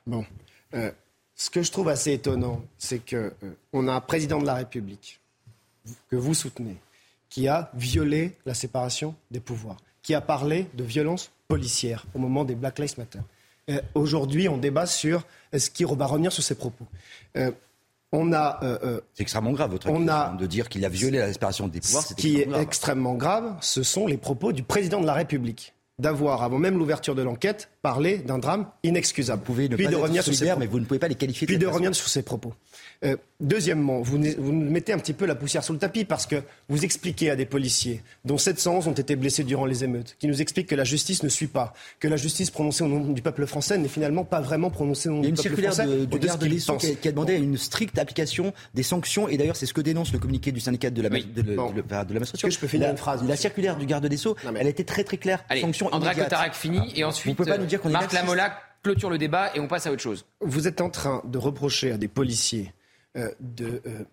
Bon. 0.06 0.26
Euh, 0.74 0.92
ce 1.36 1.50
que 1.50 1.62
je 1.62 1.72
trouve 1.72 1.90
assez 1.90 2.14
étonnant, 2.14 2.64
c'est 2.78 3.00
que 3.00 3.34
euh, 3.44 3.52
on 3.74 3.88
a 3.88 3.94
un 3.94 4.02
président 4.02 4.40
de 4.40 4.46
la 4.46 4.56
République 4.56 5.20
que 6.10 6.16
vous 6.16 6.34
soutenez, 6.34 6.78
qui 7.30 7.48
a 7.48 7.72
violé 7.74 8.36
la 8.46 8.54
séparation 8.54 9.14
des 9.30 9.40
pouvoirs, 9.40 9.78
qui 10.02 10.14
a 10.16 10.22
parlé 10.22 10.68
de 10.74 10.84
violence 10.84 11.32
policière 11.48 12.06
au 12.16 12.20
moment 12.20 12.44
des 12.46 12.56
Black 12.56 12.80
Lives 12.80 12.96
Matter. 12.98 13.20
Euh, 13.70 13.82
Aujourd'hui, 13.96 14.48
on 14.48 14.58
débat 14.58 14.86
sur 14.86 15.26
est-ce 15.52 15.70
qu'il 15.70 15.88
va 15.88 16.06
revenir 16.06 16.32
sur 16.32 16.44
ses 16.44 16.56
propos? 16.56 16.86
On 18.14 18.32
a 18.32 18.60
euh, 18.64 18.78
euh, 18.84 19.02
C'est 19.14 19.24
extrêmement 19.24 19.52
grave 19.52 19.72
votre 19.72 19.90
On 19.90 20.08
a- 20.08 20.34
de 20.38 20.46
dire 20.46 20.70
qu'il 20.70 20.86
a 20.86 20.90
violé 20.90 21.18
la 21.20 21.32
séparation 21.34 21.68
des 21.68 21.82
pouvoirs. 21.82 22.04
ce 22.04 22.14
qui 22.14 22.38
est 22.40 22.50
extrêmement 22.60 23.16
grave, 23.16 23.56
ce 23.62 23.84
sont 23.84 24.08
les 24.08 24.18
propos 24.18 24.54
du 24.54 24.64
président 24.64 25.02
de 25.02 25.06
la 25.06 25.14
République. 25.14 25.74
D'avoir, 26.00 26.44
avant 26.44 26.60
même 26.60 26.78
l'ouverture 26.78 27.16
de 27.16 27.24
l'enquête, 27.24 27.70
parlé 27.92 28.18
d'un 28.18 28.38
drame 28.38 28.68
inexcusable. 28.84 29.40
Vous 29.40 29.46
pouvez 29.46 29.70
ne 29.70 29.76
puis 29.78 29.86
pas 29.86 29.92
de 29.92 29.96
revenir 29.96 30.22
sur 30.24 30.34
ses 30.36 30.54
mais 30.58 30.66
vous 30.68 30.80
ne 30.80 30.86
pouvez 30.86 31.00
pas 31.00 31.08
les 31.08 31.16
qualifier 31.16 31.48
de 31.48 31.52
puis 31.52 31.58
de 31.58 31.66
façon. 31.66 31.74
revenir 31.76 31.96
sur 31.96 32.10
ses 32.10 32.22
propos. 32.22 32.54
Euh, 33.06 33.16
deuxièmement, 33.40 34.02
vous, 34.02 34.18
vous 34.40 34.52
nous 34.52 34.70
mettez 34.72 34.92
un 34.92 34.98
petit 34.98 35.14
peu 35.14 35.26
la 35.26 35.36
poussière 35.36 35.64
sous 35.64 35.72
le 35.74 35.80
tapis 35.80 36.04
parce 36.04 36.26
que 36.26 36.38
vous 36.68 36.84
expliquez 36.84 37.30
à 37.30 37.36
des 37.36 37.46
policiers, 37.46 38.02
dont 38.26 38.38
711 38.38 38.88
ont 38.88 38.92
été 38.94 39.16
blessés 39.16 39.44
durant 39.44 39.66
les 39.66 39.84
émeutes, 39.84 40.16
qui 40.20 40.28
nous 40.28 40.42
expliquent 40.42 40.68
que 40.68 40.76
la 40.76 40.84
justice 40.84 41.24
ne 41.24 41.30
suit 41.30 41.48
pas, 41.48 41.74
que 42.00 42.08
la 42.08 42.18
justice 42.18 42.50
prononcée 42.50 42.84
au 42.84 42.88
nom 42.88 43.00
du 43.00 43.22
peuple 43.22 43.46
français 43.46 43.78
n'est 43.78 43.88
finalement 43.88 44.24
pas 44.26 44.42
vraiment 44.42 44.70
prononcée 44.70 45.10
au 45.10 45.14
nom 45.14 45.20
Il 45.22 45.24
y 45.24 45.28
a 45.28 45.30
une 45.30 45.36
du 45.36 45.42
peuple 45.44 45.50
circulaire 45.62 45.74
français. 45.74 45.88
de, 46.00 46.06
du 46.06 46.20
de 46.20 46.26
garde 46.26 46.44
Sceaux 46.60 46.74
pense. 46.74 46.82
qui 46.82 46.92
a, 46.92 46.96
qui 46.96 47.08
a 47.08 47.12
demandé 47.12 47.36
une 47.36 47.58
stricte 47.58 47.98
application 48.00 48.52
des 48.74 48.84
sanctions. 48.84 49.28
Et 49.30 49.38
d'ailleurs, 49.38 49.56
c'est 49.56 49.66
ce 49.68 49.74
que 49.74 49.82
dénonce 49.82 50.12
le 50.12 50.20
communiqué 50.20 50.52
du 50.52 50.60
syndicat 50.60 50.90
de 50.90 51.02
la, 51.02 51.10
Oui. 51.10 51.26
de, 51.26 51.42
Bon. 51.56 51.70
de 51.72 51.82
de 51.82 52.14
la 52.14 52.20
que 52.20 52.50
je 52.50 52.60
peux 52.60 52.68
finir 52.68 52.88
la, 52.88 52.92
une 52.92 52.98
phrase, 52.98 53.24
La 53.28 53.36
circulaire 53.36 53.78
du 53.78 53.86
garde 53.86 54.08
des 54.08 54.18
Sceaux, 54.18 54.36
Non, 54.44 54.52
mais- 54.52 54.60
elle 54.62 54.68
a 54.68 54.72
été 54.72 54.84
très 54.84 55.04
très 55.04 55.18
claire. 55.18 55.44
Allez, 55.50 55.62
Sanctions 55.62 55.94
André. 55.94 56.16
Cotarac 56.16 56.56
finit 56.56 56.92
et 56.96 57.04
ensuite 57.04 57.32
Vous 57.32 57.36
pouvez 57.36 57.52
pas 57.52 57.58
nous 57.60 57.66
dire 57.66 57.77
qu'on 57.80 57.90
est 57.90 57.94
Marc. 57.94 58.14
Lamola 58.14 58.60
clôture 58.84 59.10
le 59.10 59.18
débat 59.18 59.52
et 59.56 59.60
on 59.60 59.68
passe 59.68 59.88
à 59.88 59.92
autre 59.92 60.02
chose. 60.02 60.26
Vous 60.40 60.68
êtes 60.68 60.82
en 60.82 60.90
train 60.90 61.22
de 61.26 61.38
reprocher 61.38 61.92
à 61.92 61.98
des 61.98 62.08
policiers 62.08 62.74
euh, 63.18 63.32
de 63.40 63.82
euh, 63.86 64.04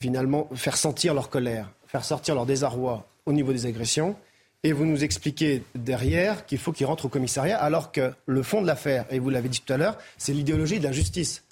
finalement 0.00 0.48
faire 0.54 0.76
sentir 0.76 1.14
leur 1.14 1.30
colère, 1.30 1.70
faire 1.86 2.04
sortir 2.04 2.34
leur 2.34 2.46
désarroi 2.46 3.06
au 3.24 3.32
niveau 3.32 3.52
des 3.52 3.66
agressions. 3.66 4.16
Et 4.62 4.72
vous 4.72 4.84
nous 4.84 5.04
expliquez 5.04 5.62
derrière 5.74 6.44
qu'il 6.44 6.58
faut 6.58 6.72
qu'ils 6.72 6.86
rentrent 6.86 7.06
au 7.06 7.08
commissariat, 7.08 7.58
alors 7.58 7.92
que 7.92 8.12
le 8.26 8.42
fond 8.42 8.62
de 8.62 8.66
l'affaire, 8.66 9.06
et 9.10 9.18
vous 9.20 9.30
l'avez 9.30 9.48
dit 9.48 9.60
tout 9.60 9.72
à 9.72 9.76
l'heure, 9.76 9.96
c'est 10.18 10.32
l'idéologie 10.32 10.80
de 10.80 10.84
la 10.84 10.92
justice. 10.92 11.44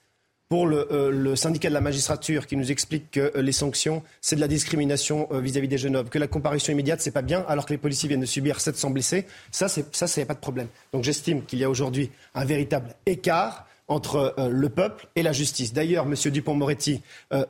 Pour 0.54 0.68
le, 0.68 0.86
euh, 0.92 1.10
le 1.10 1.34
syndicat 1.34 1.68
de 1.68 1.74
la 1.74 1.80
magistrature 1.80 2.46
qui 2.46 2.56
nous 2.56 2.70
explique 2.70 3.10
que 3.10 3.32
euh, 3.34 3.42
les 3.42 3.50
sanctions, 3.50 4.04
c'est 4.20 4.36
de 4.36 4.40
la 4.40 4.46
discrimination 4.46 5.26
euh, 5.32 5.40
vis-à-vis 5.40 5.66
des 5.66 5.78
jeunes 5.78 5.96
hommes, 5.96 6.08
que 6.08 6.16
la 6.16 6.28
comparution 6.28 6.72
immédiate, 6.72 7.00
c'est 7.00 7.10
pas 7.10 7.22
bien, 7.22 7.44
alors 7.48 7.66
que 7.66 7.72
les 7.72 7.78
policiers 7.78 8.08
viennent 8.08 8.20
de 8.20 8.24
subir 8.24 8.60
700 8.60 8.90
blessés, 8.90 9.26
ça, 9.50 9.66
c'est, 9.66 9.92
ça, 9.92 10.06
c'est 10.06 10.24
pas 10.24 10.34
de 10.34 10.38
problème. 10.38 10.68
Donc 10.92 11.02
j'estime 11.02 11.44
qu'il 11.44 11.58
y 11.58 11.64
a 11.64 11.68
aujourd'hui 11.68 12.12
un 12.36 12.44
véritable 12.44 12.94
écart 13.04 13.66
entre 13.88 14.32
le 14.38 14.68
peuple 14.68 15.08
et 15.16 15.24
la 15.24 15.32
justice. 15.32 15.72
D'ailleurs, 15.72 16.06
M. 16.06 16.14
Dupont-Moretti, 16.14 17.02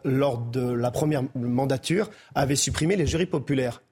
lors 0.03 0.39
de 0.39 0.73
la 0.73 0.91
première 0.91 1.25
mandature, 1.35 2.11
avait 2.35 2.57
supprimé 2.57 2.97
les 2.97 3.07
jurys 3.07 3.27
populaires. 3.27 3.83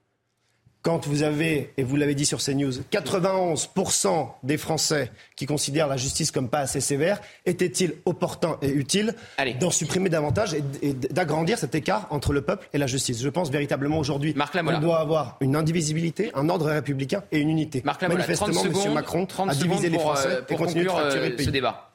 Quand 0.82 1.06
vous 1.06 1.22
avez, 1.22 1.72
et 1.76 1.84
vous 1.84 1.94
l'avez 1.94 2.16
dit 2.16 2.26
sur 2.26 2.42
CNews, 2.42 2.72
91% 2.90 4.28
des 4.42 4.56
Français 4.56 5.12
qui 5.36 5.46
considèrent 5.46 5.86
la 5.86 5.96
justice 5.96 6.32
comme 6.32 6.48
pas 6.48 6.58
assez 6.58 6.80
sévère, 6.80 7.20
était-il 7.46 7.94
opportun 8.04 8.56
et 8.62 8.68
utile 8.68 9.14
Allez. 9.38 9.54
d'en 9.54 9.70
supprimer 9.70 10.08
davantage 10.08 10.54
et, 10.54 10.62
et 10.82 10.92
d'agrandir 10.92 11.56
cet 11.56 11.76
écart 11.76 12.08
entre 12.10 12.32
le 12.32 12.42
peuple 12.42 12.68
et 12.72 12.78
la 12.78 12.88
justice? 12.88 13.22
Je 13.22 13.28
pense 13.28 13.50
véritablement 13.50 13.98
aujourd'hui 13.98 14.34
qu'on 14.34 14.80
doit 14.80 14.98
avoir 14.98 15.36
une 15.40 15.54
indivisibilité, 15.54 16.32
un 16.34 16.48
ordre 16.48 16.66
républicain 16.66 17.22
et 17.30 17.38
une 17.38 17.50
unité. 17.50 17.82
Marc 17.84 18.02
Lamola, 18.02 18.24
30 18.24 18.48
Manifestement, 18.48 18.84
M. 18.84 18.92
Macron 18.94 19.26
30 19.26 19.50
a 19.50 19.54
divisé 19.54 19.88
les 19.88 19.98
pour, 19.98 20.02
Français 20.02 20.28
euh, 20.28 20.40
et 20.40 20.44
pour 20.46 20.58
continue 20.58 20.82
de 20.82 20.88
conclure 20.88 21.00
fracturer 21.00 21.26
euh, 21.26 21.30
le 21.30 21.36
pays. 21.36 21.46
ce 21.46 21.50
débat. 21.50 21.91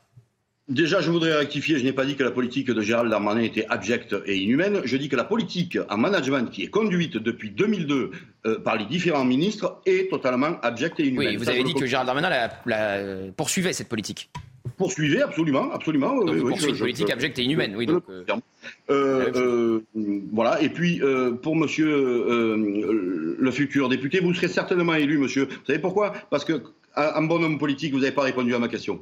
Déjà, 0.70 1.00
je 1.00 1.10
voudrais 1.10 1.34
rectifier, 1.34 1.78
je 1.80 1.84
n'ai 1.86 1.94
pas 1.94 2.04
dit 2.04 2.16
que 2.18 2.24
la 2.24 2.32
politique 2.32 2.70
de 2.70 2.82
Gérald 2.82 3.10
Darmanin 3.10 3.40
était 3.42 3.66
abjecte 3.70 4.14
et 4.26 4.36
inhumaine. 4.38 4.82
Je 4.84 4.98
dis 4.98 5.08
que 5.08 5.16
la 5.16 5.24
politique 5.24 5.78
en 5.90 5.98
management 5.98 6.52
qui 6.52 6.64
est 6.64 6.68
conduite 6.68 7.16
depuis 7.16 7.52
2002 7.52 8.12
euh, 8.46 8.60
par 8.60 8.76
les 8.78 8.84
différents 8.86 9.24
ministres 9.24 9.80
est 9.86 10.10
totalement 10.10 10.60
abjecte 10.62 11.00
et 11.00 11.08
inhumaine. 11.08 11.28
Oui, 11.30 11.36
vous 11.38 11.46
Ça, 11.46 11.52
avez 11.52 11.64
dit 11.64 11.74
que 11.74 11.86
Gérald 11.86 12.06
Darmanin 12.08 12.30
la, 12.30 12.50
la, 12.66 13.32
poursuivait 13.38 13.72
cette 13.72 13.88
politique. 13.88 14.30
Poursuivez, 14.78 15.22
absolument, 15.22 15.72
absolument. 15.72 16.18
Donc 16.20 16.32
oui, 16.32 16.40
vous 16.40 16.46
oui, 16.48 16.50
poursuivez 16.52 16.74
je- 16.74 16.76
une 16.76 16.80
politique 16.82 17.08
je- 17.08 17.14
abjecte 17.14 17.40
et 17.40 17.44
inhumaine. 17.44 17.74
Oui, 17.78 17.86
je 17.88 17.94
le 17.94 18.00
donc, 18.02 18.04
euh. 18.10 18.24
Euh, 18.90 19.82
euh, 19.96 20.20
voilà. 20.34 20.62
Et 20.62 20.68
puis, 20.68 21.02
pour 21.42 21.56
monsieur 21.56 21.88
le 23.40 23.52
futur 23.52 23.88
député, 23.88 24.20
vous 24.20 24.34
serez 24.34 24.50
certainement 24.50 24.96
élu, 24.96 25.18
monsieur. 25.18 25.46
Vous 25.46 25.66
savez 25.66 25.80
pourquoi? 25.80 26.12
Parce 26.30 26.44
que, 26.44 26.62
en 26.98 27.24
bon 27.24 27.42
homme 27.42 27.58
politique, 27.58 27.94
vous 27.94 28.00
n'avez 28.02 28.12
pas 28.12 28.24
répondu 28.24 28.54
à 28.54 28.60
ma 28.60 28.68
question. 28.68 29.02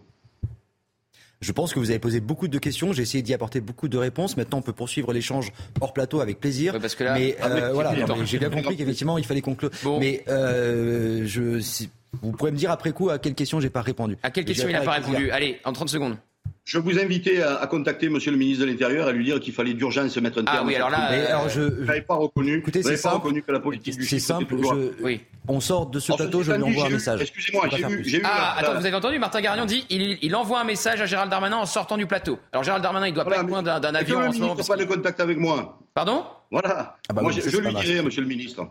Je 1.41 1.51
pense 1.51 1.73
que 1.73 1.79
vous 1.79 1.89
avez 1.89 1.99
posé 1.99 2.19
beaucoup 2.21 2.47
de 2.47 2.57
questions. 2.57 2.93
J'ai 2.93 3.03
essayé 3.03 3.21
d'y 3.21 3.33
apporter 3.33 3.61
beaucoup 3.61 3.87
de 3.87 3.97
réponses. 3.97 4.37
Maintenant, 4.37 4.59
on 4.59 4.61
peut 4.61 4.73
poursuivre 4.73 5.13
l'échange 5.13 5.51
hors 5.81 5.93
plateau 5.93 6.21
avec 6.21 6.39
plaisir. 6.39 6.73
Ouais, 6.73 6.79
parce 6.79 6.95
que 6.95 7.03
là- 7.03 7.13
mais 7.15 7.35
Ah, 7.41 7.47
euh, 7.47 7.71
voilà, 7.73 7.93
j'ai 8.25 8.39
bien 8.39 8.49
compris 8.49 8.75
qu'effectivement, 8.77 9.17
il 9.17 9.25
fallait 9.25 9.41
conclure. 9.41 9.69
Bon. 9.83 9.99
Mais 9.99 10.23
euh, 10.27 11.23
je, 11.25 11.59
si- 11.59 11.89
vous 12.21 12.31
pourrez 12.31 12.51
me 12.51 12.57
dire 12.57 12.71
après 12.71 12.91
coup 12.93 13.09
à 13.09 13.19
quelle 13.19 13.35
question 13.35 13.59
j'ai 13.59 13.69
pas 13.69 13.81
répondu. 13.81 14.17
à 14.23 14.31
quelle 14.31 14.45
question 14.45 14.69
il 14.69 14.73
n'a 14.73 14.81
pas 14.81 14.91
répondu 14.93 15.29
Allez, 15.31 15.59
en 15.65 15.73
30 15.73 15.89
secondes. 15.89 16.15
Je 16.63 16.79
vous 16.79 16.97
invitais 16.97 17.43
à, 17.43 17.57
à 17.57 17.67
contacter 17.67 18.09
monsieur 18.09 18.31
le 18.31 18.37
ministre 18.37 18.65
de 18.65 18.71
l'Intérieur 18.71 19.05
et 19.07 19.09
à 19.11 19.13
lui 19.13 19.23
dire 19.23 19.39
qu'il 19.39 19.53
fallait 19.53 19.75
d'urgence 19.75 20.13
se 20.13 20.19
mettre 20.19 20.39
un 20.39 20.45
Ah 20.47 20.53
terme. 20.53 20.67
oui, 20.67 20.73
à 20.73 20.77
alors 20.77 20.89
là, 20.89 20.97
alors, 21.29 21.47
je, 21.47 21.61
Vous 21.61 21.85
n'avez 21.85 22.01
pas 22.01 22.15
reconnu, 22.15 22.57
Écoutez, 22.57 22.81
c'est 22.81 22.93
pas 22.93 22.97
simple. 22.97 23.15
reconnu 23.17 23.43
que 23.43 23.51
la 23.51 23.59
politique 23.59 24.01
c'est 24.01 24.17
simple. 24.17 24.55
je- 24.57 25.03
Oui. 25.03 25.21
on 25.47 25.59
sort 25.59 25.85
de 25.85 25.99
ce 25.99 26.11
Alors, 26.11 26.17
plateau, 26.17 26.41
je 26.41 26.51
lui 26.53 26.63
envoie 26.63 26.87
un 26.87 26.89
message. 26.89 27.21
Excusez-moi, 27.21 27.67
j'ai 27.69 28.17
eu 28.17 28.21
Ah, 28.23 28.27
la- 28.27 28.61
attends, 28.63 28.73
la- 28.73 28.79
vous 28.79 28.85
avez 28.87 28.95
entendu 28.95 29.19
Martin 29.19 29.41
Garnion 29.41 29.65
dit 29.65 29.85
il, 29.91 30.17
il 30.23 30.35
envoie 30.35 30.59
un 30.59 30.63
message 30.63 30.99
à 31.01 31.05
Gérald 31.05 31.29
Darmanin 31.29 31.57
en 31.57 31.65
sortant 31.67 31.97
du 31.97 32.07
plateau. 32.07 32.39
Alors 32.51 32.63
Gérald 32.63 32.81
Darmanin, 32.83 33.07
il 33.09 33.13
doit 33.13 33.23
Voilà, 33.23 33.37
pas 33.37 33.43
être 33.43 33.49
loin 33.49 33.61
d'un 33.61 33.93
avion 33.95 34.17
en 34.17 34.31
ce 34.31 34.39
moment. 34.39 34.55
ministre 34.55 34.55
parce 34.55 34.69
n'a 34.69 34.75
pas 34.75 34.83
de 34.83 34.87
contact 34.95 35.19
avec 35.19 35.37
moi? 35.37 35.77
Pardon? 35.93 36.23
Voilà. 36.51 36.97
Ah 37.07 37.13
bah 37.13 37.21
moi, 37.21 37.31
oui, 37.31 37.41
je, 37.43 37.47
je 37.47 37.57
lui 37.57 37.73
dirai, 37.75 38.01
monsieur 38.01 38.21
le 38.23 38.27
ministre. 38.27 38.65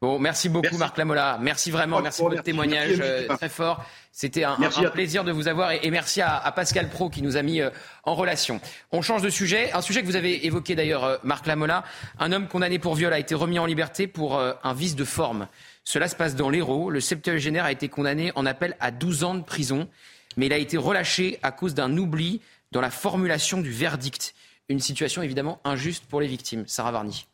Bon, 0.00 0.18
merci 0.18 0.48
beaucoup 0.48 0.64
Merci. 0.64 0.78
Marc 0.78 0.96
Lamola. 0.96 1.38
Merci 1.40 1.70
vraiment, 1.70 2.00
merci 2.00 2.20
pour 2.20 2.30
votre 2.30 2.42
témoignage 2.42 2.98
Merci, 2.98 3.02
euh, 3.02 3.36
très 3.36 3.48
fort. 3.48 3.84
C'était 4.12 4.44
un, 4.44 4.56
plaisir 4.92 5.24
de 5.24 5.32
vous 5.32 5.48
avoir 5.48 5.72
et, 5.72 5.80
et 5.82 5.90
merci 5.90 6.20
à, 6.20 6.36
à 6.36 6.52
Pascal 6.52 6.88
Pro 6.88 7.10
qui 7.10 7.22
nous 7.22 7.36
a 7.36 7.42
mis 7.42 7.60
euh, 7.60 7.70
en 8.04 8.14
relation. 8.14 8.60
On 8.90 9.02
change 9.02 9.22
de 9.22 9.30
sujet, 9.30 9.72
un 9.72 9.80
sujet 9.80 10.02
que 10.02 10.06
vous 10.06 10.16
avez 10.16 10.46
évoqué 10.46 10.74
d'ailleurs 10.74 11.04
euh, 11.04 11.16
Marc 11.22 11.46
Lamola. 11.46 11.84
Un 12.18 12.32
homme 12.32 12.48
condamné 12.48 12.78
pour 12.78 12.94
viol 12.94 13.12
a 13.12 13.18
été 13.18 13.34
remis 13.34 13.58
en 13.58 13.66
liberté 13.66 14.06
pour 14.06 14.36
euh, 14.36 14.52
un 14.64 14.72
vice 14.72 14.96
de 14.96 15.04
forme. 15.04 15.48
Cela 15.84 16.08
se 16.08 16.16
passe 16.16 16.34
dans 16.34 16.50
l'Hérault. 16.50 16.90
Le 16.90 17.00
septuagénaire 17.00 17.64
a 17.64 17.72
été 17.72 17.88
condamné 17.88 18.32
en 18.34 18.46
appel 18.46 18.76
à 18.80 18.90
12 18.90 19.24
ans 19.24 19.34
de 19.34 19.42
prison, 19.42 19.88
mais 20.36 20.46
il 20.46 20.52
a 20.52 20.58
été 20.58 20.76
relâché 20.76 21.38
à 21.42 21.52
cause 21.52 21.74
d'un 21.74 21.96
oubli 21.96 22.40
dans 22.72 22.80
la 22.80 22.90
formulation 22.90 23.60
du 23.60 23.70
verdict. 23.70 24.34
Une 24.68 24.80
situation 24.80 25.22
évidemment 25.22 25.60
injuste 25.64 26.04
pour 26.06 26.20
les 26.20 26.26
victimes. 26.26 26.64
Sarah 26.66 26.92
Varny. 26.92 27.26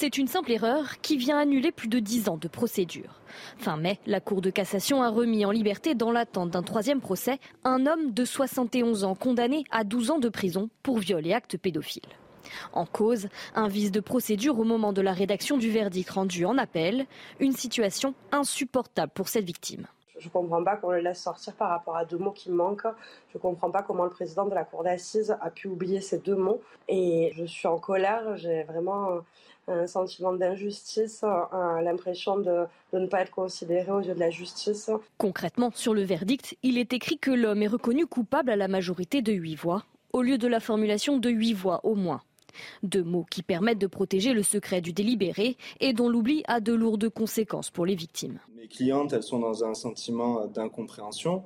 C'est 0.00 0.16
une 0.16 0.28
simple 0.28 0.52
erreur 0.52 1.00
qui 1.00 1.16
vient 1.16 1.38
annuler 1.38 1.72
plus 1.72 1.88
de 1.88 1.98
10 1.98 2.28
ans 2.28 2.36
de 2.36 2.46
procédure. 2.46 3.20
Fin 3.56 3.76
mai, 3.76 3.98
la 4.06 4.20
Cour 4.20 4.40
de 4.40 4.48
cassation 4.48 5.02
a 5.02 5.10
remis 5.10 5.44
en 5.44 5.50
liberté 5.50 5.96
dans 5.96 6.12
l'attente 6.12 6.50
d'un 6.50 6.62
troisième 6.62 7.00
procès 7.00 7.40
un 7.64 7.84
homme 7.84 8.12
de 8.12 8.24
71 8.24 9.02
ans 9.02 9.16
condamné 9.16 9.64
à 9.72 9.82
12 9.82 10.12
ans 10.12 10.18
de 10.20 10.28
prison 10.28 10.70
pour 10.84 10.98
viol 10.98 11.26
et 11.26 11.32
actes 11.32 11.58
pédophiles. 11.58 12.14
En 12.72 12.86
cause, 12.86 13.26
un 13.56 13.66
vice 13.66 13.90
de 13.90 13.98
procédure 13.98 14.60
au 14.60 14.64
moment 14.64 14.92
de 14.92 15.02
la 15.02 15.12
rédaction 15.12 15.58
du 15.58 15.68
verdict 15.68 16.10
rendu 16.10 16.44
en 16.44 16.58
appel, 16.58 17.06
une 17.40 17.56
situation 17.56 18.14
insupportable 18.30 19.10
pour 19.12 19.26
cette 19.26 19.46
victime. 19.46 19.88
Je 20.20 20.26
ne 20.26 20.32
comprends 20.32 20.62
pas 20.62 20.76
qu'on 20.76 20.90
le 20.90 21.00
laisse 21.00 21.22
sortir 21.22 21.54
par 21.54 21.70
rapport 21.70 21.96
à 21.96 22.04
deux 22.04 22.18
mots 22.18 22.32
qui 22.32 22.50
manquent. 22.50 22.86
Je 23.30 23.38
ne 23.38 23.40
comprends 23.40 23.70
pas 23.70 23.82
comment 23.82 24.04
le 24.04 24.10
président 24.10 24.46
de 24.46 24.54
la 24.54 24.64
Cour 24.64 24.84
d'assises 24.84 25.36
a 25.40 25.50
pu 25.50 25.68
oublier 25.68 26.00
ces 26.00 26.18
deux 26.18 26.34
mots. 26.34 26.60
Et 26.88 27.32
je 27.36 27.44
suis 27.44 27.68
en 27.68 27.78
colère. 27.78 28.36
J'ai 28.36 28.64
vraiment 28.64 29.20
un 29.68 29.86
sentiment 29.86 30.32
d'injustice, 30.32 31.22
l'impression 31.82 32.38
de, 32.38 32.64
de, 32.92 32.98
ne 32.98 33.06
pas 33.06 33.20
être 33.20 33.30
considéré 33.30 33.90
aux 33.90 34.00
yeux 34.00 34.14
de 34.14 34.20
la 34.20 34.30
justice. 34.30 34.90
Concrètement, 35.18 35.70
sur 35.74 35.94
le 35.94 36.02
verdict, 36.02 36.56
il 36.62 36.78
est 36.78 36.92
écrit 36.92 37.18
que 37.18 37.30
l'homme 37.30 37.62
est 37.62 37.68
reconnu 37.68 38.06
coupable 38.06 38.50
à 38.50 38.56
la 38.56 38.68
majorité 38.68 39.22
de 39.22 39.32
huit 39.32 39.56
voix, 39.56 39.84
au 40.12 40.22
lieu 40.22 40.38
de 40.38 40.48
la 40.48 40.60
formulation 40.60 41.18
de 41.18 41.30
huit 41.30 41.54
voix 41.54 41.80
au 41.84 41.94
moins. 41.94 42.22
Deux 42.82 43.04
mots 43.04 43.26
qui 43.30 43.42
permettent 43.42 43.78
de 43.78 43.86
protéger 43.86 44.32
le 44.32 44.42
secret 44.42 44.80
du 44.80 44.92
délibéré 44.92 45.56
et 45.80 45.92
dont 45.92 46.08
l'oubli 46.08 46.42
a 46.48 46.60
de 46.60 46.72
lourdes 46.72 47.08
conséquences 47.08 47.70
pour 47.70 47.86
les 47.86 47.94
victimes. 47.94 48.40
Mes 48.56 48.66
clientes, 48.66 49.12
elles 49.12 49.22
sont 49.22 49.38
dans 49.38 49.64
un 49.64 49.74
sentiment 49.74 50.46
d'incompréhension 50.46 51.44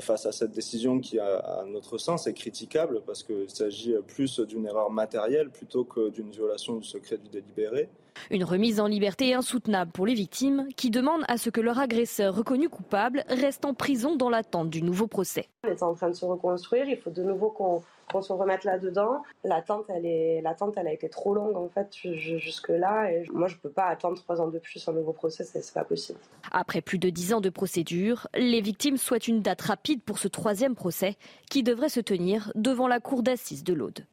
face 0.00 0.26
à 0.26 0.32
cette 0.32 0.52
décision 0.52 1.00
qui, 1.00 1.18
à 1.18 1.64
notre 1.66 1.98
sens, 1.98 2.26
est 2.26 2.34
critiquable 2.34 3.00
parce 3.06 3.22
qu'il 3.22 3.48
s'agit 3.48 3.94
plus 4.06 4.40
d'une 4.40 4.66
erreur 4.66 4.90
matérielle 4.90 5.50
plutôt 5.50 5.84
que 5.84 6.10
d'une 6.10 6.30
violation 6.30 6.76
du 6.76 6.86
secret 6.86 7.18
du 7.18 7.28
délibéré. 7.28 7.88
Une 8.30 8.44
remise 8.44 8.80
en 8.80 8.86
liberté 8.86 9.34
insoutenable 9.34 9.92
pour 9.92 10.06
les 10.06 10.14
victimes 10.14 10.66
qui 10.76 10.90
demandent 10.90 11.24
à 11.28 11.38
ce 11.38 11.50
que 11.50 11.60
leur 11.60 11.78
agresseur 11.78 12.34
reconnu 12.34 12.68
coupable 12.68 13.24
reste 13.28 13.64
en 13.64 13.74
prison 13.74 14.16
dans 14.16 14.28
l'attente 14.28 14.70
du 14.70 14.82
nouveau 14.82 15.06
procès. 15.06 15.48
On 15.64 15.68
est 15.68 15.82
en 15.82 15.94
train 15.94 16.10
de 16.10 16.14
se 16.14 16.24
reconstruire, 16.24 16.88
il 16.88 16.96
faut 16.96 17.10
de 17.10 17.22
nouveau 17.22 17.50
qu'on 17.50 17.82
qu'on 18.10 18.22
se 18.22 18.32
remette 18.32 18.64
là-dedans. 18.64 19.22
L'attente, 19.44 19.86
elle, 19.88 20.06
est, 20.06 20.40
l'attente, 20.42 20.74
elle 20.76 20.88
a 20.88 20.92
été 20.92 21.08
trop 21.08 21.34
longue 21.34 21.56
en 21.56 21.68
fait 21.68 21.90
jusque-là. 21.92 23.12
Et 23.12 23.24
moi, 23.32 23.48
je 23.48 23.56
peux 23.56 23.70
pas 23.70 23.86
attendre 23.86 24.20
trois 24.22 24.40
ans 24.40 24.48
de 24.48 24.58
plus 24.58 24.86
un 24.88 24.92
nouveau 24.92 25.12
procès, 25.12 25.44
c'est 25.44 25.74
pas 25.74 25.84
possible. 25.84 26.18
Après 26.50 26.80
plus 26.80 26.98
de 26.98 27.10
dix 27.10 27.32
ans 27.32 27.40
de 27.40 27.50
procédure, 27.50 28.28
les 28.34 28.60
victimes 28.60 28.96
souhaitent 28.96 29.28
une 29.28 29.42
date 29.42 29.62
rapide 29.62 30.02
pour 30.02 30.18
ce 30.18 30.28
troisième 30.28 30.74
procès 30.74 31.16
qui 31.50 31.62
devrait 31.62 31.88
se 31.88 32.00
tenir 32.00 32.52
devant 32.54 32.88
la 32.88 33.00
cour 33.00 33.22
d'assises 33.22 33.64
de 33.64 33.74
l'Aude. 33.74 34.06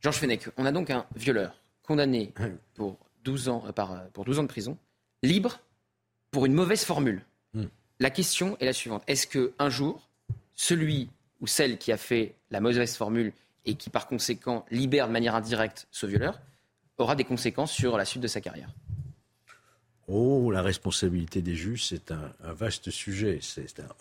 Georges 0.00 0.18
Fenech, 0.18 0.48
on 0.56 0.66
a 0.66 0.72
donc 0.72 0.90
un 0.90 1.06
violeur 1.16 1.60
condamné 1.82 2.32
pour 2.74 2.96
12 3.24 3.48
ans, 3.48 3.64
euh, 3.66 3.72
par, 3.72 3.92
euh, 3.92 3.98
pour 4.12 4.24
12 4.24 4.38
ans 4.38 4.42
de 4.42 4.48
prison, 4.48 4.76
libre 5.22 5.60
pour 6.30 6.46
une 6.46 6.52
mauvaise 6.52 6.84
formule. 6.84 7.22
Hmm. 7.54 7.66
La 7.98 8.10
question 8.10 8.56
est 8.60 8.64
la 8.64 8.72
suivante. 8.72 9.02
Est-ce 9.06 9.26
qu'un 9.26 9.68
jour, 9.68 10.08
celui 10.54 11.10
ou 11.40 11.46
celle 11.46 11.78
qui 11.78 11.92
a 11.92 11.96
fait 11.96 12.34
la 12.50 12.60
mauvaise 12.60 12.96
formule 12.96 13.32
et 13.64 13.74
qui 13.74 13.90
par 13.90 14.06
conséquent 14.06 14.64
libère 14.70 15.08
de 15.08 15.12
manière 15.12 15.34
indirecte 15.34 15.86
ce 15.90 16.06
violeur 16.06 16.40
aura 16.98 17.14
des 17.14 17.24
conséquences 17.24 17.72
sur 17.72 17.96
la 17.96 18.04
suite 18.04 18.22
de 18.22 18.28
sa 18.28 18.40
carrière. 18.40 18.70
Oh, 20.08 20.52
la 20.52 20.62
responsabilité 20.62 21.42
des 21.42 21.56
juges, 21.56 21.86
c'est 21.86 22.12
un, 22.12 22.32
vaste 22.52 22.90
sujet. 22.90 23.40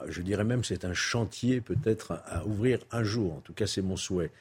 je 0.07 0.21
dirais 0.21 0.43
même 0.43 0.63
c'est 0.63 0.86
un 0.86 0.93
chantier 0.93 1.61
peut-être 1.61 2.21
à, 2.27 2.45
ouvrir 2.45 2.79
un 2.91 3.03
jour. 3.03 3.33
En 3.33 3.39
tout 3.39 3.53
cas, 3.53 3.65
c'est 3.65 3.81
mon 3.81 3.97
souhait. 3.97 4.31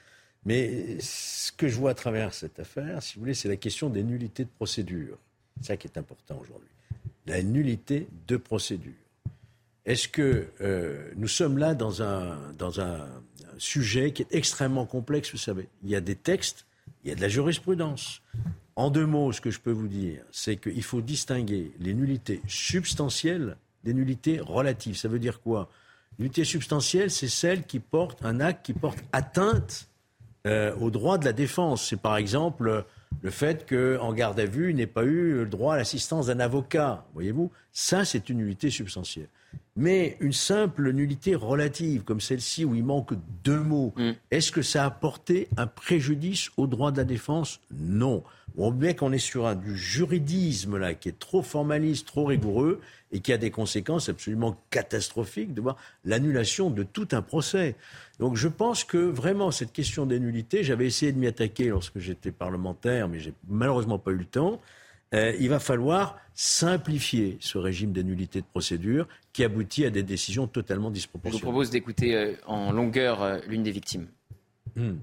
Mais 0.45 1.01
ce 1.01 1.51
que 1.53 1.69
je 1.69 1.77
vois 1.77 1.93
à 1.93 1.95
travers 1.95 2.35
cette 2.35 2.59
affaire, 2.59 3.03
si 3.03 3.15
vous 3.15 3.21
voulez, 3.21 3.35
c'est 3.35 3.49
la 3.49 3.57
question 3.57 3.89
des 3.89 4.03
nullités 4.03 4.45
de 4.45 4.51
procédure. 4.51 5.17
C'est 5.57 5.69
ça 5.69 5.77
qui 5.79 5.87
est 5.87 5.97
important 5.97 6.39
aujourd'hui. 6.39 6.69
La 7.27 7.43
nullité 7.43 8.09
de 8.29 8.37
procédure. 8.37 8.93
Est-ce 9.87 10.09
que 10.09 10.47
euh, 10.61 11.11
nous 11.17 11.29
sommes 11.29 11.59
là 11.59 11.75
dans 11.75 12.03
un, 12.03 12.39
dans 12.59 12.81
un 12.81 13.07
sujet 13.59 14.13
qui 14.13 14.23
est 14.23 14.35
extrêmement 14.35 14.87
complexe, 14.87 15.31
vous 15.33 15.39
savez? 15.39 15.69
Il 15.83 15.91
y 15.91 15.97
a 15.97 16.01
des 16.01 16.17
textes, 16.17 16.67
il 17.05 17.11
y 17.11 17.13
a 17.13 17.15
de 17.15 17.21
la 17.21 17.29
jurisprudence. 17.29 18.23
En 18.77 18.91
deux 18.91 19.07
mots, 19.07 19.31
ce 19.33 19.41
que 19.41 19.51
je 19.51 19.61
peux 19.61 19.71
vous 19.71 19.89
dire, 19.89 20.23
c'est 20.33 20.57
qu'il 20.57 20.83
faut 20.83 21.01
distinguer 21.01 21.73
les 21.79 21.95
nullités 21.95 22.41
substantielles 22.49 23.57
des 23.85 23.95
nullités 23.95 24.41
relatives. 24.41 24.97
Ça 24.97 25.09
veut 25.09 25.19
dire 25.19 25.41
quoi? 25.41 25.69
Nullité 26.19 26.45
substantielle, 26.45 27.11
c'est 27.11 27.29
celle 27.29 27.65
qui 27.65 27.79
porte 27.79 28.25
un 28.25 28.41
acte 28.41 28.65
qui 28.65 28.73
porte 28.73 28.99
atteinte 29.13 29.89
euh, 30.47 30.75
au 30.77 30.91
droit 30.91 31.19
de 31.19 31.25
la 31.25 31.33
défense. 31.33 31.89
C'est 31.89 32.01
par 32.01 32.17
exemple 32.17 32.85
le 33.23 33.31
fait 33.31 33.69
qu'en 33.69 34.13
garde 34.13 34.41
à 34.41 34.47
vue, 34.47 34.71
il 34.71 34.77
n'ait 34.77 34.87
pas 34.87 35.05
eu 35.05 35.35
le 35.35 35.47
droit 35.47 35.75
à 35.75 35.77
l'assistance 35.77 36.27
d'un 36.27 36.41
avocat. 36.41 37.05
Voyez-vous? 37.15 37.51
Ça, 37.73 38.05
c'est 38.05 38.29
une 38.29 38.39
nullité 38.39 38.71
substantielle. 38.71 39.29
Mais 39.77 40.17
une 40.21 40.33
simple 40.33 40.93
nullité 40.93 41.35
relative, 41.35 42.05
comme 42.05 42.21
celle-ci, 42.21 42.65
où 42.65 42.75
il 42.75 42.85
manque 42.85 43.13
deux 43.43 43.59
mots, 43.59 43.93
mm. 43.97 44.13
est-ce 44.31 44.53
que 44.53 44.63
ça 44.63 44.85
a 44.85 44.87
apporté 44.87 45.49
un 45.57 45.67
préjudice 45.67 46.51
au 46.57 46.67
droit 46.67 46.93
de 46.93 46.99
la 46.99 47.05
défense? 47.05 47.61
Non. 47.73 48.23
On 48.57 48.71
voit 48.71 48.95
qu'on 48.95 49.13
est 49.13 49.19
sur 49.19 49.47
un 49.47 49.57
du 49.57 49.77
juridisme 49.77 50.77
là 50.77 50.95
qui 50.95 51.09
est 51.09 51.19
trop 51.19 51.43
formaliste, 51.43 52.07
trop 52.07 52.27
rigoureux 52.27 52.81
et 53.11 53.19
qui 53.19 53.33
a 53.33 53.37
des 53.37 53.51
conséquences 53.51 54.09
absolument 54.09 54.57
catastrophiques 54.71 55.55
de 55.55 55.61
voir 55.61 55.77
l'annulation 56.05 56.71
de 56.71 56.85
tout 56.85 57.09
un 57.13 57.23
procès. 57.23 57.75
Donc 58.21 58.37
je 58.37 58.47
pense 58.47 58.85
que 58.85 58.99
vraiment 58.99 59.51
cette 59.51 59.73
question 59.73 60.07
des 60.07 60.21
nullités, 60.21 60.63
j'avais 60.63 60.87
essayé 60.87 61.13
de 61.13 61.19
m'y 61.19 61.27
attaquer 61.27 61.69
lorsque 61.69 61.99
j'étais 61.99 62.31
parlementaire, 62.31 63.09
mais 63.09 63.19
j'ai 63.19 63.35
malheureusement 63.49 63.99
pas 63.99 64.13
eu 64.13 64.19
le 64.19 64.25
temps. 64.25 64.61
Euh, 65.15 65.33
il 65.39 65.49
va 65.49 65.59
falloir 65.59 66.17
simplifier 66.35 67.37
ce 67.41 67.59
régime 67.59 67.93
des 67.93 68.03
nullités 68.03 68.41
de 68.41 68.47
procédure 68.47 69.07
qui 69.33 69.45
aboutit 69.45 69.85
à 69.85 69.91
des 69.91 70.03
décisions 70.03 70.47
totalement 70.47 70.91
disproportionnées. 70.91 71.41
Je 71.41 71.45
vous 71.45 71.51
propose 71.51 71.71
d'écouter 71.71 72.17
euh, 72.17 72.35
en 72.47 72.73
longueur 72.73 73.23
euh, 73.23 73.39
l'une 73.47 73.63
des 73.63 73.71
victimes. 73.71 74.09
Hmm. 74.75 74.97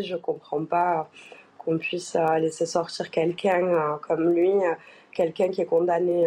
Je 0.00 0.14
ne 0.14 0.18
comprends 0.18 0.64
pas 0.64 1.10
qu'on 1.58 1.78
puisse 1.78 2.16
laisser 2.40 2.66
sortir 2.66 3.10
quelqu'un 3.10 3.98
comme 4.02 4.30
lui, 4.30 4.50
quelqu'un 5.12 5.48
qui 5.48 5.60
est 5.60 5.66
condamné 5.66 6.26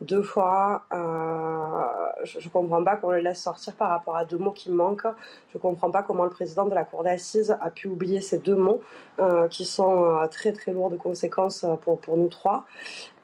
deux 0.00 0.22
fois. 0.22 0.82
Euh, 0.92 2.22
je 2.24 2.38
ne 2.38 2.50
comprends 2.50 2.82
pas 2.82 2.96
qu'on 2.96 3.10
le 3.10 3.18
laisse 3.18 3.40
sortir 3.42 3.74
par 3.74 3.90
rapport 3.90 4.16
à 4.16 4.24
deux 4.24 4.38
mots 4.38 4.52
qui 4.52 4.70
manquent. 4.70 5.06
Je 5.52 5.58
ne 5.58 5.60
comprends 5.60 5.90
pas 5.90 6.02
comment 6.02 6.24
le 6.24 6.30
président 6.30 6.66
de 6.66 6.74
la 6.74 6.84
Cour 6.84 7.02
d'assises 7.04 7.56
a 7.60 7.70
pu 7.70 7.88
oublier 7.88 8.20
ces 8.20 8.38
deux 8.38 8.56
mots 8.56 8.80
euh, 9.18 9.48
qui 9.48 9.64
sont 9.64 10.04
euh, 10.04 10.26
très 10.26 10.52
très 10.52 10.72
lourds 10.72 10.90
de 10.90 10.96
conséquences 10.96 11.64
pour, 11.82 12.00
pour 12.00 12.16
nous 12.16 12.28
trois. 12.28 12.64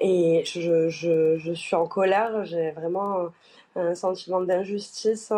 Et 0.01 0.45
je, 0.47 0.89
je, 0.89 1.37
je 1.39 1.53
suis 1.53 1.77
en 1.77 1.87
colère. 1.87 2.45
J'ai 2.45 2.71
vraiment 2.73 3.29
un 3.77 3.95
sentiment 3.95 4.41
d'injustice, 4.41 5.33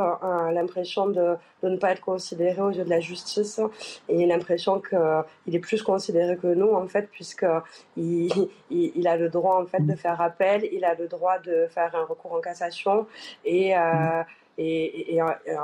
l'impression 0.53 1.07
de, 1.07 1.35
de, 1.62 1.68
ne 1.68 1.76
pas 1.76 1.93
être 1.93 2.01
considéré 2.01 2.61
aux 2.61 2.70
yeux 2.70 2.85
de 2.85 2.91
la 2.91 3.01
justice 3.01 3.61
et 4.09 4.26
l'impression 4.26 4.80
qu'il 4.80 5.55
est 5.55 5.61
plus 5.61 5.82
considéré 5.82 6.37
que 6.37 6.49
nous 6.49 6.72
en 6.72 6.87
fait 6.89 7.09
puisqu'il 7.11 7.68
il, 7.97 8.93
il, 8.95 9.09
a 9.09 9.16
le 9.16 9.28
droit 9.28 9.61
en 9.61 9.66
fait 9.66 9.85
de 9.85 9.95
faire 9.95 10.20
appel, 10.20 10.68
il 10.72 10.85
a 10.85 10.95
le 10.95 11.07
droit 11.07 11.39
de 11.39 11.66
faire 11.70 11.95
un 11.95 12.05
recours 12.05 12.32
en 12.32 12.41
cassation 12.41 13.07
et, 13.45 13.76
euh, 13.76 14.22
et, 14.59 15.20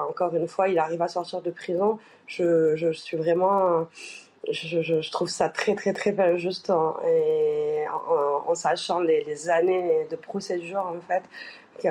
encore 0.09 0.35
une 0.35 0.49
fois 0.49 0.68
il 0.68 0.79
arrive 0.79 1.03
à 1.03 1.09
sortir 1.09 1.43
de 1.43 1.51
prison. 1.51 1.99
Je, 2.27 2.77
je 2.77 2.93
suis 2.93 3.16
vraiment 3.16 3.89
je, 4.49 4.81
je, 4.81 5.11
trouve 5.11 5.29
ça 5.29 5.49
très 5.49 5.75
très 5.75 5.93
très 5.93 6.18
injuste 6.18 6.71
hein, 6.71 6.95
et 7.07 7.85
en, 8.47 8.55
sachant 8.55 9.01
les, 9.01 9.23
les, 9.25 9.51
années 9.51 10.07
de 10.11 10.16
procédure 10.16 10.81
en 10.81 11.01
fait 11.07 11.23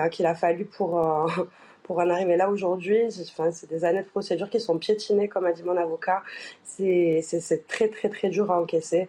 qu'il 0.09 0.25
a 0.25 0.35
fallu 0.35 0.65
pour, 0.65 0.99
euh, 0.99 1.27
pour 1.83 1.99
en 1.99 2.09
arriver 2.09 2.37
là 2.37 2.49
aujourd'hui. 2.49 2.99
Enfin, 3.21 3.51
c'est 3.51 3.69
des 3.69 3.83
années 3.85 4.03
de 4.03 4.07
procédure 4.07 4.49
qui 4.49 4.59
sont 4.59 4.77
piétinées, 4.77 5.27
comme 5.27 5.45
a 5.45 5.51
dit 5.51 5.63
mon 5.63 5.77
avocat. 5.77 6.23
C'est 6.63 7.21
très, 7.67 7.89
très, 7.89 8.09
très 8.09 8.29
dur 8.29 8.51
à 8.51 8.61
encaisser. 8.61 9.07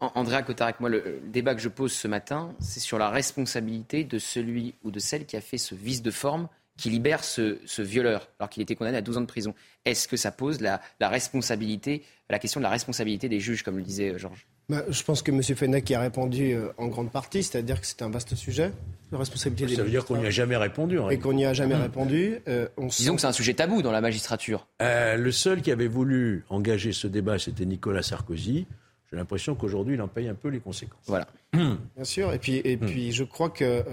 Andrea 0.00 0.42
Cotarec, 0.42 0.78
moi, 0.80 0.90
le 0.90 1.20
débat 1.24 1.54
que 1.54 1.60
je 1.60 1.70
pose 1.70 1.92
ce 1.92 2.06
matin, 2.06 2.54
c'est 2.60 2.80
sur 2.80 2.98
la 2.98 3.08
responsabilité 3.08 4.04
de 4.04 4.18
celui 4.18 4.74
ou 4.84 4.90
de 4.90 4.98
celle 4.98 5.24
qui 5.24 5.36
a 5.36 5.40
fait 5.40 5.56
ce 5.56 5.74
vice 5.74 6.02
de 6.02 6.10
forme, 6.10 6.48
qui 6.76 6.90
libère 6.90 7.24
ce, 7.24 7.58
ce 7.64 7.80
violeur, 7.80 8.28
alors 8.38 8.50
qu'il 8.50 8.62
était 8.62 8.76
condamné 8.76 8.98
à 8.98 9.02
12 9.02 9.16
ans 9.16 9.20
de 9.22 9.26
prison. 9.26 9.54
Est-ce 9.86 10.06
que 10.06 10.18
ça 10.18 10.30
pose 10.30 10.60
la, 10.60 10.82
la, 11.00 11.08
responsabilité, 11.08 12.04
la 12.28 12.38
question 12.38 12.60
de 12.60 12.64
la 12.64 12.70
responsabilité 12.70 13.30
des 13.30 13.40
juges, 13.40 13.62
comme 13.62 13.78
le 13.78 13.82
disait 13.82 14.12
euh, 14.12 14.18
Georges? 14.18 14.46
Bah, 14.68 14.84
je 14.88 15.02
pense 15.04 15.22
que 15.22 15.30
M. 15.30 15.42
Fenech 15.42 15.88
y 15.90 15.94
a 15.94 16.00
répondu 16.00 16.52
euh, 16.52 16.72
en 16.76 16.88
grande 16.88 17.12
partie, 17.12 17.42
c'est-à-dire 17.42 17.80
que 17.80 17.86
c'est 17.86 18.02
un 18.02 18.10
vaste 18.10 18.34
sujet. 18.34 18.72
La 19.12 19.18
responsabilité 19.18 19.76
Ça 19.76 19.84
veut 19.84 19.90
dire 19.90 20.04
qu'on 20.04 20.16
n'y 20.16 20.26
a 20.26 20.30
jamais 20.30 20.56
répondu. 20.56 20.98
Et 21.10 21.18
qu'on 21.18 21.34
n'y 21.34 21.46
a 21.46 21.52
jamais 21.52 21.76
répondu. 21.76 22.38
Euh, 22.48 22.66
Disons 22.98 23.14
que 23.14 23.20
c'est 23.20 23.28
un 23.28 23.32
sujet 23.32 23.54
tabou 23.54 23.82
dans 23.82 23.92
la 23.92 24.00
magistrature. 24.00 24.66
Euh, 24.82 25.16
le 25.16 25.30
seul 25.30 25.62
qui 25.62 25.70
avait 25.70 25.86
voulu 25.86 26.44
engager 26.48 26.92
ce 26.92 27.06
débat, 27.06 27.38
c'était 27.38 27.64
Nicolas 27.64 28.02
Sarkozy. 28.02 28.66
J'ai 29.08 29.16
l'impression 29.16 29.54
qu'aujourd'hui, 29.54 29.94
il 29.94 30.02
en 30.02 30.08
paye 30.08 30.28
un 30.28 30.34
peu 30.34 30.48
les 30.48 30.58
conséquences. 30.58 31.04
Voilà. 31.06 31.28
Bien 31.52 31.78
sûr. 32.02 32.32
Et 32.32 32.40
puis, 32.40 32.56
et 32.64 32.76
puis 32.76 33.12
je 33.12 33.22
crois 33.22 33.50
que 33.50 33.84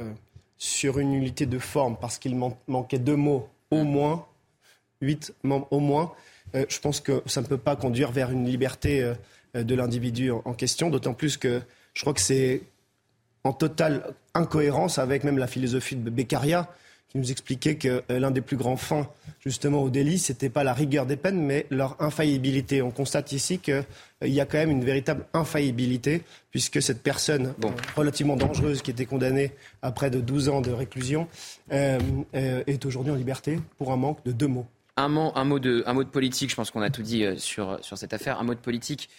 sur 0.57 0.97
une 0.97 1.13
unité 1.13 1.45
de 1.45 1.59
forme, 1.59 1.97
parce 2.01 2.17
qu'il 2.17 2.35
manquait 2.67 2.97
deux 2.97 3.15
mots 3.15 3.47
au 3.69 3.83
moins, 3.83 4.25
huit 5.01 5.31
membres 5.43 5.67
au 5.69 5.79
moins, 5.79 6.13
je 6.53 6.79
pense 6.79 6.99
que 6.99 7.21
ça 7.27 7.41
ne 7.41 7.45
peut 7.45 7.57
pas 7.57 7.75
conduire 7.75 8.11
vers 8.11 8.31
une 8.31 8.45
liberté 8.45 9.03
euh, 9.03 9.13
de 9.53 9.75
l'individu 9.75 10.31
en 10.31 10.53
question, 10.53 10.89
d'autant 10.89 11.13
plus 11.13 11.37
que 11.37 11.61
Je 11.93 12.01
crois 12.01 12.13
que 12.13 12.21
c'est 12.21 12.63
en 13.43 13.53
totale 13.53 14.13
incohérence 14.33 14.97
avec 14.97 15.23
même 15.23 15.37
la 15.37 15.47
philosophie 15.47 15.95
de 15.95 16.09
Beccaria, 16.09 16.69
qui 17.13 17.19
nous 17.19 17.31
expliquait 17.31 17.75
que 17.75 18.03
euh, 18.09 18.19
l'un 18.19 18.31
des 18.31 18.41
plus 18.41 18.57
grands 18.57 18.75
fins, 18.77 19.07
justement, 19.39 19.83
au 19.83 19.89
délit, 19.89 20.17
c'était 20.17 20.49
pas 20.49 20.63
la 20.63 20.73
rigueur 20.73 21.05
des 21.05 21.15
peines, 21.15 21.39
mais 21.39 21.67
leur 21.69 21.95
infaillibilité. 22.01 22.81
On 22.81 22.89
constate 22.89 23.31
ici 23.33 23.59
qu'il 23.59 23.73
euh, 24.23 24.27
y 24.27 24.41
a 24.41 24.45
quand 24.45 24.57
même 24.57 24.71
une 24.71 24.83
véritable 24.83 25.25
infaillibilité, 25.33 26.23
puisque 26.49 26.81
cette 26.81 27.03
personne 27.03 27.53
euh, 27.63 27.69
relativement 27.95 28.35
dangereuse 28.35 28.81
qui 28.81 28.89
était 28.89 29.05
condamnée 29.05 29.51
à 29.83 29.91
près 29.91 30.09
de 30.09 30.21
12 30.21 30.49
ans 30.49 30.61
de 30.61 30.71
réclusion 30.71 31.27
est 31.69 32.85
aujourd'hui 32.85 33.11
en 33.11 33.15
liberté 33.15 33.59
pour 33.77 33.91
un 33.91 33.97
manque 33.97 34.23
de 34.25 34.31
deux 34.31 34.47
mots. 34.47 34.65
Un 34.95 35.07
mot, 35.07 35.31
un 35.35 35.43
mot, 35.43 35.59
de, 35.59 35.83
un 35.87 35.93
mot 35.93 36.03
de 36.03 36.09
politique, 36.09 36.51
je 36.51 36.55
pense 36.55 36.69
qu'on 36.69 36.81
a 36.81 36.89
tout 36.89 37.01
dit 37.01 37.25
sur, 37.37 37.79
sur 37.81 37.97
cette 37.97 38.13
affaire. 38.13 38.39
Un 38.39 38.43
mot 38.43 38.53
de 38.53 38.59
politique. 38.59 39.09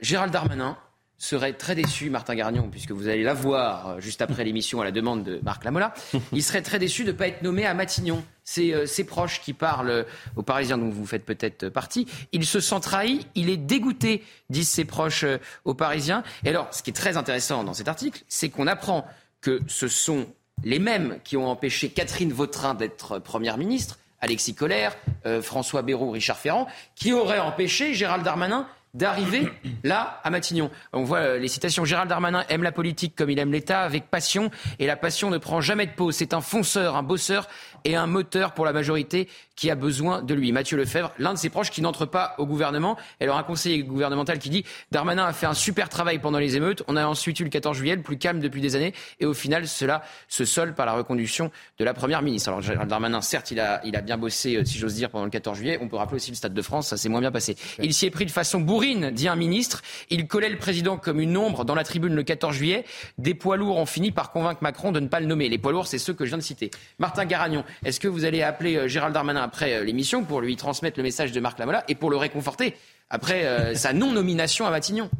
Gérald 0.00 0.32
Darmanin, 0.32 0.78
serait 1.20 1.52
très 1.52 1.74
déçu, 1.74 2.08
Martin 2.08 2.34
Garnion, 2.34 2.68
puisque 2.70 2.92
vous 2.92 3.06
allez 3.06 3.22
la 3.22 3.34
voir 3.34 3.88
euh, 3.88 4.00
juste 4.00 4.22
après 4.22 4.42
l'émission 4.42 4.80
à 4.80 4.84
la 4.84 4.90
demande 4.90 5.22
de 5.22 5.38
Marc 5.42 5.64
Lamola, 5.64 5.92
il 6.32 6.42
serait 6.42 6.62
très 6.62 6.78
déçu 6.78 7.04
de 7.04 7.12
ne 7.12 7.16
pas 7.16 7.28
être 7.28 7.42
nommé 7.42 7.66
à 7.66 7.74
Matignon. 7.74 8.24
C'est 8.42 8.72
euh, 8.72 8.86
ses 8.86 9.04
proches 9.04 9.42
qui 9.42 9.52
parlent 9.52 9.90
euh, 9.90 10.02
aux 10.34 10.42
Parisiens, 10.42 10.78
dont 10.78 10.88
vous 10.88 11.04
faites 11.04 11.26
peut-être 11.26 11.68
partie. 11.68 12.06
Il 12.32 12.46
se 12.46 12.58
sent 12.58 12.80
trahi, 12.80 13.26
il 13.34 13.50
est 13.50 13.58
dégoûté, 13.58 14.24
disent 14.48 14.70
ses 14.70 14.86
proches 14.86 15.26
aux 15.66 15.74
Parisiens. 15.74 16.24
Et 16.44 16.48
alors, 16.48 16.68
ce 16.72 16.82
qui 16.82 16.88
est 16.88 16.94
très 16.94 17.18
intéressant 17.18 17.64
dans 17.64 17.74
cet 17.74 17.88
article, 17.88 18.22
c'est 18.26 18.48
qu'on 18.48 18.66
apprend 18.66 19.06
que 19.42 19.60
ce 19.68 19.88
sont 19.88 20.26
les 20.64 20.78
mêmes 20.78 21.18
qui 21.22 21.36
ont 21.36 21.48
empêché 21.48 21.90
Catherine 21.90 22.32
Vautrin 22.32 22.74
d'être 22.74 23.18
Première 23.18 23.58
ministre, 23.58 23.98
Alexis 24.20 24.54
Collère, 24.54 24.96
François 25.42 25.82
Bayrou, 25.82 26.10
Richard 26.10 26.36
Ferrand, 26.36 26.66
qui 26.94 27.12
auraient 27.12 27.38
empêché 27.38 27.94
Gérald 27.94 28.24
Darmanin 28.24 28.66
d'arriver 28.94 29.48
là 29.84 30.20
à 30.24 30.30
Matignon. 30.30 30.70
On 30.92 31.04
voit 31.04 31.18
euh, 31.18 31.38
les 31.38 31.48
citations. 31.48 31.84
Gérald 31.84 32.08
Darmanin 32.08 32.44
aime 32.48 32.62
la 32.62 32.72
politique 32.72 33.14
comme 33.16 33.30
il 33.30 33.38
aime 33.38 33.52
l'État, 33.52 33.82
avec 33.82 34.10
passion, 34.10 34.50
et 34.78 34.86
la 34.86 34.96
passion 34.96 35.30
ne 35.30 35.38
prend 35.38 35.60
jamais 35.60 35.86
de 35.86 35.92
pause. 35.92 36.16
C'est 36.16 36.34
un 36.34 36.40
fonceur, 36.40 36.96
un 36.96 37.02
bosseur 37.02 37.48
et 37.84 37.96
un 37.96 38.06
moteur 38.06 38.52
pour 38.52 38.64
la 38.64 38.72
majorité 38.72 39.28
qui 39.60 39.70
a 39.70 39.74
besoin 39.74 40.22
de 40.22 40.32
lui. 40.32 40.52
Mathieu 40.52 40.78
Lefebvre, 40.78 41.12
l'un 41.18 41.34
de 41.34 41.38
ses 41.38 41.50
proches 41.50 41.70
qui 41.70 41.82
n'entre 41.82 42.06
pas 42.06 42.34
au 42.38 42.46
gouvernement. 42.46 42.96
Alors 43.20 43.36
un 43.36 43.42
conseiller 43.42 43.82
gouvernemental 43.82 44.38
qui 44.38 44.48
dit 44.48 44.64
Darmanin 44.90 45.26
a 45.26 45.34
fait 45.34 45.44
un 45.44 45.52
super 45.52 45.90
travail 45.90 46.18
pendant 46.18 46.38
les 46.38 46.56
émeutes. 46.56 46.82
On 46.88 46.96
a 46.96 47.06
ensuite 47.06 47.38
eu 47.40 47.44
le 47.44 47.50
14 47.50 47.76
juillet, 47.76 47.94
le 47.94 48.02
plus 48.02 48.16
calme 48.16 48.40
depuis 48.40 48.62
des 48.62 48.74
années. 48.74 48.94
Et 49.20 49.26
au 49.26 49.34
final, 49.34 49.68
cela 49.68 50.02
se 50.28 50.46
solde 50.46 50.74
par 50.74 50.86
la 50.86 50.94
reconduction 50.94 51.50
de 51.78 51.84
la 51.84 51.92
première 51.92 52.22
ministre. 52.22 52.48
Alors 52.48 52.62
Gérald 52.62 52.88
Darmanin, 52.88 53.20
certes, 53.20 53.50
il 53.50 53.60
a, 53.60 53.82
il 53.84 53.96
a 53.96 54.00
bien 54.00 54.16
bossé, 54.16 54.56
euh, 54.56 54.64
si 54.64 54.78
j'ose 54.78 54.94
dire, 54.94 55.10
pendant 55.10 55.26
le 55.26 55.30
14 55.30 55.58
juillet. 55.58 55.78
On 55.82 55.88
peut 55.88 55.96
rappeler 55.96 56.16
aussi 56.16 56.30
le 56.30 56.36
Stade 56.36 56.54
de 56.54 56.62
France, 56.62 56.88
ça 56.88 56.96
s'est 56.96 57.10
moins 57.10 57.20
bien 57.20 57.32
passé. 57.32 57.56
Il 57.82 57.92
s'y 57.92 58.06
est 58.06 58.10
pris 58.10 58.24
de 58.24 58.30
façon 58.30 58.60
bourrine, 58.60 59.10
dit 59.10 59.28
un 59.28 59.36
ministre. 59.36 59.82
Il 60.08 60.26
collait 60.26 60.48
le 60.48 60.56
président 60.56 60.96
comme 60.96 61.20
une 61.20 61.36
ombre 61.36 61.66
dans 61.66 61.74
la 61.74 61.84
tribune 61.84 62.14
le 62.14 62.22
14 62.22 62.54
juillet. 62.54 62.84
Des 63.18 63.34
poids 63.34 63.58
lourds 63.58 63.76
ont 63.76 63.86
fini 63.86 64.10
par 64.10 64.32
convaincre 64.32 64.62
Macron 64.62 64.90
de 64.90 65.00
ne 65.00 65.08
pas 65.08 65.20
le 65.20 65.26
nommer. 65.26 65.50
Les 65.50 65.58
poids 65.58 65.72
lourds, 65.72 65.86
c'est 65.86 65.98
ceux 65.98 66.14
que 66.14 66.24
je 66.24 66.30
viens 66.30 66.38
de 66.38 66.42
citer. 66.42 66.70
Martin 66.98 67.26
Garagnon, 67.26 67.64
est-ce 67.84 68.00
que 68.00 68.08
vous 68.08 68.24
allez 68.24 68.42
appeler 68.42 68.76
euh, 68.76 68.88
Gérald 68.88 69.14
Darmanin 69.14 69.42
après 69.42 69.74
euh, 69.74 69.84
l'émission 69.84 70.24
pour 70.24 70.40
lui 70.40 70.56
transmettre 70.56 70.98
le 70.98 71.02
message 71.02 71.32
de 71.32 71.40
Marc 71.40 71.58
Lamola 71.58 71.84
et 71.88 71.94
pour 71.94 72.10
le 72.10 72.16
réconforter 72.16 72.74
après 73.08 73.46
euh, 73.46 73.74
sa 73.76 73.92
non-nomination 73.92 74.66
à 74.66 74.70
Matignon? 74.70 75.10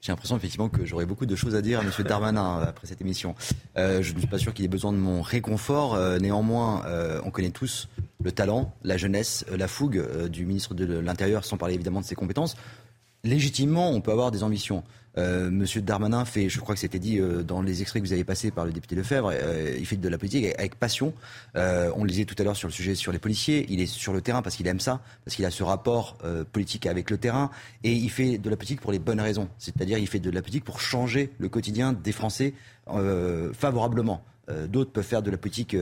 J'ai 0.00 0.10
l'impression 0.10 0.36
effectivement 0.36 0.68
que 0.68 0.84
j'aurais 0.84 1.06
beaucoup 1.06 1.26
de 1.26 1.36
choses 1.36 1.54
à 1.54 1.62
dire 1.62 1.78
à 1.78 1.82
M. 1.82 1.90
Darmanin 2.04 2.60
après 2.62 2.88
cette 2.88 3.00
émission. 3.00 3.36
je 3.76 3.98
ne 3.98 4.02
suis 4.02 4.26
pas 4.26 4.38
sûr 4.38 4.52
qu'il 4.52 4.64
ait 4.64 4.68
besoin 4.68 4.92
de 4.92 4.96
mon 4.96 5.22
réconfort. 5.22 5.96
néanmoins, 6.18 6.82
on 7.24 7.30
connaît 7.30 7.50
tous 7.50 7.88
le 8.20 8.32
talent, 8.32 8.74
la 8.82 8.96
jeunesse, 8.96 9.44
la 9.48 9.68
fougue 9.68 10.28
du 10.28 10.44
ministre 10.44 10.74
de 10.74 10.98
l'Intérieur, 10.98 11.44
sans 11.44 11.56
parler 11.56 11.74
évidemment 11.74 12.00
de 12.00 12.04
ses 12.04 12.16
compétences. 12.16 12.56
Légitimement, 13.22 13.90
on 13.90 14.00
peut 14.00 14.10
avoir 14.10 14.32
des 14.32 14.42
ambitions. 14.42 14.82
Euh, 15.18 15.50
Monsieur 15.50 15.82
Darmanin 15.82 16.24
fait, 16.24 16.48
je 16.48 16.58
crois 16.60 16.74
que 16.74 16.80
c'était 16.80 16.98
dit 16.98 17.18
euh, 17.18 17.42
dans 17.42 17.60
les 17.60 17.82
extraits 17.82 18.02
que 18.02 18.08
vous 18.08 18.14
avez 18.14 18.24
passés 18.24 18.50
par 18.50 18.64
le 18.64 18.72
député 18.72 18.94
Lefebvre, 18.96 19.30
euh, 19.34 19.76
il 19.78 19.86
fait 19.86 19.96
de 19.96 20.08
la 20.08 20.16
politique 20.18 20.46
avec, 20.58 20.76
passion. 20.76 21.12
on 21.54 22.04
le 22.04 22.08
disait 22.08 22.24
tout 22.24 22.34
à 22.38 22.44
l'heure 22.44 22.56
sur 22.56 22.68
le 22.68 22.72
sujet 22.72 22.94
sur 22.94 23.12
les 23.12 23.18
policiers. 23.18 23.66
Il 23.68 23.80
est 23.80 23.86
sur 23.86 24.12
le 24.12 24.20
terrain 24.20 24.42
parce 24.42 24.56
qu'il 24.56 24.66
aime 24.66 24.80
ça, 24.80 25.00
parce 25.24 25.36
qu'il 25.36 25.44
a 25.44 25.50
ce 25.50 25.62
rapport 25.62 26.18
politique 26.52 26.86
avec 26.86 27.10
le 27.10 27.18
terrain, 27.18 27.50
et 27.84 27.92
il 27.92 28.10
fait 28.10 28.38
de 28.38 28.50
la 28.50 28.56
politique 28.56 28.80
pour 28.80 28.92
les 28.92 28.98
bonnes 28.98 29.20
raisons. 29.20 29.48
C'est-à-dire, 29.58 29.98
il 29.98 30.06
fait 30.06 30.18
de 30.18 30.30
la 30.30 30.40
politique 30.40 30.64
pour 30.64 30.80
changer 30.80 31.30
le 31.38 31.48
quotidien 31.48 31.92
des 31.92 32.12
Français 32.12 32.54
favorablement. 32.86 34.24
d'autres 34.68 34.90
peuvent 34.90 35.04
faire 35.04 35.22
de 35.22 35.30
la 35.30 35.36
politique 35.36 35.76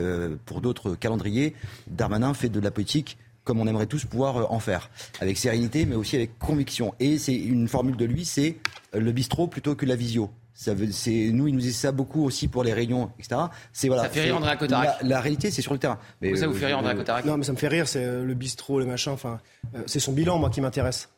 pour 0.45 0.61
d'autres 0.61 0.95
calendriers. 0.95 1.55
Darmanin 1.89 2.35
fait 2.35 2.49
de 2.49 2.61
la 2.61 2.71
politique 2.71 3.17
comme 3.45 3.61
on 3.61 3.67
aimerait 3.67 3.87
tous 3.87 4.05
pouvoir 4.05 4.37
euh, 4.37 4.45
en 4.49 4.61
faire, 4.61 4.91
avec 5.21 5.37
sérénité, 5.37 5.87
mais 5.87 5.97
aussi 5.97 6.17
avec 6.17 6.39
conviction. 6.39 6.95
Et 7.01 7.19
c'est 7.19 7.35
une 7.35 7.69
formule 7.69 7.97
de 7.97 8.05
lui, 8.05 8.25
c'est 8.25 8.57
euh, 8.95 9.01
le 9.01 9.13
bistrot 9.13 9.47
plutôt 9.47 9.75
que 9.75 9.87
la 9.87 9.97
visio. 9.97 10.31
Ça 10.55 10.75
veut, 10.75 10.91
c'est, 10.91 11.31
nous, 11.33 11.49
il 11.49 11.55
nous 11.55 11.61
dit 11.61 11.73
ça 11.73 11.91
beaucoup 11.91 12.25
aussi 12.25 12.47
pour 12.47 12.65
les 12.65 12.75
réunions, 12.75 13.11
etc. 13.19 13.41
C'est 13.73 13.89
voilà. 13.89 14.03
Ça 14.03 14.09
fait 14.11 14.23
rire 14.23 14.37
André 14.37 14.57
La, 14.69 14.99
la, 15.01 15.21
réalité, 15.21 15.51
c'est 15.51 15.63
sur 15.63 15.73
le 15.73 15.79
terrain. 15.79 15.99
Mais, 16.21 16.37
ça 16.37 16.47
vous 16.47 16.55
fait 16.55 16.67
rire 16.67 16.79
André 16.79 16.95
Cotarac 16.95 17.25
Non, 17.25 17.39
mais 17.39 17.45
ça 17.45 17.53
me 17.53 17.57
fait 17.57 17.69
rire. 17.69 17.89
C'est 17.89 18.05
le 18.05 18.35
bistrot, 18.35 18.79
le 18.79 18.85
machin. 18.85 19.13
Enfin, 19.13 19.41
c'est 19.87 20.01
son 20.01 20.13
bilan, 20.13 20.39
moi, 20.39 20.51
qui 20.51 20.61
m'intéresse. 20.61 21.09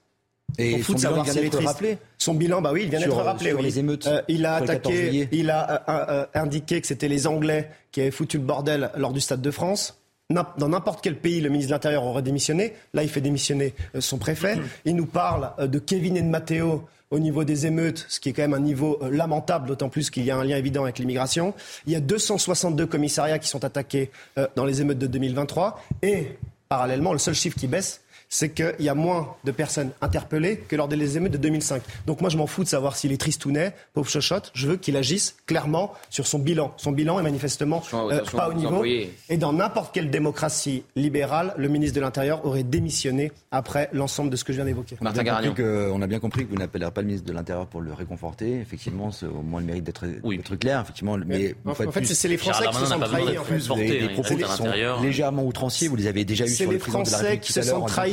Et 0.58 0.80
son 0.82 0.92
bilan 0.92 1.22
vient 1.22 1.34
d'être 1.34 1.62
rappelé. 1.64 1.98
Son 2.18 2.34
bilan, 2.34 2.62
bah 2.62 2.70
oui, 2.72 2.82
il 2.84 2.90
vient 2.90 3.00
d'être 3.00 3.16
rappelé. 3.16 3.50
Sur 3.50 3.58
oui. 3.58 3.64
les 3.64 3.78
émeutes. 3.80 4.08
il 4.28 4.46
a 4.46 4.56
attaqué, 4.56 5.28
il 5.32 5.50
a 5.50 6.28
indiqué 6.34 6.80
que 6.80 6.86
c'était 6.86 7.08
les 7.08 7.26
Anglais 7.26 7.68
qui 7.90 8.00
avaient 8.00 8.12
foutu 8.12 8.38
le 8.38 8.44
bordel 8.44 8.90
lors 8.96 9.12
du 9.12 9.20
Stade 9.20 9.42
de 9.42 9.50
France 9.50 10.01
dans 10.30 10.68
n'importe 10.68 11.02
quel 11.02 11.16
pays, 11.16 11.40
le 11.40 11.48
ministre 11.48 11.70
de 11.70 11.74
l'Intérieur 11.74 12.04
aurait 12.04 12.22
démissionné. 12.22 12.74
Là, 12.94 13.02
il 13.02 13.08
fait 13.08 13.20
démissionner 13.20 13.74
euh, 13.94 14.00
son 14.00 14.18
préfet. 14.18 14.58
Il 14.84 14.96
nous 14.96 15.06
parle 15.06 15.50
euh, 15.58 15.66
de 15.66 15.78
Kevin 15.78 16.16
et 16.16 16.22
de 16.22 16.28
Matteo 16.28 16.84
au 17.10 17.18
niveau 17.18 17.44
des 17.44 17.66
émeutes, 17.66 18.06
ce 18.08 18.20
qui 18.20 18.30
est 18.30 18.32
quand 18.32 18.42
même 18.42 18.54
un 18.54 18.60
niveau 18.60 18.98
euh, 19.02 19.10
lamentable, 19.10 19.68
d'autant 19.68 19.90
plus 19.90 20.10
qu'il 20.10 20.24
y 20.24 20.30
a 20.30 20.36
un 20.36 20.44
lien 20.44 20.56
évident 20.56 20.84
avec 20.84 20.98
l'immigration. 20.98 21.54
Il 21.86 21.92
y 21.92 21.96
a 21.96 22.00
262 22.00 22.86
commissariats 22.86 23.38
qui 23.38 23.48
sont 23.48 23.64
attaqués 23.64 24.10
dans 24.56 24.64
les 24.64 24.80
émeutes 24.80 24.98
de 24.98 25.06
2023. 25.06 25.82
Et, 26.02 26.38
parallèlement, 26.68 27.12
le 27.12 27.18
seul 27.18 27.34
chiffre 27.34 27.58
qui 27.58 27.66
baisse, 27.66 28.01
c'est 28.32 28.48
qu'il 28.48 28.74
y 28.80 28.88
a 28.88 28.94
moins 28.94 29.36
de 29.44 29.52
personnes 29.52 29.90
interpellées 30.00 30.56
que 30.56 30.74
lors 30.74 30.88
des 30.88 31.18
émeutes 31.18 31.32
de 31.32 31.36
2005. 31.36 31.82
Donc 32.06 32.22
moi, 32.22 32.30
je 32.30 32.38
m'en 32.38 32.46
fous 32.46 32.64
de 32.64 32.68
savoir 32.68 32.96
s'il 32.96 33.12
est 33.12 33.18
tristounet, 33.18 33.74
pauvre 33.92 34.08
chochotte. 34.08 34.50
Je 34.54 34.68
veux 34.68 34.76
qu'il 34.76 34.96
agisse 34.96 35.36
clairement 35.46 35.92
sur 36.08 36.26
son 36.26 36.38
bilan. 36.38 36.72
Son 36.78 36.92
bilan 36.92 37.20
est 37.20 37.22
manifestement 37.22 37.82
euh, 37.92 38.22
pas 38.32 38.48
au 38.48 38.54
niveau. 38.54 38.84
Et 38.84 39.36
dans 39.36 39.52
n'importe 39.52 39.94
quelle 39.94 40.08
démocratie 40.08 40.82
libérale, 40.96 41.52
le 41.58 41.68
ministre 41.68 41.94
de 41.94 42.00
l'Intérieur 42.00 42.46
aurait 42.46 42.62
démissionné 42.62 43.32
après 43.50 43.90
l'ensemble 43.92 44.30
de 44.30 44.36
ce 44.36 44.44
que 44.44 44.54
je 44.54 44.56
viens 44.56 44.64
d'évoquer. 44.64 44.96
On, 45.02 45.06
on, 45.06 46.00
a 46.02 46.06
bien 46.06 46.18
compris 46.18 46.46
que 46.46 46.50
vous 46.50 46.56
n'appellerez 46.56 46.90
pas 46.90 47.02
le 47.02 47.08
ministre 47.08 47.28
de 47.28 47.34
l'Intérieur 47.34 47.66
pour 47.66 47.82
le 47.82 47.92
réconforter. 47.92 48.60
Effectivement, 48.60 49.10
c'est 49.10 49.26
au 49.26 49.42
moins 49.42 49.60
le 49.60 49.66
mérite 49.66 49.84
d'être 49.84 50.06
oui. 50.22 50.38
clair. 50.58 50.80
Effectivement, 50.80 51.18
mais, 51.26 51.54
en, 51.66 51.74
fait, 51.74 52.06
c'est 52.06 52.28
les 52.28 52.38
Français 52.38 52.64
qui 52.66 52.76
se 52.76 52.86
sont 52.86 53.00
trahis. 53.00 53.38
En 53.38 53.42
plus, 53.42 53.70
les, 53.76 54.08
propos 54.08 54.36
qui 54.36 54.44
sont 54.44 54.70
légèrement 55.02 55.44
outranciers, 55.44 55.88
vous 55.88 55.96
les 55.96 56.06
avez 56.06 56.24
déjà 56.24 56.46
eu 56.46 56.48
sur 56.48 56.72
le 56.72 56.78
président 56.78 57.02
de 57.02 57.10
la 57.10 57.18
République 57.18 57.42
qui 57.42 57.52
se 57.52 57.60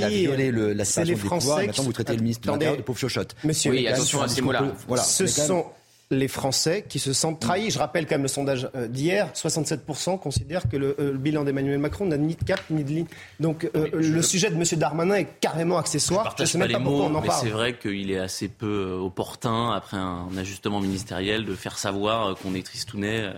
sont 0.09 0.31
trahis 0.31 0.51
le, 0.51 0.73
la 0.73 0.85
séparation 0.85 1.15
des 1.15 1.19
Français 1.19 1.67
Maintenant, 1.67 1.83
vous 1.83 1.93
traitez 1.93 2.15
le 2.15 2.21
ministre 2.21 2.47
de 2.47 2.51
l'Intérieur 2.51 2.77
de 2.77 2.81
pauvre 2.81 2.99
chochotte. 2.99 3.35
Monsieur, 3.43 3.71
oui, 3.71 3.87
attention 3.87 4.21
à 4.21 4.27
ces 4.27 4.41
mots-là. 4.41 4.63
Voilà, 4.87 5.03
ce 5.03 5.27
sont 5.27 5.65
les 6.11 6.27
Français 6.27 6.85
qui 6.87 6.97
se 6.97 7.13
sentent 7.13 7.39
trahis. 7.39 7.69
Je 7.69 7.77
rappelle 7.77 8.05
quand 8.05 8.15
même 8.15 8.23
le 8.23 8.27
sondage 8.27 8.69
euh, 8.75 8.87
d'hier, 8.87 9.29
67% 9.35 10.19
considèrent 10.19 10.67
que 10.67 10.75
le, 10.75 10.95
euh, 10.99 11.13
bilan 11.13 11.43
d'Emmanuel 11.43 11.77
Macron 11.77 12.05
n'a 12.05 12.17
ni 12.17 12.35
de 12.35 12.43
cap 12.43 12.61
ni 12.71 12.83
de 12.83 12.89
ligne. 12.89 13.05
Donc 13.39 13.69
euh, 13.75 13.87
le 13.93 14.21
sujet 14.21 14.49
de 14.49 14.55
M. 14.55 14.63
Darmanin 14.79 15.15
est 15.15 15.27
carrément 15.39 15.77
accessoire. 15.77 16.33
Je, 16.37 16.43
ne 16.43 16.47
sais 16.47 16.57
même 16.57 16.71
pas, 16.71 16.79
pourquoi 16.79 17.05
on 17.05 17.15
en 17.15 17.21
mais 17.21 17.29
c'est 17.29 17.49
vrai 17.49 17.77
qu'il 17.77 18.11
est 18.11 18.17
assez 18.17 18.47
peu 18.47 18.97
opportun, 18.99 19.71
après 19.71 19.97
un 19.97 20.29
ajustement 20.37 20.79
ministériel, 20.79 21.45
de 21.45 21.53
faire 21.53 21.77
savoir 21.77 22.35
qu'on 22.37 22.55
est 22.55 22.65
tristounet 22.65 23.33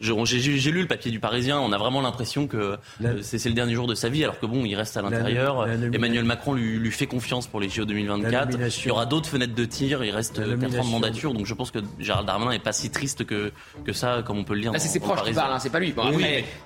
j'ai 0.00 0.70
lu 0.70 0.80
le 0.80 0.86
papier 0.86 1.10
du 1.10 1.20
Parisien. 1.20 1.58
On 1.60 1.72
a 1.72 1.78
vraiment 1.78 2.00
l'impression 2.00 2.46
que 2.46 2.78
euh, 3.02 3.18
c'est 3.22 3.44
le 3.46 3.54
dernier 3.54 3.74
jour 3.74 3.86
de 3.86 3.94
sa 3.94 4.08
vie, 4.08 4.24
alors 4.24 4.38
que 4.38 4.46
bon, 4.46 4.64
il 4.64 4.74
reste 4.74 4.96
à 4.96 5.02
l'intérieur. 5.02 5.66
Emmanuel 5.92 6.24
Macron 6.24 6.54
lui, 6.54 6.90
fait 6.92 7.06
confiance 7.06 7.46
pour 7.46 7.58
les 7.58 7.70
JO 7.70 7.84
2024. 7.84 8.58
Il 8.84 8.88
y 8.88 8.90
aura 8.90 9.06
d'autres 9.06 9.28
fenêtres 9.28 9.54
de 9.54 9.64
tir. 9.64 10.04
Il 10.04 10.10
reste 10.10 10.36
4 10.36 10.80
ans 10.80 10.84
de 10.84 10.90
mandature. 10.90 11.32
Donc 11.32 11.46
je 11.46 11.54
pense 11.54 11.70
que 11.70 11.78
Gérald 11.98 12.26
Darmanin 12.26 12.52
n'est 12.52 12.58
pas 12.58 12.72
si 12.72 12.90
triste 12.90 13.24
que, 13.24 13.52
que 13.84 13.92
ça, 13.92 14.22
comme 14.24 14.38
on 14.38 14.44
peut 14.44 14.54
le 14.54 14.60
lire. 14.60 14.72
Là, 14.72 14.78
c'est 14.78 14.88
ses 14.88 15.00
proches 15.00 15.22
qui 15.22 15.32
parlent, 15.32 15.52
hein, 15.52 15.58
c'est 15.58 15.70
pas 15.70 15.80
lui. 15.80 15.94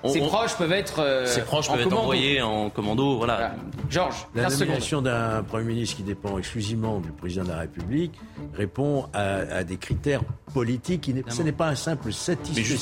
ses 0.05 0.19
proches 0.19 0.55
peuvent 0.57 0.71
être. 0.71 0.99
Euh, 0.99 1.25
ses 1.25 1.41
proches 1.41 1.69
peuvent 1.69 1.81
être 1.81 1.97
envoyés 1.97 2.41
en 2.41 2.69
commando. 2.69 3.17
Voilà. 3.17 3.55
Georges, 3.89 4.27
la 4.35 4.49
nomination 4.49 5.01
d'un 5.01 5.43
Premier 5.43 5.65
ministre 5.65 5.97
qui 5.97 6.03
dépend 6.03 6.37
exclusivement 6.37 6.99
du 6.99 7.11
président 7.11 7.43
de 7.43 7.49
la 7.49 7.59
République 7.59 8.13
répond 8.53 9.07
à, 9.13 9.63
des 9.63 9.77
critères 9.77 10.21
politiques. 10.53 11.11
ce 11.29 11.41
n'est 11.41 11.51
pas 11.51 11.67
un 11.67 11.75
simple 11.75 12.11
satisfait 12.11 12.76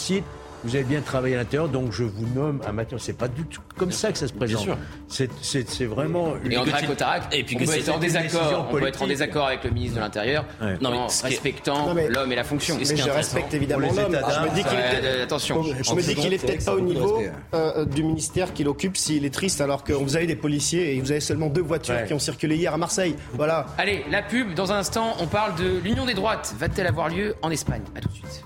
vous 0.64 0.76
avez 0.76 0.84
bien 0.86 1.02
travaillé 1.02 1.36
à 1.36 1.38
l'intérieur, 1.38 1.70
donc 1.70 1.92
je 1.92 2.04
vous 2.04 2.26
nomme 2.34 2.60
un 2.68 2.72
matin. 2.72 2.96
C'est 3.00 3.14
pas 3.16 3.28
du 3.28 3.44
tout 3.46 3.62
comme 3.78 3.92
ça 3.92 4.12
que 4.12 4.18
ça 4.18 4.28
se 4.28 4.34
présente. 4.34 4.64
sûr. 4.64 4.78
C'est- 5.08 5.86
vraiment. 5.86 6.34
Et 6.44 6.58
André 6.58 6.72
petite- 6.72 6.88
Cotarac, 6.88 7.24
et 7.32 7.44
puis 7.44 7.56
on 7.56 7.60
que 7.60 7.66
peut 7.66 7.72
c'est 7.74 7.80
être 7.82 7.90
en 7.96 8.00
désaccord, 8.00 8.68
on 8.68 8.74
peut 8.74 8.88
être 8.88 9.02
en 9.04 9.06
désaccord 9.06 9.46
avec 9.46 9.64
le 9.64 9.70
ministre 9.70 9.98
de 9.98 10.02
l'Intérieur, 10.02 10.44
Ouais. 10.60 10.74
non, 10.82 10.90
Non, 10.90 10.92
mais 10.92 10.98
en 10.98 11.08
respectant 11.24 11.94
l'homme 11.94 12.32
et 12.32 12.36
la 12.36 12.44
fonction. 12.44 12.78
Mais 12.80 12.86
je 12.96 13.10
respecte 13.12 13.54
évidemment 13.54 13.90
l'homme. 13.96 14.18
Je 14.18 14.50
me 14.50 14.56
dis 14.56 14.64
qu'il 14.64 14.78
est 14.80 15.04
euh, 15.04 15.24
attention. 15.24 15.62
je 15.64 15.94
me 15.94 16.02
dis 16.02 16.16
qu'il 16.16 16.34
est 16.34 16.44
peut-être 16.44 16.66
pas 16.66 16.74
au 16.74 16.80
niveau 16.82 17.18
respect. 17.18 17.32
euh, 17.54 17.86
du 17.86 18.02
ministère 18.04 18.52
qu'il 18.54 18.68
occupe 18.68 18.98
s'il 18.98 19.24
est 19.24 19.34
triste 19.34 19.62
alors 19.62 19.84
que 19.84 19.94
vous 19.94 20.16
avez 20.16 20.26
des 20.26 20.36
policiers 20.36 20.96
et 20.96 21.00
vous 21.00 21.12
avez 21.12 21.20
seulement 21.20 21.48
deux 21.50 21.62
voitures 21.62 21.94
Ouais. 21.94 22.06
qui 22.08 22.14
ont 22.16 22.20
circulé 22.20 22.56
hier 22.56 22.74
à 22.74 22.78
Marseille. 22.78 23.16
Voilà. 23.34 23.68
Allez, 23.78 24.04
la 24.10 24.24
pub, 24.24 24.56
dans 24.56 24.72
un 24.72 24.78
instant, 24.80 25.14
on 25.20 25.28
parle 25.28 25.54
de 25.60 25.78
l'union 25.84 26.06
des 26.08 26.16
droites. 26.16 26.56
Va-t-elle 26.58 26.88
avoir 26.88 27.10
lieu 27.10 27.36
en 27.44 27.52
Espagne? 27.52 27.84
A 27.96 28.00
tout 28.02 28.08
de 28.10 28.14
suite. 28.16 28.44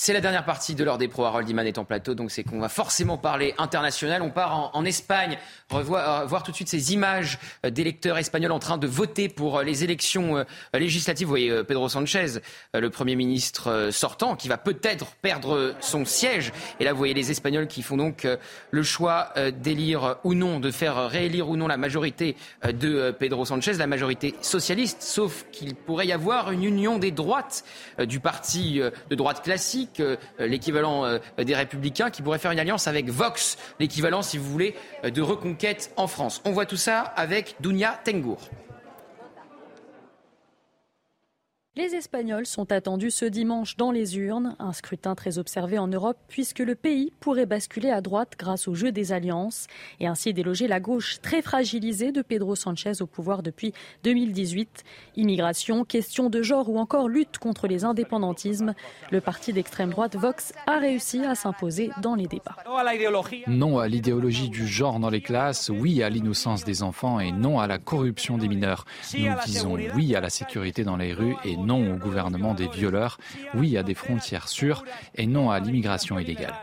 C'est 0.00 0.12
la 0.12 0.20
dernière 0.20 0.44
partie 0.44 0.76
de 0.76 0.84
l'heure 0.84 0.96
des 0.96 1.08
pros. 1.08 1.24
Harold 1.24 1.50
Iman 1.50 1.66
est 1.66 1.76
en 1.76 1.84
plateau, 1.84 2.14
donc 2.14 2.30
c'est 2.30 2.44
qu'on 2.44 2.60
va 2.60 2.68
forcément 2.68 3.18
parler 3.18 3.52
international. 3.58 4.22
On 4.22 4.30
part 4.30 4.56
en, 4.56 4.70
en 4.72 4.84
Espagne, 4.84 5.36
revoir, 5.76 6.22
euh, 6.22 6.26
voir 6.26 6.42
tout 6.42 6.50
de 6.50 6.56
suite 6.56 6.68
ces 6.68 6.92
images 6.92 7.38
euh, 7.64 7.70
d'électeurs 7.70 8.18
espagnols 8.18 8.52
en 8.52 8.58
train 8.58 8.78
de 8.78 8.86
voter 8.86 9.28
pour 9.28 9.58
euh, 9.58 9.62
les 9.62 9.84
élections 9.84 10.44
législatives. 10.72 11.26
Vous 11.26 11.32
voyez 11.32 11.64
Pedro 11.64 11.88
Sanchez, 11.88 12.40
le 12.74 12.90
Premier 12.90 13.16
ministre 13.16 13.90
sortant, 13.90 14.36
qui 14.36 14.48
va 14.48 14.56
peut-être 14.56 15.06
perdre 15.22 15.74
son 15.80 16.04
siège. 16.04 16.52
Et 16.80 16.84
là, 16.84 16.92
vous 16.92 16.98
voyez 16.98 17.14
les 17.14 17.30
Espagnols 17.30 17.66
qui 17.66 17.82
font 17.82 17.96
donc 17.96 18.26
le 18.70 18.82
choix 18.82 19.32
d'élire 19.62 20.16
ou 20.24 20.34
non, 20.34 20.60
de 20.60 20.70
faire 20.70 21.08
réélire 21.08 21.48
ou 21.48 21.56
non 21.56 21.66
la 21.66 21.76
majorité 21.76 22.36
de 22.64 23.10
Pedro 23.10 23.44
Sanchez, 23.44 23.74
la 23.74 23.86
majorité 23.86 24.34
socialiste, 24.40 25.02
sauf 25.02 25.46
qu'il 25.52 25.74
pourrait 25.74 26.06
y 26.06 26.12
avoir 26.12 26.50
une 26.50 26.64
union 26.64 26.98
des 26.98 27.10
droites 27.10 27.64
du 27.98 28.20
parti 28.20 28.80
de 28.80 29.14
droite 29.14 29.42
classique, 29.42 30.02
l'équivalent 30.38 31.18
des 31.38 31.54
républicains, 31.54 32.10
qui 32.10 32.22
pourrait 32.22 32.38
faire 32.38 32.52
une 32.52 32.60
alliance 32.60 32.86
avec 32.86 33.08
Vox, 33.10 33.58
l'équivalent, 33.80 34.22
si 34.22 34.38
vous 34.38 34.50
voulez, 34.50 34.74
de 35.04 35.22
reconquête 35.22 35.57
en 35.96 36.06
France. 36.06 36.40
On 36.44 36.52
voit 36.52 36.66
tout 36.66 36.76
ça 36.76 37.00
avec 37.00 37.56
Dounia 37.60 37.98
Tengour. 38.04 38.38
Les 41.78 41.94
Espagnols 41.94 42.44
sont 42.44 42.72
attendus 42.72 43.12
ce 43.12 43.24
dimanche 43.24 43.76
dans 43.76 43.92
les 43.92 44.18
urnes, 44.18 44.56
un 44.58 44.72
scrutin 44.72 45.14
très 45.14 45.38
observé 45.38 45.78
en 45.78 45.86
Europe 45.86 46.18
puisque 46.26 46.58
le 46.58 46.74
pays 46.74 47.12
pourrait 47.20 47.46
basculer 47.46 47.88
à 47.88 48.00
droite 48.00 48.32
grâce 48.36 48.66
au 48.66 48.74
jeu 48.74 48.90
des 48.90 49.12
alliances 49.12 49.68
et 50.00 50.08
ainsi 50.08 50.34
déloger 50.34 50.66
la 50.66 50.80
gauche 50.80 51.20
très 51.22 51.40
fragilisée 51.40 52.10
de 52.10 52.20
Pedro 52.20 52.56
Sanchez 52.56 53.00
au 53.00 53.06
pouvoir 53.06 53.44
depuis 53.44 53.74
2018. 54.02 54.82
Immigration, 55.14 55.84
question 55.84 56.30
de 56.30 56.42
genre 56.42 56.68
ou 56.68 56.80
encore 56.80 57.08
lutte 57.08 57.38
contre 57.38 57.68
les 57.68 57.84
indépendantismes, 57.84 58.74
le 59.12 59.20
parti 59.20 59.52
d'extrême 59.52 59.90
droite 59.90 60.16
Vox 60.16 60.52
a 60.66 60.80
réussi 60.80 61.24
à 61.24 61.36
s'imposer 61.36 61.92
dans 62.02 62.16
les 62.16 62.26
débats. 62.26 62.56
Non 63.46 63.78
à 63.78 63.86
l'idéologie 63.86 64.48
du 64.48 64.66
genre 64.66 64.98
dans 64.98 65.10
les 65.10 65.20
classes, 65.20 65.70
oui 65.72 66.02
à 66.02 66.10
l'innocence 66.10 66.64
des 66.64 66.82
enfants 66.82 67.20
et 67.20 67.30
non 67.30 67.60
à 67.60 67.68
la 67.68 67.78
corruption 67.78 68.36
des 68.36 68.48
mineurs. 68.48 68.84
Nous 69.14 69.28
disons 69.46 69.76
oui 69.94 70.16
à 70.16 70.20
la 70.20 70.28
sécurité 70.28 70.82
dans 70.82 70.96
les 70.96 71.12
rues 71.12 71.36
et 71.44 71.56
non 71.56 71.67
au 71.76 71.96
gouvernement 71.96 72.54
des 72.54 72.68
violeurs, 72.68 73.18
oui 73.54 73.76
à 73.76 73.82
des 73.82 73.94
frontières 73.94 74.48
sûres 74.48 74.84
et 75.14 75.26
non 75.26 75.50
à 75.50 75.60
l'immigration 75.60 76.18
illégale. 76.18 76.54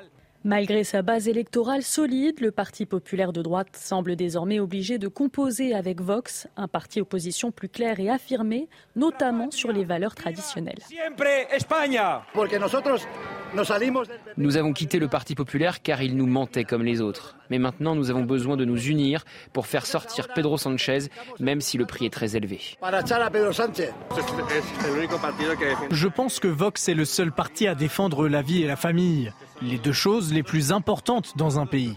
Malgré 0.46 0.84
sa 0.84 1.02
base 1.02 1.28
électorale 1.28 1.82
solide, 1.82 2.40
le 2.40 2.52
Parti 2.52 2.86
populaire 2.86 3.34
de 3.34 3.42
droite 3.42 3.76
semble 3.76 4.16
désormais 4.16 4.60
obligé 4.60 5.00
de 5.00 5.08
composer 5.08 5.74
avec 5.74 6.02
Vox, 6.02 6.48
un 6.56 6.68
parti 6.68 7.02
opposition 7.02 7.52
plus 7.52 7.68
clair 7.68 8.00
et 8.00 8.12
affirmé, 8.12 8.70
notamment 8.96 9.50
sur 9.50 9.72
les 9.72 9.84
valeurs 9.84 10.14
traditionnelles. 10.14 10.78
Nous 14.38 14.58
avons 14.58 14.74
quitté 14.74 15.00
le 15.00 15.08
Parti 15.08 15.36
populaire 15.36 15.82
car 15.82 16.02
il 16.02 16.16
nous 16.16 16.28
mentait 16.28 16.64
comme 16.64 16.84
les 16.84 17.02
autres. 17.02 17.36
Mais 17.50 17.60
maintenant, 17.60 17.96
nous 17.96 18.10
avons 18.10 18.24
besoin 18.24 18.58
de 18.58 18.66
nous 18.66 18.82
unir 18.88 19.24
pour 19.54 19.68
faire 19.68 19.86
sortir 19.86 20.28
Pedro 20.34 20.58
Sanchez, 20.58 21.10
même 21.40 21.62
si 21.62 21.78
le 21.78 21.86
prix 21.86 22.06
est 22.06 22.14
très 22.14 22.36
élevé. 22.36 22.60
Je 25.92 26.08
pense 26.08 26.40
que 26.40 26.48
Vox 26.48 26.90
est 26.90 26.94
le 26.94 27.06
seul 27.06 27.32
parti 27.32 27.68
à 27.68 27.76
défendre 27.76 28.28
la 28.28 28.42
vie 28.42 28.64
et 28.64 28.68
la 28.68 28.76
famille, 28.76 29.32
les 29.62 29.78
deux 29.78 29.94
choses 29.94 30.34
les 30.34 30.44
plus 30.44 30.72
importantes 30.72 31.34
dans 31.38 31.60
un 31.60 31.66
pays. 31.66 31.96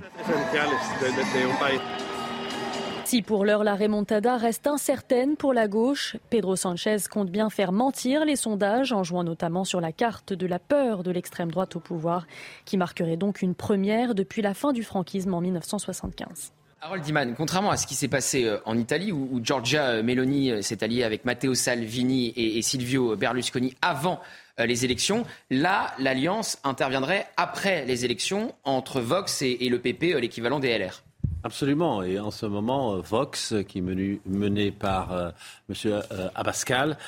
Si 3.09 3.23
pour 3.23 3.47
l'heure 3.47 3.65
la 3.65 3.75
remontada 3.75 4.37
reste 4.37 4.67
incertaine 4.67 5.37
pour 5.39 5.55
la 5.55 5.67
gauche, 5.67 6.19
Pedro 6.29 6.57
Sanchez 6.57 6.99
compte 7.11 7.31
bien 7.31 7.49
faire 7.49 7.73
mentir 7.73 8.27
les 8.27 8.37
sondages 8.37 8.93
en 8.93 9.03
jouant 9.03 9.25
notamment 9.25 9.65
sur 9.65 9.81
la 9.81 9.93
carte 9.93 10.35
de 10.35 10.47
la 10.47 10.59
peur 10.59 11.03
de 11.03 11.11
l'extrême 11.11 11.51
droite 11.51 11.75
au 11.75 11.81
pouvoir, 11.81 12.27
qui 12.67 12.77
marquerait 12.77 13.17
donc 13.17 13.41
une 13.41 13.55
première 13.55 14.15
depuis 14.15 14.43
la 14.43 14.53
fin 14.53 14.75
du 14.75 14.83
franquisme 14.83 15.33
en 15.33 15.41
1975. 15.41 16.53
Harold 16.83 17.09
Iman, 17.09 17.35
contrairement 17.35 17.71
à 17.71 17.79
ce 17.79 17.87
qui 17.87 17.95
s'est 17.95 18.09
passé 18.09 18.45
euh, 18.45 18.59
en 18.67 18.77
Italie, 18.77 19.11
où, 19.11 19.41
Giorgia 19.43 20.03
Meloni 20.03 20.51
euh, 20.51 20.61
s'est 20.61 20.85
alliée 20.85 21.03
avec 21.03 21.25
Matteo 21.25 21.55
Salvini 21.55 22.35
et, 22.37 22.61
Silvio 22.61 23.17
Berlusconi 23.17 23.75
avant 23.81 24.21
euh, 24.61 24.67
les 24.67 24.85
élections, 24.85 25.25
là, 25.51 25.95
l'alliance 25.99 26.59
interviendrait 26.63 27.27
après 27.37 27.85
les 27.87 28.05
élections 28.05 28.55
entre 28.65 29.01
Vox 29.01 29.43
et, 29.43 29.69
le 29.69 29.79
PP, 29.79 30.15
euh, 30.15 30.21
l'équivalent 30.21 30.61
des 30.61 30.77
LR. 30.77 31.03
Absolument. 31.49 32.03
Et 32.03 32.21
en 32.21 32.31
ce 32.31 32.45
moment, 32.45 32.93
euh, 32.93 33.01
Vox, 33.01 33.55
qui 33.67 33.79
est 33.79 34.21
mené 34.27 34.71
par 34.71 35.13
euh, 35.15 35.31
M. 35.71 35.75
euh, 35.87 36.29
Abascal, 36.35 36.99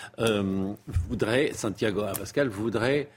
voudrait, 1.10 1.52
Santiago 1.52 2.00
Abascal, 2.00 2.48
voudrait 2.48 3.10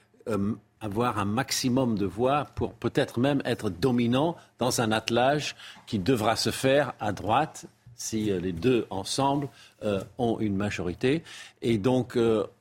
avoir 0.81 1.19
un 1.19 1.25
maximum 1.25 1.97
de 1.97 2.05
voix 2.05 2.47
pour 2.55 2.73
peut-être 2.73 3.21
même 3.21 3.41
être 3.45 3.69
dominant 3.69 4.35
dans 4.59 4.81
un 4.81 4.91
attelage 4.91 5.55
qui 5.87 5.97
devra 5.97 6.35
se 6.35 6.49
faire 6.49 6.93
à 6.99 7.13
droite 7.13 7.67
si 7.95 8.25
les 8.25 8.51
deux 8.51 8.85
ensemble 8.89 9.47
ont 10.17 10.39
une 10.39 10.55
majorité. 10.55 11.23
Et 11.61 11.77
donc, 11.77 12.17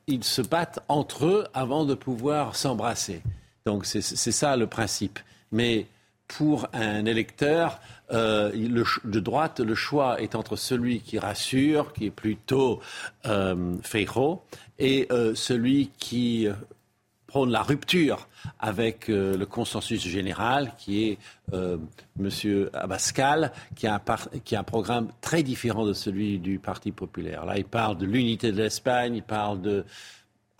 ils 0.06 0.24
se 0.24 0.43
battent 0.43 0.80
entre 0.89 1.26
eux 1.26 1.47
avant 1.55 1.84
de 1.84 1.94
pouvoir 1.94 2.55
s'embrasser. 2.55 3.22
Donc, 3.64 3.86
c'est 3.86 4.02
ça 4.02 4.56
le 4.56 4.66
principe. 4.66 5.18
Mais 5.51 5.86
pour 6.26 6.66
un 6.72 7.05
électeur 7.05 7.78
euh, 8.12 8.51
de 9.05 9.20
droite, 9.20 9.60
le 9.60 9.74
choix 9.74 10.20
est 10.20 10.34
entre 10.34 10.56
celui 10.56 11.01
qui 11.01 11.18
rassure, 11.18 11.93
qui 11.93 12.06
est 12.06 12.10
plutôt 12.10 12.80
euh, 13.26 13.76
et 14.78 15.06
euh, 15.10 15.34
celui 15.34 15.90
qui 15.98 16.47
euh, 16.47 16.55
prône 17.26 17.51
la 17.51 17.62
rupture 17.62 18.28
avec 18.59 19.09
le 19.09 19.44
consensus 19.44 20.02
général, 20.06 20.74
qui 20.76 21.05
est 21.05 21.18
M. 21.51 22.68
Abascal, 22.74 23.52
a, 23.84 24.01
qui 24.44 24.55
a 24.55 24.60
un 24.60 24.64
programme 24.64 25.09
très 25.22 25.43
différent 25.43 25.86
de 25.86 25.94
celui 25.94 26.39
du 26.39 26.59
Parti 26.59 26.93
populaire. 26.93 27.47
Là, 27.47 27.56
il 27.56 27.64
parle 27.64 27.97
de 27.97 28.05
l'unité 28.05 28.52
de 28.52 28.59
l'Espagne, 28.59 29.14
il 29.14 29.22
parle 29.22 29.62
de 29.62 29.86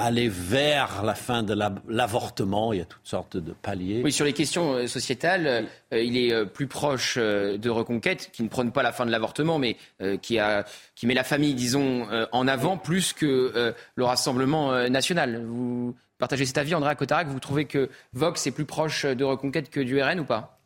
aller 0.03 0.29
vers 0.29 1.03
la 1.03 1.15
fin 1.15 1.43
de 1.43 1.55
la- 1.55 1.75
l'avortement. 1.89 2.73
Il 2.73 2.79
y 2.79 2.83
a 2.83 2.85
toutes 2.85 3.07
sortes 3.07 3.37
de 3.37 3.53
paliers. 3.53 4.03
Oui, 4.05 4.13
sur 4.13 4.25
les 4.25 4.33
questions 4.33 4.73
euh, 4.75 4.87
sociétales, 4.87 5.67
euh, 5.93 6.03
il 6.03 6.17
est 6.17 6.33
euh, 6.33 6.45
plus 6.45 6.67
proche 6.67 7.17
de 7.19 7.71
Reconquête, 7.71 8.31
qui 8.33 8.43
ne 8.43 8.49
prône 8.49 8.73
pas 8.73 8.83
la 8.83 8.93
fin 8.93 9.07
de 9.07 9.11
l'avortement, 9.11 9.59
mais 9.59 9.77
qui, 10.23 10.39
met 10.39 11.15
la 11.15 11.25
famille, 11.25 11.55
disons, 11.55 12.07
en 12.33 12.49
avant 12.49 12.77
plus 12.77 13.13
que 13.13 13.75
le 13.95 14.05
Rassemblement 14.05 14.89
national. 14.89 15.45
Vous 15.47 15.95
partagez 16.19 16.47
cet 16.47 16.59
avis, 16.59 16.75
André 16.75 16.95
Cotarac 16.97 17.27
Vous 17.29 17.41
trouvez 17.41 17.65
que 17.65 17.89
Vox 18.13 18.47
est 18.47 18.51
plus 18.53 18.65
proche 18.65 19.05
de 19.07 19.25
Reconquête 19.25 19.71
que 19.71 19.81
du 19.81 20.01
RN 20.03 20.21
ou 20.21 20.25
pas? 20.25 20.59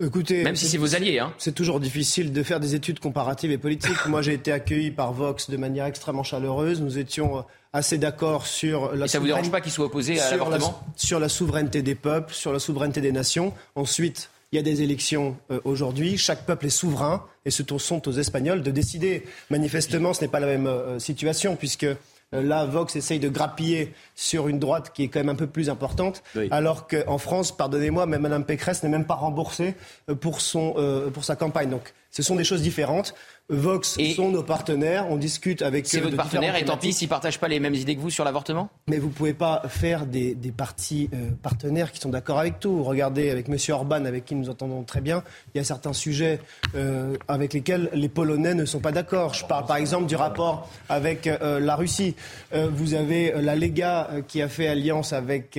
Écoutez, 0.00 0.44
Même 0.44 0.54
si 0.54 0.68
c'est 0.68 0.78
vos 0.78 0.94
alliés, 0.94 1.18
hein. 1.18 1.32
C'est 1.38 1.54
toujours 1.54 1.80
difficile 1.80 2.32
de 2.32 2.42
faire 2.44 2.60
des 2.60 2.76
études 2.76 3.00
comparatives 3.00 3.50
et 3.50 3.58
politiques. 3.58 4.06
Moi, 4.06 4.22
j'ai 4.22 4.34
été 4.34 4.52
accueilli 4.52 4.92
par 4.92 5.12
Vox 5.12 5.50
de 5.50 5.56
manière 5.56 5.86
extrêmement 5.86 6.22
chaleureuse. 6.22 6.80
Nous 6.80 6.98
étions 6.98 7.38
euh, 7.38 7.42
assez 7.72 7.98
d'accord 7.98 8.46
sur 8.46 8.94
la 8.94 9.06
Et 9.06 9.08
ça 9.08 9.18
vous 9.18 9.26
dérange 9.26 9.46
souveraineté- 9.46 9.50
pas 9.50 9.60
qu'ils 9.60 9.72
soient 9.72 9.86
opposés 9.86 10.20
à 10.20 10.36
la, 10.36 10.58
sur 10.94 11.18
la 11.18 11.28
souveraineté 11.28 11.82
des 11.82 11.96
peuples, 11.96 12.32
sur 12.32 12.52
la 12.52 12.60
souveraineté 12.60 13.00
des 13.00 13.10
nations. 13.10 13.52
Ensuite, 13.74 14.30
il 14.52 14.56
y 14.56 14.58
a 14.60 14.62
des 14.62 14.82
élections 14.82 15.36
euh, 15.50 15.58
aujourd'hui. 15.64 16.16
Chaque 16.16 16.46
peuple 16.46 16.66
est 16.66 16.70
souverain 16.70 17.24
et 17.44 17.50
ce 17.50 17.64
sont 17.78 18.08
aux 18.08 18.12
Espagnols 18.12 18.62
de 18.62 18.70
décider. 18.70 19.24
Manifestement, 19.50 20.14
ce 20.14 20.20
n'est 20.20 20.28
pas 20.28 20.38
la 20.38 20.46
même 20.46 20.68
euh, 20.68 21.00
situation 21.00 21.56
puisque 21.56 21.86
là, 22.32 22.64
Vox 22.66 22.94
essaye 22.96 23.18
de 23.20 23.28
grappiller 23.28 23.94
sur 24.14 24.48
une 24.48 24.58
droite 24.58 24.92
qui 24.94 25.04
est 25.04 25.08
quand 25.08 25.20
même 25.20 25.28
un 25.30 25.34
peu 25.34 25.46
plus 25.46 25.70
importante, 25.70 26.22
Oui. 26.36 26.48
alors 26.50 26.86
qu'en 26.86 27.18
France, 27.18 27.56
pardonnez-moi, 27.56 28.06
même 28.06 28.22
Mme 28.22 28.44
Pécresse 28.44 28.82
n'est 28.82 28.88
même 28.88 29.06
pas 29.06 29.14
remboursée 29.14 29.74
euh, 30.10 30.14
pour, 30.14 30.40
son, 30.40 30.74
euh, 30.76 31.10
pour 31.10 31.24
sa 31.24 31.36
campagne. 31.36 31.70
Donc 31.70 31.94
Ce 32.10 32.22
sont 32.22 32.36
des 32.36 32.44
choses 32.44 32.62
différentes. 32.62 33.14
Vox 33.50 33.96
sont 34.14 34.30
nos 34.30 34.42
partenaires, 34.42 35.06
on 35.10 35.16
discute 35.16 35.62
avec 35.62 35.86
eux. 35.86 35.88
C'est 35.88 36.00
votre 36.00 36.16
partenaire 36.16 36.54
et 36.56 36.64
tant 36.66 36.76
pis 36.76 36.92
s'ils 36.92 37.06
ne 37.06 37.10
partagent 37.10 37.40
pas 37.40 37.48
les 37.48 37.60
mêmes 37.60 37.74
idées 37.74 37.96
que 37.96 38.00
vous 38.00 38.10
sur 38.10 38.24
l'avortement? 38.24 38.68
Mais 38.88 38.98
vous 38.98 39.08
ne 39.08 39.12
pouvez 39.12 39.32
pas 39.32 39.62
faire 39.68 40.04
des, 40.04 40.34
des 40.34 40.52
partis 40.52 41.08
euh, 41.14 41.30
partenaires 41.42 41.90
qui 41.90 41.98
sont 41.98 42.10
d'accord 42.10 42.38
avec 42.38 42.60
tout. 42.60 42.82
Regardez 42.82 43.30
avec 43.30 43.48
M. 43.48 43.56
Orban, 43.70 44.04
avec 44.04 44.26
qui 44.26 44.34
nous 44.34 44.50
entendons 44.50 44.82
très 44.82 45.00
bien, 45.00 45.22
il 45.54 45.58
y 45.58 45.60
a 45.60 45.64
certains 45.64 45.94
sujets 45.94 46.40
euh, 46.74 47.16
avec 47.26 47.54
lesquels 47.54 47.88
les 47.94 48.10
Polonais 48.10 48.52
ne 48.52 48.66
sont 48.66 48.80
pas 48.80 48.92
d'accord. 48.92 49.32
Je 49.32 49.46
parle 49.46 49.64
par 49.64 49.76
exemple 49.76 50.06
du 50.06 50.16
rapport 50.16 50.68
avec 50.90 51.26
euh, 51.26 51.58
la 51.58 51.74
Russie. 51.74 52.14
vous 52.52 52.92
avez 52.92 53.32
la 53.40 53.56
Lega 53.56 54.10
qui 54.26 54.42
a 54.42 54.48
fait 54.48 54.68
alliance 54.68 55.12
avec 55.12 55.58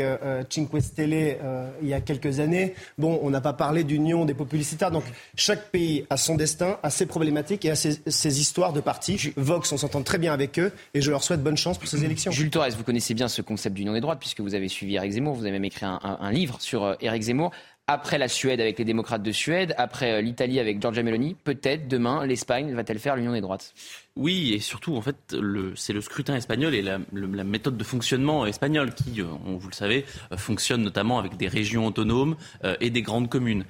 Cinque 0.50 0.82
Stelle 0.82 1.38
il 1.82 1.88
y 1.88 1.94
a 1.94 2.02
quelques 2.02 2.40
années. 2.40 2.76
Bon, 2.98 3.20
on 3.24 3.30
n'a 3.32 3.42
pas 3.42 3.54
parlé 3.54 3.84
d'union 3.84 4.26
des 4.26 4.34
populistes. 4.36 4.80
Donc 4.92 5.04
chaque 5.36 5.72
pays 5.72 6.06
a 6.10 6.18
son 6.18 6.36
destin, 6.36 6.78
a 6.84 6.90
ses 6.90 7.06
problématiques 7.08 7.66
et 7.66 7.72
a 7.72 7.76
ces, 7.80 8.40
histoires 8.40 8.74
de 8.74 8.82
partis. 8.82 9.34
Vox, 9.36 9.72
on 9.72 9.78
s'entend 9.78 10.04
très 10.04 10.18
bien 10.18 10.34
avec 10.34 10.60
eux 10.60 10.72
et 10.94 11.02
je 11.02 11.10
leur 11.10 11.24
souhaite 11.24 11.42
bonne 11.42 11.58
chance 11.58 11.78
pour 11.78 11.88
ces 11.88 12.04
élections. 12.04 12.32
Jules 12.32 12.50
Torres, 12.50 12.70
vous 12.78 12.84
connaissez 12.84 13.14
bien 13.14 13.28
ce 13.28 13.42
concept 13.42 13.76
d'union 13.76 13.94
des 13.94 14.02
droites 14.02 14.20
puisque 14.20 14.42
vous 14.42 14.56
avez 14.56 14.68
suivi 14.68 14.96
Eric 14.96 15.12
Zemmour, 15.12 15.36
vous 15.36 15.44
avez 15.44 15.52
même 15.52 15.66
écrit 15.66 15.86
un, 15.86 16.00
un 16.04 16.32
livre 16.32 16.58
sur 16.60 16.84
euh, 16.84 16.96
Eric 17.02 17.24
Zemmour 17.24 17.52
après 17.90 18.20
la 18.20 18.28
Suède 18.28 18.62
avec 18.62 18.78
les 18.78 18.86
démocrates 18.86 19.24
de 19.24 19.32
Suède, 19.32 19.74
après 19.78 20.12
euh, 20.12 20.22
l'Italie 20.22 20.60
avec 20.60 20.80
Giorgia 20.80 21.02
Meloni, 21.02 21.36
peut-être 21.44 21.88
demain 21.88 22.24
l'Espagne 22.24 22.72
va-t-elle 22.76 23.00
faire 23.00 23.16
l'union 23.16 23.34
des 23.34 23.42
droites? 23.42 23.74
Oui, 24.20 24.54
et 24.54 24.60
surtout, 24.60 24.98
en 24.98 25.02
fait, 25.02 25.34
c'est 25.76 25.94
le 25.94 26.02
scrutin 26.02 26.36
espagnol 26.36 26.76
et 26.76 26.82
la, 26.82 27.00
méthode 27.46 27.78
de 27.78 27.84
fonctionnement 27.86 28.46
espagnole 28.46 28.94
qui, 28.94 29.22
euh, 29.22 29.26
vous 29.46 29.70
le 29.70 29.74
savez, 29.74 30.04
euh, 30.34 30.38
fonctionne 30.38 30.84
notamment 30.84 31.20
avec 31.20 31.38
des 31.38 31.48
régions 31.48 31.88
autonomes 31.88 32.36
euh, 32.66 32.76
et 32.82 32.90
des 32.90 33.02
grandes 33.02 33.30
communes. 33.30 33.64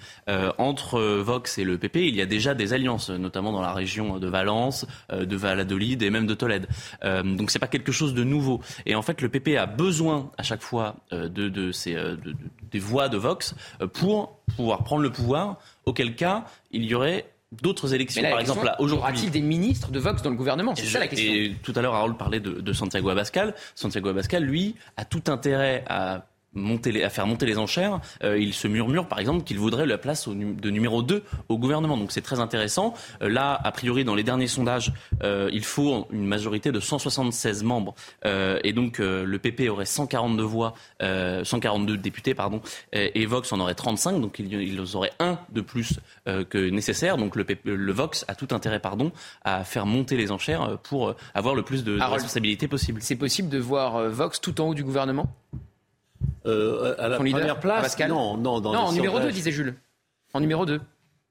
entre 0.57 0.99
Vox 0.99 1.59
et 1.59 1.63
le 1.63 1.77
PP, 1.77 1.97
il 1.97 2.15
y 2.15 2.21
a 2.21 2.25
déjà 2.25 2.55
des 2.55 2.73
alliances, 2.73 3.11
notamment 3.11 3.51
dans 3.51 3.61
la 3.61 3.73
région 3.73 4.17
de 4.17 4.27
Valence, 4.27 4.87
de 5.11 5.35
Valladolid 5.35 6.01
et 6.01 6.09
même 6.09 6.25
de 6.25 6.33
Tolède. 6.33 6.67
donc 7.03 7.51
c'est 7.51 7.59
pas 7.59 7.67
quelque 7.67 7.91
chose 7.91 8.13
de 8.13 8.23
nouveau. 8.23 8.61
Et 8.85 8.95
en 8.95 9.01
fait, 9.01 9.21
le 9.21 9.29
PP 9.29 9.57
a 9.57 9.65
besoin 9.65 10.31
à 10.37 10.43
chaque 10.43 10.61
fois 10.61 10.95
de, 11.11 11.71
ces, 11.71 11.95
des 12.71 12.79
voix 12.79 13.09
de 13.09 13.17
Vox 13.17 13.55
pour 13.93 14.39
pouvoir 14.55 14.83
prendre 14.83 15.03
le 15.03 15.11
pouvoir, 15.11 15.57
auquel 15.85 16.15
cas 16.15 16.45
il 16.71 16.85
y 16.85 16.95
aurait 16.95 17.25
d'autres 17.51 17.93
élections. 17.93 18.21
par 18.21 18.39
exemple, 18.39 18.65
là, 18.65 18.75
aujourd'hui. 18.79 19.09
Aura-t-il 19.09 19.31
des 19.31 19.41
ministres 19.41 19.91
de 19.91 19.99
Vox 19.99 20.21
dans 20.21 20.29
le 20.29 20.35
gouvernement? 20.35 20.75
C'est 20.75 20.85
ça 20.85 20.99
la 20.99 21.07
question. 21.07 21.31
Et 21.33 21.55
tout 21.63 21.73
à 21.75 21.81
l'heure, 21.81 21.95
Harold 21.95 22.17
parlait 22.17 22.39
de, 22.39 22.61
de 22.61 22.73
Santiago 22.73 23.09
Abascal. 23.09 23.55
Santiago 23.75 24.09
Abascal, 24.09 24.43
lui, 24.43 24.75
a 24.97 25.05
tout 25.05 25.23
intérêt 25.27 25.83
à 25.87 26.25
monter 26.53 27.03
à 27.03 27.09
faire 27.09 27.27
monter 27.27 27.45
les 27.45 27.57
enchères. 27.57 27.99
Euh, 28.23 28.37
il 28.37 28.53
se 28.53 28.67
murmure, 28.67 29.07
par 29.07 29.19
exemple, 29.19 29.43
qu'il 29.43 29.59
voudrait 29.59 29.85
la 29.85 29.97
place 29.97 30.27
de 30.27 30.69
numéro 30.69 31.01
2 31.01 31.23
au 31.49 31.57
gouvernement. 31.57 31.97
Donc 31.97 32.11
c'est 32.11 32.21
très 32.21 32.39
intéressant. 32.39 32.93
Euh, 33.21 33.29
là, 33.29 33.59
a 33.63 33.71
priori, 33.71 34.03
dans 34.03 34.15
les 34.15 34.23
derniers 34.23 34.47
sondages, 34.47 34.91
euh, 35.23 35.49
il 35.53 35.63
faut 35.63 36.07
une 36.11 36.25
majorité 36.25 36.71
de 36.71 36.79
176 36.79 37.63
membres. 37.63 37.95
et 38.25 38.73
donc 38.73 38.99
le 38.99 39.37
PP 39.37 39.69
aurait 39.69 39.85
142 39.85 40.43
voix, 40.43 40.73
142 40.99 41.97
députés, 41.97 42.33
pardon, 42.33 42.61
et, 42.93 43.25
Vox 43.25 43.51
en 43.53 43.59
aurait 43.59 43.75
35. 43.75 44.19
Donc 44.21 44.39
il, 44.39 44.51
il 44.53 44.81
aurait 44.95 45.11
un 45.19 45.39
de 45.51 45.61
plus 45.61 45.99
que 46.25 46.69
nécessaire. 46.69 47.17
Donc 47.17 47.35
le, 47.35 47.45
le, 47.63 47.91
Vox 47.91 48.25
a 48.27 48.35
tout 48.35 48.47
intérêt, 48.51 48.79
pardon, 48.79 49.11
à 49.43 49.63
faire 49.63 49.85
monter 49.85 50.17
les 50.17 50.31
enchères 50.31 50.77
pour 50.79 51.15
avoir 51.33 51.55
le 51.55 51.63
plus 51.63 51.83
de, 51.83 51.97
de 51.97 52.03
responsabilité 52.03 52.67
possible. 52.67 53.01
C'est 53.01 53.15
possible 53.15 53.49
de 53.49 53.59
voir 53.59 54.09
Vox 54.09 54.41
tout 54.41 54.59
en 54.61 54.69
haut 54.69 54.75
du 54.75 54.83
gouvernement? 54.83 55.27
Euh, 56.45 56.95
à 56.97 57.07
la 57.07 57.17
première 57.17 57.59
place 57.59 57.97
Non, 57.99 58.37
non, 58.37 58.61
non 58.61 58.75
en 58.75 58.91
numéro 58.91 59.19
2, 59.19 59.31
disait 59.31 59.51
Jules. 59.51 59.75
En 60.33 60.39
numéro 60.39 60.65
2. 60.65 60.79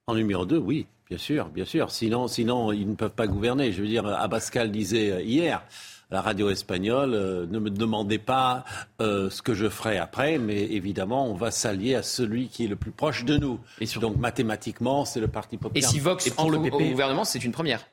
En 0.06 0.14
numéro 0.14 0.46
2, 0.46 0.58
oui, 0.58 0.86
bien 1.08 1.18
sûr, 1.18 1.48
bien 1.48 1.64
sûr. 1.64 1.90
Sinon, 1.90 2.28
sinon, 2.28 2.72
ils 2.72 2.88
ne 2.88 2.94
peuvent 2.94 3.10
pas 3.10 3.26
gouverner. 3.26 3.72
Je 3.72 3.82
veux 3.82 3.88
dire, 3.88 4.06
Abascal 4.06 4.70
disait 4.70 5.24
hier 5.24 5.62
à 6.10 6.14
la 6.14 6.22
radio 6.22 6.48
espagnole, 6.48 7.12
euh, 7.12 7.46
ne 7.50 7.58
me 7.58 7.70
demandez 7.70 8.18
pas 8.18 8.64
euh, 9.00 9.28
ce 9.28 9.42
que 9.42 9.54
je 9.54 9.68
ferai 9.68 9.98
après, 9.98 10.38
mais 10.38 10.62
évidemment, 10.62 11.30
on 11.30 11.34
va 11.34 11.50
s'allier 11.50 11.94
à 11.94 12.02
celui 12.02 12.48
qui 12.48 12.64
est 12.64 12.68
le 12.68 12.76
plus 12.76 12.92
proche 12.92 13.24
de 13.24 13.36
nous. 13.36 13.60
Et 13.80 13.86
Donc 14.00 14.16
mathématiquement, 14.16 15.04
c'est 15.04 15.20
le 15.20 15.28
Parti 15.28 15.58
populaire. 15.58 15.86
Et 15.86 15.92
si 15.92 16.00
Vox 16.00 16.26
et 16.26 16.30
pour 16.30 16.50
le 16.50 16.62
PP... 16.62 16.74
au 16.74 16.78
gouvernement, 16.90 17.24
c'est 17.24 17.44
une 17.44 17.52
première. 17.52 17.86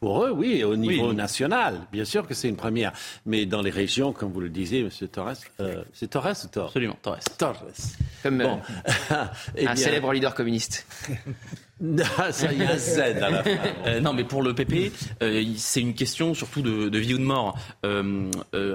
Pour 0.00 0.24
eux, 0.24 0.30
oui, 0.30 0.64
au 0.64 0.76
niveau 0.76 1.12
national, 1.12 1.80
bien 1.92 2.06
sûr 2.06 2.26
que 2.26 2.32
c'est 2.32 2.48
une 2.48 2.56
première. 2.56 2.92
Mais 3.26 3.44
dans 3.44 3.60
les 3.60 3.70
régions, 3.70 4.14
comme 4.14 4.32
vous 4.32 4.40
le 4.40 4.48
disiez, 4.48 4.80
M. 4.80 5.08
Torres, 5.08 5.34
euh, 5.60 5.84
c'est 5.92 6.08
Torres 6.08 6.36
ou 6.44 6.48
Torres? 6.48 6.66
Absolument, 6.68 6.96
Torres. 7.02 7.18
Torres. 7.36 7.66
Comme 8.22 8.38
bon. 8.38 8.60
euh, 9.10 9.24
eh 9.56 9.66
un 9.66 9.76
célèbre 9.76 10.12
leader 10.12 10.34
communiste. 10.34 10.86
ça 12.30 12.52
y 12.52 12.62
a 12.62 12.76
Z 12.76 12.98
à 12.98 13.30
la 13.30 13.42
fin. 13.42 13.56
Euh, 13.86 14.00
non, 14.00 14.12
mais 14.12 14.24
pour 14.24 14.42
le 14.42 14.54
PP, 14.54 14.92
euh, 15.22 15.44
c'est 15.56 15.80
une 15.80 15.94
question 15.94 16.34
surtout 16.34 16.62
de, 16.62 16.88
de, 16.88 16.98
vie 16.98 17.14
ou 17.14 17.18
de 17.18 17.24
mort. 17.24 17.58
Euh, 17.84 18.30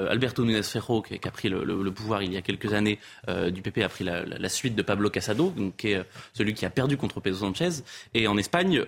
Alberto 0.09 0.43
Núñez 0.43 0.63
Ferro, 0.63 1.01
qui, 1.01 1.19
qui, 1.19 1.27
a 1.27 1.31
pris 1.31 1.49
le, 1.49 1.63
le, 1.63 1.91
pouvoir 1.91 2.23
il 2.23 2.33
y 2.33 2.37
a 2.37 2.41
quelques 2.41 2.73
années 2.73 2.99
du 3.51 3.61
PP, 3.61 3.79
a 3.79 3.89
pris 3.89 4.03
la, 4.03 4.25
la, 4.25 4.49
suite 4.49 4.75
de 4.75 4.81
Pablo 4.81 5.09
Casado, 5.09 5.53
donc, 5.55 5.75
qui 5.77 5.91
est 5.91 6.03
celui 6.33 6.53
qui 6.53 6.65
a 6.65 6.69
perdu 6.69 6.97
contre 6.97 7.19
Pedro 7.19 7.39
Sanchez. 7.39 7.83
Et 8.13 8.27
en 8.27 8.37
Espagne, 8.37 8.83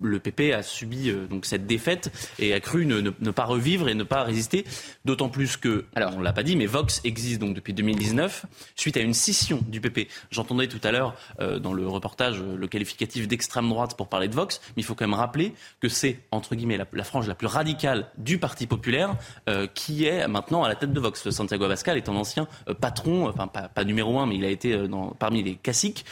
le 0.00 0.18
PP 0.18 0.52
a 0.52 0.62
subi 0.62 1.10
euh, 1.10 1.26
donc 1.26 1.46
cette 1.46 1.66
défaite 1.66 2.10
et 2.38 2.52
a 2.54 2.60
cru 2.60 2.86
ne, 2.86 3.10
pas 3.10 3.44
revivre 3.44 3.88
et 3.88 3.94
ne 3.94 4.04
pas 4.04 4.22
résister. 4.22 4.64
D'autant 5.04 5.28
plus 5.28 5.56
que, 5.56 5.84
alors 5.94 6.16
on 6.16 6.20
l'a 6.20 6.32
pas 6.32 6.42
dit, 6.42 6.56
mais 6.56 6.66
Vox 6.66 7.00
existe 7.04 7.40
donc 7.40 7.54
depuis 7.54 7.72
2019 7.72 8.46
suite 8.76 8.96
à 8.96 9.00
une 9.00 9.14
scission 9.14 9.60
du 9.68 9.80
PP. 9.80 10.08
J'entendais 10.30 10.68
tout 10.68 10.80
à 10.82 10.90
l'heure 10.90 11.14
euh, 11.40 11.58
dans 11.58 11.72
le 11.72 11.86
reportage 11.86 12.40
le 12.40 12.66
qualificatif 12.68 13.28
d'extrême 13.28 13.68
droite 13.68 13.96
pour 13.96 14.08
parler 14.08 14.28
de 14.28 14.34
Vox, 14.34 14.60
mais 14.76 14.82
il 14.82 14.84
faut 14.84 14.94
quand 14.94 15.06
même 15.06 15.14
rappeler 15.14 15.54
que 15.80 15.88
c'est 15.88 16.20
entre 16.30 16.54
guillemets 16.54 16.78
la, 16.92 17.04
frange 17.04 17.28
la 17.28 17.34
plus 17.34 17.46
radicale 17.46 18.08
du 18.18 18.38
Parti 18.38 18.66
populaire 18.66 19.16
euh, 19.48 19.66
qui 19.66 20.06
est 20.06 20.26
maintenant 20.28 20.64
à 20.64 20.68
la 20.68 20.74
tête 20.74 20.92
de 20.92 21.00
Vox. 21.00 21.30
Santiago 21.30 21.64
Abascal 21.64 21.96
est 21.96 22.08
un 22.08 22.16
ancien 22.16 22.48
patron, 22.80 23.28
enfin 23.28 23.46
pas, 23.46 23.84
numéro 23.84 24.18
un, 24.18 24.26
mais 24.26 24.36
il 24.36 24.44
a 24.44 24.50
été 24.50 24.88
dans, 24.88 25.10
parmi 25.10 25.42
les 25.42 25.56
classiques 25.56 26.04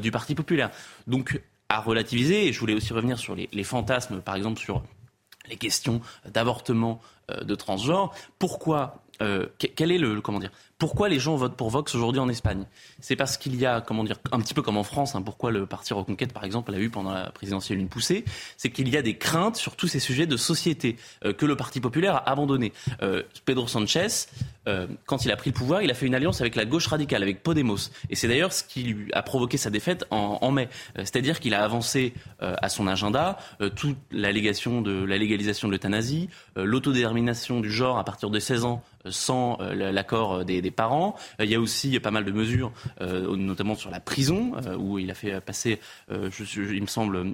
du 0.00 0.10
Parti 0.10 0.34
populaire. 0.34 0.70
Donc 1.06 1.40
à 1.72 1.80
relativiser. 1.80 2.46
Et 2.46 2.52
je 2.52 2.60
voulais 2.60 2.74
aussi 2.74 2.92
revenir 2.92 3.18
sur 3.18 3.34
les, 3.34 3.64
fantasmes, 3.64 4.20
par 4.20 4.36
exemple 4.36 4.60
sur 4.60 4.82
les 5.48 5.56
questions 5.56 6.00
d'avortement, 6.26 7.00
euh, 7.30 7.42
de 7.42 7.54
transgenre. 7.54 8.14
Pourquoi 8.38 9.01
euh, 9.22 9.46
quel 9.58 9.92
est 9.92 9.98
le 9.98 10.20
comment 10.20 10.38
dire 10.38 10.50
pourquoi 10.82 11.08
les 11.08 11.20
gens 11.20 11.36
votent 11.36 11.54
pour 11.54 11.70
Vox 11.70 11.94
aujourd'hui 11.94 12.20
en 12.20 12.28
Espagne? 12.28 12.64
C'est 12.98 13.14
parce 13.14 13.36
qu'il 13.36 13.54
y 13.54 13.64
a, 13.66 13.80
comment 13.80 14.02
dire, 14.02 14.16
un 14.32 14.40
petit 14.40 14.52
peu 14.52 14.62
comme 14.62 14.76
en 14.76 14.82
France, 14.82 15.14
hein, 15.14 15.22
pourquoi 15.22 15.52
le 15.52 15.64
Parti 15.64 15.94
Reconquête, 15.94 16.32
par 16.32 16.42
exemple, 16.42 16.74
a 16.74 16.78
eu 16.80 16.90
pendant 16.90 17.12
la 17.12 17.30
présidentielle 17.30 17.78
une 17.78 17.88
poussée, 17.88 18.24
c'est 18.56 18.70
qu'il 18.70 18.88
y 18.88 18.96
a 18.96 19.02
des 19.02 19.16
craintes 19.16 19.54
sur 19.54 19.76
tous 19.76 19.86
ces 19.86 20.00
sujets 20.00 20.26
de 20.26 20.36
société 20.36 20.96
euh, 21.24 21.32
que 21.32 21.46
le 21.46 21.54
Parti 21.54 21.80
populaire 21.80 22.16
a 22.16 22.28
abandonné. 22.28 22.72
Euh, 23.00 23.22
Pedro 23.44 23.68
Sanchez, 23.68 24.08
quand 25.06 25.24
il 25.24 25.30
a 25.30 25.36
pris 25.36 25.50
le 25.50 25.54
pouvoir, 25.54 25.82
il 25.82 25.90
a 25.90 25.94
fait 25.94 26.06
une 26.06 26.14
alliance 26.16 26.40
avec 26.40 26.56
la 26.56 26.64
gauche 26.64 26.86
radicale, 26.88 27.22
avec 27.22 27.44
Podemos. 27.44 27.90
Et 28.10 28.16
c'est 28.16 28.26
d'ailleurs 28.26 28.52
ce 28.52 28.64
qui 28.64 28.82
lui 28.82 29.12
a 29.12 29.22
provoqué 29.22 29.56
sa 29.56 29.70
défaite 29.70 30.04
en, 30.10 30.38
en 30.40 30.50
mai. 30.52 30.68
C'est-à-dire 30.94 31.40
qu'il 31.40 31.54
a 31.54 31.64
avancé 31.64 32.14
à 32.38 32.68
son 32.68 32.86
agenda 32.86 33.38
toute 33.74 33.96
l'allégation 34.12 34.80
de 34.80 35.04
la 35.04 35.18
légalisation 35.18 35.66
de 35.66 35.72
l'euthanasie, 35.72 36.28
l'autodétermination 36.54 37.58
du 37.58 37.72
genre 37.72 37.98
à 37.98 38.04
partir 38.04 38.30
de 38.30 38.38
16 38.38 38.64
ans 38.64 38.84
sans 39.06 39.58
l'accord 39.60 40.44
des, 40.44 40.62
des 40.62 40.70
parents. 40.70 41.14
Euh, 41.40 41.44
il 41.44 41.50
y 41.50 41.54
a 41.54 41.60
aussi 41.60 41.98
pas 42.00 42.10
mal 42.10 42.24
de 42.24 42.32
mesures, 42.32 42.72
euh, 43.00 43.36
notamment 43.36 43.74
sur 43.74 43.90
la 43.90 44.00
prison, 44.00 44.52
euh, 44.66 44.76
où 44.76 44.98
il 44.98 45.10
a 45.10 45.14
fait 45.14 45.40
passer, 45.40 45.80
il 46.10 46.82
me 46.82 46.86
semble, 46.86 47.32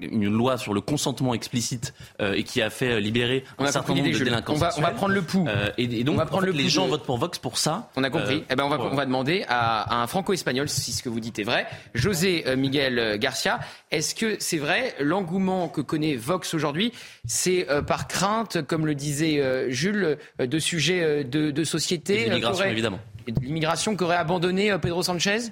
une 0.00 0.28
loi 0.32 0.58
sur 0.58 0.74
le 0.74 0.80
consentement 0.80 1.34
explicite 1.34 1.94
et 2.20 2.42
qui 2.42 2.62
a 2.62 2.70
fait 2.70 3.00
libérer 3.00 3.44
un 3.58 3.66
certain 3.66 3.94
nombre 3.94 4.08
de 4.10 4.18
délinquants. 4.18 4.54
On 4.54 4.56
va, 4.56 4.70
on 4.76 4.80
va, 4.80 4.90
prendre 4.90 5.14
le 5.14 5.22
pouls. 5.22 5.46
et, 5.78 6.04
donc, 6.04 6.14
on 6.14 6.18
va 6.18 6.26
prendre 6.26 6.46
le 6.46 6.52
les 6.52 6.68
gens 6.68 6.86
votent 6.86 7.04
pour 7.04 7.18
Vox 7.18 7.38
pour 7.38 7.58
ça. 7.58 7.90
On 7.96 8.04
a 8.04 8.10
compris. 8.10 8.44
eh 8.50 8.54
ben, 8.54 8.64
on 8.64 8.68
va, 8.68 8.78
on 8.80 8.94
va 8.94 9.06
demander 9.06 9.44
à, 9.48 10.02
un 10.02 10.06
franco-espagnol 10.06 10.68
si 10.68 10.92
ce 10.92 11.02
que 11.02 11.08
vous 11.08 11.20
dites 11.20 11.38
est 11.38 11.44
vrai. 11.44 11.66
José 11.94 12.44
Miguel 12.56 13.18
Garcia, 13.18 13.60
est-ce 13.90 14.14
que 14.14 14.36
c'est 14.38 14.58
vrai? 14.58 14.94
L'engouement 15.00 15.68
que 15.68 15.80
connaît 15.80 16.16
Vox 16.16 16.54
aujourd'hui, 16.54 16.92
c'est 17.26 17.66
par 17.86 18.08
crainte, 18.08 18.62
comme 18.66 18.86
le 18.86 18.94
disait 18.94 19.70
Jules, 19.70 20.18
de 20.38 20.58
sujets 20.58 21.24
de, 21.24 21.50
de 21.50 21.64
société, 21.64 22.24
l'immigration 22.24 22.66
évidemment, 22.66 23.00
et 23.26 23.32
de 23.32 23.40
l'immigration 23.40 23.96
qu'aurait 23.96 24.16
abandonné 24.16 24.76
Pedro 24.78 25.02
Sanchez? 25.02 25.50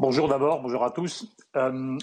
Bonjour 0.00 0.26
d'abord, 0.26 0.60
bonjour 0.60 0.82
à 0.82 0.90
tous. 0.90 1.24
Euh, 1.54 1.96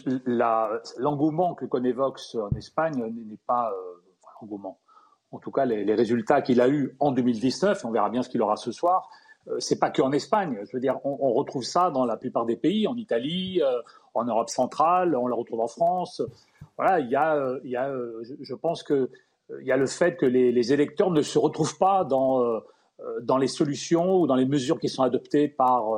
l'engouement 0.98 1.56
que 1.56 1.66
connaît 1.66 1.94
en 2.00 2.50
Espagne 2.56 3.04
n'est 3.06 3.38
pas 3.46 3.70
euh, 3.70 4.42
engouement. 4.42 4.80
En 5.34 5.40
tout 5.40 5.52
cas, 5.52 5.66
les, 5.66 5.94
résultats 5.94 6.42
qu'il 6.42 6.62
a 6.62 6.70
eus 6.70 6.96
en 7.02 7.12
2019, 7.12 7.84
et 7.84 7.86
on 7.86 7.92
verra 7.92 8.10
bien 8.10 8.22
ce 8.22 8.30
qu'il 8.30 8.42
aura 8.42 8.56
ce 8.56 8.72
soir, 8.72 9.10
euh, 9.50 9.60
c'est 9.60 9.78
pas 9.78 9.90
qu'en 9.90 10.14
Espagne. 10.14 10.60
Je 10.64 10.78
veux 10.78 10.80
dire, 10.80 11.00
on, 11.04 11.34
retrouve 11.34 11.64
ça 11.64 11.92
dans 11.92 12.06
la 12.06 12.16
plupart 12.16 12.46
des 12.46 12.56
pays, 12.56 12.88
en 12.88 12.96
Italie, 12.96 13.62
euh, 13.62 13.82
en 14.14 14.24
Europe 14.24 14.50
centrale, 14.50 15.14
on 15.18 15.28
le 15.28 15.36
retrouve 15.36 15.60
en 15.60 15.68
France. 15.68 16.22
Voilà, 16.78 17.02
il 17.02 17.10
y 17.10 17.18
a, 17.18 17.58
il 17.66 17.72
y 17.72 17.76
a 17.76 17.94
je, 18.40 18.56
pense 18.56 18.84
que 18.84 19.10
il 19.60 19.68
y 19.68 19.72
a 19.74 19.78
le 19.78 19.86
fait 19.86 20.16
que 20.16 20.26
les, 20.26 20.72
électeurs 20.72 21.12
ne 21.12 21.22
se 21.22 21.38
retrouvent 21.38 21.78
pas 21.78 22.06
dans 22.06 22.62
dans 23.24 23.38
les 23.38 23.48
solutions 23.48 24.20
ou 24.20 24.28
dans 24.28 24.36
les 24.36 24.46
mesures 24.46 24.80
qui 24.80 24.90
sont 24.90 25.04
adoptées 25.04 25.48
par 25.48 25.90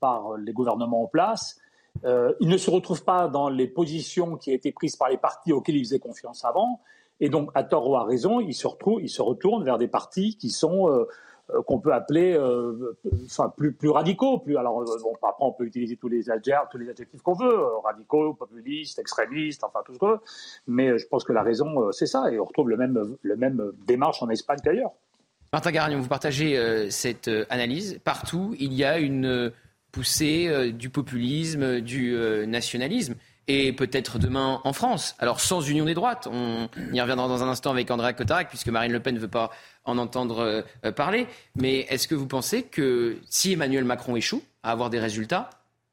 par 0.00 0.36
les 0.36 0.52
gouvernements 0.52 1.02
en 1.02 1.06
place 1.06 1.58
euh, 2.04 2.32
il 2.40 2.48
ne 2.48 2.56
se 2.56 2.70
retrouve 2.70 3.04
pas 3.04 3.28
dans 3.28 3.48
les 3.48 3.66
positions 3.66 4.36
qui 4.36 4.50
ont 4.50 4.54
été 4.54 4.72
prises 4.72 4.96
par 4.96 5.08
les 5.08 5.16
partis 5.16 5.52
auxquels 5.52 5.76
il 5.76 5.84
faisait 5.84 5.98
confiance 5.98 6.44
avant. 6.44 6.80
Et 7.20 7.28
donc, 7.28 7.50
à 7.54 7.64
tort 7.64 7.88
ou 7.88 7.96
à 7.96 8.04
raison, 8.04 8.40
il 8.40 8.54
se, 8.54 8.66
retrouve, 8.66 9.00
il 9.02 9.08
se 9.08 9.22
retourne 9.22 9.64
vers 9.64 9.78
des 9.78 9.88
partis 9.88 10.36
qui 10.36 10.50
sont 10.50 10.90
euh, 10.90 11.06
euh, 11.50 11.62
qu'on 11.62 11.78
peut 11.78 11.94
appeler 11.94 12.34
euh, 12.34 12.98
enfin, 13.24 13.48
plus, 13.56 13.72
plus 13.72 13.88
radicaux. 13.88 14.38
Plus, 14.38 14.58
alors, 14.58 14.84
bon, 14.84 15.12
après, 15.14 15.32
on 15.40 15.52
peut 15.52 15.64
utiliser 15.64 15.96
tous 15.96 16.08
les, 16.08 16.28
adjectifs, 16.28 16.68
tous 16.70 16.78
les 16.78 16.90
adjectifs 16.90 17.22
qu'on 17.22 17.32
veut, 17.32 17.64
radicaux, 17.82 18.34
populistes, 18.34 18.98
extrémistes, 18.98 19.64
enfin 19.64 19.80
tout 19.84 19.94
ce 19.94 19.98
qu'on 19.98 20.10
veut. 20.10 20.20
Mais 20.66 20.98
je 20.98 21.06
pense 21.08 21.24
que 21.24 21.32
la 21.32 21.42
raison, 21.42 21.90
c'est 21.92 22.06
ça. 22.06 22.30
Et 22.30 22.38
on 22.38 22.44
retrouve 22.44 22.68
le 22.68 22.76
même, 22.76 23.16
le 23.22 23.36
même 23.36 23.72
démarche 23.86 24.22
en 24.22 24.28
Espagne 24.28 24.58
qu'ailleurs. 24.62 24.92
Martin 25.52 25.70
Garagnon, 25.70 26.00
vous 26.00 26.08
partagez 26.08 26.90
cette 26.90 27.30
analyse. 27.50 28.00
Partout, 28.04 28.54
il 28.58 28.72
y 28.74 28.84
a 28.84 28.98
une 28.98 29.52
poussée 29.92 30.72
du 30.72 30.90
populisme, 30.90 31.80
du 31.80 32.14
nationalisme 32.46 33.14
et 33.48 33.72
peut-être 33.72 34.18
demain 34.18 34.60
en 34.64 34.72
France. 34.72 35.14
Alors 35.18 35.40
sans 35.40 35.60
union 35.60 35.84
des 35.84 35.94
droites, 35.94 36.28
on 36.30 36.68
y 36.92 37.00
reviendra 37.00 37.28
dans 37.28 37.42
un 37.42 37.48
instant 37.48 37.70
avec 37.70 37.90
Andrea 37.90 38.12
Cotarac, 38.12 38.48
puisque 38.48 38.68
Marine 38.68 38.92
Le 38.92 39.00
Pen 39.00 39.14
ne 39.14 39.20
veut 39.20 39.28
pas 39.28 39.50
en 39.84 39.98
entendre 39.98 40.64
euh, 40.84 40.92
parler. 40.92 41.26
Mais 41.54 41.80
est-ce 41.88 42.08
que 42.08 42.14
vous 42.14 42.26
pensez 42.26 42.64
que 42.64 43.18
si 43.28 43.52
Emmanuel 43.52 43.84
Macron 43.84 44.16
échoue 44.16 44.42
à 44.62 44.72
avoir 44.72 44.90
des 44.90 44.98
résultats, 44.98 45.50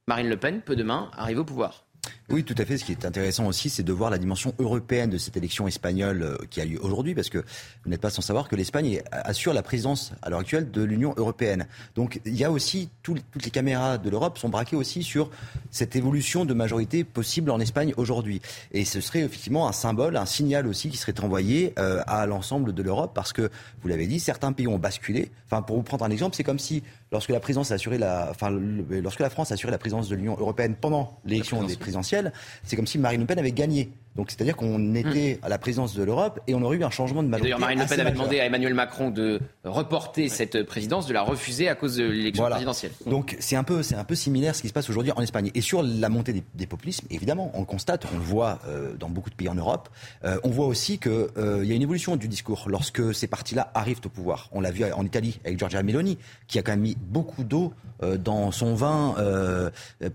Marine 0.07 0.29
Le 0.29 0.37
Pen 0.37 0.61
peut 0.61 0.75
demain 0.75 1.11
arriver 1.15 1.41
au 1.41 1.45
pouvoir? 1.45 1.82
Oui, 2.29 2.43
tout 2.43 2.55
à 2.57 2.65
fait. 2.65 2.77
Ce 2.77 2.85
qui 2.85 2.93
est 2.93 3.05
intéressant 3.05 3.45
aussi, 3.47 3.69
c'est 3.69 3.83
de 3.83 3.91
voir 3.91 4.09
la 4.09 4.17
dimension 4.17 4.53
européenne 4.57 5.09
de 5.09 5.17
cette 5.17 5.35
élection 5.37 5.67
espagnole 5.67 6.23
euh, 6.23 6.37
qui 6.49 6.61
a 6.61 6.65
lieu 6.65 6.79
aujourd'hui, 6.81 7.13
parce 7.13 7.29
que 7.29 7.37
vous 7.37 7.89
n'êtes 7.89 8.01
pas 8.01 8.09
sans 8.09 8.21
savoir 8.21 8.47
que 8.47 8.55
l'Espagne 8.55 9.01
assure 9.11 9.53
la 9.53 9.61
présidence 9.61 10.13
à 10.21 10.29
l'heure 10.29 10.39
actuelle 10.39 10.71
de 10.71 10.83
l'Union 10.83 11.13
européenne. 11.17 11.67
Donc 11.95 12.21
il 12.25 12.35
y 12.35 12.43
a 12.43 12.51
aussi 12.51 12.89
toutes 13.03 13.21
les 13.43 13.51
caméras 13.51 13.97
de 13.97 14.09
l'Europe 14.09 14.37
sont 14.37 14.49
braquées 14.49 14.75
aussi 14.75 15.03
sur 15.03 15.29
cette 15.69 15.95
évolution 15.95 16.45
de 16.45 16.53
majorité 16.53 17.03
possible 17.03 17.51
en 17.51 17.59
Espagne 17.59 17.93
aujourd'hui. 17.97 18.41
Et 18.71 18.85
ce 18.85 19.01
serait 19.01 19.21
effectivement 19.21 19.67
un 19.67 19.73
symbole, 19.73 20.17
un 20.17 20.25
signal 20.25 20.65
aussi 20.65 20.89
qui 20.89 20.97
serait 20.97 21.19
envoyé 21.19 21.73
euh, 21.77 22.01
à 22.07 22.25
l'ensemble 22.25 22.73
de 22.73 22.83
l'Europe, 22.83 23.11
parce 23.13 23.33
que 23.33 23.49
vous 23.81 23.87
l'avez 23.89 24.07
dit, 24.07 24.19
certains 24.19 24.53
pays 24.53 24.67
ont 24.67 24.79
basculé. 24.79 25.29
Enfin, 25.45 25.61
pour 25.61 25.75
vous 25.75 25.83
prendre 25.83 26.05
un 26.05 26.09
exemple, 26.09 26.35
c'est 26.35 26.43
comme 26.43 26.59
si 26.59 26.83
lorsque 27.13 27.29
la 27.29 27.39
présidence 27.39 27.71
a 27.71 27.75
assuré 27.75 27.97
la, 27.97 28.27
enfin, 28.31 28.49
lorsque 28.49 29.19
la 29.19 29.29
France 29.29 29.51
a 29.51 29.53
assuré 29.53 29.71
la 29.71 29.77
présidence 29.77 30.09
de 30.09 30.15
l'Union 30.15 30.35
européenne 30.37 30.75
pendant 30.75 31.19
l'élection 31.23 31.63
des 31.63 31.77
présidentielles, 31.77 32.33
c'est 32.63 32.75
comme 32.75 32.87
si 32.87 32.97
Marine 32.97 33.21
Le 33.21 33.27
Pen 33.27 33.39
avait 33.39 33.53
gagné. 33.53 33.93
Donc 34.15 34.29
c'est-à-dire 34.29 34.55
qu'on 34.55 34.93
était 34.95 35.39
à 35.41 35.49
la 35.49 35.57
présidence 35.57 35.95
de 35.95 36.03
l'Europe 36.03 36.39
et 36.47 36.53
on 36.53 36.61
aurait 36.61 36.77
eu 36.77 36.83
un 36.83 36.89
changement 36.91 37.23
de 37.23 37.27
majorité. 37.27 37.49
D'ailleurs, 37.49 37.59
Marine 37.59 37.79
Le 37.79 37.87
Pen 37.87 37.99
avait 37.99 38.11
demandé 38.11 38.39
à 38.39 38.45
Emmanuel 38.45 38.73
Macron 38.73 39.09
de 39.09 39.39
reporter 39.63 40.29
cette 40.29 40.63
présidence, 40.63 41.07
de 41.07 41.13
la 41.13 41.23
refuser 41.23 41.67
à 41.67 41.75
cause 41.75 41.95
de 41.95 42.03
l'élection 42.03 42.47
présidentielle. 42.49 42.91
Donc 43.07 43.35
c'est 43.39 43.55
un 43.55 43.63
peu, 43.63 43.81
c'est 43.81 43.95
un 43.95 44.03
peu 44.03 44.15
similaire 44.15 44.55
ce 44.55 44.61
qui 44.61 44.67
se 44.67 44.73
passe 44.73 44.89
aujourd'hui 44.89 45.11
en 45.15 45.21
Espagne. 45.21 45.51
Et 45.55 45.61
sur 45.61 45.81
la 45.81 46.09
montée 46.09 46.43
des, 46.53 46.67
populismes, 46.67 47.07
évidemment, 47.09 47.51
on 47.53 47.61
le 47.61 47.65
constate, 47.65 48.05
on 48.13 48.17
le 48.17 48.23
voit 48.23 48.59
euh, 48.67 48.93
dans 48.99 49.09
beaucoup 49.09 49.29
de 49.29 49.35
pays 49.35 49.49
en 49.49 49.55
Europe. 49.55 49.89
Euh, 50.23 50.37
on 50.43 50.49
voit 50.49 50.67
aussi 50.67 50.99
qu'il 50.99 51.11
euh, 51.11 51.65
y 51.65 51.71
a 51.71 51.75
une 51.75 51.81
évolution 51.81 52.15
du 52.15 52.27
discours 52.27 52.65
lorsque 52.67 53.13
ces 53.13 53.27
partis-là 53.27 53.71
arrivent 53.73 54.01
au 54.05 54.09
pouvoir. 54.09 54.49
On 54.51 54.61
l'a 54.61 54.71
vu 54.71 54.83
en 54.91 55.05
Italie 55.05 55.39
avec 55.43 55.57
Giorgia 55.57 55.81
Meloni, 55.83 56.17
qui 56.47 56.59
a 56.59 56.61
quand 56.61 56.71
même 56.71 56.81
mis 56.81 56.97
beaucoup 56.99 57.43
d'eau 57.43 57.73
dans 58.19 58.51
son 58.51 58.75
vin 58.75 59.15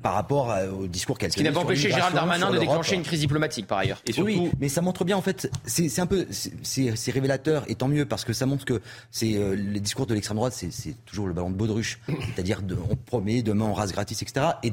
par 0.02 0.12
rapport 0.12 0.54
au 0.78 0.86
discours 0.86 1.16
qu'elle. 1.16 1.32
Ce 1.32 1.36
qui 1.36 1.42
n'a 1.42 1.52
pas 1.52 1.60
empêché 1.60 1.90
Gérald 1.90 2.14
Darmanin 2.14 2.50
de 2.50 2.58
déclencher 2.58 2.96
une 2.96 3.02
crise 3.02 3.20
diplomatique 3.20 3.66
par 3.66 3.80
ailleurs. 3.88 4.02
Et 4.06 4.12
surtout, 4.12 4.30
oui, 4.30 4.50
mais 4.60 4.68
ça 4.68 4.80
montre 4.80 5.04
bien 5.04 5.16
en 5.16 5.22
fait, 5.22 5.50
c'est 5.64 6.00
un 6.00 6.06
peu, 6.06 6.26
c'est 6.30 7.10
révélateur 7.10 7.64
et 7.68 7.74
tant 7.74 7.88
mieux 7.88 8.04
parce 8.04 8.24
que 8.24 8.32
ça 8.32 8.46
montre 8.46 8.64
que 8.64 8.80
c'est 9.10 9.34
euh, 9.34 9.54
les 9.54 9.80
discours 9.80 10.06
de 10.06 10.14
l'extrême 10.14 10.36
droite, 10.36 10.52
c'est 10.52 11.04
toujours 11.04 11.26
le 11.26 11.32
ballon 11.32 11.50
de 11.50 11.56
baudruche, 11.56 12.00
c'est-à-dire 12.34 12.62
on 12.90 12.96
promet 12.96 13.42
demain 13.42 13.66
on 13.66 13.74
rase 13.74 13.92
gratis, 13.92 14.22
etc. 14.22 14.46
Et 14.62 14.72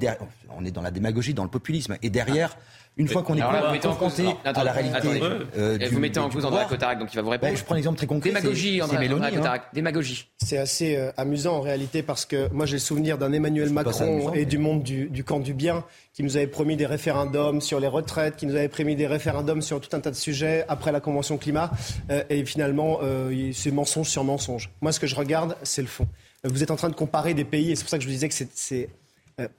on 0.55 0.65
est 0.65 0.71
dans 0.71 0.81
la 0.81 0.91
démagogie, 0.91 1.33
dans 1.33 1.43
le 1.43 1.49
populisme. 1.49 1.97
Et 2.01 2.09
derrière. 2.09 2.57
Une 2.97 3.07
fois 3.07 3.23
qu'on 3.23 3.35
est 3.35 3.79
confronté 3.79 4.25
à 4.43 4.63
la 4.63 4.71
réalité. 4.71 5.21
Euh, 5.57 5.77
vous 5.91 5.99
mettez 5.99 6.19
en 6.19 6.29
cause 6.29 6.45
André 6.45 6.65
Cotarac, 6.67 6.99
donc 6.99 7.13
il 7.13 7.15
va 7.15 7.21
vous 7.21 7.29
répondre. 7.29 7.51
Ben, 7.51 7.57
je 7.57 7.63
prends 7.63 7.75
un 7.75 7.77
exemple 7.77 7.97
très 7.97 8.07
concret. 8.07 8.29
Démagogie, 8.29 8.81
André, 8.81 9.07
Cotarac. 9.07 9.61
Hein. 9.65 9.69
Démagogie. 9.73 10.29
C'est 10.37 10.57
assez 10.57 10.95
euh, 10.95 11.11
amusant 11.17 11.55
en 11.55 11.61
réalité 11.61 12.03
parce 12.03 12.25
que 12.25 12.49
moi 12.53 12.65
j'ai 12.65 12.73
le 12.73 12.79
souvenir 12.79 13.17
d'un 13.17 13.33
Emmanuel 13.33 13.69
Macron 13.69 14.33
et 14.33 14.45
du 14.45 14.57
monde 14.57 14.83
du, 14.83 15.09
du, 15.09 15.23
camp 15.23 15.39
du 15.39 15.53
bien 15.53 15.83
qui 16.13 16.23
nous 16.23 16.37
avait 16.37 16.47
promis 16.47 16.77
des 16.77 16.85
référendums 16.85 17.59
sur 17.59 17.79
les 17.79 17.87
retraites, 17.87 18.37
qui 18.37 18.45
nous 18.45 18.55
avait 18.55 18.69
promis 18.69 18.95
des 18.95 19.07
référendums 19.07 19.61
sur 19.61 19.81
tout 19.81 19.93
un 19.95 19.99
tas 19.99 20.11
de 20.11 20.15
sujets 20.15 20.63
après 20.69 20.93
la 20.93 21.01
Convention 21.01 21.37
climat. 21.37 21.71
Euh, 22.09 22.23
et 22.29 22.45
finalement, 22.45 22.99
euh, 23.03 23.51
c'est 23.53 23.71
mensonge 23.71 24.07
sur 24.07 24.23
mensonge. 24.23 24.71
Moi, 24.81 24.93
ce 24.93 24.99
que 24.99 25.07
je 25.07 25.15
regarde, 25.15 25.57
c'est 25.63 25.81
le 25.81 25.87
fond. 25.87 26.07
Vous 26.45 26.63
êtes 26.63 26.71
en 26.71 26.77
train 26.77 26.89
de 26.89 26.95
comparer 26.95 27.33
des 27.33 27.43
pays, 27.43 27.71
et 27.71 27.75
c'est 27.75 27.83
pour 27.83 27.89
ça 27.89 27.97
que 27.97 28.03
je 28.03 28.07
vous 28.07 28.13
disais 28.13 28.29
que 28.29 28.35
c'est 28.53 28.89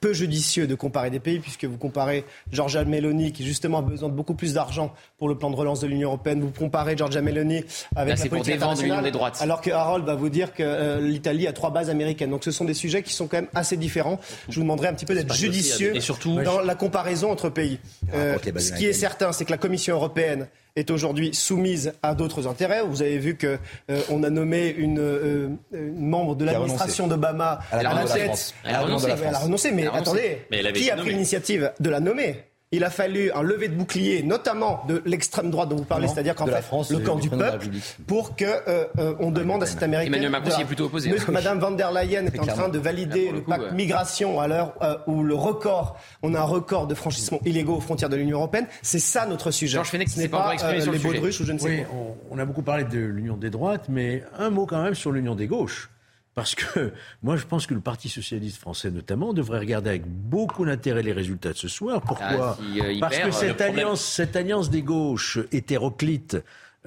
peu 0.00 0.12
judicieux 0.12 0.66
de 0.66 0.74
comparer 0.74 1.10
des 1.10 1.20
pays, 1.20 1.38
puisque 1.38 1.64
vous 1.64 1.76
comparez 1.76 2.24
Georgia 2.50 2.84
Meloni, 2.84 3.32
qui 3.32 3.44
justement 3.44 3.78
a 3.78 3.82
besoin 3.82 4.08
de 4.08 4.14
beaucoup 4.14 4.34
plus 4.34 4.54
d'argent 4.54 4.94
pour 5.18 5.28
le 5.28 5.36
plan 5.36 5.50
de 5.50 5.56
relance 5.56 5.80
de 5.80 5.86
l'Union 5.86 6.08
européenne. 6.08 6.40
Vous 6.40 6.50
comparez 6.50 6.96
Georgia 6.96 7.20
Meloni 7.20 7.64
avec 7.94 8.18
la 8.18 8.26
politique 8.26 8.54
internationale, 8.54 9.04
des 9.04 9.10
droites. 9.10 9.38
alors 9.40 9.60
que 9.60 9.70
Harold 9.70 10.04
va 10.04 10.14
vous 10.14 10.28
dire 10.28 10.54
que 10.54 10.62
euh, 10.62 11.00
l'Italie 11.00 11.46
a 11.46 11.52
trois 11.52 11.70
bases 11.70 11.90
américaines. 11.90 12.30
Donc 12.30 12.44
ce 12.44 12.50
sont 12.50 12.64
des 12.64 12.74
sujets 12.74 13.02
qui 13.02 13.12
sont 13.12 13.26
quand 13.26 13.38
même 13.38 13.50
assez 13.54 13.76
différents. 13.76 14.18
Je 14.48 14.56
vous 14.56 14.62
demanderai 14.62 14.88
un 14.88 14.94
petit 14.94 15.06
peu 15.06 15.14
d'être 15.14 15.34
judicieux 15.34 15.94
et 15.94 16.00
surtout, 16.00 16.40
dans 16.42 16.60
la 16.60 16.74
comparaison 16.74 17.30
entre 17.30 17.50
pays. 17.50 17.78
Euh, 18.14 18.38
ce 18.58 18.72
qui 18.72 18.86
est 18.86 18.92
certain, 18.92 19.32
c'est 19.32 19.44
que 19.44 19.50
la 19.50 19.58
Commission 19.58 19.94
européenne 19.94 20.46
est 20.76 20.90
aujourd'hui 20.90 21.34
soumise 21.34 21.94
à 22.02 22.14
d'autres 22.14 22.46
intérêts. 22.46 22.82
Vous 22.82 23.02
avez 23.02 23.18
vu 23.18 23.36
qu'on 23.36 23.58
euh, 23.90 24.22
a 24.26 24.30
nommé 24.30 24.68
une, 24.68 24.98
euh, 25.00 25.48
membre 25.72 26.36
de 26.36 26.44
l'administration 26.44 27.06
d'Obama 27.06 27.60
à 27.72 27.82
la, 27.82 28.04
tête. 28.04 28.54
Elle 28.64 28.74
a 28.74 28.80
renoncé. 28.82 29.08
Elle 29.10 29.34
a 29.34 29.38
renoncé, 29.38 29.72
mais 29.72 29.86
attendez, 29.86 30.38
qui 30.74 30.90
a 30.90 30.96
pris 30.96 31.10
l'initiative 31.10 31.72
de 31.80 31.90
la 31.90 32.00
nommer? 32.00 32.44
Il 32.72 32.82
a 32.82 32.90
fallu 32.90 33.30
un 33.32 33.42
lever 33.42 33.68
de 33.68 33.76
bouclier, 33.76 34.24
notamment 34.24 34.82
de 34.88 35.00
l'extrême 35.06 35.50
droite 35.50 35.68
dont 35.68 35.76
vous 35.76 35.84
parlez, 35.84 36.08
c'est-à-dire 36.08 36.34
qu'en 36.34 36.46
fait, 36.46 36.62
France, 36.62 36.90
le 36.90 36.98
camp 36.98 37.14
du 37.14 37.30
peuple, 37.30 37.68
pour 38.08 38.34
que 38.34 38.44
euh, 38.44 38.86
euh, 38.98 39.14
on 39.20 39.30
demande 39.30 39.62
à 39.62 39.66
cette 39.66 39.84
américaine. 39.84 40.12
Emmanuel 40.12 40.30
Macron 40.32 40.50
s'y 40.50 40.62
est 40.62 40.64
plutôt 40.64 40.86
opposé. 40.86 41.14
Madame 41.28 41.60
van 41.60 41.70
der 41.70 41.92
Leyen 41.92 42.26
est 42.26 42.40
en 42.40 42.46
train 42.46 42.68
de 42.68 42.78
valider 42.78 43.30
le 43.30 43.42
pacte 43.42 43.72
migration 43.72 44.40
à 44.40 44.48
l'heure 44.48 44.74
euh, 44.82 44.96
où 45.06 45.22
le 45.22 45.34
record, 45.34 45.96
on 46.22 46.34
a 46.34 46.40
un 46.40 46.44
record 46.44 46.88
de 46.88 46.94
franchissements 46.96 47.40
illégaux 47.44 47.76
aux 47.76 47.80
frontières 47.80 48.08
de 48.08 48.16
l'Union 48.16 48.38
européenne. 48.38 48.66
C'est 48.82 48.98
ça 48.98 49.26
notre 49.26 49.52
sujet. 49.52 49.74
Georges 49.74 49.90
Fenech, 49.90 50.08
ce 50.08 50.18
n'est 50.18 50.28
pas, 50.28 50.56
sur 50.58 50.92
les 50.92 50.98
baudruches 50.98 51.40
ou 51.40 51.44
je 51.44 51.52
ne 51.52 51.58
sais 51.58 51.84
quoi. 51.84 51.96
On, 52.30 52.36
on 52.36 52.38
a 52.38 52.44
beaucoup 52.44 52.62
parlé 52.62 52.82
de 52.82 52.98
l'union 52.98 53.36
des 53.36 53.50
droites, 53.50 53.88
mais 53.88 54.24
un 54.36 54.50
mot 54.50 54.66
quand 54.66 54.82
même 54.82 54.94
sur 54.94 55.12
l'union 55.12 55.36
des 55.36 55.46
gauches. 55.46 55.88
Parce 56.36 56.54
que 56.54 56.92
moi, 57.22 57.36
je 57.36 57.44
pense 57.44 57.66
que 57.66 57.74
le 57.74 57.80
Parti 57.80 58.08
socialiste 58.08 58.58
français, 58.58 58.92
notamment, 58.92 59.32
devrait 59.32 59.58
regarder 59.58 59.88
avec 59.88 60.06
beaucoup 60.06 60.64
d'intérêt 60.64 61.02
les 61.02 61.12
résultats 61.12 61.52
de 61.52 61.56
ce 61.56 61.66
soir. 61.66 62.00
Pourquoi? 62.02 62.56
Ah, 62.60 62.62
euh, 62.78 63.00
Parce 63.00 63.18
que 63.18 63.30
cette 63.32 63.60
alliance, 63.60 64.04
cette 64.04 64.36
alliance 64.36 64.70
des 64.70 64.82
gauches 64.82 65.38
hétéroclite 65.50 66.36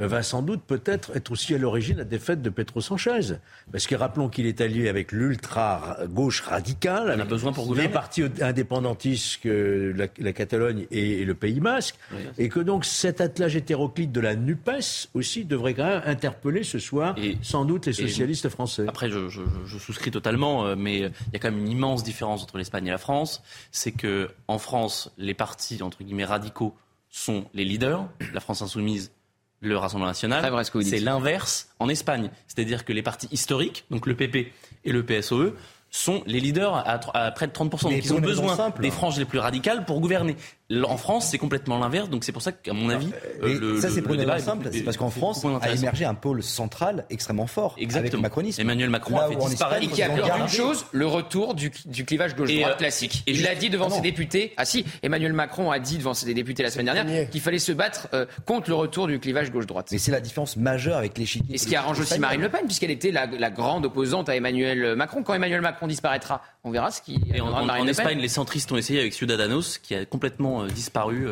va 0.07 0.23
sans 0.23 0.41
doute 0.41 0.61
peut-être 0.65 1.15
être 1.15 1.31
aussi 1.31 1.53
à 1.55 1.57
l'origine 1.57 1.95
de 1.95 1.99
la 1.99 2.05
défaite 2.05 2.41
de 2.41 2.49
Pedro 2.49 2.81
Sanchez. 2.81 3.35
Parce 3.71 3.87
que 3.87 3.95
rappelons 3.95 4.29
qu'il 4.29 4.45
est 4.45 4.61
allié 4.61 4.89
avec 4.89 5.11
l'ultra-gauche 5.11 6.41
radicale, 6.41 7.11
avec 7.11 7.27
besoin 7.27 7.51
pour 7.51 7.73
les 7.75 7.89
partis 7.89 8.23
indépendantistes 8.41 9.41
que 9.41 9.93
la, 9.95 10.33
Catalogne 10.33 10.85
et, 10.91 11.25
le 11.25 11.33
Pays 11.33 11.59
Basque, 11.59 11.95
et 12.37 12.49
que 12.49 12.59
donc 12.59 12.85
cet 12.85 13.21
attelage 13.21 13.55
hétéroclite 13.55 14.11
de 14.11 14.21
la 14.21 14.35
NUPES 14.35 15.09
aussi 15.13 15.45
devrait 15.45 15.73
quand 15.73 15.85
même 15.85 16.01
interpeller 16.05 16.63
ce 16.63 16.79
soir 16.79 17.15
sans 17.41 17.65
doute 17.65 17.85
les 17.85 17.93
socialistes 17.93 18.49
français. 18.49 18.85
Après, 18.87 19.09
je, 19.09 19.29
je, 19.29 19.77
souscris 19.77 20.11
totalement, 20.11 20.65
euh, 20.65 20.75
mais 20.77 20.99
il 20.99 21.33
y 21.33 21.35
a 21.35 21.39
quand 21.39 21.51
même 21.51 21.59
une 21.59 21.71
immense 21.71 22.03
différence 22.03 22.43
entre 22.43 22.57
l'Espagne 22.57 22.87
et 22.87 22.91
la 22.91 22.97
France. 22.97 23.41
C'est 23.71 23.91
que 23.91 24.29
en 24.47 24.59
France, 24.59 25.11
les 25.17 25.33
partis 25.33 25.81
entre 25.81 26.03
guillemets 26.03 26.25
radicaux 26.25 26.75
sont 27.09 27.45
les 27.53 27.65
leaders. 27.65 28.07
La 28.33 28.39
France 28.39 28.61
insoumise 28.61 29.11
le 29.61 29.77
Rassemblement 29.77 30.07
national, 30.07 30.63
c'est 30.81 30.99
l'inverse 30.99 31.69
en 31.79 31.89
Espagne. 31.89 32.29
C'est-à-dire 32.47 32.85
que 32.85 32.93
les 32.93 33.03
partis 33.03 33.27
historiques, 33.31 33.85
donc 33.91 34.05
le 34.05 34.15
PP 34.15 34.51
et 34.85 34.91
le 34.91 35.05
PSOE, 35.05 35.53
sont 35.91 36.23
les 36.27 36.39
leaders 36.39 36.75
à, 36.75 37.31
près 37.31 37.47
de 37.47 37.51
30%. 37.51 37.83
Donc 37.83 37.91
ils 37.91 38.13
ont 38.13 38.19
besoin 38.19 38.71
des 38.79 38.91
franges 38.91 39.17
les 39.17 39.25
plus 39.25 39.39
radicales 39.39 39.85
pour 39.85 39.99
gouverner. 39.99 40.35
En 40.71 40.97
France, 40.97 41.27
c'est 41.29 41.39
complètement 41.39 41.79
l'inverse, 41.79 42.11
donc 42.11 42.23
c'est 42.23 42.31
pour 42.31 42.43
ça 42.43 42.51
qu'à 42.51 42.73
mon 42.73 42.89
avis, 42.89 43.09
euh, 43.41 43.59
le, 43.59 43.81
ça 43.81 43.89
c'est 43.89 44.03
pour 44.03 44.13
une 44.13 44.21
raison 44.21 44.51
simple, 44.51 44.69
c'est 44.71 44.83
parce 44.83 44.97
qu'en 44.97 45.09
France 45.09 45.43
a 45.43 45.71
émergé 45.71 46.05
un 46.05 46.13
pôle 46.13 46.43
central 46.43 47.05
extrêmement 47.09 47.47
fort 47.47 47.73
Exactement. 47.79 48.01
avec 48.01 48.13
le 48.13 48.19
macronisme. 48.19 48.61
Emmanuel 48.61 48.91
Macron 48.91 49.17
a 49.17 49.29
fait 49.29 49.35
disparaître 49.35 49.83
et 49.83 49.87
qui 49.87 50.03
a 50.03 50.09
peur 50.09 50.37
d'une 50.37 50.47
chose, 50.47 50.85
le 50.91 51.07
retour 51.07 51.55
du, 51.55 51.71
clivage 52.05 52.35
gauche-droite 52.35 52.73
euh, 52.73 52.77
classique. 52.77 53.23
Et 53.25 53.31
il 53.31 53.41
l'a 53.41 53.55
dit 53.55 53.71
devant 53.71 53.87
ah 53.87 53.95
ses 53.95 54.01
députés. 54.01 54.53
Ah 54.57 54.65
si, 54.65 54.85
Emmanuel 55.01 55.33
Macron 55.33 55.71
a 55.71 55.79
dit 55.79 55.97
devant 55.97 56.13
ses 56.13 56.31
députés 56.35 56.61
la 56.61 56.69
semaine 56.69 56.85
dernière 56.85 57.29
qu'il 57.31 57.41
fallait 57.41 57.57
se 57.57 57.71
battre 57.71 58.07
euh, 58.13 58.27
contre 58.45 58.69
le 58.69 58.75
retour 58.75 59.07
du 59.07 59.19
clivage 59.19 59.51
gauche-droite. 59.51 59.87
Mais 59.91 59.97
c'est 59.97 60.11
la 60.11 60.21
différence 60.21 60.55
majeure 60.55 60.97
avec 60.97 61.17
l'échiquier. 61.17 61.55
Et 61.55 61.57
ce 61.57 61.65
qui 61.65 61.75
arrange 61.75 61.99
aussi 61.99 62.19
Marine 62.19 62.41
Le 62.41 62.49
Pen, 62.49 62.65
puisqu'elle 62.65 62.91
était 62.91 63.11
la, 63.11 63.25
la, 63.25 63.49
grande 63.49 63.85
opposante 63.85 64.29
à 64.29 64.35
Emmanuel 64.35 64.95
Macron. 64.95 65.23
Quand 65.23 65.33
Emmanuel 65.33 65.61
Macron 65.61 65.87
disparaîtra, 65.87 66.43
on 66.63 66.71
verra 66.71 66.91
ce 66.91 67.01
qui. 67.01 67.21
Et 67.33 67.41
en, 67.41 67.67
en 67.67 67.87
Espagne, 67.87 68.19
les 68.19 68.27
centristes 68.27 68.71
ont 68.71 68.77
essayé 68.77 68.99
avec 68.99 69.13
Ciudadanos, 69.13 69.77
qui 69.77 69.95
a 69.95 70.05
complètement 70.05 70.65
disparu 70.65 71.27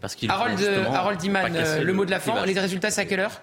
parce 0.00 0.14
qu'il 0.14 0.30
Harold, 0.30 0.60
Harold 0.92 1.22
Iman, 1.22 1.54
euh, 1.54 1.82
le 1.82 1.92
mot 1.92 2.04
de 2.04 2.10
la 2.10 2.20
fin. 2.20 2.44
Les 2.46 2.58
résultats, 2.58 2.90
c'est 2.90 3.02
à 3.02 3.04
quelle 3.04 3.20
heure? 3.20 3.42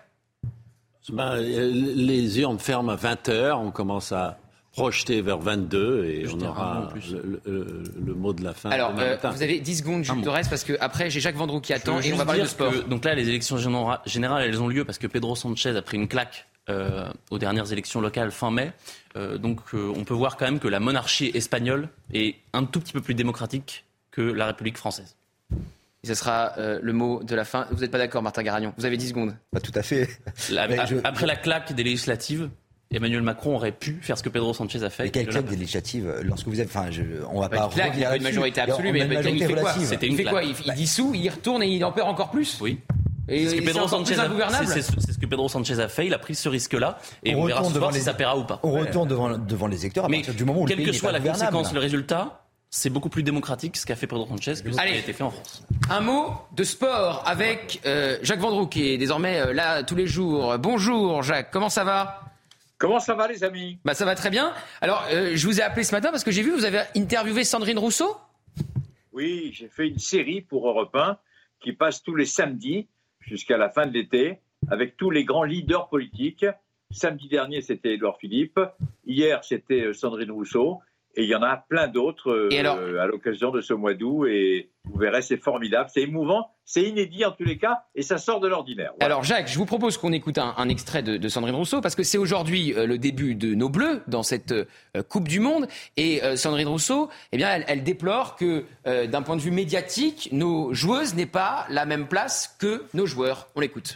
Ben, 1.09 1.35
Les 1.37 2.39
urnes 2.39 2.59
ferment 2.59 2.91
à 2.91 2.95
20h. 2.95 3.53
On 3.53 3.71
commence 3.71 4.11
à 4.11 4.39
projeté 4.71 5.21
vers 5.21 5.37
22 5.37 6.05
et 6.05 6.25
on 6.33 6.41
aura 6.41 6.89
le, 6.95 8.13
mot 8.13 8.33
de 8.33 8.43
la 8.43 8.53
fin. 8.53 8.69
Alors, 8.71 8.93
euh, 8.99 9.15
vous 9.31 9.41
avez 9.41 9.59
10 9.59 9.77
secondes, 9.77 10.03
Jules 10.03 10.21
Torres, 10.21 10.41
parce 10.49 10.65
que 10.65 10.73
après 10.81 11.09
j'ai 11.09 11.21
Jacques 11.21 11.37
Vendroux 11.37 11.61
qui 11.61 11.71
attend 11.71 12.01
et 12.01 12.11
on 12.11 12.17
va 12.17 12.25
parler 12.25 12.41
de 12.41 12.47
sport. 12.47 12.73
donc 12.89 13.05
là, 13.05 13.15
les 13.15 13.29
élections 13.29 13.57
générales, 14.05 14.43
elles 14.43 14.61
ont 14.61 14.67
lieu 14.67 14.83
parce 14.83 14.97
que 14.97 15.07
Pedro 15.07 15.35
Sanchez 15.35 15.75
a 15.77 15.81
pris 15.81 15.95
une 15.95 16.09
claque 16.09 16.47
euh, 16.69 17.07
aux 17.29 17.37
dernières 17.37 17.71
élections 17.71 18.01
locales 18.01 18.31
fin 18.31 18.51
mai. 18.51 18.73
Euh, 19.15 19.37
donc 19.37 19.59
on 19.73 20.03
peut 20.03 20.13
voir 20.13 20.37
quand 20.37 20.45
même 20.45 20.59
que 20.59 20.67
la 20.67 20.79
monarchie 20.79 21.31
espagnole 21.33 21.89
est 22.13 22.35
un 22.53 22.65
tout 22.65 22.79
petit 22.79 22.93
peu 22.93 23.01
plus 23.01 23.13
démocratique 23.13 23.85
que 24.11 24.21
la 24.21 24.47
République 24.47 24.77
française. 24.77 25.15
Et 26.03 26.07
ce 26.07 26.13
sera 26.13 26.53
le 26.57 26.93
mot 26.93 27.23
de 27.23 27.35
la 27.35 27.45
fin. 27.45 27.67
Vous 27.71 27.81
n'êtes 27.81 27.91
pas 27.91 27.97
d'accord, 27.97 28.21
Martin 28.21 28.43
Garagnon? 28.43 28.73
Vous 28.77 28.85
avez 28.85 28.95
10 28.95 29.09
secondes. 29.09 29.35
Pas 29.51 29.59
tout 29.59 29.71
à 29.73 29.81
fait. 29.81 30.07
Après 31.03 31.25
la 31.25 31.35
claque 31.35 31.73
des 31.73 31.83
législatives, 31.83 32.49
Emmanuel 32.91 33.21
Macron 33.21 33.55
aurait 33.55 33.71
pu 33.71 33.97
faire 34.01 34.17
ce 34.17 34.23
que 34.23 34.29
Pedro 34.29 34.53
Sanchez 34.53 34.83
a 34.83 34.89
fait. 34.89 35.03
Mais 35.03 35.09
quel 35.09 35.27
club 35.27 35.47
des 35.47 35.55
législatives 35.55 36.07
euh, 36.07 36.21
Lorsque 36.23 36.47
vous 36.47 36.61
êtes, 36.61 36.67
enfin, 36.67 36.91
je, 36.91 37.01
on 37.29 37.41
va 37.41 37.49
pas. 37.49 37.69
il 37.95 38.05
a 38.05 38.15
une 38.15 38.23
majorité 38.23 38.61
absolue, 38.61 38.91
mais 38.91 39.01
il 39.01 39.43
fait 39.45 39.53
quoi 39.53 39.73
C'était 39.73 40.07
une 40.07 40.15
fait 40.15 40.23
quoi? 40.23 40.43
Il, 40.43 40.73
dissout, 40.73 41.11
il 41.13 41.29
retourne 41.29 41.63
et 41.63 41.67
il 41.67 41.83
en 41.83 41.91
perd 41.91 42.07
encore 42.07 42.31
plus? 42.31 42.59
Oui. 42.61 42.79
C'est 43.27 43.49
ce, 43.49 43.55
que 43.55 43.65
Pedro 43.65 43.87
Sanchez 43.87 44.19
a, 44.19 44.65
c'est 44.65 44.81
ce 44.81 45.17
que 45.17 45.25
Pedro 45.25 45.49
Sanchez 45.49 45.79
a 45.79 45.87
fait. 45.87 46.05
Il 46.05 46.13
a 46.13 46.19
pris 46.19 46.35
ce 46.35 46.47
risque-là 46.47 46.99
et 47.23 47.33
on, 47.33 47.45
verra 47.45 47.63
ce 47.63 47.73
soir 47.73 47.93
si 47.93 48.01
ça 48.01 48.13
paiera 48.13 48.37
ou 48.37 48.43
pas. 48.43 48.59
On 48.63 48.71
retourne 48.71 49.07
devant, 49.07 49.37
devant 49.37 49.67
les 49.67 49.79
électeurs 49.81 50.05
à 50.05 50.09
mais 50.09 50.17
partir 50.17 50.35
du 50.35 50.45
moment 50.45 50.61
où 50.61 50.65
quelle 50.65 50.77
le 50.77 50.83
pays 50.83 50.91
que 50.91 50.97
soit 50.97 51.11
la 51.11 51.19
conséquence, 51.19 51.73
le 51.73 51.79
résultat, 51.79 52.45
c'est 52.69 52.89
beaucoup 52.89 53.09
plus 53.09 53.23
démocratique 53.23 53.77
ce 53.77 53.85
qu'a 53.85 53.95
fait 53.95 54.05
Pedro 54.05 54.27
Sanchez 54.27 54.61
que 54.63 54.71
ce 54.71 54.77
qui 54.77 54.79
a 54.79 54.95
été 54.95 55.13
fait 55.13 55.23
en 55.23 55.31
France. 55.31 55.65
Un 55.89 56.01
mot 56.01 56.33
de 56.55 56.63
sport 56.63 57.23
avec 57.25 57.81
euh, 57.85 58.17
Jacques 58.21 58.39
Vendroux 58.39 58.67
qui 58.67 58.89
est 58.89 58.97
désormais 58.97 59.39
euh, 59.39 59.53
là 59.53 59.83
tous 59.83 59.95
les 59.95 60.07
jours. 60.07 60.57
Bonjour 60.59 61.23
Jacques, 61.23 61.49
comment 61.51 61.69
ça 61.69 61.83
va? 61.83 62.21
Comment 62.77 62.99
ça 62.99 63.15
va 63.15 63.27
les 63.27 63.43
amis? 63.43 63.79
Bah 63.85 63.93
ça 63.93 64.05
va 64.05 64.13
très 64.15 64.29
bien. 64.29 64.53
Alors 64.81 65.03
euh, 65.11 65.31
je 65.33 65.47
vous 65.47 65.59
ai 65.59 65.63
appelé 65.63 65.83
ce 65.83 65.93
matin 65.93 66.11
parce 66.11 66.23
que 66.23 66.31
j'ai 66.31 66.43
vu 66.43 66.51
vous 66.51 66.65
avez 66.65 66.81
interviewé 66.95 67.43
Sandrine 67.43 67.79
Rousseau? 67.79 68.17
Oui, 69.13 69.51
j'ai 69.53 69.69
fait 69.69 69.87
une 69.87 69.99
série 69.99 70.41
pour 70.41 70.67
Europe 70.67 70.93
1 70.93 71.17
qui 71.61 71.71
passe 71.71 72.03
tous 72.03 72.15
les 72.15 72.25
samedis 72.25 72.87
jusqu'à 73.25 73.57
la 73.57 73.69
fin 73.69 73.85
de 73.85 73.93
l'été 73.93 74.39
avec 74.69 74.97
tous 74.97 75.09
les 75.09 75.25
grands 75.25 75.43
leaders 75.43 75.89
politiques. 75.89 76.45
Samedi 76.91 77.27
dernier, 77.27 77.61
c'était 77.61 77.95
Edouard 77.95 78.17
Philippe. 78.17 78.59
Hier, 79.05 79.43
c'était 79.43 79.81
euh, 79.81 79.93
Sandrine 79.93 80.31
Rousseau. 80.31 80.81
Et 81.15 81.23
il 81.23 81.29
y 81.29 81.35
en 81.35 81.43
a 81.43 81.57
plein 81.57 81.87
d'autres 81.87 82.31
euh, 82.31 82.99
à 83.01 83.07
l'occasion 83.07 83.51
de 83.51 83.61
ce 83.61 83.73
mois 83.73 83.93
d'août. 83.93 84.27
Et 84.27 84.69
vous 84.83 84.99
verrez, 84.99 85.21
c'est 85.21 85.37
formidable, 85.37 85.89
c'est 85.93 86.01
émouvant, 86.01 86.51
c'est 86.63 86.83
inédit 86.83 87.25
en 87.25 87.31
tous 87.31 87.43
les 87.43 87.57
cas, 87.57 87.83
et 87.95 88.01
ça 88.01 88.17
sort 88.17 88.39
de 88.39 88.47
l'ordinaire. 88.47 88.91
Alors 88.99 89.23
Jacques, 89.23 89.47
je 89.47 89.57
vous 89.57 89.65
propose 89.65 89.97
qu'on 89.97 90.11
écoute 90.11 90.37
un, 90.37 90.69
extrait 90.69 91.01
de, 91.01 91.27
Sandrine 91.27 91.55
Rousseau, 91.55 91.81
parce 91.81 91.95
que 91.95 92.03
c'est 92.03 92.17
aujourd'hui 92.17 92.73
euh, 92.73 92.85
le 92.85 92.97
début 92.97 93.33
de 93.35 93.55
nos 93.55 93.69
Bleus 93.69 94.01
dans 94.07 94.23
cette 94.23 94.51
euh, 94.51 94.65
Coupe 95.09 95.27
du 95.27 95.39
Monde. 95.39 95.67
Et 95.97 96.21
Sandrine 96.35 96.67
Rousseau, 96.67 97.09
eh 97.31 97.37
bien, 97.37 97.49
elle, 97.49 97.65
elle 97.67 97.83
déplore 97.83 98.35
que 98.35 98.65
d'un 98.85 99.21
point 99.21 99.35
de 99.35 99.41
vue 99.41 99.51
médiatique, 99.51 100.29
nos 100.31 100.73
joueuses 100.73 101.15
n'aient 101.15 101.25
pas 101.25 101.65
la 101.69 101.85
même 101.85 102.07
place 102.07 102.55
que 102.59 102.83
nos 102.93 103.05
joueurs. 103.05 103.47
On 103.55 103.61
l'écoute. 103.61 103.95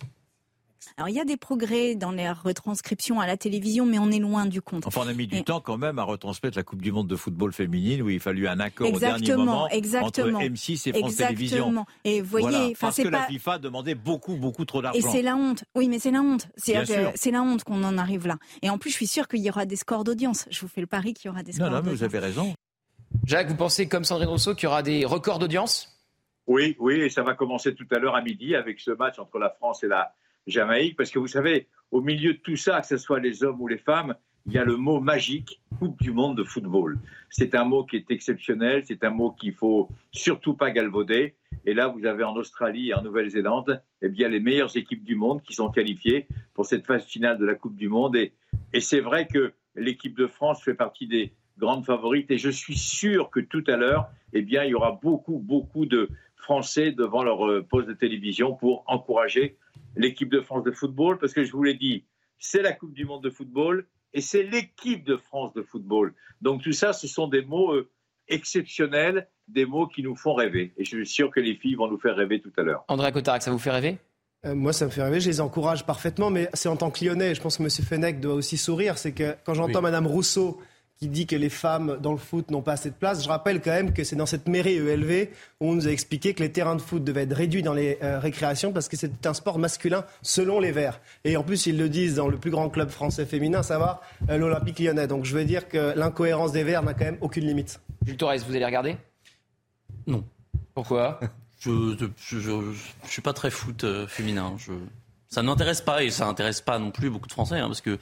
Alors 0.99 1.07
il 1.07 1.15
y 1.15 1.19
a 1.21 1.23
des 1.23 1.37
progrès 1.37 1.95
dans 1.95 2.11
les 2.11 2.29
retranscriptions 2.29 3.21
à 3.21 3.25
la 3.25 3.37
télévision, 3.37 3.85
mais 3.85 3.97
on 3.99 4.11
est 4.11 4.19
loin 4.19 4.45
du 4.45 4.61
compte. 4.61 4.85
Enfin, 4.85 5.03
on 5.05 5.07
a 5.07 5.13
mis 5.13 5.27
du 5.27 5.45
temps 5.45 5.61
quand 5.61 5.77
même 5.77 5.97
à 5.97 6.03
retransmettre 6.03 6.57
la 6.57 6.63
Coupe 6.63 6.81
du 6.81 6.91
Monde 6.91 7.07
de 7.07 7.15
football 7.15 7.53
féminine, 7.53 8.01
où 8.01 8.09
il 8.09 8.19
fallu 8.19 8.49
un 8.49 8.59
accord 8.59 8.93
au 8.93 8.99
dernier 8.99 9.33
moment 9.33 9.69
exactement, 9.69 10.39
entre 10.39 10.49
M6 10.49 10.89
et 10.89 10.99
France 10.99 11.15
Télévisions. 11.15 11.85
Et 12.03 12.19
voyez, 12.19 12.75
parce 12.77 12.97
que 12.97 13.07
la 13.07 13.23
FIFA 13.23 13.59
demandait 13.59 13.95
beaucoup, 13.95 14.35
beaucoup 14.35 14.65
trop 14.65 14.81
d'argent. 14.81 14.99
Et 14.99 15.01
c'est 15.01 15.21
la 15.21 15.37
honte. 15.37 15.63
Oui, 15.73 15.87
mais 15.87 15.99
c'est 15.99 16.11
la 16.11 16.19
honte. 16.19 16.49
C'est 16.57 17.31
la 17.31 17.41
honte 17.43 17.63
qu'on 17.63 17.81
en 17.85 17.97
arrive 17.97 18.27
là. 18.27 18.37
Et 18.61 18.69
en 18.69 18.77
plus, 18.77 18.89
je 18.89 18.95
suis 18.95 19.07
sûr 19.07 19.29
qu'il 19.29 19.39
y 19.39 19.49
aura 19.49 19.65
des 19.65 19.77
scores 19.77 20.03
d'audience. 20.03 20.47
Je 20.51 20.59
vous 20.59 20.67
fais 20.67 20.81
le 20.81 20.87
pari 20.87 21.13
qu'il 21.13 21.27
y 21.27 21.31
aura 21.31 21.43
des 21.43 21.53
scores. 21.53 21.69
Non, 21.69 21.77
non, 21.77 21.81
mais 21.81 21.91
vous 21.91 22.03
avez 22.03 22.19
raison. 22.19 22.53
Jacques, 23.23 23.47
vous 23.47 23.55
pensez 23.55 23.87
comme 23.87 24.03
Sandrine 24.03 24.27
Rousseau 24.27 24.53
qu'il 24.53 24.65
y 24.65 24.67
aura 24.67 24.83
des 24.83 25.05
records 25.05 25.39
d'audience? 25.39 25.97
Oui, 26.45 26.75
oui, 26.77 26.95
et 26.95 27.09
ça 27.09 27.23
va 27.23 27.35
commencer 27.35 27.73
tout 27.73 27.87
à 27.89 27.99
l'heure 27.99 28.17
à 28.17 28.21
midi 28.21 28.53
avec 28.53 28.81
ce 28.81 28.91
match 28.91 29.17
entre 29.17 29.39
la 29.39 29.49
France 29.49 29.81
et 29.83 29.87
la, 29.87 30.13
Jamaïque, 30.47 30.95
parce 30.97 31.11
que 31.11 31.19
vous 31.19 31.27
savez, 31.27 31.67
au 31.91 32.01
milieu 32.01 32.33
de 32.33 32.39
tout 32.39 32.55
ça, 32.55 32.81
que 32.81 32.87
ce 32.87 32.97
soit 32.97 33.19
les 33.19 33.43
hommes 33.43 33.61
ou 33.61 33.67
les 33.67 33.77
femmes, 33.77 34.15
il 34.45 34.53
y 34.53 34.57
a 34.57 34.63
le 34.63 34.77
mot 34.77 34.99
magique 34.99 35.61
Coupe 35.77 36.01
du 36.01 36.11
monde 36.11 36.35
de 36.35 36.43
football. 36.43 36.99
C'est 37.29 37.55
un 37.55 37.63
mot 37.63 37.85
qui 37.85 37.95
est 37.95 38.11
exceptionnel, 38.11 38.83
c'est 38.85 39.05
un 39.05 39.11
mot 39.11 39.31
qu'il 39.31 39.53
faut 39.53 39.89
surtout 40.11 40.55
pas 40.55 40.71
galvauder. 40.71 41.35
Et 41.65 41.73
là, 41.73 41.87
vous 41.87 42.05
avez 42.05 42.23
en 42.23 42.35
Australie 42.35 42.89
et 42.89 42.93
en 42.93 43.01
Nouvelle-Zélande, 43.01 43.81
eh 44.01 44.09
bien, 44.09 44.27
les 44.27 44.41
meilleures 44.41 44.75
équipes 44.75 45.05
du 45.05 45.15
monde 45.15 45.41
qui 45.41 45.53
sont 45.53 45.69
qualifiées 45.69 46.27
pour 46.53 46.65
cette 46.65 46.85
phase 46.85 47.05
finale 47.05 47.37
de 47.37 47.45
la 47.45 47.55
Coupe 47.55 47.77
du 47.77 47.87
Monde. 47.87 48.17
Et, 48.17 48.33
c'est 48.81 48.99
vrai 48.99 49.27
que 49.27 49.53
l'équipe 49.75 50.17
de 50.17 50.27
France 50.27 50.61
fait 50.61 50.73
partie 50.73 51.07
des 51.07 51.31
grandes 51.57 51.85
favorites. 51.85 52.29
Et 52.31 52.37
je 52.37 52.49
suis 52.49 52.77
sûr 52.77 53.29
que 53.29 53.39
tout 53.39 53.63
à 53.67 53.77
l'heure, 53.77 54.09
eh 54.33 54.41
bien, 54.41 54.63
il 54.63 54.71
y 54.71 54.73
aura 54.73 54.99
beaucoup, 55.01 55.39
beaucoup 55.39 55.85
de 55.85 56.09
Français 56.35 56.91
devant 56.91 57.23
leur 57.23 57.47
euh, 57.47 57.61
poste 57.61 57.87
de 57.87 57.93
télévision 57.93 58.53
pour 58.53 58.83
encourager 58.87 59.57
l'équipe 59.99 60.29
de 60.29 60.41
France 60.41 60.63
de 60.63 60.71
football, 60.71 61.19
parce 61.19 61.33
que 61.33 61.43
je 61.43 61.51
vous 61.51 61.63
l'ai 61.63 61.75
dit, 61.75 62.05
c'est 62.39 62.61
la 62.61 62.71
Coupe 62.71 62.93
du 62.93 63.05
Monde 63.05 63.23
de 63.23 63.29
football 63.29 63.85
et 64.13 64.21
c'est 64.21 64.43
l'équipe 64.43 65.03
de 65.03 65.17
France 65.17 65.53
de 65.53 65.61
football. 65.61 66.13
Donc 66.41 66.63
tout 66.63 66.71
ça, 66.71 66.93
ce 66.93 67.07
sont 67.07 67.27
des 67.27 67.43
mots 67.43 67.73
euh, 67.73 67.89
exceptionnels, 68.29 69.27
des 69.47 69.65
mots 69.65 69.87
qui 69.87 70.01
nous 70.01 70.15
font 70.15 70.33
rêver. 70.33 70.73
Et 70.77 70.85
je 70.85 70.95
suis 70.95 71.05
sûr 71.05 71.29
que 71.29 71.41
les 71.41 71.55
filles 71.55 71.75
vont 71.75 71.89
nous 71.89 71.99
faire 71.99 72.15
rêver 72.15 72.39
tout 72.39 72.53
à 72.57 72.63
l'heure. 72.63 72.85
André 72.87 73.11
Cotarac, 73.11 73.43
ça 73.43 73.51
vous 73.51 73.59
fait 73.59 73.71
rêver? 73.71 73.97
Euh, 74.45 74.55
moi, 74.55 74.71
ça 74.71 74.85
me 74.85 74.89
fait 74.89 75.03
rêver, 75.03 75.19
je 75.19 75.29
les 75.29 75.41
encourage 75.41 75.85
parfaitement, 75.85 76.29
mais 76.29 76.49
c'est 76.53 76.69
en 76.69 76.77
tant 76.77 76.91
que 76.91 77.03
lyonnais, 77.03 77.35
je 77.35 77.41
pense 77.41 77.57
que 77.57 77.63
M. 77.63 77.69
Fenech 77.69 78.21
doit 78.21 78.35
aussi 78.35 78.55
sourire, 78.57 78.97
c'est 78.97 79.11
que 79.11 79.35
quand 79.45 79.53
j'entends 79.53 79.81
Mme 79.81 80.07
Rousseau 80.07 80.61
qui 80.99 81.07
dit 81.07 81.27
que 81.27 81.35
les 81.37 81.49
femmes 81.49 81.97
dans 82.01 82.11
le 82.11 82.17
foot 82.17 82.51
n'ont 82.51 82.61
pas 82.61 82.73
assez 82.73 82.89
de 82.89 82.95
place. 82.95 83.23
Je 83.23 83.29
rappelle 83.29 83.61
quand 83.61 83.71
même 83.71 83.93
que 83.93 84.03
c'est 84.03 84.17
dans 84.17 84.25
cette 84.25 84.49
mairie 84.49 84.75
ELV 84.75 85.29
où 85.61 85.69
on 85.69 85.75
nous 85.75 85.87
a 85.87 85.91
expliqué 85.91 86.33
que 86.33 86.43
les 86.43 86.51
terrains 86.51 86.75
de 86.75 86.81
foot 86.81 87.01
devaient 87.01 87.23
être 87.23 87.35
réduits 87.35 87.63
dans 87.63 87.73
les 87.73 87.97
euh, 88.03 88.19
récréations 88.19 88.73
parce 88.73 88.89
que 88.89 88.97
c'est 88.97 89.25
un 89.25 89.33
sport 89.33 89.59
masculin 89.59 90.03
selon 90.21 90.59
les 90.59 90.73
Verts. 90.73 90.99
Et 91.23 91.37
en 91.37 91.43
plus, 91.43 91.67
ils 91.67 91.77
le 91.77 91.87
disent 91.87 92.15
dans 92.15 92.27
le 92.27 92.37
plus 92.37 92.51
grand 92.51 92.69
club 92.69 92.89
français 92.89 93.25
féminin, 93.25 93.63
savoir 93.63 94.01
euh, 94.29 94.37
l'Olympique 94.37 94.79
lyonnais. 94.79 95.07
Donc 95.07 95.23
je 95.23 95.33
veux 95.33 95.45
dire 95.45 95.69
que 95.69 95.97
l'incohérence 95.97 96.51
des 96.51 96.65
Verts 96.65 96.83
n'a 96.83 96.93
quand 96.93 97.05
même 97.05 97.17
aucune 97.21 97.45
limite. 97.45 97.79
Jules 98.05 98.17
Torres, 98.17 98.35
vous 98.45 98.55
allez 98.55 98.65
regarder? 98.65 98.97
Non. 100.05 100.25
Pourquoi? 100.73 101.19
Je, 101.59 101.71
ne 101.71 102.73
suis 103.05 103.21
pas 103.21 103.33
très 103.33 103.51
foot 103.51 103.83
euh, 103.83 104.07
féminin. 104.07 104.55
ça 105.27 105.41
ne 105.41 105.47
m'intéresse 105.47 105.81
pas 105.81 106.03
et 106.03 106.09
ça 106.09 106.25
n'intéresse 106.25 106.61
pas 106.61 106.79
non 106.79 106.91
plus 106.91 107.09
beaucoup 107.09 107.27
de 107.27 107.33
Français 107.33 107.59
hein, 107.59 107.67
parce 107.67 107.81
que 107.81 107.99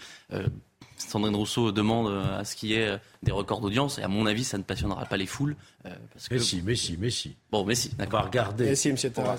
Sandrine 0.97 1.35
Rousseau 1.35 1.71
demande 1.71 2.07
euh, 2.07 2.39
à 2.39 2.43
ce 2.43 2.55
qu'il 2.55 2.69
y 2.69 2.73
ait 2.73 2.87
euh, 2.87 2.97
des 3.23 3.31
records 3.31 3.61
d'audience, 3.61 3.99
et 3.99 4.03
à 4.03 4.07
mon 4.07 4.25
avis, 4.25 4.43
ça 4.43 4.57
ne 4.57 4.63
passionnera 4.63 5.05
pas 5.05 5.17
les 5.17 5.25
foules. 5.25 5.55
Euh, 5.85 5.89
parce 6.13 6.27
que... 6.27 6.35
Mais 6.35 6.39
si, 6.39 6.61
mais 6.63 6.75
si, 6.75 6.97
mais 6.99 7.09
si. 7.09 7.35
Bon, 7.51 7.65
mais 7.65 7.75
si, 7.75 7.95
d'accord. 7.95 8.19
On 8.19 8.23
va 8.23 8.27
regarder. 8.29 8.75
si, 8.75 8.91
monsieur 8.91 9.11
on, 9.17 9.23
va, 9.23 9.35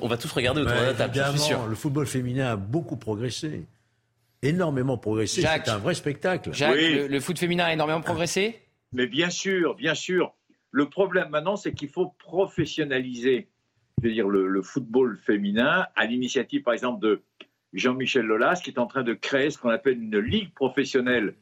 on, 0.00 0.08
va 0.08 0.16
tous 0.16 0.32
regarder 0.32 0.62
autour 0.62 0.74
de 0.74 0.86
la 0.86 0.94
table, 0.94 1.14
je 1.14 1.30
suis 1.30 1.48
sûr. 1.48 1.66
Le 1.66 1.74
football 1.74 2.06
féminin 2.06 2.52
a 2.52 2.56
beaucoup 2.56 2.96
progressé. 2.96 3.66
Énormément 4.42 4.98
progressé. 4.98 5.42
C'est 5.42 5.68
un 5.68 5.78
vrai 5.78 5.94
spectacle. 5.94 6.52
Jacques, 6.52 6.76
le, 6.76 7.20
foot 7.20 7.38
féminin 7.38 7.64
a 7.64 7.72
énormément 7.72 8.00
progressé? 8.00 8.60
Mais 8.92 9.06
bien 9.06 9.30
sûr, 9.30 9.74
bien 9.74 9.94
sûr. 9.94 10.32
Le 10.70 10.88
problème 10.88 11.30
maintenant, 11.30 11.56
c'est 11.56 11.72
qu'il 11.72 11.88
faut 11.88 12.14
professionnaliser 12.18 13.48
je 14.00 14.08
veux 14.08 14.14
dire, 14.14 14.28
le, 14.28 14.46
le 14.46 14.62
football 14.62 15.18
féminin 15.26 15.86
à 15.96 16.06
l'initiative, 16.06 16.62
par 16.62 16.72
exemple, 16.72 17.04
de 17.04 17.22
Jean-Michel 17.72 18.26
Lolas, 18.26 18.60
qui 18.62 18.70
est 18.70 18.78
en 18.78 18.86
train 18.86 19.02
de 19.02 19.14
créer 19.14 19.50
ce 19.50 19.58
qu'on 19.58 19.68
appelle 19.68 20.00
une 20.02 20.18
ligue 20.18 20.52
professionnelle 20.54 21.34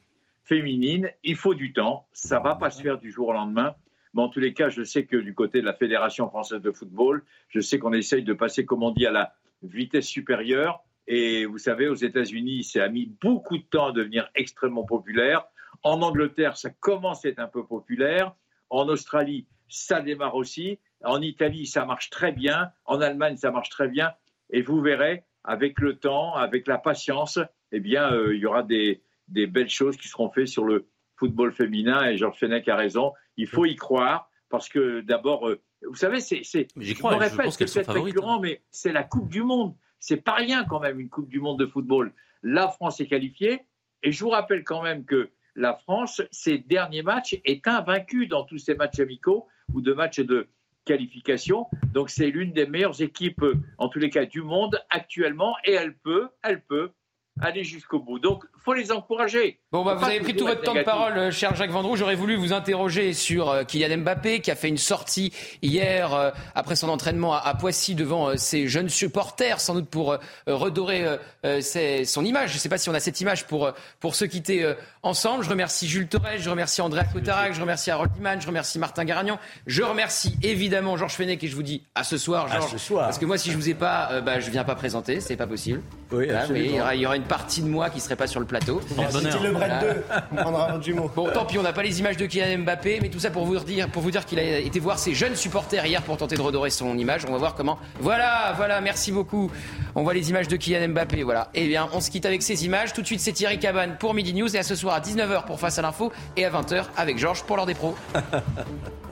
féminine. 0.43 1.11
Il 1.25 1.37
faut 1.37 1.55
du 1.55 1.73
temps, 1.73 2.07
ça 2.13 2.39
ne 2.39 2.45
va 2.45 2.55
pas 2.55 2.71
se 2.71 2.83
faire 2.83 2.99
du 2.99 3.11
jour 3.11 3.29
au 3.29 3.33
lendemain. 3.33 3.75
Mais 4.15 4.23
en 4.23 4.29
tous 4.29 4.41
les 4.41 4.55
cas, 4.55 4.69
je 4.69 4.83
sais 4.83 5.05
que 5.05 5.17
du 5.17 5.35
côté 5.35 5.61
de 5.61 5.67
la 5.67 5.75
Fédération 5.75 6.29
française 6.29 6.63
de 6.63 6.71
football, 6.71 7.23
je 7.49 7.61
sais 7.61 7.79
qu'on 7.79 7.93
essaye 7.93 8.23
de 8.23 8.33
passer, 8.33 8.65
comme 8.65 8.83
on 8.83 8.91
dit, 8.91 9.07
à 9.07 9.13
la 9.13 9.35
vitesse 9.63 10.07
supérieure. 10.07 10.83
Et 11.07 11.45
vous 11.45 11.59
savez, 11.59 11.89
aux 11.89 11.95
États-Unis, 11.95 12.65
ça 12.65 12.85
a 12.85 12.89
mis 12.89 13.13
beaucoup 13.21 13.59
de 13.59 13.63
temps 13.63 13.89
à 13.89 13.93
devenir 13.93 14.29
extrêmement 14.35 14.85
populaire. 14.85 15.45
En 15.83 16.01
Angleterre, 16.03 16.57
ça 16.57 16.71
commence 16.71 17.25
à 17.25 17.29
être 17.29 17.39
un 17.39 17.47
peu 17.47 17.65
populaire. 17.65 18.35
En 18.71 18.89
Australie, 18.89 19.47
ça 19.69 20.01
démarre 20.01 20.35
aussi. 20.35 20.79
En 21.05 21.21
Italie, 21.21 21.67
ça 21.67 21.85
marche 21.85 22.11
très 22.11 22.33
bien. 22.33 22.71
En 22.87 23.01
Allemagne, 23.01 23.37
ça 23.37 23.51
marche 23.51 23.69
très 23.69 23.89
bien. 23.89 24.13
Et 24.51 24.63
vous 24.63 24.81
verrez, 24.81 25.25
avec 25.47 25.81
le 25.81 25.97
temps, 25.97 26.35
avec 26.35 26.67
la 26.67 26.77
patience, 26.77 27.39
eh 27.73 27.81
bien, 27.81 28.13
euh, 28.13 28.35
il 28.35 28.41
y 28.41 28.47
aura 28.47 28.63
des, 28.63 29.01
belles 29.29 29.71
choses 29.71 29.97
qui 29.97 30.09
seront 30.09 30.31
faites 30.31 30.49
sur 30.49 30.65
le 30.65 30.89
football 31.17 31.53
féminin. 31.53 32.05
Et 32.05 32.17
Georges 32.17 32.39
Fenech 32.39 32.69
a 32.69 32.77
raison. 32.77 33.13
Il 33.37 33.47
faut 33.47 33.65
y 33.65 33.77
croire 33.77 34.29
parce 34.51 34.69
que 34.69 35.01
d'abord, 35.01 35.49
euh, 35.49 35.61
vous 35.87 35.95
savez, 35.95 36.21
c'est, 36.21 36.41
c'est, 36.43 36.69
je, 36.77 36.95
crois, 36.95 37.13
je 37.13 37.91
récurrent, 37.91 38.37
hein. 38.37 38.41
mais 38.43 38.63
c'est 38.71 38.93
la 38.93 39.05
Coupe 39.05 39.29
du 39.29 39.43
Monde. 39.43 39.75
C'est 39.99 40.23
pas 40.23 40.35
rien 40.35 40.65
quand 40.65 40.81
même 40.81 41.01
une 41.01 41.09
Coupe 41.09 41.29
du 41.29 41.41
Monde 41.41 41.59
de 41.59 41.67
football. 41.67 42.13
La 42.43 42.69
France 42.69 43.01
est 43.01 43.07
qualifiée 43.07 43.63
et 44.03 44.13
je 44.13 44.23
vous 44.23 44.31
rappelle 44.31 44.65
quand 44.65 44.83
même 44.83 45.05
que 45.05 45.31
la 45.55 45.75
France, 45.75 46.23
ses 46.31 46.59
derniers 46.59 47.03
matchs, 47.03 47.41
est 47.45 47.67
invaincue 47.67 48.27
dans 48.27 48.45
tous 48.45 48.59
ses 48.59 48.75
matchs 48.75 49.01
amicaux 49.01 49.47
ou 49.73 49.81
de 49.81 49.93
matchs 49.93 50.21
de, 50.21 50.49
qualification. 50.87 51.67
Donc 51.93 52.09
c'est 52.09 52.31
l'une 52.31 52.53
des 52.53 52.67
meilleures 52.67 53.03
équipes, 53.03 53.45
en 53.77 53.89
tous 53.89 53.99
les 53.99 54.09
cas, 54.09 54.25
du 54.25 54.41
monde 54.41 54.83
actuellement, 54.89 55.55
et 55.67 55.73
elle 55.73 55.95
peut, 55.99 56.31
elle 56.43 56.63
peut 56.65 56.91
aller 57.41 57.65
jusqu'au 57.65 58.01
bout. 58.01 58.19
Donc, 58.19 58.45
faut 58.65 58.73
les 58.73 58.93
encourager. 58.93 59.61
Bon, 59.77 59.85
bah, 59.85 59.93
vous 59.93 60.07
avez 60.07 60.21
pris 60.21 60.35
tout 60.35 60.47
votre 60.47 60.63
temps 60.63 60.75
de 60.75 60.81
parole, 60.81 61.19
euh, 61.19 61.31
cher 61.31 61.55
Jacques 61.55 61.71
Vendroux. 61.71 61.97
J'aurais 61.97 62.15
voulu 62.15 62.35
vous 62.35 62.55
interroger 62.55 63.13
sur 63.13 63.51
euh, 63.51 63.63
Kylian 63.63 63.99
Mbappé, 63.99 64.41
qui 64.41 64.51
a 64.51 64.55
fait 64.55 64.69
une 64.69 64.79
sortie 64.79 65.35
hier 65.61 66.15
euh, 66.15 66.31
après 66.55 66.77
son 66.77 66.89
entraînement 66.89 67.35
à, 67.35 67.53
Poissy 67.53 67.95
devant 67.95 68.39
ses 68.39 68.69
jeunes 68.69 68.89
supporters, 68.89 69.61
sans 69.61 69.75
doute 69.75 69.91
pour 69.91 70.17
redorer 70.47 71.05
son 72.05 72.25
image. 72.25 72.51
Je 72.51 72.55
ne 72.55 72.59
sais 72.59 72.69
pas 72.69 72.79
si 72.79 72.89
on 72.89 72.95
a 72.95 73.01
cette 73.01 73.21
image 73.21 73.47
pour, 73.47 73.71
pour 74.01 74.15
se 74.15 74.25
quitter 74.25 74.75
ensemble. 75.03 75.43
Je 75.45 75.49
remercie 75.49 75.89
Jules 75.89 76.09
Torres, 76.09 76.39
je 76.39 76.51
remercie 76.51 76.83
Andrea 76.83 77.05
Cotarac, 77.11 77.55
je 77.55 77.61
remercie 77.61 77.91
Harold 77.91 78.13
Diman, 78.13 78.41
je 78.41 78.47
remercie 78.47 78.79
Martin 78.79 79.05
Garagnan. 79.05 79.39
Je 79.67 79.83
remercie 79.83 80.37
évidemment 80.43 80.97
Georges 80.97 81.15
Fenech 81.15 81.43
et 81.43 81.49
je 81.49 81.57
vous 81.57 81.63
dis 81.63 81.83
à 81.95 82.05
ce 82.05 82.19
soir, 82.19 82.49
Georges. 82.49 82.73
ce 82.73 82.79
soir. 82.79 83.05
Parce 83.05 83.19
que 83.19 83.27
moi, 83.27 83.39
si 83.39 83.51
je 83.51 83.57
vous 83.57 83.71
ai 83.71 83.75
pas, 83.75 84.21
bah, 84.21 84.39
je 84.39 84.51
viens 84.51 84.65
pas 84.65 84.75
présenter, 84.75 85.21
c'est 85.21 85.37
pas 85.37 85.47
possible. 85.47 85.81
Oui, 86.13 86.29
il, 86.55 87.01
y 87.01 87.07
aura, 87.07 87.17
une 87.17 87.23
partie 87.23 87.63
de 87.63 87.69
moi 87.69 87.91
qui 87.91 88.01
serait 88.01 88.17
pas 88.17 88.27
sur 88.27 88.41
le 88.41 88.47
plateau. 88.47 88.81
Le 89.67 89.75
Bret 89.75 89.95
2, 89.95 90.05
on 90.33 90.37
prendra 90.37 90.73
un 90.73 90.81
jumeau. 90.81 91.11
Bon, 91.15 91.29
tant 91.31 91.45
pis, 91.45 91.59
on 91.59 91.63
n'a 91.63 91.73
pas 91.73 91.83
les 91.83 92.01
images 92.01 92.17
de 92.17 92.27
Kylian 92.27 92.59
Mbappé, 92.59 93.01
mais 93.03 93.09
tout 93.09 93.19
ça 93.19 93.31
pour 93.31 93.45
vous 93.45 93.59
dire, 93.59 93.89
pour 93.89 94.03
vous 94.03 94.11
dire 94.11 94.25
qu'il 94.25 94.39
a 94.39 94.59
été 94.59 94.81
voir 94.81 94.99
ses 94.99 95.15
jeunes 95.15 95.37
supporters 95.37 95.85
hier 95.87 96.03
pour 96.03 96.17
tenter 96.17 96.37
de 96.37 96.43
redorer 96.43 96.71
son 96.71 96.97
image. 96.97 97.25
On 97.29 97.33
va 97.33 97.39
voir 97.39 97.55
comment. 97.55 97.79
Voilà, 98.01 98.53
voilà, 98.57 98.81
merci 98.81 99.13
beaucoup. 99.13 99.51
On 99.95 100.03
voit 100.03 100.15
les 100.15 100.31
images 100.31 100.49
de 100.49 100.57
Kylian 100.57 100.89
Mbappé, 100.89 101.23
voilà. 101.23 101.51
Eh 101.55 101.67
bien, 101.67 101.89
on 101.93 102.01
se 102.01 102.11
quitte 102.11 102.27
avec 102.27 102.43
ces 102.43 102.65
images. 102.65 102.93
Tout 102.93 103.03
de 103.03 103.07
suite, 103.07 103.21
c'est 103.21 103.33
Thierry 103.33 103.59
Cabane 103.59 103.97
pour 103.99 104.15
Midi 104.15 104.35
News 104.35 104.55
et 104.55 104.59
à 104.59 104.63
ce 104.63 104.75
soir 104.75 104.95
à 104.95 105.01
19h 105.01 105.45
pour 105.45 105.61
Face 105.61 105.79
à 105.79 105.83
l'info 105.83 106.13
et 106.37 106.45
à 106.45 106.51
20h 106.51 106.85
avec 106.97 107.19
Georges 107.19 107.43
pour 107.45 107.57
l'heure 107.57 107.67
des 107.67 107.75
pros. 107.75 107.97